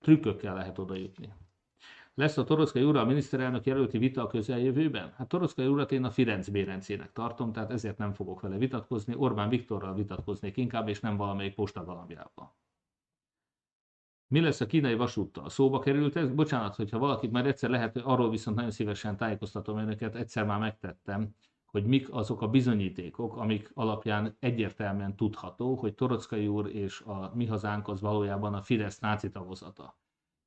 trükkökkel 0.00 0.54
lehet 0.54 0.78
oda 0.78 0.94
jutni. 0.94 1.32
Lesz 2.14 2.36
a 2.36 2.44
Toroszkai 2.44 2.82
úrra 2.82 3.00
a 3.00 3.04
miniszterelnök 3.04 3.66
jelölti 3.66 3.98
vita 3.98 4.22
a 4.22 4.26
közeljövőben? 4.26 5.12
Hát 5.16 5.28
Toroszkai 5.28 5.66
urat 5.66 5.92
én 5.92 6.04
a 6.04 6.10
Firenc 6.10 6.48
Bérencének 6.48 7.12
tartom, 7.12 7.52
tehát 7.52 7.70
ezért 7.70 7.98
nem 7.98 8.12
fogok 8.12 8.40
vele 8.40 8.56
vitatkozni. 8.56 9.14
Orbán 9.16 9.48
Viktorral 9.48 9.94
vitatkoznék 9.94 10.56
inkább, 10.56 10.88
és 10.88 11.00
nem 11.00 11.16
valamelyik 11.16 11.54
postagalambjával. 11.54 12.54
Mi 14.28 14.40
lesz 14.40 14.60
a 14.60 14.66
kínai 14.66 14.94
vasúttal? 14.94 15.48
Szóba 15.48 15.78
került 15.78 16.16
ez? 16.16 16.30
Bocsánat, 16.30 16.74
hogyha 16.74 16.98
valakit 16.98 17.30
már 17.30 17.46
egyszer 17.46 17.70
lehet, 17.70 17.96
arról 17.96 18.30
viszont 18.30 18.56
nagyon 18.56 18.70
szívesen 18.70 19.16
tájékoztatom 19.16 19.78
önöket, 19.78 20.14
egyszer 20.14 20.44
már 20.44 20.58
megtettem, 20.58 21.34
hogy 21.74 21.86
mik 21.86 22.12
azok 22.12 22.42
a 22.42 22.48
bizonyítékok, 22.48 23.36
amik 23.36 23.70
alapján 23.74 24.36
egyértelműen 24.38 25.16
tudható, 25.16 25.74
hogy 25.74 25.94
Torockai 25.94 26.48
úr 26.48 26.66
és 26.66 27.00
a 27.00 27.32
mi 27.34 27.46
hazánk 27.46 27.88
az 27.88 28.00
valójában 28.00 28.54
a 28.54 28.62
Fidesz 28.62 28.98
náci 28.98 29.30
tagozata. 29.30 29.96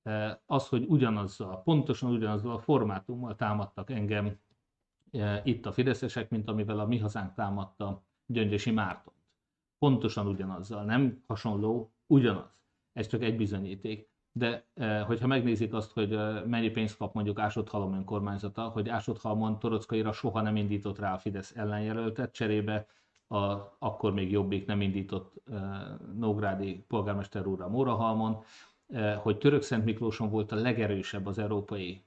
E, 0.03 0.41
az, 0.45 0.67
hogy 0.67 0.85
ugyanazzal, 0.87 1.63
pontosan 1.63 2.11
ugyanazzal 2.11 2.51
a 2.51 2.59
formátummal 2.59 3.35
támadtak 3.35 3.89
engem 3.89 4.39
e, 5.11 5.41
itt 5.43 5.65
a 5.65 5.71
fideszesek, 5.71 6.29
mint 6.29 6.47
amivel 6.47 6.79
a 6.79 6.85
mi 6.85 6.97
hazánk 6.97 7.33
támadta 7.33 8.03
Gyöngyösi 8.25 8.71
Mártont. 8.71 9.17
Pontosan 9.79 10.27
ugyanazzal, 10.27 10.83
nem 10.83 11.23
hasonló, 11.27 11.93
ugyanaz. 12.05 12.56
Ez 12.97 13.07
csak 13.07 13.21
egy 13.23 13.37
bizonyíték. 13.37 14.09
De 14.31 14.65
e, 14.75 14.99
hogyha 15.01 15.27
megnézik 15.27 15.73
azt, 15.73 15.91
hogy 15.91 16.17
mennyi 16.45 16.69
pénzt 16.69 16.97
kap 16.97 17.13
mondjuk 17.13 17.39
Ásodhalom 17.39 17.93
önkormányzata, 17.93 18.61
hogy 18.61 18.89
Ásodhalmon 18.89 19.59
Torockaira 19.59 20.11
soha 20.11 20.41
nem 20.41 20.55
indított 20.55 20.99
rá 20.99 21.13
a 21.13 21.17
Fidesz 21.17 21.53
ellenjelöltet, 21.55 22.31
cserébe 22.31 22.87
a, 23.27 23.37
akkor 23.79 24.13
még 24.13 24.31
Jobbik 24.31 24.65
nem 24.65 24.81
indított 24.81 25.33
Nógrádi 26.15 26.85
polgármester 26.87 27.45
úrra 27.45 27.67
Mórahalmon, 27.67 28.43
hogy 29.17 29.37
Török 29.37 29.61
Szent 29.61 29.85
Miklóson 29.85 30.29
volt 30.29 30.51
a 30.51 30.55
legerősebb 30.55 31.25
az 31.25 31.37
európai 31.37 32.03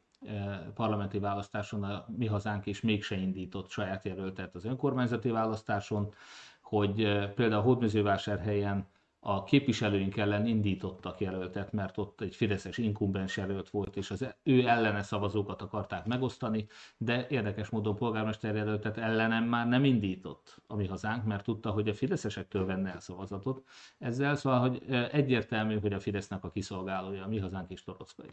parlamenti 0.74 1.18
választáson, 1.18 1.82
a 1.82 2.06
mi 2.16 2.26
hazánk 2.26 2.66
is 2.66 2.80
mégse 2.80 3.16
indított 3.16 3.70
saját 3.70 4.04
jelöltet 4.04 4.54
az 4.54 4.64
önkormányzati 4.64 5.30
választáson, 5.30 6.12
hogy 6.60 7.28
például 7.34 7.62
Hódmezővásárhelyen 7.62 8.86
a 9.22 9.44
képviselőink 9.44 10.16
ellen 10.16 10.46
indítottak 10.46 11.20
jelöltet, 11.20 11.72
mert 11.72 11.98
ott 11.98 12.20
egy 12.20 12.34
fideszes 12.34 12.78
inkumbens 12.78 13.36
jelölt 13.36 13.70
volt, 13.70 13.96
és 13.96 14.10
az 14.10 14.34
ő 14.42 14.66
ellene 14.66 15.02
szavazókat 15.02 15.62
akarták 15.62 16.06
megosztani, 16.06 16.66
de 16.96 17.26
érdekes 17.28 17.68
módon 17.68 17.96
polgármester 17.96 18.54
jelöltet 18.54 18.98
ellenem 18.98 19.44
már 19.44 19.68
nem 19.68 19.84
indított 19.84 20.62
a 20.66 20.76
mi 20.76 20.86
hazánk, 20.86 21.24
mert 21.24 21.44
tudta, 21.44 21.70
hogy 21.70 21.88
a 21.88 21.94
fideszesektől 21.94 22.66
venne 22.66 22.92
el 22.92 23.00
szavazatot. 23.00 23.64
Ezzel 23.98 24.36
szóval, 24.36 24.60
hogy 24.60 24.82
egyértelmű, 25.10 25.78
hogy 25.78 25.92
a 25.92 26.00
Fidesznek 26.00 26.44
a 26.44 26.50
kiszolgálója 26.50 27.24
a 27.24 27.28
mi 27.28 27.38
hazánk 27.38 27.70
is 27.70 27.82
Torockai. 27.82 28.30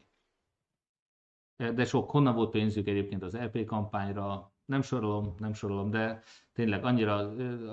De 1.56 1.86
sok, 1.86 2.12
honnan 2.12 2.36
volt 2.36 2.50
pénzük 2.50 2.88
egyébként 2.88 3.24
az 3.24 3.36
EP 3.36 3.66
kampányra, 3.66 4.52
nem 4.68 4.82
sorolom, 4.82 5.36
nem 5.38 5.54
sorolom, 5.54 5.90
de 5.90 6.22
tényleg 6.54 6.86
annyira 6.86 7.16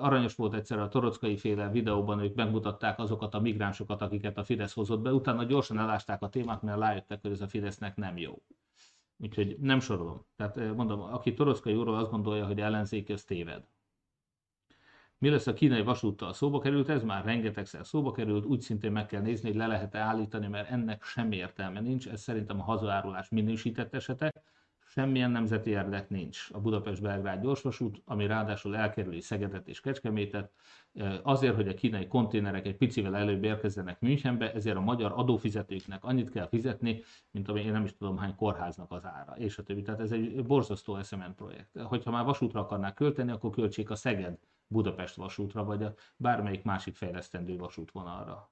aranyos 0.00 0.34
volt 0.34 0.54
egyszer 0.54 0.78
a 0.78 0.88
torockai 0.88 1.36
féle 1.36 1.70
videóban, 1.70 2.20
ők 2.20 2.34
megmutatták 2.34 2.98
azokat 2.98 3.34
a 3.34 3.40
migránsokat, 3.40 4.02
akiket 4.02 4.38
a 4.38 4.44
Fidesz 4.44 4.74
hozott 4.74 5.00
be, 5.00 5.12
utána 5.12 5.44
gyorsan 5.44 5.78
elásták 5.78 6.22
a 6.22 6.28
témát, 6.28 6.62
mert 6.62 6.78
rájöttek, 6.78 7.18
hogy 7.22 7.30
ez 7.30 7.40
a 7.40 7.48
Fidesznek 7.48 7.96
nem 7.96 8.16
jó. 8.16 8.42
Úgyhogy 9.16 9.56
nem 9.60 9.80
sorolom. 9.80 10.26
Tehát 10.36 10.74
mondom, 10.74 11.00
aki 11.00 11.34
torockai 11.34 11.74
úrról 11.74 11.96
azt 11.96 12.10
gondolja, 12.10 12.46
hogy 12.46 12.60
ellenzék, 12.60 13.10
az 13.10 13.24
téved. 13.24 13.64
Mi 15.18 15.28
lesz 15.28 15.46
a 15.46 15.52
kínai 15.52 15.82
vasúttal? 15.82 16.32
Szóba 16.32 16.58
került 16.58 16.88
ez 16.88 17.02
már 17.02 17.24
rengetegszer 17.24 17.86
szóba 17.86 18.12
került, 18.12 18.44
úgy 18.44 18.60
szintén 18.60 18.92
meg 18.92 19.06
kell 19.06 19.20
nézni, 19.20 19.48
hogy 19.48 19.58
le 19.58 19.66
lehet-e 19.66 19.98
állítani, 19.98 20.46
mert 20.46 20.70
ennek 20.70 21.04
semmi 21.04 21.36
értelme 21.36 21.80
nincs. 21.80 22.08
Ez 22.08 22.20
szerintem 22.20 22.60
a 22.60 22.62
hazaárulás 22.62 23.28
minősített 23.28 23.94
esete 23.94 24.32
semmilyen 24.94 25.30
nemzeti 25.30 25.70
érdek 25.70 26.08
nincs 26.08 26.48
a 26.52 26.60
Budapest-Belgrád 26.60 27.42
gyorsvasút, 27.42 28.02
ami 28.04 28.26
ráadásul 28.26 28.76
elkerüli 28.76 29.20
Szegedet 29.20 29.68
és 29.68 29.80
Kecskemétet, 29.80 30.52
azért, 31.22 31.54
hogy 31.54 31.68
a 31.68 31.74
kínai 31.74 32.06
konténerek 32.06 32.66
egy 32.66 32.76
picivel 32.76 33.16
előbb 33.16 33.44
érkezzenek 33.44 34.00
Münchenbe, 34.00 34.52
ezért 34.52 34.76
a 34.76 34.80
magyar 34.80 35.12
adófizetőknek 35.14 36.04
annyit 36.04 36.30
kell 36.30 36.48
fizetni, 36.48 37.02
mint 37.30 37.48
ami 37.48 37.60
én 37.60 37.72
nem 37.72 37.84
is 37.84 37.96
tudom 37.96 38.16
hány 38.16 38.34
kórháznak 38.34 38.92
az 38.92 39.04
ára, 39.04 39.32
és 39.36 39.58
a 39.58 39.62
többi. 39.62 39.82
Tehát 39.82 40.00
ez 40.00 40.12
egy 40.12 40.44
borzasztó 40.44 41.02
SMN 41.02 41.34
projekt. 41.36 41.80
Hogyha 41.80 42.10
már 42.10 42.24
vasútra 42.24 42.60
akarnák 42.60 42.94
költeni, 42.94 43.30
akkor 43.30 43.50
költsék 43.50 43.90
a 43.90 43.94
Szeged 43.94 44.38
Budapest 44.66 45.14
vasútra, 45.14 45.64
vagy 45.64 45.82
a 45.82 45.94
bármelyik 46.16 46.62
másik 46.62 46.94
fejlesztendő 46.94 47.56
vasútvonalra. 47.56 48.50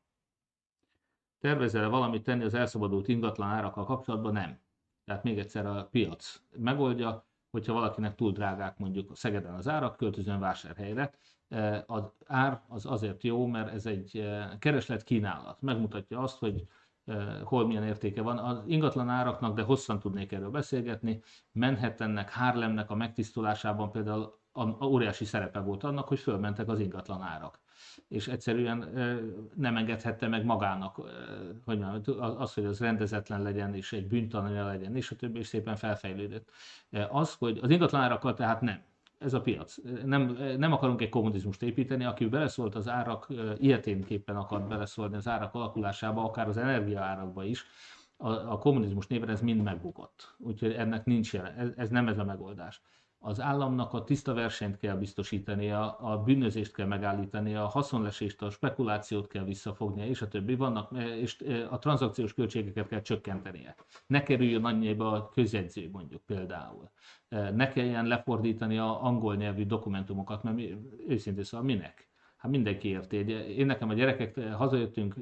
Tervezel 1.41 1.89
valamit 1.89 2.23
tenni 2.23 2.45
az 2.45 2.55
elszabadult 2.55 3.09
ingatlan 3.09 3.49
árakkal 3.49 3.85
kapcsolatban? 3.85 4.33
Nem. 4.33 4.59
Tehát 5.05 5.23
még 5.23 5.39
egyszer 5.39 5.67
a 5.67 5.89
piac 5.91 6.41
megoldja, 6.57 7.27
hogyha 7.51 7.73
valakinek 7.73 8.15
túl 8.15 8.33
drágák 8.33 8.79
mondjuk 8.79 9.11
a 9.11 9.15
Szegeden 9.15 9.55
az 9.55 9.69
árak, 9.69 9.97
költözön 9.97 10.41
vásárhelyre. 10.41 11.13
E, 11.49 11.85
az 11.87 12.13
ár 12.27 12.63
az 12.69 12.87
azért 12.87 13.23
jó, 13.23 13.47
mert 13.47 13.73
ez 13.73 13.87
egy 13.87 14.17
e, 14.17 14.57
kereslet 14.59 15.05
kínálat. 15.05 15.61
Megmutatja 15.61 16.19
azt, 16.19 16.39
hogy 16.39 16.67
e, 17.05 17.41
hol 17.45 17.67
milyen 17.67 17.85
értéke 17.85 18.23
van. 18.23 18.39
Az 18.39 18.63
ingatlan 18.67 19.09
áraknak, 19.09 19.55
de 19.55 19.63
hosszan 19.63 19.99
tudnék 19.99 20.33
erről 20.33 20.51
beszélgetni, 20.51 21.23
Manhattannek, 21.53 22.33
Harlemnek 22.33 22.91
a 22.91 22.95
megtisztulásában 22.95 23.91
például 23.91 24.41
óriási 24.83 25.25
szerepe 25.25 25.61
volt 25.61 25.85
annak, 25.85 26.09
hogy 26.09 26.19
fölmentek 26.19 26.69
az 26.69 26.81
ingatlan 26.81 27.23
árak 27.23 27.62
és 28.09 28.29
egyszerűen 28.29 28.89
nem 29.55 29.77
engedhette 29.77 30.29
meg 30.29 30.45
magának, 30.45 30.95
hogy 31.65 31.79
mondjam, 31.79 32.21
az, 32.39 32.55
hogy 32.55 32.65
az 32.65 32.81
rendezetlen 32.81 33.43
legyen, 33.43 33.75
és 33.75 33.93
egy 33.93 34.07
bűntananya 34.07 34.67
legyen, 34.67 34.97
és 34.97 35.11
a 35.11 35.17
többi, 35.17 35.39
és 35.39 35.47
szépen 35.47 35.77
felfejlődött. 35.77 36.51
Az, 37.11 37.35
hogy 37.35 37.59
az 37.63 37.71
ingatlanárakkal 37.71 38.35
tehát 38.35 38.61
nem. 38.61 38.83
Ez 39.19 39.35
a 39.35 39.41
piac. 39.41 39.77
Nem, 40.05 40.39
nem 40.59 40.73
akarunk 40.73 41.01
egy 41.01 41.09
kommunizmust 41.09 41.63
építeni, 41.63 42.05
aki 42.05 42.27
beleszólt 42.27 42.75
az 42.75 42.89
árak, 42.89 43.27
ilyeténképpen 43.57 44.37
akart 44.37 44.69
beleszólni 44.69 45.17
az 45.17 45.29
árak 45.29 45.55
alakulásába, 45.55 46.25
akár 46.25 46.49
az 46.49 46.57
energiaárakba 46.57 47.45
is, 47.45 47.67
a, 48.17 48.31
a 48.31 48.59
kommunizmus 48.59 49.07
néven 49.07 49.29
ez 49.29 49.41
mind 49.41 49.63
megbukott. 49.63 50.35
Úgyhogy 50.39 50.73
ennek 50.73 51.05
nincs 51.05 51.33
jelen, 51.33 51.55
ez, 51.55 51.69
ez 51.77 51.89
nem 51.89 52.09
ez 52.09 52.19
a 52.19 52.25
megoldás 52.25 52.83
az 53.25 53.41
államnak 53.41 53.93
a 53.93 54.05
tiszta 54.05 54.35
versenyt 54.35 54.79
kell 54.79 54.97
biztosítania, 54.97 55.93
a 55.93 56.23
bűnözést 56.23 56.75
kell 56.75 56.87
megállítania, 56.87 57.65
a 57.65 57.69
haszonlesést, 57.69 58.43
a 58.43 58.51
spekulációt 58.51 59.27
kell 59.27 59.45
visszafognia, 59.45 60.07
és 60.07 60.23
a 60.23 60.29
többi. 60.29 60.55
Vannak, 60.55 60.91
és 61.21 61.45
a 61.71 61.79
tranzakciós 61.79 62.35
költségeket 62.35 62.89
kell 62.89 63.01
csökkentenie. 63.01 63.77
Ne 64.07 64.23
kerüljön 64.23 64.65
annyiba 64.65 65.13
a 65.13 65.29
közjegyző 65.29 65.89
mondjuk 65.93 66.23
például. 66.23 66.91
Ne 67.29 67.69
kelljen 67.69 68.07
lefordítani 68.07 68.79
a 68.79 69.05
angol 69.05 69.37
nyelvű 69.37 69.67
dokumentumokat, 69.67 70.43
mert 70.43 70.57
mi, 70.57 70.77
őszintén 71.09 71.45
szóval 71.45 71.67
minek? 71.67 72.11
Hát 72.37 72.51
mindenki 72.51 72.89
érti. 72.89 73.17
Én 73.57 73.67
nekem 73.67 73.89
a 73.89 73.95
gyerekek 73.95 74.49
hazajöttünk 74.49 75.15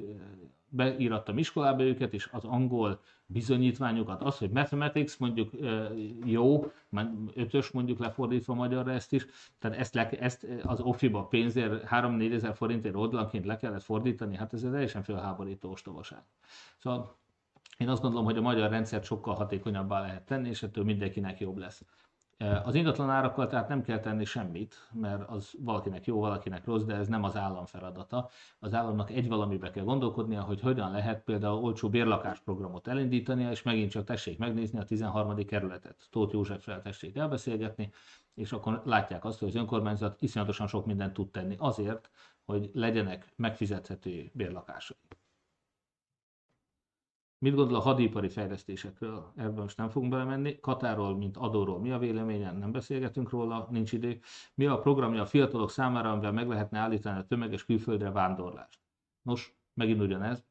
beírattam 0.71 1.37
iskolába 1.37 1.83
őket, 1.83 2.13
és 2.13 2.29
az 2.31 2.43
angol 2.43 3.01
bizonyítványokat, 3.31 4.21
az, 4.21 4.37
hogy 4.37 4.49
mathematics 4.49 5.19
mondjuk 5.19 5.51
jó, 6.25 6.71
ötös 7.33 7.71
mondjuk 7.71 7.99
lefordítva 7.99 8.53
magyarra 8.53 8.91
ezt 8.91 9.13
is, 9.13 9.25
tehát 9.59 9.77
ezt, 9.77 9.93
le, 9.93 10.09
ezt 10.09 10.47
az 10.63 10.79
offiba 10.79 11.25
pénzért 11.25 11.87
3-4 11.91 12.33
ezer 12.33 12.55
forintért 12.55 12.95
oldalként 12.95 13.45
le 13.45 13.57
kellett 13.57 13.83
fordítani, 13.83 14.35
hát 14.35 14.53
ez 14.53 14.61
teljesen 14.61 15.03
felháborító 15.03 15.71
ostobaság. 15.71 16.23
Szóval 16.77 17.19
én 17.77 17.89
azt 17.89 18.01
gondolom, 18.01 18.25
hogy 18.25 18.37
a 18.37 18.41
magyar 18.41 18.69
rendszert 18.69 19.03
sokkal 19.03 19.35
hatékonyabbá 19.35 20.01
lehet 20.01 20.25
tenni, 20.25 20.49
és 20.49 20.63
ettől 20.63 20.83
mindenkinek 20.83 21.39
jobb 21.39 21.57
lesz. 21.57 21.83
Az 22.63 22.75
ingatlan 22.75 23.09
árakkal 23.09 23.47
tehát 23.47 23.67
nem 23.67 23.81
kell 23.81 23.99
tenni 23.99 24.25
semmit, 24.25 24.75
mert 24.93 25.29
az 25.29 25.53
valakinek 25.59 26.05
jó, 26.05 26.19
valakinek 26.19 26.65
rossz, 26.65 26.83
de 26.83 26.95
ez 26.95 27.07
nem 27.07 27.23
az 27.23 27.35
állam 27.35 27.65
feladata. 27.65 28.29
Az 28.59 28.73
államnak 28.73 29.11
egy 29.11 29.27
valamibe 29.27 29.69
kell 29.71 29.83
gondolkodnia, 29.83 30.41
hogy 30.41 30.61
hogyan 30.61 30.91
lehet 30.91 31.23
például 31.23 31.63
olcsó 31.63 31.89
bérlakásprogramot 31.89 32.87
elindítania, 32.87 33.51
és 33.51 33.61
megint 33.61 33.91
csak 33.91 34.03
tessék 34.03 34.37
megnézni 34.37 34.79
a 34.79 34.83
13. 34.83 35.45
kerületet. 35.45 36.07
Tóth 36.09 36.33
Józseffel 36.33 36.81
tessék 36.81 37.17
elbeszélgetni, 37.17 37.91
és 38.33 38.51
akkor 38.51 38.81
látják 38.85 39.25
azt, 39.25 39.39
hogy 39.39 39.47
az 39.47 39.55
önkormányzat 39.55 40.21
iszonyatosan 40.21 40.67
sok 40.67 40.85
mindent 40.85 41.13
tud 41.13 41.31
tenni 41.31 41.55
azért, 41.59 42.09
hogy 42.45 42.69
legyenek 42.73 43.33
megfizethető 43.35 44.29
bérlakásai. 44.33 44.97
Mit 47.43 47.55
gondol 47.55 47.75
a 47.75 47.81
hadipari 47.81 48.29
fejlesztésekről? 48.29 49.31
Ebben 49.35 49.61
most 49.61 49.77
nem 49.77 49.89
fogunk 49.89 50.11
belemenni. 50.11 50.59
Katáról, 50.59 51.17
mint 51.17 51.37
adóról 51.37 51.79
mi 51.79 51.91
a 51.91 51.97
véleményen? 51.97 52.55
Nem 52.55 52.71
beszélgetünk 52.71 53.29
róla, 53.29 53.67
nincs 53.69 53.91
idő. 53.91 54.19
Mi 54.55 54.65
a 54.65 54.79
programja 54.79 55.21
a 55.21 55.25
fiatalok 55.25 55.69
számára, 55.69 56.11
amivel 56.11 56.31
meg 56.31 56.47
lehetne 56.47 56.79
állítani 56.79 57.19
a 57.19 57.25
tömeges 57.25 57.65
külföldre 57.65 58.11
vándorlást? 58.11 58.79
Nos, 59.21 59.55
megint 59.73 60.01
ugyanez. 60.01 60.45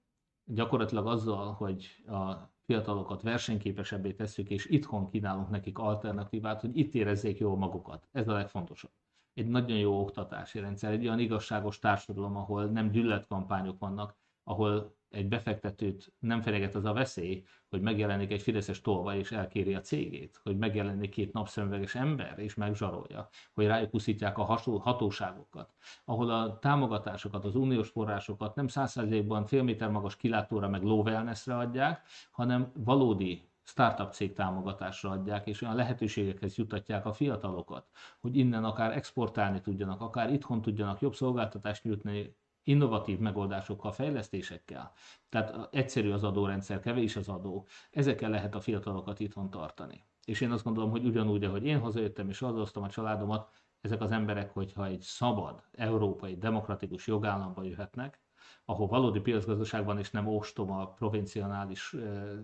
Gyakorlatilag 0.44 1.06
azzal, 1.06 1.52
hogy 1.52 2.04
a 2.06 2.50
fiatalokat 2.64 3.22
versenyképesebbé 3.22 4.12
tesszük, 4.12 4.50
és 4.50 4.66
itthon 4.66 5.10
kínálunk 5.10 5.48
nekik 5.48 5.78
alternatívát, 5.78 6.60
hogy 6.60 6.76
itt 6.76 6.94
érezzék 6.94 7.38
jól 7.38 7.56
magukat. 7.56 8.08
Ez 8.12 8.28
a 8.28 8.32
legfontosabb. 8.32 8.92
Egy 9.34 9.48
nagyon 9.48 9.78
jó 9.78 10.00
oktatási 10.00 10.58
rendszer, 10.58 10.92
egy 10.92 11.06
olyan 11.06 11.18
igazságos 11.18 11.78
társadalom, 11.78 12.36
ahol 12.36 12.64
nem 12.64 12.90
gyűlöletkampányok 12.90 13.78
vannak, 13.78 14.16
ahol 14.44 14.98
egy 15.10 15.28
befektetőt 15.28 16.12
nem 16.18 16.40
fenyeget 16.40 16.74
az 16.74 16.84
a 16.84 16.92
veszély, 16.92 17.44
hogy 17.68 17.80
megjelenik 17.80 18.32
egy 18.32 18.42
fideszes 18.42 18.80
tolva 18.80 19.14
és 19.14 19.32
elkéri 19.32 19.74
a 19.74 19.80
cégét, 19.80 20.40
hogy 20.42 20.56
megjelenik 20.56 21.10
két 21.10 21.32
napszemüveges 21.32 21.94
ember 21.94 22.38
és 22.38 22.54
megzsarolja, 22.54 23.28
hogy 23.52 23.66
rájuk 23.66 23.94
uszítják 23.94 24.38
a 24.38 24.44
hatóságokat, 24.80 25.74
ahol 26.04 26.30
a 26.30 26.58
támogatásokat, 26.58 27.44
az 27.44 27.54
uniós 27.54 27.88
forrásokat 27.88 28.54
nem 28.54 28.68
százszerzékban 28.68 29.46
fél 29.46 29.62
méter 29.62 29.90
magas 29.90 30.16
kilátóra 30.16 30.68
meg 30.68 30.82
low 30.82 31.02
wellnessre 31.02 31.56
adják, 31.56 32.02
hanem 32.30 32.72
valódi 32.74 33.48
startup 33.62 34.12
cég 34.12 34.32
támogatásra 34.32 35.10
adják, 35.10 35.46
és 35.46 35.62
olyan 35.62 35.74
lehetőségekhez 35.74 36.56
jutatják 36.56 37.06
a 37.06 37.12
fiatalokat, 37.12 37.86
hogy 38.20 38.36
innen 38.36 38.64
akár 38.64 38.96
exportálni 38.96 39.60
tudjanak, 39.60 40.00
akár 40.00 40.32
itthon 40.32 40.62
tudjanak 40.62 41.00
jobb 41.00 41.14
szolgáltatást 41.14 41.84
nyújtani 41.84 42.36
innovatív 42.62 43.18
megoldásokkal, 43.18 43.92
fejlesztésekkel. 43.92 44.92
Tehát 45.28 45.74
egyszerű 45.74 46.10
az 46.10 46.24
adórendszer, 46.24 46.80
kevés 46.80 47.16
az 47.16 47.28
adó. 47.28 47.66
Ezekkel 47.90 48.30
lehet 48.30 48.54
a 48.54 48.60
fiatalokat 48.60 49.20
itthon 49.20 49.50
tartani. 49.50 50.04
És 50.24 50.40
én 50.40 50.50
azt 50.50 50.64
gondolom, 50.64 50.90
hogy 50.90 51.04
ugyanúgy, 51.04 51.44
ahogy 51.44 51.64
én 51.64 51.78
hazajöttem 51.78 52.28
és 52.28 52.42
adóztam 52.42 52.82
a 52.82 52.88
családomat, 52.88 53.50
ezek 53.80 54.00
az 54.00 54.10
emberek, 54.10 54.50
hogyha 54.52 54.86
egy 54.86 55.00
szabad, 55.00 55.62
európai, 55.72 56.36
demokratikus 56.36 57.06
jogállamba 57.06 57.62
jöhetnek, 57.62 58.20
ahol 58.64 58.86
valódi 58.86 59.20
piacgazdaságban 59.20 59.98
és 59.98 60.10
nem 60.10 60.26
ostoma, 60.26 60.92
provincionális, 60.92 61.96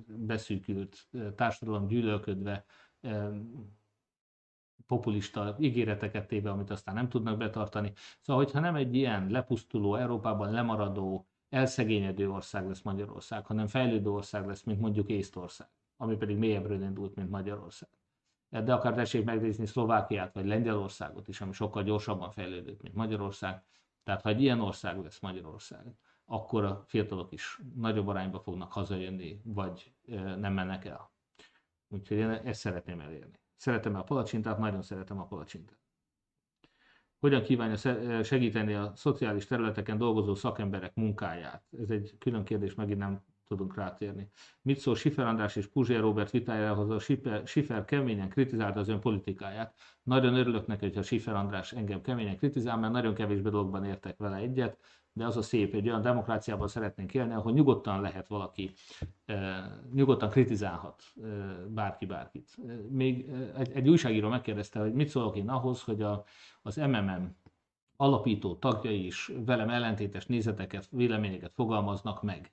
beszűkült 0.07 1.09
társadalom 1.35 1.87
gyűlölködve 1.87 2.65
populista 4.87 5.57
ígéreteket 5.59 6.27
téve, 6.27 6.51
amit 6.51 6.71
aztán 6.71 6.95
nem 6.95 7.09
tudnak 7.09 7.37
betartani. 7.39 7.93
Szóval, 8.21 8.45
hogyha 8.45 8.61
nem 8.61 8.75
egy 8.75 8.95
ilyen 8.95 9.31
lepusztuló, 9.31 9.95
Európában 9.95 10.51
lemaradó, 10.51 11.27
elszegényedő 11.49 12.31
ország 12.31 12.67
lesz 12.67 12.83
Magyarország, 12.83 13.47
hanem 13.47 13.67
fejlődő 13.67 14.11
ország 14.11 14.47
lesz, 14.47 14.63
mint 14.63 14.81
mondjuk 14.81 15.09
Észtország, 15.09 15.69
ami 15.97 16.17
pedig 16.17 16.37
mélyebbre 16.37 16.75
indult, 16.75 17.15
mint 17.15 17.31
Magyarország. 17.31 17.89
De 18.49 18.75
akár 18.75 18.95
tessék 18.95 19.25
megnézni 19.25 19.67
Szlovákiát 19.67 20.33
vagy 20.33 20.47
Lengyelországot 20.47 21.29
is, 21.29 21.41
ami 21.41 21.53
sokkal 21.53 21.83
gyorsabban 21.83 22.31
fejlődött, 22.31 22.83
mint 22.83 22.95
Magyarország. 22.95 23.63
Tehát, 24.05 24.23
ha 24.23 24.29
egy 24.29 24.43
ilyen 24.43 24.61
ország 24.61 25.03
lesz 25.03 25.21
Magyarország, 25.21 25.95
akkor 26.25 26.65
a 26.65 26.85
fiatalok 26.87 27.33
is 27.33 27.61
nagyobb 27.75 28.09
arányba 28.09 28.41
fognak 28.41 28.73
hazajönni, 28.73 29.41
vagy 29.45 29.93
nem 30.39 30.53
mennek 30.53 30.85
el. 30.85 31.11
Úgyhogy 31.89 32.17
én 32.17 32.31
ezt 32.31 32.61
szeretném 32.61 33.01
elérni. 33.01 33.39
Szeretem 33.57 33.95
a 33.95 34.03
palacsintát, 34.03 34.59
nagyon 34.59 34.83
szeretem 34.83 35.19
a 35.19 35.27
palacsintát. 35.27 35.79
Hogyan 37.19 37.43
kívánja 37.43 37.77
segíteni 38.23 38.75
a 38.75 38.93
szociális 38.95 39.47
területeken 39.47 39.99
dolgozó 39.99 40.35
szakemberek 40.35 40.95
munkáját? 40.95 41.65
Ez 41.79 41.91
egy 41.91 42.15
külön 42.19 42.45
kérdés, 42.45 42.75
megint 42.75 42.99
nem 42.99 43.25
tudunk 43.49 43.77
rátérni. 43.77 44.31
Mit 44.63 44.79
szól 44.79 44.97
Sifer 44.97 45.27
András 45.27 45.57
és 45.57 45.67
Puzsér 45.67 46.01
Robert 46.01 46.31
vitájához, 46.31 46.91
a 46.91 46.99
Sifer 47.45 47.85
keményen 47.85 48.29
kritizálta 48.29 48.81
az 48.81 48.89
ön 48.89 49.01
politikáját. 49.01 49.75
Nagyon 50.03 50.35
örülök 50.35 50.67
neki, 50.67 50.85
hogyha 50.85 51.03
Sifer 51.03 51.35
András 51.35 51.73
engem 51.73 52.01
keményen 52.01 52.37
kritizál, 52.37 52.79
mert 52.79 52.93
nagyon 52.93 53.15
kevés 53.15 53.41
dologban 53.41 53.85
értek 53.85 54.19
vele 54.19 54.37
egyet 54.37 54.79
de 55.17 55.25
az 55.25 55.37
a 55.37 55.43
szép, 55.43 55.75
egy 55.75 55.89
olyan 55.89 56.03
demokráciában 56.03 56.69
szeretnénk 56.69 57.15
élni, 57.15 57.35
ahol 57.35 57.53
nyugodtan 57.53 58.01
lehet 58.01 58.29
valaki, 58.29 58.73
nyugodtan 59.93 60.31
kritizálhat 60.31 61.03
bárki 61.69 62.07
bárkit. 62.07 62.57
Még 62.91 63.31
egy, 63.57 63.73
egy 63.73 63.89
újságíró 63.89 64.29
megkérdezte, 64.29 64.81
hogy 64.81 64.93
mit 64.93 65.09
szólok 65.09 65.37
én 65.37 65.49
ahhoz, 65.49 65.83
hogy 65.83 66.03
a, 66.03 66.25
az 66.63 66.77
MMM 66.77 67.37
alapító 67.97 68.55
tagjai 68.55 69.07
is 69.07 69.33
velem 69.45 69.69
ellentétes 69.69 70.27
nézeteket, 70.27 70.89
véleményeket 70.91 71.53
fogalmaznak 71.55 72.23
meg. 72.23 72.53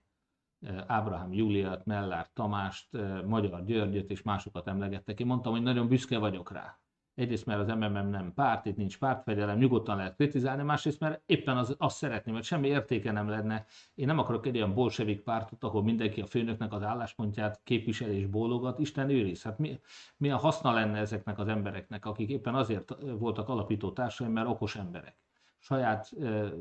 Ábrahám 0.87 1.33
Júliát, 1.33 1.85
Mellár 1.85 2.27
Tamást, 2.33 2.87
Magyar 3.25 3.65
Györgyöt 3.65 4.11
és 4.11 4.21
másokat 4.21 4.67
emlegettek. 4.67 5.19
Én 5.19 5.27
mondtam, 5.27 5.51
hogy 5.51 5.61
nagyon 5.61 5.87
büszke 5.87 6.17
vagyok 6.17 6.51
rá. 6.51 6.82
Egyrészt, 7.15 7.45
mert 7.45 7.59
az 7.59 7.67
MMM 7.67 8.09
nem 8.09 8.33
párt, 8.33 8.65
itt 8.65 8.77
nincs 8.77 8.97
pártfegyelem, 8.97 9.57
nyugodtan 9.57 9.97
lehet 9.97 10.15
kritizálni, 10.15 10.63
másrészt, 10.63 10.99
mert 10.99 11.21
éppen 11.25 11.57
az, 11.57 11.75
azt 11.77 11.97
szeretném, 11.97 12.33
hogy 12.33 12.43
semmi 12.43 12.67
értéke 12.67 13.11
nem 13.11 13.29
lenne. 13.29 13.65
Én 13.95 14.05
nem 14.05 14.19
akarok 14.19 14.45
egy 14.45 14.55
olyan 14.55 14.73
bolsevik 14.73 15.21
pártot, 15.21 15.63
ahol 15.63 15.83
mindenki 15.83 16.21
a 16.21 16.25
főnöknek 16.25 16.73
az 16.73 16.83
álláspontját 16.83 17.61
képvisel 17.63 18.09
és 18.09 18.25
bólogat, 18.25 18.79
Isten 18.79 19.09
őriz. 19.09 19.43
Hát 19.43 19.57
mi, 19.57 19.79
mi 20.17 20.29
a 20.29 20.37
haszna 20.37 20.71
lenne 20.71 20.97
ezeknek 20.97 21.39
az 21.39 21.47
embereknek, 21.47 22.05
akik 22.05 22.29
éppen 22.29 22.55
azért 22.55 22.95
voltak 23.17 23.49
alapító 23.49 23.91
társaim, 23.91 24.31
mert 24.31 24.47
okos 24.47 24.75
emberek 24.75 25.15
saját 25.59 26.11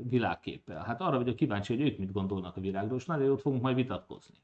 világképpel. 0.08 0.84
Hát 0.84 1.00
arra 1.00 1.16
vagyok 1.16 1.36
kíváncsi, 1.36 1.76
hogy 1.76 1.86
ők 1.86 1.98
mit 1.98 2.12
gondolnak 2.12 2.56
a 2.56 2.60
világról, 2.60 2.98
és 2.98 3.06
nagyon 3.06 3.26
jót 3.26 3.40
fogunk 3.40 3.62
majd 3.62 3.76
vitatkozni. 3.76 4.34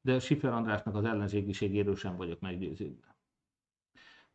De 0.00 0.18
Sifer 0.18 0.52
Andrásnak 0.52 0.94
az 0.94 1.04
ellenzékiségéről 1.04 1.96
sem 1.96 2.16
vagyok 2.16 2.40
meggyőződve 2.40 3.10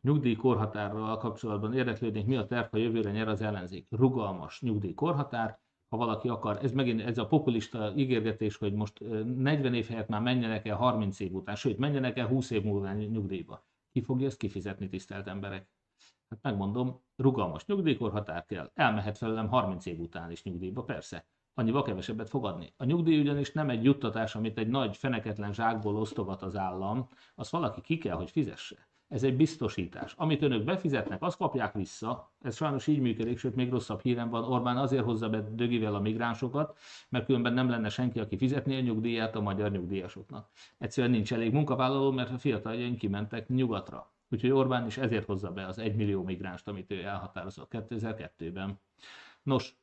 nyugdíjkorhatárral 0.05 1.17
kapcsolatban 1.17 1.73
érdeklődnék, 1.73 2.25
mi 2.25 2.35
a 2.35 2.45
terv, 2.45 2.71
ha 2.71 2.77
jövőre 2.77 3.11
nyer 3.11 3.27
az 3.27 3.41
ellenzék. 3.41 3.87
Rugalmas 3.89 4.61
nyugdíjkorhatár, 4.61 5.59
ha 5.89 5.97
valaki 5.97 6.29
akar, 6.29 6.63
ez 6.63 6.71
megint 6.71 7.01
ez 7.01 7.17
a 7.17 7.27
populista 7.27 7.93
ígérgetés, 7.95 8.57
hogy 8.57 8.73
most 8.73 8.99
40 8.99 9.73
év 9.73 9.87
helyett 9.87 10.07
már 10.07 10.21
menjenek 10.21 10.67
el 10.67 10.75
30 10.75 11.19
év 11.19 11.33
után, 11.33 11.55
sőt, 11.55 11.77
menjenek 11.77 12.17
el 12.17 12.27
20 12.27 12.49
év 12.49 12.63
múlva 12.63 12.91
nyugdíjba. 12.91 13.65
Ki 13.91 14.01
fogja 14.01 14.27
ezt 14.27 14.37
kifizetni, 14.37 14.89
tisztelt 14.89 15.27
emberek? 15.27 15.69
Hát 16.29 16.39
megmondom, 16.41 17.01
rugalmas 17.15 17.65
nyugdíjkorhatár 17.65 18.45
kell, 18.45 18.71
elmehet 18.73 19.17
felőlem 19.17 19.47
30 19.47 19.85
év 19.85 19.99
után 19.99 20.31
is 20.31 20.43
nyugdíjba, 20.43 20.83
persze. 20.83 21.25
Annyival 21.53 21.81
kevesebbet 21.81 22.29
fog 22.29 22.45
adni. 22.45 22.73
A 22.77 22.83
nyugdíj 22.83 23.19
ugyanis 23.19 23.51
nem 23.51 23.69
egy 23.69 23.83
juttatás, 23.83 24.35
amit 24.35 24.57
egy 24.57 24.67
nagy 24.67 24.97
feneketlen 24.97 25.53
zsákból 25.53 25.95
osztogat 25.95 26.41
az 26.41 26.55
állam, 26.55 27.07
azt 27.35 27.51
valaki 27.51 27.81
ki 27.81 27.97
kell, 27.97 28.15
hogy 28.15 28.31
fizesse. 28.31 28.84
Ez 29.07 29.23
egy 29.23 29.35
biztosítás. 29.35 30.13
Amit 30.17 30.41
önök 30.41 30.63
befizetnek, 30.63 31.21
azt 31.21 31.37
kapják 31.37 31.73
vissza. 31.73 32.31
Ez 32.41 32.55
sajnos 32.55 32.87
így 32.87 32.99
működik, 32.99 33.37
sőt 33.37 33.55
még 33.55 33.69
rosszabb 33.69 34.01
hírem 34.01 34.29
van. 34.29 34.43
Orbán 34.43 34.77
azért 34.77 35.03
hozza 35.03 35.29
be 35.29 35.41
dögivel 35.51 35.95
a 35.95 35.99
migránsokat, 35.99 36.77
mert 37.09 37.25
különben 37.25 37.53
nem 37.53 37.69
lenne 37.69 37.89
senki, 37.89 38.19
aki 38.19 38.37
fizetné 38.37 38.77
a 38.77 38.81
nyugdíját 38.81 39.35
a 39.35 39.41
magyar 39.41 39.71
nyugdíjasoknak. 39.71 40.49
Egyszerűen 40.77 41.13
nincs 41.13 41.33
elég 41.33 41.53
munkavállaló, 41.53 42.11
mert 42.11 42.31
a 42.31 42.37
fiataljaink 42.37 42.97
kimentek 42.97 43.47
nyugatra. 43.47 44.11
Úgyhogy 44.29 44.51
Orbán 44.51 44.85
is 44.85 44.97
ezért 44.97 45.25
hozza 45.25 45.51
be 45.51 45.65
az 45.65 45.77
1 45.77 45.95
millió 45.95 46.23
migránst, 46.23 46.67
amit 46.67 46.91
ő 46.91 47.03
elhatározott 47.03 47.71
2002-ben. 47.71 48.79
Nos, 49.43 49.75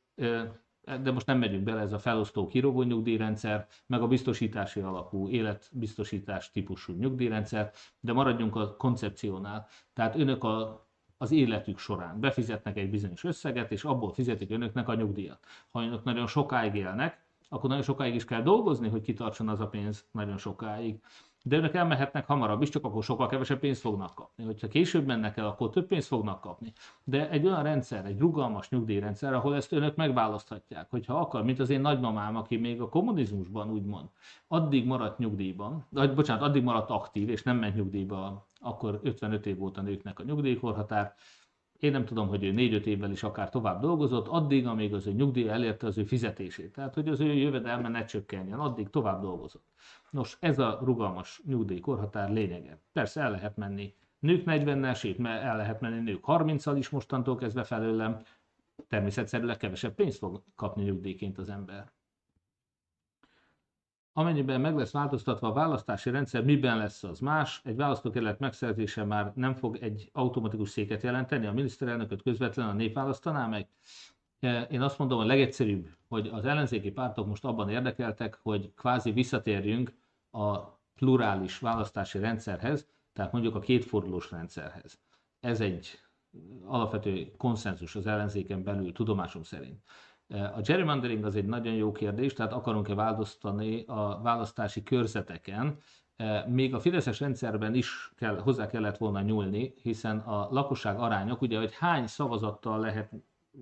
de 1.01 1.11
most 1.11 1.25
nem 1.25 1.37
megyünk 1.37 1.63
bele, 1.63 1.81
ez 1.81 1.93
a 1.93 1.99
felosztó 1.99 2.47
kirogó 2.47 2.81
nyugdíjrendszer, 2.83 3.67
meg 3.85 4.01
a 4.01 4.07
biztosítási 4.07 4.79
alapú 4.79 5.29
életbiztosítás 5.29 6.51
típusú 6.51 6.93
nyugdíjrendszer, 6.93 7.71
de 7.99 8.13
maradjunk 8.13 8.55
a 8.55 8.75
koncepciónál. 8.75 9.67
Tehát 9.93 10.15
önök 10.15 10.43
a, 10.43 10.87
az 11.17 11.31
életük 11.31 11.77
során 11.77 12.19
befizetnek 12.19 12.77
egy 12.77 12.89
bizonyos 12.89 13.23
összeget, 13.23 13.71
és 13.71 13.83
abból 13.83 14.13
fizetik 14.13 14.51
önöknek 14.51 14.87
a 14.87 14.95
nyugdíjat. 14.95 15.45
Ha 15.71 15.81
önök 15.81 16.03
nagyon 16.03 16.27
sokáig 16.27 16.75
élnek, 16.75 17.21
akkor 17.49 17.69
nagyon 17.69 17.83
sokáig 17.83 18.15
is 18.15 18.25
kell 18.25 18.41
dolgozni, 18.41 18.89
hogy 18.89 19.01
kitartson 19.01 19.49
az 19.49 19.59
a 19.59 19.67
pénz 19.67 20.05
nagyon 20.11 20.37
sokáig 20.37 20.99
de 21.45 21.57
önök 21.57 21.73
elmehetnek 21.73 22.25
hamarabb 22.25 22.61
is, 22.61 22.69
csak 22.69 22.85
akkor 22.85 23.03
sokkal 23.03 23.27
kevesebb 23.27 23.59
pénzt 23.59 23.81
fognak 23.81 24.15
kapni. 24.15 24.43
Hogyha 24.43 24.67
később 24.67 25.05
mennek 25.05 25.37
el, 25.37 25.45
akkor 25.45 25.69
több 25.69 25.87
pénzt 25.87 26.07
fognak 26.07 26.41
kapni. 26.41 26.73
De 27.03 27.29
egy 27.29 27.45
olyan 27.45 27.63
rendszer, 27.63 28.05
egy 28.05 28.19
rugalmas 28.19 28.69
nyugdíjrendszer, 28.69 29.33
ahol 29.33 29.55
ezt 29.55 29.71
önök 29.71 29.95
megválaszthatják, 29.95 30.89
hogyha 30.89 31.19
akar, 31.19 31.43
mint 31.43 31.59
az 31.59 31.69
én 31.69 31.81
nagymamám, 31.81 32.35
aki 32.35 32.57
még 32.57 32.81
a 32.81 32.89
kommunizmusban 32.89 33.71
úgymond 33.71 34.09
addig 34.47 34.85
maradt 34.85 35.17
nyugdíjban, 35.17 35.85
vagy 35.89 36.13
bocsánat, 36.13 36.43
addig 36.43 36.63
maradt 36.63 36.89
aktív, 36.89 37.29
és 37.29 37.43
nem 37.43 37.57
ment 37.57 37.75
nyugdíjba, 37.75 38.47
akkor 38.59 38.99
55 39.03 39.45
év 39.45 39.57
volt 39.57 39.77
a 39.77 39.81
nőknek 39.81 40.19
a 40.19 40.23
nyugdíjkorhatár, 40.23 41.13
én 41.83 41.91
nem 41.91 42.05
tudom, 42.05 42.27
hogy 42.27 42.43
ő 42.43 42.51
négy-öt 42.51 42.85
évvel 42.85 43.11
is 43.11 43.23
akár 43.23 43.49
tovább 43.49 43.81
dolgozott, 43.81 44.27
addig, 44.27 44.67
amíg 44.67 44.93
az 44.93 45.07
ő 45.07 45.11
nyugdíj 45.11 45.49
elérte 45.49 45.87
az 45.87 45.97
ő 45.97 46.03
fizetését. 46.03 46.73
Tehát, 46.73 46.93
hogy 46.93 47.07
az 47.07 47.19
ő 47.19 47.33
jövedelme 47.33 47.89
ne 47.89 48.05
csökkenjen, 48.05 48.59
addig 48.59 48.89
tovább 48.89 49.21
dolgozott. 49.21 49.65
Nos, 50.09 50.37
ez 50.39 50.59
a 50.59 50.79
rugalmas 50.83 51.41
nyugdíjkorhatár 51.45 52.31
lényege. 52.31 52.79
Persze 52.91 53.21
el 53.21 53.31
lehet 53.31 53.57
menni 53.57 53.93
nők 54.19 54.43
40-nel, 54.45 54.97
sőt, 54.97 55.25
el 55.25 55.57
lehet 55.57 55.81
menni 55.81 55.99
nők 55.99 56.23
30-al 56.27 56.75
is 56.77 56.89
mostantól 56.89 57.35
kezdve 57.35 57.63
felőlem, 57.63 58.21
természetszerűleg 58.87 59.57
kevesebb 59.57 59.93
pénzt 59.93 60.17
fog 60.17 60.43
kapni 60.55 60.83
nyugdíjként 60.83 61.37
az 61.37 61.49
ember. 61.49 61.91
Amennyiben 64.15 64.61
meg 64.61 64.75
lesz 64.75 64.91
változtatva 64.91 65.47
a 65.47 65.53
választási 65.53 66.09
rendszer, 66.09 66.43
miben 66.43 66.77
lesz 66.77 67.03
az 67.03 67.19
más? 67.19 67.61
Egy 67.63 67.75
választókerület 67.75 68.39
megszerzése 68.39 69.03
már 69.03 69.31
nem 69.35 69.53
fog 69.53 69.77
egy 69.81 70.09
automatikus 70.11 70.69
széket 70.69 71.03
jelenteni, 71.03 71.45
a 71.45 71.51
miniszterelnököt 71.51 72.21
közvetlenül 72.21 72.71
a 72.71 72.75
nép 72.75 72.93
választaná 72.93 73.47
meg. 73.47 73.67
E, 74.39 74.61
én 74.61 74.81
azt 74.81 74.97
mondom, 74.97 75.19
a 75.19 75.25
legegyszerűbb, 75.25 75.87
hogy 76.07 76.27
az 76.27 76.45
ellenzéki 76.45 76.91
pártok 76.91 77.27
most 77.27 77.45
abban 77.45 77.69
érdekeltek, 77.69 78.39
hogy 78.41 78.73
kvázi 78.75 79.11
visszatérjünk 79.11 79.93
a 80.31 80.57
plurális 80.95 81.59
választási 81.59 82.19
rendszerhez, 82.19 82.87
tehát 83.13 83.31
mondjuk 83.31 83.55
a 83.55 83.59
kétfordulós 83.59 84.31
rendszerhez. 84.31 84.99
Ez 85.39 85.61
egy 85.61 85.99
alapvető 86.65 87.31
konszenzus 87.37 87.95
az 87.95 88.07
ellenzéken 88.07 88.63
belül, 88.63 88.91
tudomásom 88.91 89.43
szerint. 89.43 89.83
A 90.33 90.61
gerrymandering 90.61 91.25
az 91.25 91.35
egy 91.35 91.45
nagyon 91.45 91.73
jó 91.73 91.91
kérdés, 91.91 92.33
tehát 92.33 92.53
akarunk-e 92.53 92.93
változtani 92.93 93.83
a 93.87 94.21
választási 94.21 94.83
körzeteken, 94.83 95.77
még 96.47 96.73
a 96.73 96.79
Fideszes 96.79 97.19
rendszerben 97.19 97.75
is 97.75 98.11
kell, 98.15 98.39
hozzá 98.39 98.67
kellett 98.67 98.97
volna 98.97 99.21
nyúlni, 99.21 99.73
hiszen 99.81 100.17
a 100.17 100.47
lakosság 100.51 100.99
arányok, 100.99 101.41
ugye, 101.41 101.57
hogy 101.57 101.73
hány 101.75 102.07
szavazattal 102.07 102.79
lehet 102.79 103.11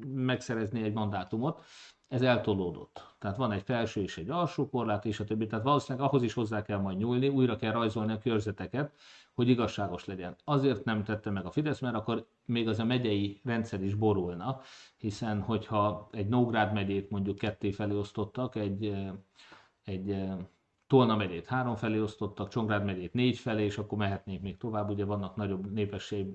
megszerezni 0.08 0.84
egy 0.84 0.94
mandátumot, 0.94 1.64
ez 2.08 2.22
eltolódott. 2.22 3.16
Tehát 3.20 3.38
van 3.38 3.52
egy 3.52 3.62
felső 3.64 4.02
és 4.02 4.18
egy 4.18 4.30
alsó 4.30 4.70
korlát, 4.70 5.06
és 5.06 5.20
a 5.20 5.24
többi. 5.24 5.48
Tehát 5.48 5.66
valószínűleg 5.66 6.08
ahhoz 6.08 6.24
is 6.24 6.34
hozzá 6.34 6.62
kell 6.62 6.78
majd 6.78 6.98
nyúlni, 6.98 7.28
újra 7.28 7.56
kell 7.56 7.72
rajzolni 7.72 8.12
a 8.12 8.18
körzeteket, 8.18 8.94
hogy 9.34 9.50
igazságos 9.50 10.06
legyen. 10.06 10.36
Azért 10.44 10.84
nem 10.84 11.04
tette 11.04 11.30
meg 11.30 11.46
a 11.46 11.52
Fidesz, 11.52 11.80
mert 11.80 11.96
akkor 11.96 12.28
még 12.46 12.68
az 12.68 12.80
a 12.80 12.86
megyei 12.86 13.42
rendszer 13.44 13.84
is 13.84 13.94
borulna, 13.94 14.60
hiszen 14.98 15.42
hogyha 15.42 16.10
egy 16.12 16.28
Nógrád 16.28 16.74
megyét 16.74 17.10
mondjuk 17.10 17.38
ketté 17.38 17.72
felé 17.72 17.96
osztottak, 17.96 18.56
egy, 18.56 18.96
egy 19.84 20.16
Tolna 20.88 21.16
megyét 21.16 21.46
három 21.46 21.76
felé 21.76 22.00
osztottak, 22.00 22.50
Csongrád 22.50 22.86
megyét 22.86 23.14
négy 23.14 23.38
felé, 23.38 23.64
és 23.64 23.78
akkor 23.78 23.98
mehetnék 23.98 24.42
még 24.42 24.58
tovább, 24.58 24.90
ugye 24.90 25.06
vannak 25.06 25.36
nagyobb 25.36 25.72
népesség, 25.72 26.26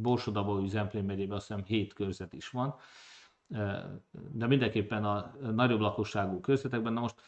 Borsodabó, 0.00 0.66
Zemplén 0.66 1.04
megyében 1.04 1.36
azt 1.36 1.46
hiszem 1.46 1.64
hét 1.64 1.92
körzet 1.92 2.32
is 2.32 2.48
van, 2.48 2.74
de 4.32 4.46
mindenképpen 4.46 5.04
a 5.04 5.32
nagyobb 5.52 5.80
lakosságú 5.80 6.40
körzetekben, 6.40 6.92
na 6.92 7.00
most 7.00 7.20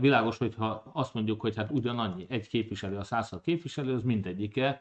világos, 0.00 0.38
hogyha 0.38 0.82
azt 0.92 1.14
mondjuk, 1.14 1.40
hogy 1.40 1.56
hát 1.56 1.70
ugyanannyi, 1.70 2.26
egy 2.28 2.48
képviselő, 2.48 2.96
a 2.96 3.04
106 3.04 3.42
képviselő, 3.42 3.94
az 3.94 4.02
mindegyike 4.02 4.80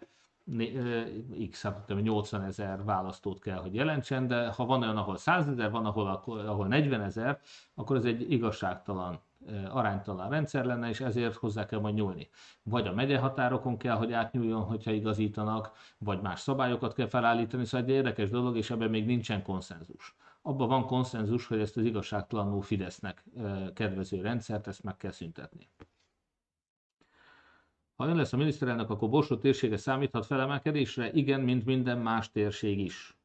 x, 1.49 1.61
hát 1.61 1.93
80 2.01 2.41
ezer 2.41 2.83
választót 2.83 3.39
kell, 3.39 3.57
hogy 3.57 3.75
jelentsen, 3.75 4.27
de 4.27 4.47
ha 4.47 4.65
van 4.65 4.81
olyan, 4.81 4.97
ahol 4.97 5.17
100 5.17 5.47
ezer, 5.47 5.71
van, 5.71 5.85
ahol, 5.85 6.21
ahol 6.25 6.67
40 6.67 7.01
ezer, 7.01 7.39
akkor 7.75 7.95
ez 7.95 8.05
egy 8.05 8.31
igazságtalan, 8.31 9.19
aránytalan 9.69 10.29
rendszer 10.29 10.65
lenne, 10.65 10.89
és 10.89 10.99
ezért 10.99 11.35
hozzá 11.35 11.65
kell 11.65 11.79
majd 11.79 11.95
nyúlni. 11.95 12.29
Vagy 12.63 12.87
a 12.87 12.93
megyehatárokon 12.93 13.77
kell, 13.77 13.95
hogy 13.95 14.11
átnyúljon, 14.11 14.61
hogyha 14.61 14.91
igazítanak, 14.91 15.71
vagy 15.97 16.21
más 16.21 16.39
szabályokat 16.39 16.93
kell 16.93 17.07
felállítani, 17.07 17.65
szóval 17.65 17.87
egy 17.87 17.93
érdekes 17.93 18.29
dolog, 18.29 18.57
és 18.57 18.69
ebben 18.69 18.89
még 18.89 19.05
nincsen 19.05 19.43
konszenzus 19.43 20.15
abban 20.47 20.67
van 20.67 20.85
konszenzus, 20.85 21.47
hogy 21.47 21.59
ezt 21.59 21.77
az 21.77 21.83
igazságtalanul 21.83 22.61
Fidesznek 22.61 23.23
kedvező 23.73 24.21
rendszert, 24.21 24.67
ezt 24.67 24.83
meg 24.83 24.97
kell 24.97 25.11
szüntetni. 25.11 25.69
Ha 27.95 28.07
ön 28.07 28.15
lesz 28.15 28.33
a 28.33 28.37
miniszterelnök, 28.37 28.89
akkor 28.89 29.09
Borsod 29.09 29.39
térsége 29.39 29.77
számíthat 29.77 30.25
felemelkedésre? 30.25 31.11
Igen, 31.11 31.41
mint 31.41 31.65
minden 31.65 31.97
más 31.97 32.31
térség 32.31 32.79
is. 32.79 33.17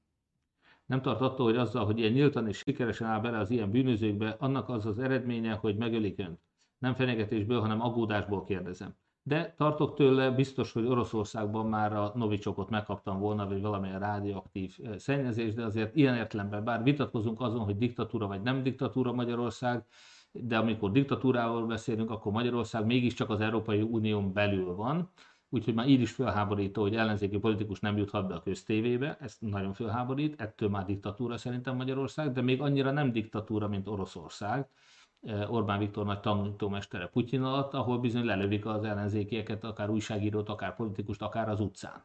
Nem 0.87 1.03
tart 1.03 1.21
attól, 1.21 1.47
hogy 1.47 1.57
azzal, 1.57 1.85
hogy 1.85 1.99
ilyen 1.99 2.13
nyíltan 2.13 2.49
és 2.49 2.57
sikeresen 2.57 3.07
áll 3.07 3.21
bele 3.21 3.39
az 3.39 3.51
ilyen 3.51 3.71
bűnözőkbe, 3.71 4.37
annak 4.39 4.69
az 4.69 4.87
az 4.87 4.99
eredménye, 4.99 5.53
hogy 5.53 5.77
megölik 5.77 6.19
önt. 6.19 6.41
Nem 6.79 6.95
fenyegetésből, 6.95 7.61
hanem 7.61 7.81
aggódásból 7.81 8.45
kérdezem 8.45 8.95
de 9.23 9.55
tartok 9.57 9.95
tőle, 9.95 10.31
biztos, 10.31 10.73
hogy 10.73 10.87
Oroszországban 10.87 11.67
már 11.67 11.93
a 11.93 12.13
novicsokot 12.15 12.71
megkaptam 12.71 13.19
volna, 13.19 13.49
vagy 13.49 13.61
valamilyen 13.61 13.99
rádióaktív 13.99 14.79
szennyezés, 14.97 15.55
de 15.55 15.65
azért 15.65 15.97
ilyen 15.97 16.17
értelemben, 16.17 16.65
bár 16.65 16.83
vitatkozunk 16.83 17.41
azon, 17.41 17.65
hogy 17.65 17.77
diktatúra 17.77 18.27
vagy 18.27 18.43
nem 18.43 18.63
diktatúra 18.63 19.13
Magyarország, 19.13 19.85
de 20.33 20.59
amikor 20.59 20.91
diktatúrával 20.93 21.67
beszélünk, 21.67 22.11
akkor 22.11 22.33
Magyarország 22.33 22.87
mégiscsak 22.87 23.31
az 23.31 23.41
Európai 23.41 23.83
Unión 23.83 24.33
belül 24.33 24.75
van, 24.75 25.11
úgyhogy 25.49 25.75
már 25.75 25.89
így 25.89 26.01
is 26.01 26.13
felháborító, 26.13 26.83
hogy 26.83 26.97
ellenzéki 26.97 27.39
politikus 27.39 27.81
nem 27.81 27.97
juthat 27.97 28.29
be 28.29 28.35
a 28.35 28.43
köztévébe, 28.43 29.17
ez 29.21 29.37
nagyon 29.39 29.73
felháborít, 29.73 30.41
ettől 30.41 30.69
már 30.69 30.85
diktatúra 30.85 31.37
szerintem 31.37 31.77
Magyarország, 31.77 32.33
de 32.33 32.41
még 32.41 32.61
annyira 32.61 32.91
nem 32.91 33.13
diktatúra, 33.13 33.69
mint 33.69 33.89
Oroszország, 33.89 34.69
Orbán 35.49 35.79
Viktor 35.79 36.05
nagy 36.05 36.21
tanítómestere 36.21 37.07
Putyin 37.07 37.43
alatt, 37.43 37.75
ahol 37.75 37.99
bizony 37.99 38.25
lelövik 38.25 38.67
az 38.67 38.85
ellenzékieket, 38.85 39.65
akár 39.65 39.91
újságírót, 39.91 40.49
akár 40.49 40.77
politikust, 40.77 41.23
akár 41.23 41.49
az 41.49 41.61
utcán. 41.61 42.05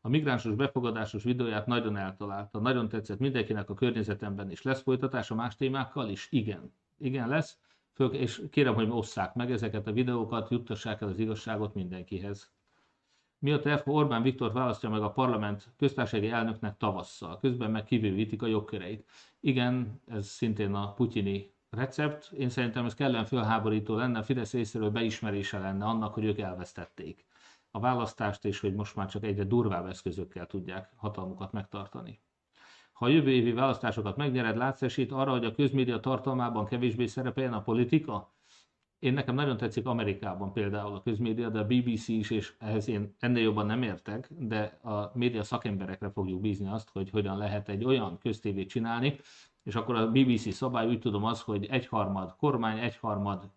A 0.00 0.08
migránsos 0.08 0.54
befogadásos 0.54 1.22
videóját 1.22 1.66
nagyon 1.66 1.96
eltalálta, 1.96 2.58
nagyon 2.58 2.88
tetszett 2.88 3.18
mindenkinek 3.18 3.70
a 3.70 3.74
környezetemben 3.74 4.50
is. 4.50 4.62
Lesz 4.62 4.82
folytatása 4.82 5.34
más 5.34 5.56
témákkal 5.56 6.08
is? 6.08 6.28
Igen. 6.30 6.72
Igen 6.98 7.28
lesz, 7.28 7.58
Föl, 7.96 8.14
és 8.14 8.42
kérem, 8.50 8.74
hogy 8.74 8.88
osszák 8.90 9.34
meg 9.34 9.50
ezeket 9.50 9.86
a 9.86 9.92
videókat, 9.92 10.50
juttassák 10.50 11.00
el 11.00 11.08
az 11.08 11.18
igazságot 11.18 11.74
mindenkihez. 11.74 12.52
Mi 13.38 13.52
a 13.52 13.60
terv, 13.60 13.88
Orbán 13.88 14.22
Viktor 14.22 14.52
választja 14.52 14.88
meg 14.88 15.02
a 15.02 15.10
parlament 15.10 15.68
köztársasági 15.76 16.28
elnöknek 16.28 16.76
tavasszal, 16.76 17.38
közben 17.38 17.70
meg 17.70 17.84
kivővítik 17.84 18.42
a 18.42 18.46
jogköreit. 18.46 19.08
Igen, 19.40 20.00
ez 20.06 20.26
szintén 20.26 20.74
a 20.74 20.92
putyini 20.92 21.54
recept. 21.70 22.32
Én 22.32 22.48
szerintem 22.48 22.84
ez 22.84 22.94
kellően 22.94 23.24
fölháborító 23.24 23.96
lenne, 23.96 24.18
a 24.18 24.22
Fidesz 24.22 24.52
részéről 24.52 24.90
beismerése 24.90 25.58
lenne 25.58 25.84
annak, 25.84 26.14
hogy 26.14 26.24
ők 26.24 26.38
elvesztették 26.38 27.26
a 27.70 27.80
választást, 27.80 28.44
és 28.44 28.60
hogy 28.60 28.74
most 28.74 28.96
már 28.96 29.08
csak 29.08 29.24
egyre 29.24 29.44
durvább 29.44 29.86
eszközökkel 29.86 30.46
tudják 30.46 30.92
hatalmukat 30.96 31.52
megtartani. 31.52 32.20
Ha 32.92 33.04
a 33.04 33.08
jövő 33.08 33.30
évi 33.30 33.52
választásokat 33.52 34.16
megnyered, 34.16 34.56
látsz 34.56 34.82
esélyt 34.82 35.12
arra, 35.12 35.30
hogy 35.30 35.44
a 35.44 35.54
közmédia 35.54 36.00
tartalmában 36.00 36.66
kevésbé 36.66 37.06
szerepeljen 37.06 37.52
a 37.52 37.62
politika? 37.62 38.34
Én 38.98 39.12
nekem 39.12 39.34
nagyon 39.34 39.56
tetszik 39.56 39.86
Amerikában 39.86 40.52
például 40.52 40.94
a 40.94 41.02
közmédia, 41.02 41.48
de 41.48 41.58
a 41.58 41.66
BBC 41.66 42.08
is, 42.08 42.30
és 42.30 42.54
ehhez 42.58 42.88
én 42.88 43.14
ennél 43.18 43.42
jobban 43.42 43.66
nem 43.66 43.82
értek, 43.82 44.28
de 44.38 44.62
a 44.82 45.10
média 45.14 45.42
szakemberekre 45.42 46.10
fogjuk 46.10 46.40
bízni 46.40 46.68
azt, 46.68 46.90
hogy 46.90 47.10
hogyan 47.10 47.36
lehet 47.36 47.68
egy 47.68 47.84
olyan 47.84 48.18
köztévét 48.18 48.68
csinálni, 48.68 49.18
és 49.66 49.74
akkor 49.74 49.94
a 49.94 50.10
BBC 50.10 50.52
szabály 50.52 50.86
úgy 50.86 50.98
tudom 51.00 51.24
az, 51.24 51.40
hogy 51.40 51.66
egyharmad 51.66 52.36
kormány, 52.36 52.78
egyharmad 52.78 53.50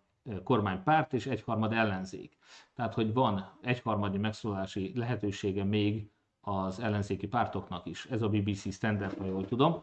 kormánypárt 0.44 1.12
és 1.12 1.26
egyharmad 1.26 1.72
ellenzék. 1.72 2.36
Tehát, 2.74 2.94
hogy 2.94 3.12
van 3.12 3.50
egyharmadi 3.62 4.18
megszólalási 4.18 4.92
lehetősége 4.94 5.64
még 5.64 6.10
az 6.40 6.80
ellenzéki 6.80 7.26
pártoknak 7.26 7.86
is. 7.86 8.04
Ez 8.04 8.22
a 8.22 8.28
BBC 8.28 8.72
standard, 8.72 9.18
ha 9.18 9.24
jól 9.24 9.44
tudom. 9.46 9.82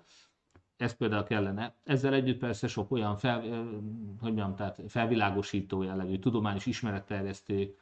Ez 0.77 0.95
például 0.95 1.23
kellene. 1.23 1.75
Ezzel 1.83 2.13
együtt 2.13 2.39
persze 2.39 2.67
sok 2.67 2.91
olyan 2.91 3.17
fel, 3.17 3.41
hogy 3.41 3.53
mondjam, 4.21 4.55
tehát 4.55 4.81
felvilágosító 4.87 5.83
jellegű, 5.83 6.19
tudományos 6.19 6.65
ismeretterjesztő 6.65 7.75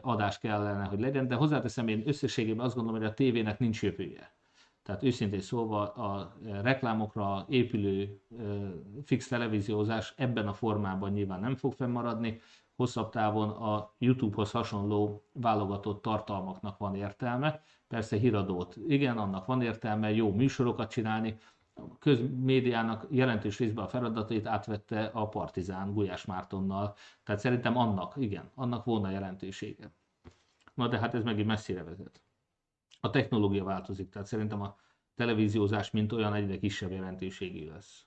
adás 0.00 0.38
kellene, 0.38 0.84
hogy 0.84 1.00
legyen, 1.00 1.28
de 1.28 1.34
hozzáteszem, 1.34 1.88
én 1.88 2.02
összességében 2.06 2.64
azt 2.64 2.74
gondolom, 2.74 3.00
hogy 3.00 3.10
a 3.10 3.14
tévének 3.14 3.58
nincs 3.58 3.82
jövője. 3.82 4.32
Tehát 4.82 5.02
őszintén 5.02 5.40
szólva 5.40 5.92
a 5.92 6.36
reklámokra 6.62 7.46
épülő 7.48 8.20
fix 9.04 9.28
televíziózás 9.28 10.14
ebben 10.16 10.48
a 10.48 10.52
formában 10.52 11.12
nyilván 11.12 11.40
nem 11.40 11.54
fog 11.54 11.72
fennmaradni. 11.72 12.40
Hosszabb 12.76 13.10
távon 13.10 13.48
a 13.50 13.94
YouTube-hoz 13.98 14.50
hasonló 14.50 15.24
válogatott 15.32 16.02
tartalmaknak 16.02 16.78
van 16.78 16.94
értelme. 16.94 17.62
Persze 17.88 18.16
híradót, 18.16 18.76
igen, 18.86 19.18
annak 19.18 19.46
van 19.46 19.62
értelme, 19.62 20.12
jó 20.12 20.32
műsorokat 20.32 20.90
csinálni, 20.90 21.36
közmédiának 21.98 23.06
jelentős 23.10 23.58
részben 23.58 23.84
a 23.84 23.88
feladatait 23.88 24.46
átvette 24.46 25.04
a 25.04 25.28
Partizán 25.28 25.92
Gulyás 25.92 26.24
Mártonnal. 26.24 26.94
Tehát 27.24 27.40
szerintem 27.40 27.76
annak, 27.76 28.14
igen, 28.16 28.50
annak 28.54 28.84
volna 28.84 29.10
jelentősége. 29.10 29.92
Na 30.74 30.88
de 30.88 30.98
hát 30.98 31.14
ez 31.14 31.22
megint 31.22 31.46
messzire 31.46 31.84
vezet. 31.84 32.21
A 33.04 33.10
technológia 33.10 33.64
változik, 33.64 34.08
tehát 34.08 34.28
szerintem 34.28 34.62
a 34.62 34.76
televíziózás 35.14 35.90
mint 35.90 36.12
olyan 36.12 36.34
egyre 36.34 36.58
kisebb 36.58 36.90
jelentőségű 36.90 37.66
lesz. 37.66 38.06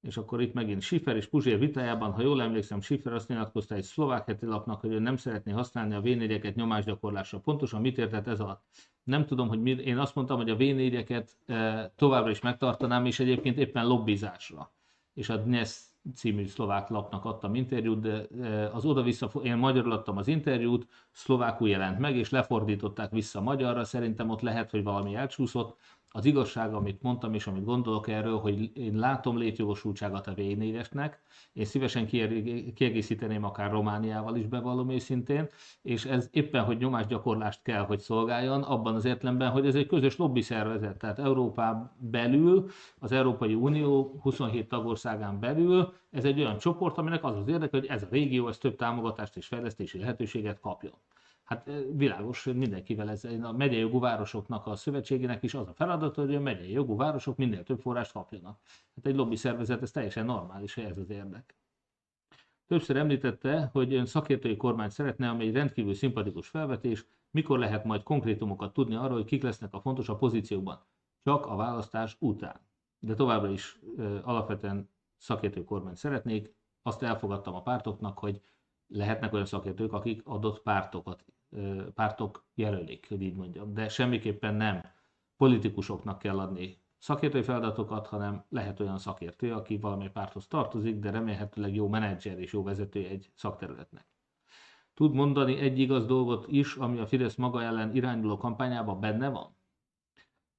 És 0.00 0.16
akkor 0.16 0.40
itt 0.40 0.52
megint 0.52 0.82
Schiffer 0.82 1.16
és 1.16 1.26
Puzsér 1.26 1.58
vitájában, 1.58 2.12
ha 2.12 2.22
jól 2.22 2.42
emlékszem, 2.42 2.80
Schiffer 2.80 3.12
azt 3.12 3.28
nyilatkozta 3.28 3.74
egy 3.74 3.82
szlovák 3.82 4.26
heti 4.26 4.46
lapnak, 4.46 4.80
hogy 4.80 4.92
ő 4.92 4.98
nem 4.98 5.16
szeretné 5.16 5.52
használni 5.52 5.94
a 5.94 6.00
V4-eket 6.00 6.54
nyomásgyakorlásra. 6.54 7.40
Pontosan 7.40 7.80
mit 7.80 7.98
értett 7.98 8.26
ez 8.26 8.40
alatt? 8.40 8.64
Nem 9.02 9.26
tudom, 9.26 9.48
hogy 9.48 9.62
mi, 9.62 9.70
én 9.70 9.98
azt 9.98 10.14
mondtam, 10.14 10.36
hogy 10.36 10.50
a 10.50 10.56
V4-eket 10.56 11.28
e, 11.46 11.92
továbbra 11.96 12.30
is 12.30 12.40
megtartanám, 12.40 13.06
és 13.06 13.20
egyébként 13.20 13.58
éppen 13.58 13.86
lobbizásra. 13.86 14.72
És 15.14 15.28
a 15.28 15.36
Dnes 15.36 15.80
című 16.14 16.46
szlovák 16.46 16.88
lapnak 16.88 17.24
adtam 17.24 17.54
interjút, 17.54 18.00
de 18.00 18.26
e, 18.42 18.70
az 18.72 18.84
oda-vissza, 18.84 19.30
én 19.42 19.56
magyarul 19.56 19.92
adtam 19.92 20.16
az 20.16 20.28
interjút, 20.28 20.86
szlovákul 21.10 21.68
jelent 21.68 21.98
meg, 21.98 22.16
és 22.16 22.30
lefordították 22.30 23.10
vissza 23.10 23.40
magyarra, 23.40 23.84
szerintem 23.84 24.30
ott 24.30 24.40
lehet, 24.40 24.70
hogy 24.70 24.82
valami 24.82 25.14
elcsúszott, 25.14 25.76
az 26.10 26.24
igazság, 26.24 26.74
amit 26.74 27.02
mondtam 27.02 27.34
és 27.34 27.46
amit 27.46 27.64
gondolok 27.64 28.08
erről, 28.08 28.38
hogy 28.38 28.76
én 28.76 28.94
látom 28.94 29.38
létjogosultságot 29.38 30.26
a 30.26 30.34
v 30.34 30.38
én 31.56 31.64
szívesen 31.64 32.06
kiegészíteném 32.74 33.44
akár 33.44 33.70
Romániával 33.70 34.36
is 34.36 34.46
bevallom 34.46 34.90
őszintén, 34.90 35.48
és 35.82 36.04
ez 36.04 36.28
éppen, 36.32 36.64
hogy 36.64 36.78
nyomásgyakorlást 36.78 37.62
kell, 37.62 37.84
hogy 37.84 38.00
szolgáljon, 38.00 38.62
abban 38.62 38.94
az 38.94 39.04
értelemben, 39.04 39.50
hogy 39.50 39.66
ez 39.66 39.74
egy 39.74 39.86
közös 39.86 40.16
lobby 40.16 40.40
szervezet, 40.42 40.98
tehát 40.98 41.18
Európán 41.18 41.92
belül, 41.98 42.70
az 42.98 43.12
Európai 43.12 43.54
Unió 43.54 44.18
27 44.22 44.68
tagországán 44.68 45.40
belül, 45.40 45.92
ez 46.10 46.24
egy 46.24 46.40
olyan 46.40 46.58
csoport, 46.58 46.98
aminek 46.98 47.24
az 47.24 47.36
az 47.36 47.48
érdeke, 47.48 47.76
hogy 47.76 47.86
ez 47.86 48.02
a 48.02 48.08
régió, 48.10 48.48
ez 48.48 48.58
több 48.58 48.76
támogatást 48.76 49.36
és 49.36 49.46
fejlesztési 49.46 49.98
lehetőséget 49.98 50.60
kapjon. 50.60 50.94
Hát 51.46 51.70
világos, 51.92 52.44
mindenkivel 52.44 53.10
ez 53.10 53.24
a 53.24 53.52
megyei 53.52 53.78
jogú 53.78 53.98
városoknak 54.00 54.66
a 54.66 54.76
szövetségének 54.76 55.42
is 55.42 55.54
az 55.54 55.68
a 55.68 55.72
feladat, 55.72 56.14
hogy 56.14 56.34
a 56.34 56.40
megyei 56.40 56.72
jogú 56.72 56.96
városok 56.96 57.36
minél 57.36 57.62
több 57.62 57.80
forrást 57.80 58.12
kapjanak. 58.12 58.58
Hát 58.96 59.06
egy 59.06 59.14
lobby 59.14 59.36
szervezet, 59.36 59.82
ez 59.82 59.90
teljesen 59.90 60.24
normális, 60.24 60.74
hogy 60.74 60.84
ez 60.84 60.98
az 60.98 61.10
érdek. 61.10 61.56
Többször 62.66 62.96
említette, 62.96 63.68
hogy 63.72 63.94
ön 63.94 64.06
szakértői 64.06 64.56
kormányt 64.56 64.90
szeretne, 64.90 65.28
ami 65.28 65.46
egy 65.46 65.54
rendkívül 65.54 65.94
szimpatikus 65.94 66.48
felvetés, 66.48 67.06
mikor 67.30 67.58
lehet 67.58 67.84
majd 67.84 68.02
konkrétumokat 68.02 68.72
tudni 68.72 68.94
arról, 68.94 69.16
hogy 69.16 69.24
kik 69.24 69.42
lesznek 69.42 69.74
a 69.74 69.80
fontos 69.80 70.08
a 70.08 70.16
pozíciókban. 70.16 70.84
Csak 71.22 71.46
a 71.46 71.56
választás 71.56 72.16
után. 72.18 72.60
De 72.98 73.14
továbbra 73.14 73.50
is 73.50 73.80
ö, 73.96 74.18
alapvetően 74.22 74.88
szakértői 75.16 75.64
kormányt 75.64 75.96
szeretnék. 75.96 76.54
Azt 76.82 77.02
elfogadtam 77.02 77.54
a 77.54 77.62
pártoknak, 77.62 78.18
hogy 78.18 78.40
lehetnek 78.86 79.32
olyan 79.32 79.46
szakértők, 79.46 79.92
akik 79.92 80.22
adott 80.24 80.62
pártokat 80.62 81.24
pártok 81.94 82.46
jelölik, 82.54 83.08
hogy 83.08 83.22
így 83.22 83.34
mondjam. 83.34 83.74
De 83.74 83.88
semmiképpen 83.88 84.54
nem 84.54 84.82
politikusoknak 85.36 86.18
kell 86.18 86.38
adni 86.38 86.84
szakértői 86.98 87.42
feladatokat, 87.42 88.06
hanem 88.06 88.44
lehet 88.48 88.80
olyan 88.80 88.98
szakértő, 88.98 89.52
aki 89.52 89.78
valamely 89.78 90.10
párthoz 90.10 90.46
tartozik, 90.46 90.98
de 90.98 91.10
remélhetőleg 91.10 91.74
jó 91.74 91.88
menedzser 91.88 92.38
és 92.38 92.52
jó 92.52 92.62
vezető 92.62 93.06
egy 93.06 93.30
szakterületnek. 93.34 94.06
Tud 94.94 95.14
mondani 95.14 95.58
egy 95.58 95.78
igaz 95.78 96.06
dolgot 96.06 96.46
is, 96.48 96.74
ami 96.74 96.98
a 96.98 97.06
Fidesz 97.06 97.34
maga 97.34 97.62
ellen 97.62 97.94
irányuló 97.94 98.36
kampányában 98.36 99.00
benne 99.00 99.28
van? 99.28 99.56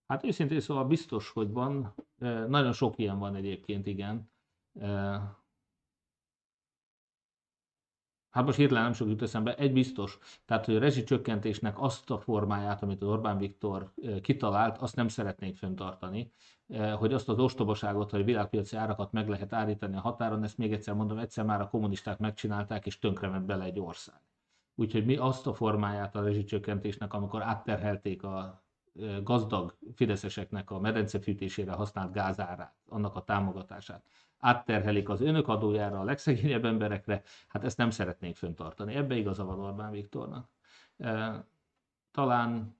Hát 0.07 0.23
őszintén 0.23 0.59
szóval 0.59 0.85
biztos, 0.85 1.29
hogy 1.29 1.51
van. 1.51 1.95
Nagyon 2.47 2.73
sok 2.73 2.97
ilyen 2.97 3.19
van 3.19 3.35
egyébként, 3.35 3.87
igen. 3.87 4.31
Hát 8.37 8.45
most 8.45 8.57
hirtelen 8.57 8.83
nem 8.83 8.93
sok 8.93 9.07
jut 9.07 9.21
eszembe, 9.21 9.55
egy 9.55 9.73
biztos, 9.73 10.17
tehát 10.45 10.65
hogy 10.65 10.75
a 10.75 10.79
rezsicsökkentésnek 10.79 11.81
azt 11.81 12.11
a 12.11 12.17
formáját, 12.17 12.83
amit 12.83 13.01
az 13.01 13.07
Orbán 13.07 13.37
Viktor 13.37 13.93
kitalált, 14.21 14.77
azt 14.77 14.95
nem 14.95 15.07
szeretnék 15.07 15.55
fenntartani, 15.55 16.31
hogy 16.95 17.13
azt 17.13 17.29
az 17.29 17.39
ostobaságot, 17.39 18.11
hogy 18.11 18.25
világpiaci 18.25 18.75
árakat 18.75 19.11
meg 19.11 19.29
lehet 19.29 19.53
állítani 19.53 19.95
a 19.95 19.99
határon, 19.99 20.43
ezt 20.43 20.57
még 20.57 20.73
egyszer 20.73 20.93
mondom, 20.93 21.17
egyszer 21.17 21.45
már 21.45 21.61
a 21.61 21.67
kommunisták 21.67 22.17
megcsinálták, 22.17 22.85
és 22.85 22.99
tönkrement 22.99 23.45
bele 23.45 23.63
egy 23.63 23.79
ország. 23.79 24.21
Úgyhogy 24.75 25.05
mi 25.05 25.15
azt 25.15 25.47
a 25.47 25.53
formáját 25.53 26.15
a 26.15 26.23
rezsicsökkentésnek, 26.23 27.13
amikor 27.13 27.41
átterhelték 27.41 28.23
a 28.23 28.65
gazdag 29.23 29.77
fideszeseknek 29.95 30.71
a 30.71 30.79
medencefűtésére 30.79 31.71
használt 31.71 32.11
gázárát, 32.11 32.73
annak 32.89 33.15
a 33.15 33.23
támogatását, 33.23 34.03
átterhelik 34.39 35.09
az 35.09 35.21
önök 35.21 35.47
adójára 35.47 35.99
a 35.99 36.03
legszegényebb 36.03 36.65
emberekre, 36.65 37.21
hát 37.47 37.63
ezt 37.63 37.77
nem 37.77 37.89
szeretnénk 37.89 38.35
föntartani. 38.35 38.95
Ebbe 38.95 39.15
igaza 39.15 39.45
van 39.45 39.59
Orbán 39.59 39.91
Viktornak. 39.91 40.49
E, 40.97 41.45
talán, 42.11 42.75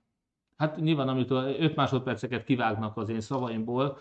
hát 0.56 0.76
nyilván, 0.76 1.08
amit 1.08 1.30
5 1.30 1.76
másodperceket 1.76 2.44
kivágnak 2.44 2.96
az 2.96 3.08
én 3.08 3.20
szavaimból, 3.20 3.98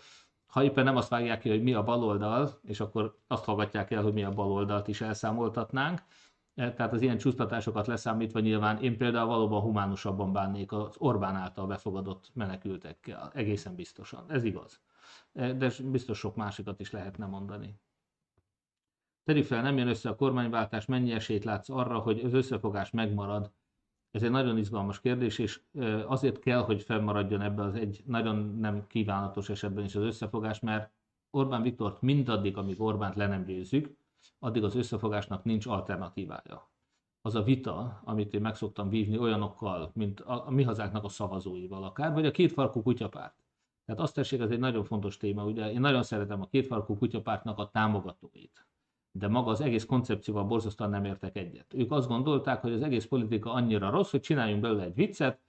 ha 0.48 0.64
éppen 0.64 0.84
nem 0.84 0.96
azt 0.96 1.10
vágják 1.10 1.40
ki, 1.40 1.50
hogy 1.50 1.64
mi 1.64 1.74
a 1.74 1.84
baloldal, 1.84 2.60
és 2.64 2.80
akkor 2.80 3.18
azt 3.28 3.46
hallgatják 3.46 3.92
el, 3.92 4.04
hogy 4.04 4.14
mi 4.14 4.24
a 4.24 4.32
baloldalt 4.32 4.88
is 4.88 5.02
elszámoltatnánk, 5.02 6.02
tehát 6.58 6.94
az 6.94 7.02
ilyen 7.02 7.18
csúsztatásokat 7.18 7.88
leszámítva 7.88 8.40
nyilván 8.40 8.82
én 8.82 8.98
például 8.98 9.28
valóban 9.28 9.62
humánusabban 9.62 10.34
bánnék 10.34 10.72
az 10.72 10.96
Orbán 10.98 11.36
által 11.36 11.68
befogadott 11.68 12.32
menekültekkel, 12.34 13.32
egészen 13.34 13.76
biztosan. 13.76 14.26
Ez 14.28 14.44
igaz 14.44 14.82
de 15.38 15.72
biztos 15.84 16.18
sok 16.18 16.36
másikat 16.36 16.80
is 16.80 16.92
lehetne 16.92 17.26
mondani. 17.26 17.80
Tegyük 19.24 19.46
fel, 19.46 19.62
nem 19.62 19.78
jön 19.78 19.88
össze 19.88 20.10
a 20.10 20.16
kormányváltás, 20.16 20.86
mennyi 20.86 21.12
esélyt 21.12 21.44
látsz 21.44 21.70
arra, 21.70 22.00
hogy 22.00 22.20
az 22.20 22.34
összefogás 22.34 22.92
megmarad? 22.92 23.52
Ez 24.12 24.24
egy 24.24 24.32
nagyon 24.32 24.58
izgalmas 24.58 25.02
kérdés, 25.02 25.38
és 25.40 25.62
azért 26.06 26.40
kell, 26.40 26.62
hogy 26.62 26.82
fennmaradjon 26.82 27.42
ebbe 27.42 27.64
az 27.64 27.76
egy 27.76 28.04
nagyon 28.06 28.58
nem 28.60 28.88
kívánatos 28.88 29.50
esetben 29.50 29.84
is 29.84 29.96
az 29.96 30.04
összefogás, 30.04 30.60
mert 30.60 30.92
Orbán 31.30 31.62
Viktort 31.62 32.02
mindaddig, 32.02 32.58
amíg 32.58 32.82
Orbánt 32.82 33.16
le 33.16 33.28
nem 33.28 33.46
győzzük, 33.46 33.98
addig 34.40 34.64
az 34.64 34.76
összefogásnak 34.76 35.44
nincs 35.44 35.66
alternatívája. 35.66 36.72
Az 37.22 37.36
a 37.36 37.44
vita, 37.44 38.02
amit 38.04 38.34
én 38.34 38.42
meg 38.42 38.56
szoktam 38.56 38.90
vívni 38.90 39.18
olyanokkal, 39.18 39.92
mint 39.94 40.20
a, 40.20 40.46
mi 40.50 40.64
hazánknak 40.64 41.04
a 41.04 41.10
szavazóival 41.10 41.84
akár, 41.84 42.14
vagy 42.14 42.26
a 42.26 42.32
kétfarkú 42.32 42.82
kutyapárt. 42.82 43.44
Tehát 43.86 44.02
azt 44.02 44.14
tessék, 44.14 44.40
ez 44.40 44.52
egy 44.52 44.60
nagyon 44.60 44.84
fontos 44.84 45.18
téma, 45.18 45.46
ugye 45.46 45.72
én 45.72 45.80
nagyon 45.80 46.04
szeretem 46.04 46.42
a 46.42 46.48
kétfarkú 46.48 46.98
kutyapártnak 46.98 47.58
a 47.58 47.70
támogatóit, 47.70 48.68
de 49.12 49.28
maga 49.28 49.52
az 49.52 49.62
egész 49.62 49.86
koncepcióval 49.86 50.44
borzasztóan 50.44 50.90
nem 50.90 51.06
értek 51.06 51.36
egyet. 51.36 51.74
Ők 51.74 51.92
azt 51.92 52.08
gondolták, 52.08 52.62
hogy 52.62 52.74
az 52.74 52.82
egész 52.82 53.06
politika 53.06 53.52
annyira 53.52 53.90
rossz, 53.90 54.12
hogy 54.12 54.22
csináljunk 54.22 54.62
belőle 54.62 54.84
egy 54.84 54.96
viccet, 54.96 55.47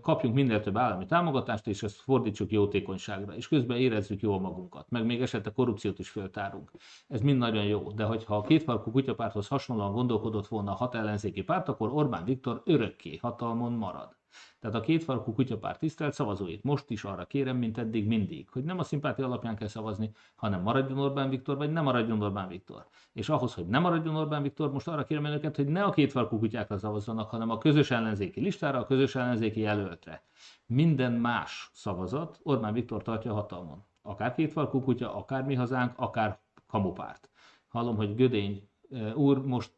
kapjunk 0.00 0.34
minél 0.34 0.60
több 0.60 0.76
állami 0.76 1.06
támogatást, 1.06 1.66
és 1.66 1.82
ezt 1.82 1.96
fordítsuk 1.96 2.50
jótékonyságra, 2.50 3.34
és 3.34 3.48
közben 3.48 3.76
érezzük 3.76 4.20
jól 4.20 4.40
magunkat, 4.40 4.90
meg 4.90 5.04
még 5.04 5.22
esetleg 5.22 5.54
korrupciót 5.54 5.98
is 5.98 6.08
föltárunk. 6.08 6.70
Ez 7.08 7.20
mind 7.20 7.38
nagyon 7.38 7.64
jó, 7.64 7.92
de 7.92 8.04
hogyha 8.04 8.36
a 8.36 8.42
kétfarkú 8.42 8.90
kutyapárthoz 8.90 9.48
hasonlóan 9.48 9.92
gondolkodott 9.92 10.46
volna 10.46 10.70
a 10.70 10.74
hat 10.74 10.94
ellenzéki 10.94 11.42
párt, 11.42 11.68
akkor 11.68 11.92
Orbán 11.92 12.24
Viktor 12.24 12.62
örökké 12.64 13.16
hatalmon 13.16 13.72
marad. 13.72 14.21
Tehát 14.62 14.76
a 14.76 14.80
kétfarkú 14.80 15.32
kutyapárt 15.32 15.78
tisztelt 15.78 16.14
szavazóit 16.14 16.62
most 16.62 16.90
is 16.90 17.04
arra 17.04 17.24
kérem, 17.24 17.56
mint 17.56 17.78
eddig 17.78 18.06
mindig, 18.06 18.48
hogy 18.50 18.64
nem 18.64 18.78
a 18.78 18.82
szimpátia 18.82 19.24
alapján 19.24 19.56
kell 19.56 19.68
szavazni, 19.68 20.10
hanem 20.34 20.62
maradjon 20.62 20.98
Orbán 20.98 21.30
Viktor, 21.30 21.56
vagy 21.56 21.72
nem 21.72 21.84
maradjon 21.84 22.22
Orbán 22.22 22.48
Viktor. 22.48 22.86
És 23.12 23.28
ahhoz, 23.28 23.54
hogy 23.54 23.66
nem 23.66 23.82
maradjon 23.82 24.16
Orbán 24.16 24.42
Viktor, 24.42 24.72
most 24.72 24.88
arra 24.88 25.04
kérem 25.04 25.24
önöket, 25.24 25.56
hogy 25.56 25.66
ne 25.66 25.82
a 25.82 25.90
kétfarkú 25.90 26.38
kutyákra 26.38 26.78
szavazzanak, 26.78 27.30
hanem 27.30 27.50
a 27.50 27.58
közös 27.58 27.90
ellenzéki 27.90 28.40
listára, 28.40 28.78
a 28.78 28.86
közös 28.86 29.14
ellenzéki 29.14 29.60
jelöltre. 29.60 30.24
Minden 30.66 31.12
más 31.12 31.70
szavazat 31.72 32.40
Orbán 32.42 32.72
Viktor 32.72 33.02
tartja 33.02 33.32
hatalmon. 33.32 33.84
Akár 34.02 34.34
kétfarkú 34.34 34.82
kutya, 34.82 35.14
akár 35.14 35.44
mi 35.44 35.54
hazánk, 35.54 35.92
akár 35.96 36.40
kamupárt. 36.66 37.30
Hallom, 37.68 37.96
hogy 37.96 38.14
Gödény 38.14 38.68
úr 39.14 39.46
most 39.46 39.72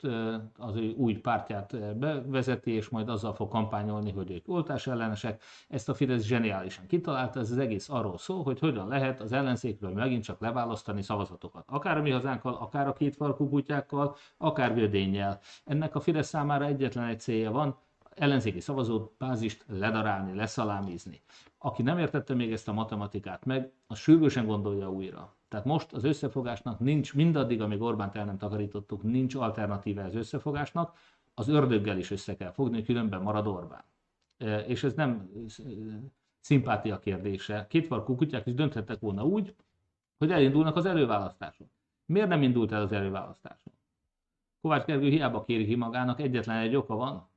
az 0.59 0.77
ő 0.77 0.95
új 0.97 1.15
pártját 1.15 1.97
bevezeti, 1.99 2.71
és 2.71 2.89
majd 2.89 3.09
azzal 3.09 3.35
fog 3.35 3.49
kampányolni, 3.49 4.13
hogy 4.13 4.31
ők 4.31 4.49
oltás 4.49 4.87
ellenesek. 4.87 5.43
Ezt 5.69 5.89
a 5.89 5.95
Fidesz 5.95 6.23
zseniálisan 6.23 6.87
kitalálta, 6.87 7.41
ez 7.41 7.51
az 7.51 7.59
egész 7.59 7.89
arról 7.89 8.19
szól, 8.19 8.43
hogy 8.43 8.59
hogyan 8.59 8.89
lehet 8.89 9.21
az 9.21 9.33
ellenzékről 9.33 9.91
megint 9.91 10.25
csak 10.25 10.41
leválasztani 10.41 11.03
szavazatokat. 11.03 11.65
Akár 11.67 11.99
a 11.99 12.03
mi 12.03 12.11
hazánkkal, 12.11 12.55
akár 12.55 12.87
a 12.89 12.93
kétfarkú 12.93 13.49
kutyákkal, 13.49 14.17
akár 14.37 14.75
gödénnyel. 14.75 15.41
Ennek 15.65 15.95
a 15.95 16.01
Fidesz 16.01 16.29
számára 16.29 16.65
egyetlen 16.65 17.09
egy 17.09 17.21
célja 17.21 17.51
van, 17.51 17.77
ellenzéki 18.15 18.61
szavazót, 18.61 19.13
bázist 19.19 19.65
ledarálni, 19.69 20.35
leszalámizni. 20.35 21.21
Aki 21.59 21.83
nem 21.83 21.99
értette 21.99 22.35
még 22.35 22.53
ezt 22.53 22.69
a 22.69 22.73
matematikát 22.73 23.45
meg, 23.45 23.73
az 23.87 23.99
sürgősen 23.99 24.47
gondolja 24.47 24.91
újra. 24.91 25.35
Tehát 25.55 25.69
most 25.69 25.93
az 25.93 26.05
összefogásnak 26.05 26.79
nincs, 26.79 27.15
mindaddig, 27.15 27.61
amíg 27.61 27.81
Orbánt 27.81 28.17
el 28.17 28.25
nem 28.25 28.39
takarítottuk, 28.39 29.03
nincs 29.03 29.35
alternatíva 29.35 30.03
az 30.03 30.15
összefogásnak, 30.15 30.99
az 31.35 31.49
ördöggel 31.49 31.99
is 31.99 32.11
össze 32.11 32.37
kell 32.37 32.51
fogni, 32.53 32.83
különben 32.83 33.23
marad 33.23 33.47
Orbán. 33.47 33.85
És 34.67 34.85
ez 34.85 34.95
nem 34.95 35.31
szimpátia 36.41 36.99
kérdése. 36.99 37.67
Kétfarkú 37.69 38.17
kutyák 38.17 38.47
is 38.47 38.55
dönthettek 38.55 39.01
volna 39.01 39.25
úgy, 39.25 39.55
hogy 40.19 40.31
elindulnak 40.31 40.77
az 40.77 40.87
előválasztáson. 40.87 41.71
Miért 42.07 42.29
nem 42.29 42.43
indult 42.43 42.73
el 42.73 42.83
az 42.83 42.93
előválasztáson? 42.93 43.73
Kovács 44.61 44.85
Gergő 44.85 45.09
hiába 45.09 45.45
kéri 45.45 45.67
ki 45.67 45.75
magának, 45.75 46.21
egyetlen 46.21 46.57
egy 46.57 46.77
oka 46.77 46.95
van, 46.95 47.29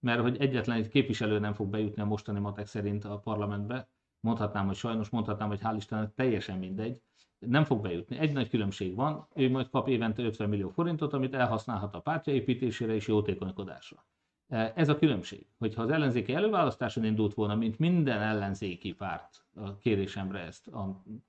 mert 0.00 0.20
hogy 0.20 0.36
egyetlen 0.36 0.76
egy 0.76 0.88
képviselő 0.88 1.38
nem 1.38 1.52
fog 1.52 1.68
bejutni 1.68 2.02
a 2.02 2.06
mostani 2.06 2.40
matek 2.40 2.66
szerint 2.66 3.04
a 3.04 3.18
parlamentbe, 3.18 3.88
mondhatnám, 4.20 4.66
hogy 4.66 4.76
sajnos, 4.76 5.08
mondhatnám, 5.08 5.48
hogy 5.48 5.60
hál' 5.62 5.74
Istennek 5.76 6.14
teljesen 6.14 6.58
mindegy, 6.58 7.02
nem 7.46 7.64
fog 7.64 7.82
bejutni. 7.82 8.18
Egy 8.18 8.32
nagy 8.32 8.48
különbség 8.48 8.94
van, 8.94 9.26
ő 9.34 9.50
majd 9.50 9.68
kap 9.70 9.88
évente 9.88 10.22
50 10.22 10.48
millió 10.48 10.68
forintot, 10.68 11.12
amit 11.12 11.34
elhasználhat 11.34 11.94
a 11.94 12.00
pártja 12.00 12.32
építésére 12.32 12.94
és 12.94 13.06
jótékonykodásra. 13.06 14.04
E, 14.48 14.72
ez 14.76 14.88
a 14.88 14.98
különbség, 14.98 15.46
hogyha 15.58 15.82
az 15.82 15.90
ellenzéki 15.90 16.34
előválasztáson 16.34 17.04
indult 17.04 17.34
volna, 17.34 17.54
mint 17.54 17.78
minden 17.78 18.20
ellenzéki 18.20 18.92
párt 18.92 19.44
a 19.54 19.76
kérésemre 19.78 20.38
ezt 20.38 20.66
a, 20.66 20.78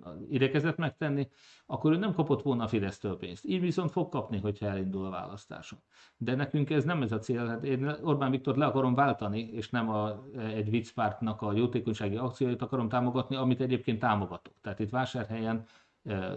a 0.04 0.10
idekezett 0.30 0.78
megtenni, 0.78 1.28
akkor 1.66 1.92
ő 1.92 1.98
nem 1.98 2.14
kapott 2.14 2.42
volna 2.42 2.64
a 2.64 2.68
Fidesztől 2.68 3.18
pénzt. 3.18 3.46
Így 3.46 3.62
viszont 3.62 3.92
fog 3.92 4.10
kapni, 4.10 4.40
hogyha 4.40 4.66
elindul 4.66 5.06
a 5.06 5.10
választáson. 5.10 5.80
De 6.18 6.36
nekünk 6.36 6.70
ez 6.70 6.84
nem 6.84 7.02
ez 7.02 7.12
a 7.12 7.20
cél. 7.20 7.48
Hát 7.48 7.64
én 7.64 7.96
Orbán 8.04 8.32
Viktort 8.32 8.58
le 8.58 8.66
akarom 8.66 8.94
váltani, 8.94 9.50
és 9.52 9.70
nem 9.70 9.90
a, 9.90 10.24
egy 10.38 10.70
viccpártnak 10.70 11.42
a 11.42 11.54
jótékonysági 11.54 12.16
akcióit 12.16 12.62
akarom 12.62 12.90
támogatni, 12.90 13.36
amit 13.36 13.62
egyébként 13.62 14.00
támogatok. 14.00 14.54
Tehát 14.62 14.80
itt 14.80 14.90
vásárhelyen 14.90 15.66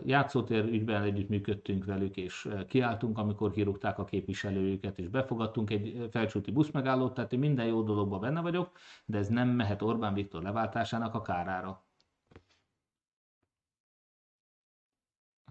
játszótér 0.05 0.65
ügyben 0.65 1.03
együttműködtünk 1.03 1.85
velük, 1.85 2.17
és 2.17 2.49
kiálltunk, 2.69 3.19
amikor 3.19 3.51
kirúgták 3.51 3.99
a 3.99 4.05
képviselőjüket, 4.05 4.99
és 4.99 5.09
befogadtunk 5.09 5.71
egy 5.71 6.09
felcsúti 6.11 6.51
buszmegállót, 6.51 7.15
tehát 7.15 7.33
én 7.33 7.39
minden 7.39 7.67
jó 7.67 7.83
dologban 7.83 8.21
benne 8.21 8.41
vagyok, 8.41 8.71
de 9.05 9.19
ez 9.19 9.29
nem 9.29 9.49
mehet 9.49 9.83
Orbán 9.83 10.15
Viktor 10.15 10.43
leváltásának 10.43 11.15
a 11.15 11.23
kárára. 11.23 11.87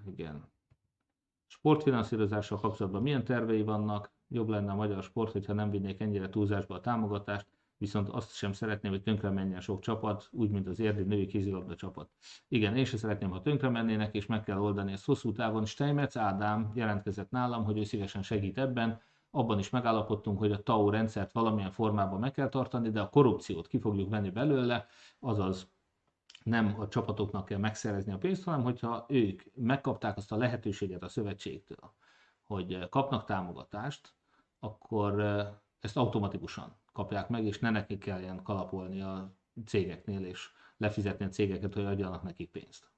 Igen. 0.07 0.51
Sportfinanszírozással 1.47 2.59
kapcsolatban 2.59 3.01
milyen 3.01 3.23
tervei 3.23 3.63
vannak? 3.63 4.11
Jobb 4.27 4.47
lenne 4.47 4.71
a 4.71 4.75
magyar 4.75 5.03
sport, 5.03 5.31
hogyha 5.31 5.53
nem 5.53 5.69
vinnék 5.69 5.99
ennyire 5.99 6.29
túlzásba 6.29 6.75
a 6.75 6.79
támogatást 6.79 7.47
viszont 7.77 8.09
azt 8.09 8.33
sem 8.35 8.53
szeretném, 8.53 8.91
hogy 8.91 9.03
tönkre 9.03 9.29
menjen 9.29 9.61
sok 9.61 9.81
csapat, 9.81 10.27
úgy, 10.31 10.49
mint 10.49 10.67
az 10.67 10.79
érdi 10.79 11.03
női 11.03 11.25
kézilabda 11.25 11.75
csapat. 11.75 12.09
Igen, 12.47 12.75
én 12.75 12.85
sem 12.85 12.99
szeretném, 12.99 13.29
ha 13.29 13.41
tönkre 13.41 13.69
mennének, 13.69 14.13
és 14.15 14.25
meg 14.25 14.43
kell 14.43 14.57
oldani 14.57 14.91
ezt 14.91 15.05
hosszú 15.05 15.31
távon. 15.31 15.65
Steinmetz 15.65 16.17
Ádám 16.17 16.71
jelentkezett 16.73 17.29
nálam, 17.29 17.63
hogy 17.63 17.77
ő 17.77 17.83
szívesen 17.83 18.21
segít 18.21 18.57
ebben, 18.57 19.01
abban 19.31 19.59
is 19.59 19.69
megállapodtunk, 19.69 20.39
hogy 20.39 20.51
a 20.51 20.63
TAO 20.63 20.89
rendszert 20.89 21.31
valamilyen 21.31 21.71
formában 21.71 22.19
meg 22.19 22.31
kell 22.31 22.49
tartani, 22.49 22.89
de 22.89 23.01
a 23.01 23.09
korrupciót 23.09 23.67
ki 23.67 23.79
fogjuk 23.79 24.09
venni 24.09 24.29
belőle, 24.29 24.85
azaz 25.19 25.71
nem 26.43 26.75
a 26.79 26.87
csapatoknak 26.87 27.45
kell 27.45 27.57
megszerezni 27.57 28.11
a 28.11 28.17
pénzt, 28.17 28.43
hanem 28.43 28.63
hogyha 28.63 29.05
ők 29.07 29.41
megkapták 29.55 30.17
azt 30.17 30.31
a 30.31 30.37
lehetőséget 30.37 31.03
a 31.03 31.07
szövetségtől, 31.07 31.93
hogy 32.43 32.89
kapnak 32.89 33.25
támogatást, 33.25 34.13
akkor 34.59 35.19
eh, 35.19 35.47
ezt 35.79 35.97
automatikusan 35.97 36.75
kapják 36.97 37.29
meg, 37.29 37.45
és 37.45 37.59
ne 37.59 37.69
nekik 37.69 37.99
kelljen 37.99 38.43
kalapolni 38.43 39.01
a 39.01 39.33
cégeknél, 39.65 40.25
és 40.25 40.49
lefizetni 40.77 41.25
a 41.25 41.29
cégeket, 41.29 41.73
hogy 41.73 41.85
adjanak 41.85 42.23
nekik 42.23 42.51
pénzt. 42.51 42.91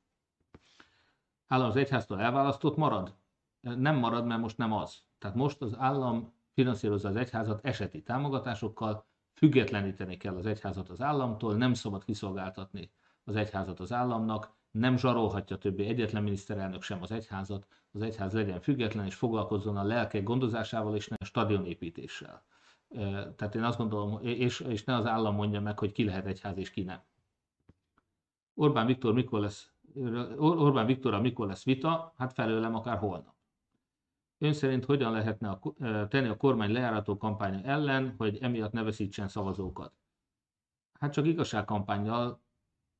Állam 1.48 1.70
az 1.70 1.76
egyháztól 1.76 2.22
elválasztott 2.22 2.78
marad? 2.78 3.16
Nem 3.62 3.96
marad, 3.96 4.26
mert 4.26 4.42
most 4.42 4.58
nem 4.58 4.74
az. 4.74 5.02
Tehát 5.18 5.36
most 5.36 5.62
az 5.62 5.76
állam 5.78 6.34
finanszírozza 6.54 7.08
az 7.08 7.16
egyházat 7.16 7.66
eseti 7.66 8.02
támogatásokkal, 8.02 9.06
függetleníteni 9.34 10.18
kell 10.18 10.36
az 10.36 10.46
egyházat 10.46 10.90
az 10.90 11.02
államtól, 11.02 11.56
nem 11.56 11.74
szabad 11.74 12.04
kiszolgáltatni 12.04 12.92
az 13.24 13.36
egyházat 13.36 13.80
az 13.80 13.92
államnak, 13.92 14.54
nem 14.72 14.98
zsarolhatja 14.98 15.58
többé 15.58 15.86
egyetlen 15.86 16.24
miniszterelnök 16.24 16.82
sem 16.82 17.02
az 17.02 17.12
egyházat, 17.12 17.68
az 17.92 18.02
egyház 18.02 18.34
legyen 18.34 18.62
független 18.62 19.06
és 19.06 19.16
foglalkozzon 19.16 19.78
a 19.78 19.84
lelkek 19.84 20.24
gondozásával 20.24 20.96
és 20.96 21.08
nem 21.08 21.18
stadionépítéssel. 21.24 22.44
Tehát 23.36 23.56
én 23.56 23.64
azt 23.64 23.78
gondolom, 23.78 24.20
és, 24.22 24.60
és 24.60 24.84
ne 24.84 24.95
az 24.95 25.06
állam 25.06 25.36
mondja 25.36 25.61
meg, 25.61 25.80
hogy 25.80 25.91
ki 25.91 26.03
lehet 26.03 26.26
egyház 26.26 26.57
és 26.57 26.70
ki 26.70 26.84
nem. 26.84 27.02
Orbán 28.53 28.86
Viktor 28.86 29.14
mikor 29.14 29.40
lesz, 29.40 29.72
Orbán 30.38 30.86
Viktorra 30.86 31.22
mikor 31.22 31.48
lesz 31.48 31.64
vita? 31.64 32.14
Hát 32.18 32.34
felőlem 32.34 32.76
akár 32.76 32.98
holnap. 32.98 33.34
Ön 34.38 34.53
szerint 34.53 34.86
hogyan 34.86 35.11
lehetne 35.11 35.49
a, 35.49 35.60
tenni 36.07 36.28
a 36.28 36.38
kormány 36.38 36.72
lejárató 36.72 37.18
kampánya 37.18 37.61
ellen, 37.61 38.14
hogy 38.18 38.38
emiatt 38.38 38.72
ne 38.72 38.84
veszítsen 38.84 39.28
szavazókat? 39.28 39.94
Hát 40.99 41.14
csak 41.14 41.26
igazságkampányjal, 41.26 42.41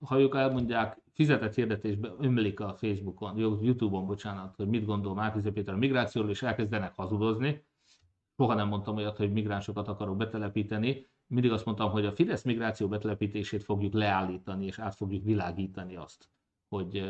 ha 0.06 0.20
ők 0.20 0.36
elmondják, 0.36 1.02
fizetett 1.14 1.54
hirdetésbe 1.54 2.14
ömlik 2.20 2.60
a 2.60 2.76
Facebookon, 2.76 3.38
Youtube-on, 3.38 4.06
bocsánat, 4.06 4.56
hogy 4.56 4.68
mit 4.68 4.86
gondol 4.86 5.14
Márkizé 5.14 5.50
Péter 5.50 5.74
a 5.74 5.78
migrációról, 5.78 6.32
és 6.32 6.42
elkezdenek 6.42 6.96
hazudozni, 6.96 7.64
soha 8.40 8.54
nem 8.54 8.68
mondtam 8.68 8.96
olyat, 8.96 9.18
hogy 9.18 9.32
migránsokat 9.32 9.88
akarok 9.88 10.18
betelepíteni. 10.18 11.08
Mindig 11.28 11.52
azt 11.52 11.66
mondtam, 11.66 11.92
hogy 11.92 12.06
a 12.06 12.12
Fidesz 12.12 12.44
migráció 12.44 12.88
betelepítését 12.88 13.64
fogjuk 13.64 13.94
leállítani, 13.94 14.66
és 14.66 14.80
át 14.80 14.96
fogjuk 14.96 15.24
világítani 15.24 15.96
azt, 15.96 16.30
hogy, 16.70 17.10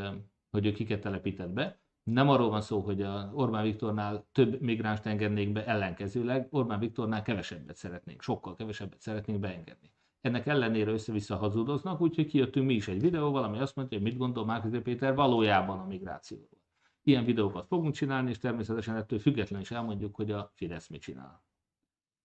hogy 0.49 0.65
ő 0.65 0.71
kiket 0.71 1.01
telepített 1.01 1.49
be. 1.49 1.79
Nem 2.03 2.29
arról 2.29 2.49
van 2.49 2.61
szó, 2.61 2.79
hogy 2.79 3.01
a 3.01 3.31
Orbán 3.33 3.63
Viktornál 3.63 4.27
több 4.31 4.61
migránst 4.61 5.05
engednék 5.05 5.51
be 5.51 5.65
ellenkezőleg, 5.65 6.47
Orbán 6.51 6.79
Viktornál 6.79 7.21
kevesebbet 7.21 7.75
szeretnénk, 7.75 8.21
sokkal 8.21 8.55
kevesebbet 8.55 9.01
szeretnénk 9.01 9.39
beengedni. 9.39 9.91
Ennek 10.21 10.47
ellenére 10.47 10.91
össze-vissza 10.91 11.35
hazudoznak, 11.35 12.01
úgyhogy 12.01 12.27
kijöttünk 12.27 12.65
mi 12.65 12.73
is 12.73 12.87
egy 12.87 13.01
videóval, 13.01 13.43
ami 13.43 13.59
azt 13.59 13.75
mondja, 13.75 13.97
hogy 13.97 14.07
mit 14.07 14.17
gondol 14.17 14.45
Márkizé 14.45 14.79
Péter 14.79 15.15
valójában 15.15 15.79
a 15.79 15.85
migrációról. 15.85 16.58
Ilyen 17.03 17.25
videókat 17.25 17.67
fogunk 17.67 17.93
csinálni, 17.93 18.29
és 18.29 18.37
természetesen 18.37 18.95
ettől 18.95 19.19
függetlenül 19.19 19.65
is 19.65 19.71
elmondjuk, 19.71 20.15
hogy 20.15 20.31
a 20.31 20.51
Fidesz 20.55 20.87
mit 20.87 21.01
csinál. 21.01 21.43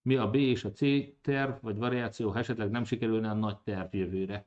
Mi 0.03 0.17
a 0.17 0.31
B 0.31 0.35
és 0.35 0.65
a 0.65 0.73
C 0.73 0.81
terv, 1.21 1.53
vagy 1.61 1.77
variáció, 1.77 2.31
ha 2.31 2.39
esetleg 2.39 2.71
nem 2.71 2.85
sikerülne 2.85 3.31
a 3.31 3.35
nagy 3.35 3.59
terv 3.59 3.95
jövőre. 3.95 4.47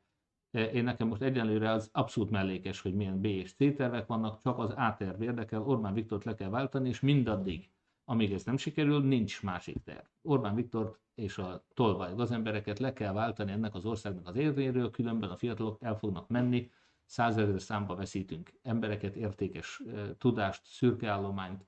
E, 0.52 0.64
én 0.64 0.84
nekem 0.84 1.08
most 1.08 1.22
egyenlőre 1.22 1.72
az 1.72 1.90
abszolút 1.94 2.30
mellékes, 2.30 2.82
hogy 2.82 2.94
milyen 2.94 3.22
B 3.22 3.26
és 3.26 3.54
C 3.54 3.76
tervek 3.76 4.08
vannak, 4.08 4.42
csak 4.42 4.60
az 4.60 4.70
A 4.70 4.96
terv 4.98 5.22
érdekel, 5.22 5.62
Orbán 5.62 5.94
Viktort 5.94 6.24
le 6.24 6.36
kell 6.36 6.50
váltani, 6.50 6.90
és 6.90 7.00
mindaddig, 7.00 7.70
amíg 8.06 8.34
ez 8.34 8.44
nem 8.44 8.58
sikerül, 8.58 9.04
nincs 9.04 9.44
másik 9.44 9.84
terv. 9.84 10.06
Orbán 10.22 10.56
Viktort 10.56 11.00
és 11.16 11.38
a 11.38 11.66
tolvaj 11.74 12.16
gazembereket 12.16 12.80
le 12.80 12.94
kell 12.94 13.14
váltani 13.14 13.52
ennek 13.52 13.76
az 13.76 13.86
országnak 13.86 14.28
az 14.28 14.36
érvéről, 14.36 14.90
különben 14.90 15.30
a 15.30 15.38
fiatalok 15.38 15.84
el 15.84 15.98
fognak 15.98 16.28
menni, 16.28 16.72
százezer 17.08 17.62
számba 17.62 17.96
veszítünk 17.96 18.60
embereket, 18.62 19.16
értékes 19.16 19.82
tudást, 20.18 20.66
szürkeállományt, 20.66 21.66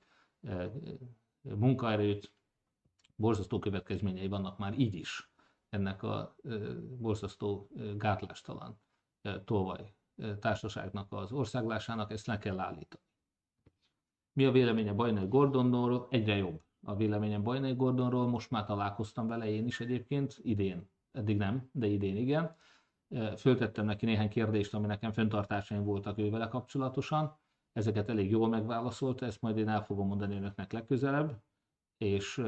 munkaerőt, 1.42 2.32
borzasztó 3.16 3.58
következményei 3.58 4.28
vannak 4.28 4.58
már 4.58 4.78
így 4.78 4.94
is 4.94 5.30
ennek 5.68 6.02
a 6.02 6.36
borzasztó 6.98 7.70
gátlástalan 7.96 8.80
tolvaj 9.44 9.94
társaságnak 10.40 11.12
az 11.12 11.32
országlásának, 11.32 12.10
ezt 12.10 12.26
le 12.26 12.38
kell 12.38 12.58
állítani. 12.58 13.02
Mi 14.32 14.44
a 14.44 14.50
véleménye 14.50 14.92
Bajnai 14.92 15.26
Gordonról? 15.28 16.06
Egyre 16.10 16.36
jobb 16.36 16.62
a 16.82 16.96
véleményem 16.96 17.42
Bajnai 17.42 17.74
Gordonról, 17.74 18.28
most 18.28 18.50
már 18.50 18.64
találkoztam 18.64 19.26
vele 19.26 19.50
én 19.50 19.66
is 19.66 19.80
egyébként, 19.80 20.38
idén, 20.42 20.90
eddig 21.12 21.36
nem, 21.36 21.68
de 21.72 21.86
idén 21.86 22.16
igen. 22.16 22.56
Föltettem 23.36 23.84
neki 23.84 24.04
néhány 24.04 24.28
kérdést, 24.28 24.74
ami 24.74 24.86
nekem 24.86 25.12
fenntartásaim 25.12 25.84
voltak 25.84 26.18
ővele 26.18 26.48
kapcsolatosan. 26.48 27.38
Ezeket 27.72 28.08
elég 28.08 28.30
jól 28.30 28.48
megválaszolta, 28.48 29.26
ezt 29.26 29.40
majd 29.40 29.56
én 29.56 29.68
el 29.68 29.84
fogom 29.84 30.06
mondani 30.06 30.36
önöknek 30.36 30.72
legközelebb, 30.72 31.42
és 31.98 32.42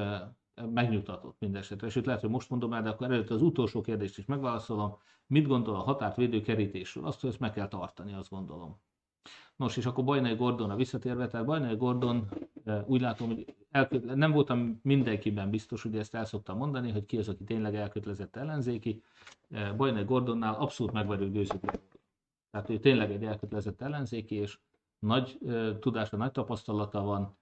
megnyugtatott 0.55 1.37
mindesetre. 1.39 1.89
Sőt, 1.89 2.07
lehet, 2.07 2.21
hogy 2.21 2.31
most 2.31 2.51
mondom 2.51 2.73
el, 2.73 2.83
de 2.83 2.89
akkor 2.89 3.07
előtt 3.11 3.31
az 3.31 3.43
utolsó 3.43 3.81
kérdést 3.81 4.19
is 4.19 4.25
megválaszolom. 4.25 4.99
Mit 5.27 5.47
gondol 5.47 5.75
a 5.75 5.83
határt 5.83 6.17
védő 6.17 6.41
kerítésről? 6.41 7.07
Azt, 7.07 7.21
hogy 7.21 7.31
ezt 7.31 7.41
meg 7.41 7.53
kell 7.53 7.69
tartani, 7.69 8.15
azt 8.15 8.31
gondolom. 8.31 8.81
Nos, 9.63 9.77
és 9.77 9.87
akkor 9.87 10.05
Bajnai 10.05 10.35
Gordonra 10.35 10.77
visszatérve, 10.77 11.27
tehát 11.27 11.47
Bajnai 11.47 11.77
Gordon 11.77 12.29
úgy 12.87 13.01
látom, 13.01 13.29
hogy 13.29 13.55
elköt... 13.71 14.15
nem 14.15 14.33
voltam 14.33 14.81
mindenkiben 14.83 15.51
biztos, 15.51 15.83
hogy 15.83 15.97
ezt 15.97 16.15
el 16.15 16.25
szoktam 16.25 16.57
mondani, 16.57 16.91
hogy 16.91 17.07
ki 17.07 17.17
az, 17.17 17.29
aki 17.29 17.45
tényleg 17.45 17.75
elkötelezett 17.75 18.37
ellenzéki. 18.37 19.03
Bajnai 19.77 20.05
Gordonnál 20.05 20.55
abszolút 20.55 20.93
meg 20.93 21.07
vagyok 21.07 21.31
győződve. 21.31 21.81
Tehát 22.51 22.71
ő 22.71 22.79
tényleg 22.79 23.11
egy 23.11 23.25
elkötelezett 23.25 23.81
ellenzéki, 23.81 24.35
és 24.35 24.59
nagy 24.99 25.39
tudása, 25.81 26.17
nagy 26.17 26.33
tapasztalata 26.33 27.03
van. 27.03 27.37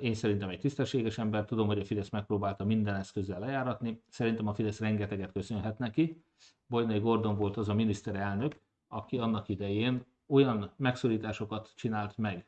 Én 0.00 0.14
szerintem 0.14 0.48
egy 0.48 0.60
tisztességes 0.60 1.18
ember, 1.18 1.44
tudom, 1.44 1.66
hogy 1.66 1.78
a 1.78 1.84
Fidesz 1.84 2.10
megpróbálta 2.10 2.64
minden 2.64 2.94
eszközzel 2.94 3.40
lejáratni. 3.40 4.02
Szerintem 4.08 4.46
a 4.46 4.54
Fidesz 4.54 4.80
rengeteget 4.80 5.32
köszönhet 5.32 5.78
neki. 5.78 6.24
Bajnai 6.68 6.98
Gordon 6.98 7.36
volt 7.36 7.56
az 7.56 7.68
a 7.68 7.74
miniszterelnök, 7.74 8.60
aki 8.88 9.18
annak 9.18 9.48
idején 9.48 10.04
olyan 10.26 10.72
megszorításokat 10.76 11.72
csinált 11.74 12.16
meg 12.16 12.46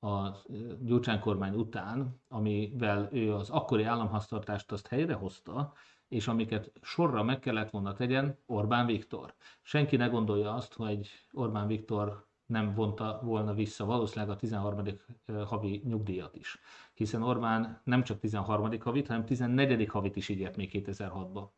a 0.00 0.30
Gyurcsány 0.80 1.20
kormány 1.20 1.54
után, 1.54 2.20
amivel 2.28 3.08
ő 3.12 3.34
az 3.34 3.50
akkori 3.50 3.82
államháztartást 3.82 4.72
azt 4.72 4.86
helyrehozta, 4.86 5.72
és 6.08 6.28
amiket 6.28 6.72
sorra 6.82 7.22
meg 7.22 7.38
kellett 7.38 7.70
volna 7.70 7.92
tegyen 7.92 8.38
Orbán 8.46 8.86
Viktor. 8.86 9.34
Senki 9.62 9.96
ne 9.96 10.06
gondolja 10.06 10.54
azt, 10.54 10.74
hogy 10.74 11.08
Orbán 11.32 11.66
Viktor 11.66 12.26
nem 12.46 12.74
vonta 12.74 13.20
volna 13.22 13.54
vissza 13.54 13.84
valószínűleg 13.84 14.34
a 14.34 14.36
13. 14.36 14.82
havi 15.46 15.82
nyugdíjat 15.84 16.36
is. 16.36 16.58
Hiszen 16.94 17.22
Orbán 17.22 17.80
nem 17.84 18.02
csak 18.02 18.18
13. 18.18 18.80
havit, 18.80 19.06
hanem 19.06 19.24
14. 19.24 19.88
havit 19.88 20.16
is 20.16 20.28
ígért 20.28 20.56
még 20.56 20.70
2006-ban. 20.72 21.48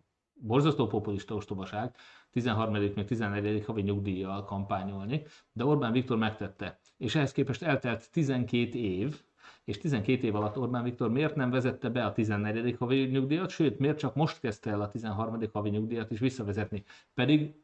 Borzasztó 0.43 0.87
populista 0.87 1.35
ostobaság, 1.35 1.95
13. 2.31 2.73
még 2.73 3.05
14. 3.05 3.65
havi 3.65 3.83
nyugdíjjal 3.83 4.45
kampányolni, 4.45 5.23
de 5.53 5.65
Orbán 5.65 5.93
Viktor 5.93 6.19
megtette. 6.19 6.79
És 6.97 7.15
ehhez 7.15 7.33
képest 7.33 7.63
eltelt 7.63 8.11
12 8.13 8.79
év, 8.79 9.23
és 9.65 9.79
12 9.79 10.27
év 10.27 10.35
alatt 10.35 10.59
Orbán 10.59 10.83
Viktor 10.83 11.11
miért 11.11 11.35
nem 11.35 11.51
vezette 11.51 11.89
be 11.89 12.05
a 12.05 12.13
14. 12.13 12.77
havi 12.79 13.05
nyugdíjat, 13.05 13.51
sőt, 13.51 13.79
miért 13.79 13.99
csak 13.99 14.15
most 14.15 14.41
kezdte 14.41 14.71
el 14.71 14.81
a 14.81 14.89
13. 14.89 15.39
havi 15.53 15.71
nyugdíjat 15.71 16.11
is 16.11 16.19
visszavezetni, 16.19 16.85
pedig 17.15 17.55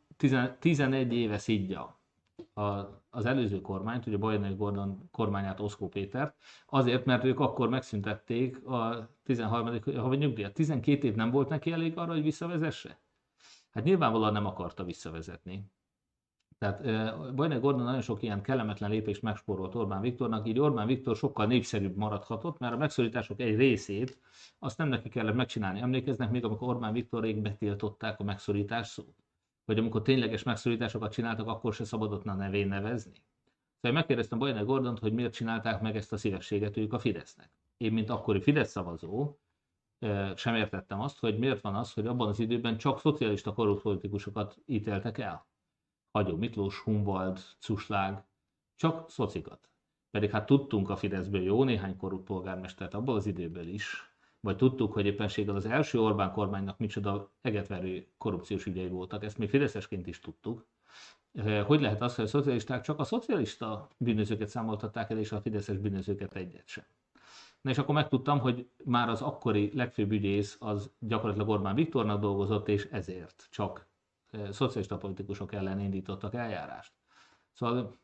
11 0.58 1.12
éve 1.12 1.38
szidja 1.38 1.95
az 3.10 3.26
előző 3.26 3.60
kormányt, 3.60 4.06
ugye 4.06 4.16
Bajnai 4.16 4.54
Gordon 4.54 5.08
kormányát 5.10 5.60
Oszkó 5.60 5.88
Pétert, 5.88 6.36
azért, 6.66 7.04
mert 7.04 7.24
ők 7.24 7.40
akkor 7.40 7.68
megszüntették 7.68 8.66
a 8.66 9.10
13. 9.22 9.78
havi 9.96 10.16
nyugdíjat. 10.16 10.54
12 10.54 11.06
év 11.06 11.14
nem 11.14 11.30
volt 11.30 11.48
neki 11.48 11.72
elég 11.72 11.98
arra, 11.98 12.12
hogy 12.12 12.22
visszavezesse? 12.22 12.98
Hát 13.70 13.84
nyilvánvalóan 13.84 14.32
nem 14.32 14.46
akarta 14.46 14.84
visszavezetni. 14.84 15.70
Tehát 16.58 16.82
Bajnai 17.34 17.58
Gordon 17.58 17.84
nagyon 17.84 18.00
sok 18.00 18.22
ilyen 18.22 18.42
kellemetlen 18.42 18.90
lépést 18.90 19.22
megspórolt 19.22 19.74
Orbán 19.74 20.00
Viktornak, 20.00 20.48
így 20.48 20.58
Orbán 20.58 20.86
Viktor 20.86 21.16
sokkal 21.16 21.46
népszerűbb 21.46 21.96
maradhatott, 21.96 22.58
mert 22.58 22.74
a 22.74 22.76
megszorítások 22.76 23.40
egy 23.40 23.56
részét 23.56 24.18
azt 24.58 24.78
nem 24.78 24.88
neki 24.88 25.08
kellett 25.08 25.34
megcsinálni. 25.34 25.80
Emlékeznek 25.80 26.30
még, 26.30 26.44
amikor 26.44 26.68
Orbán 26.68 26.92
Viktorék 26.92 27.42
betiltották 27.42 28.20
a 28.20 28.24
megszorítás 28.24 28.86
szót? 28.86 29.25
Vagy 29.66 29.78
amikor 29.78 30.02
tényleges 30.02 30.42
megszorításokat 30.42 31.12
csináltak, 31.12 31.48
akkor 31.48 31.74
se 31.74 31.84
szabadott 31.84 32.26
a 32.26 32.34
nevén 32.34 32.68
nevezni? 32.68 33.12
Szóval 33.80 33.98
megkérdeztem 33.98 34.38
Bajnai 34.38 34.64
Gordont, 34.64 34.98
hogy 34.98 35.12
miért 35.12 35.32
csinálták 35.32 35.80
meg 35.80 35.96
ezt 35.96 36.12
a 36.12 36.16
szívességet 36.16 36.76
ők 36.76 36.92
a 36.92 36.98
Fidesznek. 36.98 37.50
Én, 37.76 37.92
mint 37.92 38.10
akkori 38.10 38.40
Fidesz 38.40 38.70
szavazó, 38.70 39.36
sem 40.34 40.54
értettem 40.54 41.00
azt, 41.00 41.18
hogy 41.18 41.38
miért 41.38 41.60
van 41.60 41.74
az, 41.74 41.92
hogy 41.92 42.06
abban 42.06 42.28
az 42.28 42.38
időben 42.38 42.76
csak 42.76 43.00
szocialista 43.00 43.52
korrupt 43.52 43.82
politikusokat 43.82 44.58
ítéltek 44.66 45.18
el. 45.18 45.46
Hagyó 46.10 46.36
Miklós, 46.36 46.78
Humboldt, 46.78 47.56
Cuslág, 47.60 48.24
csak 48.76 49.10
szocikat. 49.10 49.70
Pedig 50.10 50.30
hát 50.30 50.46
tudtunk 50.46 50.90
a 50.90 50.96
Fideszből 50.96 51.42
jó 51.42 51.64
néhány 51.64 51.96
korrupt 51.96 52.24
polgármestert 52.24 52.94
abból 52.94 53.14
az 53.14 53.26
időből 53.26 53.66
is, 53.66 54.15
vagy 54.46 54.56
tudtuk, 54.56 54.92
hogy 54.92 55.06
éppenséggel 55.06 55.54
az 55.54 55.66
első 55.66 56.00
Orbán 56.00 56.32
kormánynak 56.32 56.78
micsoda 56.78 57.30
egetverő 57.40 58.06
korrupciós 58.18 58.66
ügyei 58.66 58.88
voltak, 58.88 59.24
ezt 59.24 59.38
mi 59.38 59.48
fideszesként 59.48 60.06
is 60.06 60.20
tudtuk. 60.20 60.66
Hogy 61.64 61.80
lehet 61.80 62.02
az, 62.02 62.14
hogy 62.14 62.24
a 62.24 62.28
szocialisták 62.28 62.80
csak 62.82 62.98
a 62.98 63.04
szocialista 63.04 63.88
bűnözőket 63.96 64.48
számoltatták 64.48 65.10
el, 65.10 65.18
és 65.18 65.32
a 65.32 65.40
fideszes 65.40 65.76
bűnözőket 65.76 66.34
egyet 66.34 66.66
sem? 66.66 66.84
Na 67.60 67.70
és 67.70 67.78
akkor 67.78 67.94
megtudtam, 67.94 68.38
hogy 68.38 68.68
már 68.84 69.08
az 69.08 69.22
akkori 69.22 69.70
legfőbb 69.74 70.12
ügyész 70.12 70.56
az 70.60 70.90
gyakorlatilag 70.98 71.48
Orbán 71.48 71.74
Viktornak 71.74 72.20
dolgozott, 72.20 72.68
és 72.68 72.88
ezért 72.90 73.46
csak 73.50 73.88
szocialista 74.50 74.96
politikusok 74.96 75.52
ellen 75.52 75.80
indítottak 75.80 76.34
eljárást. 76.34 76.92
Szóval 77.52 77.96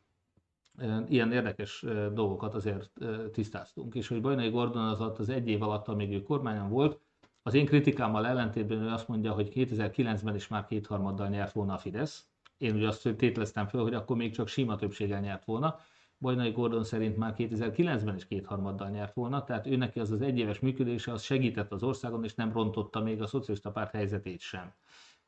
ilyen 1.08 1.32
érdekes 1.32 1.84
dolgokat 2.12 2.54
azért 2.54 2.90
tisztáztunk. 3.32 3.94
És 3.94 4.08
hogy 4.08 4.20
Bajnai 4.20 4.50
Gordon 4.50 4.88
az 4.88 5.00
alatt 5.00 5.18
az 5.18 5.28
egy 5.28 5.48
év 5.48 5.62
alatt, 5.62 5.88
amíg 5.88 6.12
ő 6.12 6.22
kormányon 6.22 6.68
volt, 6.68 7.00
az 7.42 7.54
én 7.54 7.66
kritikámmal 7.66 8.26
ellentétben 8.26 8.82
ő 8.82 8.88
azt 8.88 9.08
mondja, 9.08 9.32
hogy 9.32 9.52
2009-ben 9.54 10.34
is 10.34 10.48
már 10.48 10.66
kétharmaddal 10.66 11.28
nyert 11.28 11.52
volna 11.52 11.74
a 11.74 11.78
Fidesz. 11.78 12.26
Én 12.56 12.74
ugye 12.74 12.88
azt 12.88 13.14
tételeztem 13.16 13.66
fel, 13.66 13.80
hogy 13.80 13.94
akkor 13.94 14.16
még 14.16 14.32
csak 14.34 14.48
sima 14.48 14.76
többséggel 14.76 15.20
nyert 15.20 15.44
volna. 15.44 15.78
Bajnai 16.18 16.50
Gordon 16.50 16.84
szerint 16.84 17.16
már 17.16 17.34
2009-ben 17.38 18.14
is 18.14 18.26
kétharmaddal 18.26 18.88
nyert 18.88 19.14
volna, 19.14 19.44
tehát 19.44 19.66
ő 19.66 19.76
neki 19.76 20.00
az 20.00 20.10
az 20.10 20.20
egyéves 20.20 20.58
működése 20.58 21.12
az 21.12 21.22
segített 21.22 21.72
az 21.72 21.82
országon, 21.82 22.24
és 22.24 22.34
nem 22.34 22.52
rontotta 22.52 23.00
még 23.00 23.22
a 23.22 23.26
szocialista 23.26 23.70
párt 23.70 23.90
helyzetét 23.90 24.40
sem 24.40 24.72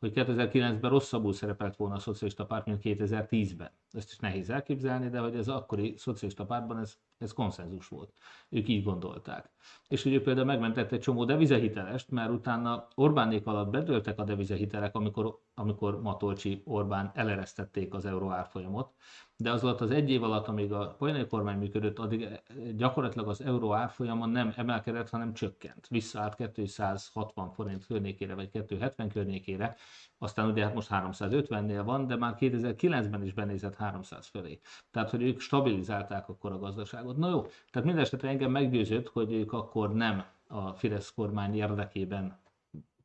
hogy 0.04 0.26
2009-ben 0.26 0.90
rosszabbul 0.90 1.32
szerepelt 1.32 1.76
volna 1.76 1.94
a 1.94 1.98
szocialista 1.98 2.46
párt, 2.46 2.66
mint 2.66 2.80
2010-ben. 2.82 3.70
Ezt 3.90 4.10
is 4.10 4.18
nehéz 4.18 4.50
elképzelni, 4.50 5.08
de 5.08 5.18
hogy 5.18 5.36
az 5.36 5.48
akkori 5.48 5.94
szocialista 5.96 6.44
pártban 6.44 6.78
ez, 6.78 6.98
ez 7.24 7.32
konszenzus 7.32 7.88
volt. 7.88 8.12
Ők 8.48 8.68
így 8.68 8.84
gondolták. 8.84 9.50
És 9.88 10.02
hogy 10.02 10.22
például 10.22 10.46
megmentette 10.46 10.94
egy 10.94 11.00
csomó 11.00 11.24
devizahitelest, 11.24 12.10
mert 12.10 12.30
utána 12.30 12.88
Orbánék 12.94 13.46
alatt 13.46 13.70
bedőltek 13.70 14.18
a 14.18 14.24
devizahitelek, 14.24 14.94
amikor, 14.94 15.38
amikor 15.54 16.02
Matolcsi 16.02 16.62
Orbán 16.64 17.10
eleresztették 17.14 17.94
az 17.94 18.04
euró 18.04 18.30
árfolyamot, 18.30 18.94
de 19.36 19.50
az 19.50 19.64
alatt 19.64 19.80
az 19.80 19.90
egy 19.90 20.10
év 20.10 20.22
alatt, 20.22 20.46
amíg 20.46 20.72
a 20.72 20.94
polyai 20.98 21.26
kormány 21.26 21.58
működött, 21.58 21.98
addig 21.98 22.42
gyakorlatilag 22.76 23.28
az 23.28 23.40
euró 23.40 23.72
árfolyama 23.72 24.26
nem 24.26 24.52
emelkedett, 24.56 25.10
hanem 25.10 25.32
csökkent. 25.32 25.86
Visszaállt 25.88 26.52
260 26.52 27.50
forint 27.50 27.86
környékére, 27.86 28.34
vagy 28.34 28.50
270 28.50 29.08
környékére, 29.08 29.76
aztán 30.18 30.50
ugye 30.50 30.64
hát 30.64 30.74
most 30.74 30.88
350-nél 30.90 31.82
van, 31.84 32.06
de 32.06 32.16
már 32.16 32.36
2009-ben 32.38 33.22
is 33.22 33.32
benézett 33.32 33.74
300 33.74 34.26
fölé. 34.26 34.60
Tehát, 34.90 35.10
hogy 35.10 35.22
ők 35.22 35.40
stabilizálták 35.40 36.28
akkor 36.28 36.52
a 36.52 36.58
gazdaságot. 36.58 37.13
Na 37.16 37.28
jó, 37.28 37.46
tehát 37.70 37.88
mindesetre 37.88 38.28
engem 38.28 38.50
meggyőzött, 38.50 39.08
hogy 39.08 39.32
ők 39.32 39.52
akkor 39.52 39.94
nem 39.94 40.24
a 40.48 40.72
Fidesz 40.72 41.12
kormány 41.14 41.56
érdekében 41.56 42.38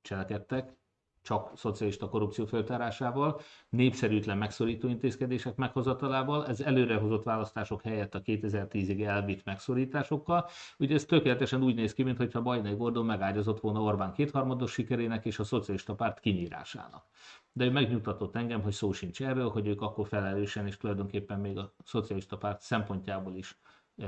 cselekedtek, 0.01 0.77
csak 1.21 1.57
szocialista 1.57 2.09
korrupció 2.09 2.45
föltárásával, 2.45 3.41
népszerűtlen 3.69 4.37
megszorító 4.37 4.87
intézkedések 4.87 5.55
meghozatalával, 5.55 6.47
ez 6.47 6.59
előrehozott 6.59 7.23
választások 7.23 7.81
helyett 7.81 8.15
a 8.15 8.21
2010-ig 8.21 9.05
elvitt 9.05 9.43
megszorításokkal. 9.45 10.49
Ugye 10.77 10.95
ez 10.95 11.05
tökéletesen 11.05 11.63
úgy 11.63 11.75
néz 11.75 11.93
ki, 11.93 12.03
mintha 12.03 12.41
Bajnai 12.41 12.75
Gordon 12.75 13.05
megágyazott 13.05 13.59
volna 13.59 13.81
Orbán 13.81 14.13
kétharmados 14.13 14.71
sikerének 14.71 15.25
és 15.25 15.39
a 15.39 15.43
szocialista 15.43 15.95
párt 15.95 16.19
kinyírásának. 16.19 17.05
De 17.51 17.65
ő 17.65 17.71
megnyugtatott 17.71 18.35
engem, 18.35 18.61
hogy 18.61 18.73
szó 18.73 18.91
sincs 18.91 19.21
erről, 19.21 19.49
hogy 19.49 19.67
ők 19.67 19.81
akkor 19.81 20.07
felelősen 20.07 20.67
és 20.67 20.77
tulajdonképpen 20.77 21.39
még 21.39 21.57
a 21.57 21.73
szocialista 21.83 22.37
párt 22.37 22.61
szempontjából 22.61 23.35
is 23.35 23.57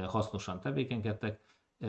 hasznosan 0.07 0.59
tevékenykedtek. 0.59 1.41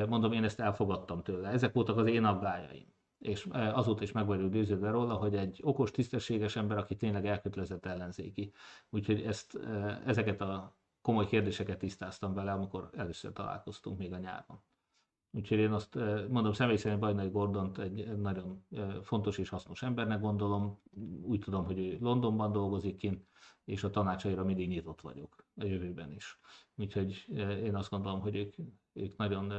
Mondom, 0.09 0.33
én 0.33 0.45
ezt 0.45 0.61
elfogadtam 0.61 1.23
tőle. 1.23 1.49
Ezek 1.49 1.73
voltak 1.73 1.97
az 1.97 2.07
én 2.07 2.25
aggájaim 2.25 2.93
és 3.23 3.49
azóta 3.53 4.03
is 4.03 4.13
meg 4.13 4.27
vagyok 4.27 4.51
győződve 4.51 4.91
róla, 4.91 5.15
hogy 5.15 5.37
egy 5.37 5.61
okos, 5.63 5.91
tisztességes 5.91 6.57
ember, 6.57 6.79
aki 6.79 6.97
tényleg 6.97 7.27
elkötelezett 7.27 7.87
ellenzéki. 7.87 8.53
Úgyhogy 8.91 9.23
ezt, 9.23 9.59
ezeket 10.07 10.41
a 10.41 10.77
komoly 11.03 11.27
kérdéseket 11.27 11.79
tisztáztam 11.79 12.35
vele, 12.35 12.53
amikor 12.53 12.91
először 12.97 13.33
találkoztunk 13.33 13.99
még 13.99 14.13
a 14.13 14.19
nyáron. 14.19 14.63
Úgyhogy 15.35 15.59
én 15.59 15.73
azt 15.73 15.97
e, 15.97 16.27
mondom, 16.29 16.53
személy 16.53 16.77
szerint 16.77 17.01
Bajnai 17.01 17.29
Gordont 17.29 17.79
egy 17.79 18.19
nagyon 18.19 18.67
fontos 19.03 19.39
és 19.39 19.49
hasznos 19.49 19.83
embernek 19.83 20.21
gondolom. 20.21 20.81
Úgy 21.23 21.41
tudom, 21.41 21.65
hogy 21.65 21.79
ő 21.79 21.99
Londonban 22.01 22.53
dolgozik 22.53 22.97
kint, 22.97 23.27
és 23.65 23.85
a 23.85 23.91
tanácsaira 23.91 24.45
mindig 24.45 24.69
nyitott 24.69 25.01
vagyok 25.01 25.47
a 25.57 25.65
jövőben 25.65 26.13
is. 26.13 26.39
Úgyhogy 26.75 27.25
én 27.63 27.75
azt 27.75 27.91
gondolom, 27.91 28.21
hogy 28.21 28.37
ők, 28.37 28.55
ők 28.93 29.17
nagyon 29.17 29.53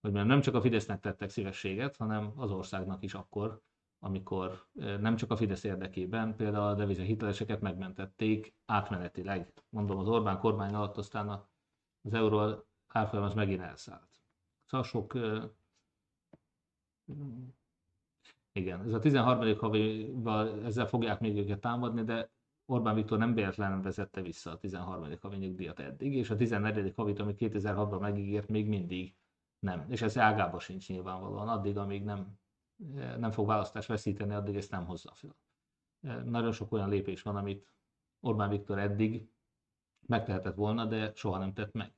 hogy 0.00 0.12
nem 0.12 0.40
csak 0.40 0.54
a 0.54 0.60
Fidesznek 0.60 1.00
tettek 1.00 1.30
szívességet, 1.30 1.96
hanem 1.96 2.32
az 2.36 2.50
országnak 2.50 3.02
is 3.02 3.14
akkor, 3.14 3.62
amikor 3.98 4.66
nem 5.00 5.16
csak 5.16 5.30
a 5.30 5.36
Fidesz 5.36 5.64
érdekében, 5.64 6.36
például 6.36 6.66
a 6.66 6.74
devize 6.74 7.02
hiteleseket 7.02 7.60
megmentették 7.60 8.54
átmenetileg. 8.66 9.52
Mondom, 9.68 9.98
az 9.98 10.08
Orbán 10.08 10.38
kormány 10.38 10.74
alatt 10.74 10.96
aztán 10.96 11.28
az 12.02 12.14
euró 12.14 12.64
árfolyam 12.86 13.24
az 13.24 13.34
megint 13.34 13.60
elszállt. 13.60 14.09
Szóval 14.70 14.86
sok... 14.86 15.18
Igen, 18.52 18.84
ez 18.84 18.92
a 18.92 18.98
13. 18.98 19.58
havival 19.58 20.64
ezzel 20.64 20.86
fogják 20.86 21.20
még 21.20 21.36
őket 21.36 21.60
támadni, 21.60 22.04
de 22.04 22.30
Orbán 22.64 22.94
Viktor 22.94 23.18
nem 23.18 23.34
véletlenül 23.34 23.82
vezette 23.82 24.20
vissza 24.20 24.50
a 24.50 24.58
13. 24.58 25.18
havi 25.20 25.36
nyugdíjat 25.36 25.78
eddig, 25.78 26.14
és 26.14 26.30
a 26.30 26.36
14. 26.36 26.92
havit, 26.96 27.18
amit 27.18 27.36
2006-ban 27.40 28.00
megígért, 28.00 28.48
még 28.48 28.68
mindig 28.68 29.14
nem. 29.58 29.86
És 29.90 30.02
ez 30.02 30.18
ágába 30.18 30.58
sincs 30.58 30.88
nyilvánvalóan. 30.88 31.48
Addig, 31.48 31.76
amíg 31.76 32.04
nem, 32.04 32.38
nem 33.18 33.30
fog 33.30 33.46
választást 33.46 33.88
veszíteni, 33.88 34.34
addig 34.34 34.56
ezt 34.56 34.70
nem 34.70 34.86
hozza 34.86 35.12
fel. 35.14 35.36
Nagyon 36.24 36.52
sok 36.52 36.72
olyan 36.72 36.88
lépés 36.88 37.22
van, 37.22 37.36
amit 37.36 37.72
Orbán 38.20 38.48
Viktor 38.48 38.78
eddig 38.78 39.28
megtehetett 40.06 40.54
volna, 40.54 40.84
de 40.84 41.12
soha 41.14 41.38
nem 41.38 41.52
tett 41.52 41.72
meg. 41.72 41.92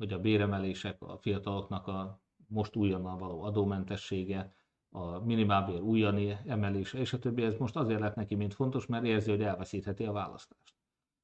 Hogy 0.00 0.12
a 0.12 0.20
béremelések, 0.20 1.02
a 1.02 1.18
fiataloknak 1.18 1.86
a 1.86 2.20
most 2.46 2.76
újonnan 2.76 3.18
való 3.18 3.42
adómentessége, 3.42 4.54
a 4.90 5.18
minimálbér 5.18 5.80
újani 5.80 6.36
emelése, 6.46 6.98
és 6.98 7.12
a 7.12 7.18
többi, 7.18 7.42
ez 7.42 7.56
most 7.58 7.76
azért 7.76 8.00
lett 8.00 8.14
neki 8.14 8.34
mint 8.34 8.54
fontos, 8.54 8.86
mert 8.86 9.04
érzi, 9.04 9.30
hogy 9.30 9.42
elveszítheti 9.42 10.04
a 10.04 10.12
választást. 10.12 10.74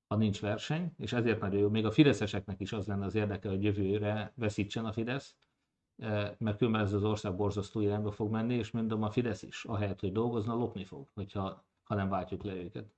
Ha 0.08 0.16
nincs 0.16 0.40
verseny, 0.40 0.92
és 0.98 1.12
ezért 1.12 1.40
nagyon 1.40 1.60
jó, 1.60 1.68
még 1.68 1.84
a 1.84 1.90
fideszeseknek 1.90 2.60
is 2.60 2.72
az 2.72 2.86
lenne 2.86 3.04
az 3.04 3.14
érdeke, 3.14 3.48
hogy 3.48 3.62
jövőre 3.62 4.32
veszítsen 4.34 4.84
a 4.84 4.92
Fidesz, 4.92 5.36
mert 6.38 6.56
különben 6.56 6.82
ez 6.82 6.92
az 6.92 7.04
ország 7.04 7.36
borzasztó 7.36 7.80
irányba 7.80 8.10
fog 8.10 8.30
menni, 8.30 8.54
és 8.54 8.70
mondom 8.70 9.02
a 9.02 9.10
Fidesz 9.10 9.42
is, 9.42 9.64
ahelyett, 9.64 10.00
hogy 10.00 10.12
dolgozna, 10.12 10.54
lopni 10.54 10.84
fog, 10.84 11.08
hogyha, 11.14 11.64
ha 11.82 11.94
nem 11.94 12.08
váltjuk 12.08 12.42
le 12.42 12.54
őket. 12.54 12.94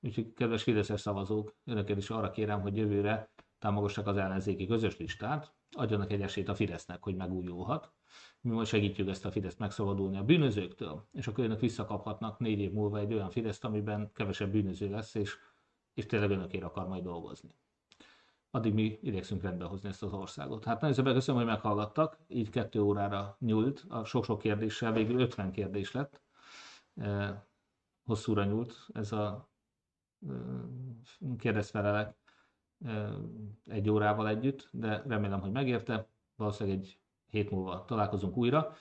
Úgyhogy 0.00 0.32
kedves 0.32 0.62
Fideszes 0.62 1.00
szavazók, 1.00 1.54
önöket 1.64 1.96
is 1.96 2.10
arra 2.10 2.30
kérem, 2.30 2.60
hogy 2.60 2.76
jövőre 2.76 3.30
támogassák 3.62 4.06
az 4.06 4.16
ellenzéki 4.16 4.66
közös 4.66 4.96
listát, 4.96 5.52
adjanak 5.70 6.12
egy 6.12 6.22
esélyt 6.22 6.48
a 6.48 6.54
Fidesznek, 6.54 7.02
hogy 7.02 7.16
megújulhat. 7.16 7.92
Mi 8.40 8.50
most 8.50 8.70
segítjük 8.70 9.08
ezt 9.08 9.24
a 9.24 9.30
Fideszt 9.30 9.58
megszabadulni 9.58 10.16
a 10.16 10.24
bűnözőktől, 10.24 11.08
és 11.12 11.26
akkor 11.26 11.44
önök 11.44 11.60
visszakaphatnak 11.60 12.38
négy 12.38 12.58
év 12.58 12.72
múlva 12.72 12.98
egy 12.98 13.14
olyan 13.14 13.30
Fideszt, 13.30 13.64
amiben 13.64 14.10
kevesebb 14.14 14.50
bűnöző 14.50 14.90
lesz, 14.90 15.14
és, 15.14 15.36
és 15.94 16.06
tényleg 16.06 16.30
önökért 16.30 16.64
akar 16.64 16.88
majd 16.88 17.02
dolgozni. 17.02 17.50
Addig 18.50 18.74
mi 18.74 18.98
igyekszünk 19.02 19.42
rendbe 19.42 19.64
hozni 19.64 19.88
ezt 19.88 20.02
az 20.02 20.12
országot. 20.12 20.64
Hát 20.64 20.80
nagyon 20.80 20.96
szépen 20.96 21.14
köszönöm, 21.14 21.40
hogy 21.40 21.50
meghallgattak, 21.50 22.18
így 22.28 22.50
kettő 22.50 22.80
órára 22.80 23.36
nyúlt, 23.38 23.84
a 23.88 24.04
sok-sok 24.04 24.38
kérdéssel 24.38 24.92
végül 24.92 25.20
50 25.20 25.52
kérdés 25.52 25.92
lett. 25.92 26.22
Hosszúra 28.04 28.44
nyúlt 28.44 28.86
ez 28.92 29.12
a 29.12 29.50
kérdezfelelek 31.38 32.21
egy 33.66 33.90
órával 33.90 34.28
együtt, 34.28 34.68
de 34.72 35.02
remélem, 35.06 35.40
hogy 35.40 35.52
megérte. 35.52 36.06
Valószínűleg 36.36 36.78
egy 36.78 36.98
hét 37.26 37.50
múlva 37.50 37.84
találkozunk 37.84 38.36
újra. 38.36 38.76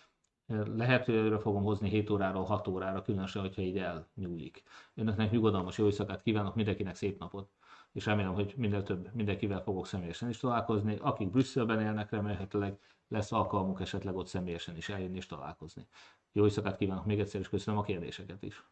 Lehet, 0.75 1.05
hogy 1.05 1.15
előre 1.15 1.39
fogom 1.39 1.63
hozni 1.63 1.89
7 1.89 2.09
óráról 2.09 2.43
6 2.43 2.67
órára, 2.67 3.01
különösen, 3.01 3.41
hogyha 3.41 3.61
így 3.61 3.77
elnyúlik. 3.77 4.63
Önöknek 4.95 5.31
nyugodalmas 5.31 5.77
jó 5.77 5.85
éjszakát 5.85 6.21
kívánok, 6.21 6.55
mindenkinek 6.55 6.95
szép 6.95 7.19
napot, 7.19 7.49
és 7.91 8.05
remélem, 8.05 8.33
hogy 8.33 8.53
minél 8.57 8.83
több 8.83 9.09
mindenkivel 9.13 9.61
fogok 9.61 9.87
személyesen 9.87 10.29
is 10.29 10.37
találkozni. 10.37 10.97
Akik 11.01 11.29
Brüsszelben 11.29 11.81
élnek, 11.81 12.09
remélhetőleg 12.09 12.79
lesz 13.07 13.31
alkalmuk 13.31 13.81
esetleg 13.81 14.15
ott 14.15 14.27
személyesen 14.27 14.77
is 14.77 14.89
eljönni 14.89 15.17
és 15.17 15.25
találkozni. 15.25 15.87
Jó 16.31 16.43
éjszakát 16.43 16.77
kívánok 16.77 17.05
még 17.05 17.19
egyszer, 17.19 17.41
és 17.41 17.49
köszönöm 17.49 17.79
a 17.79 17.83
kérdéseket 17.83 18.43
is. 18.43 18.65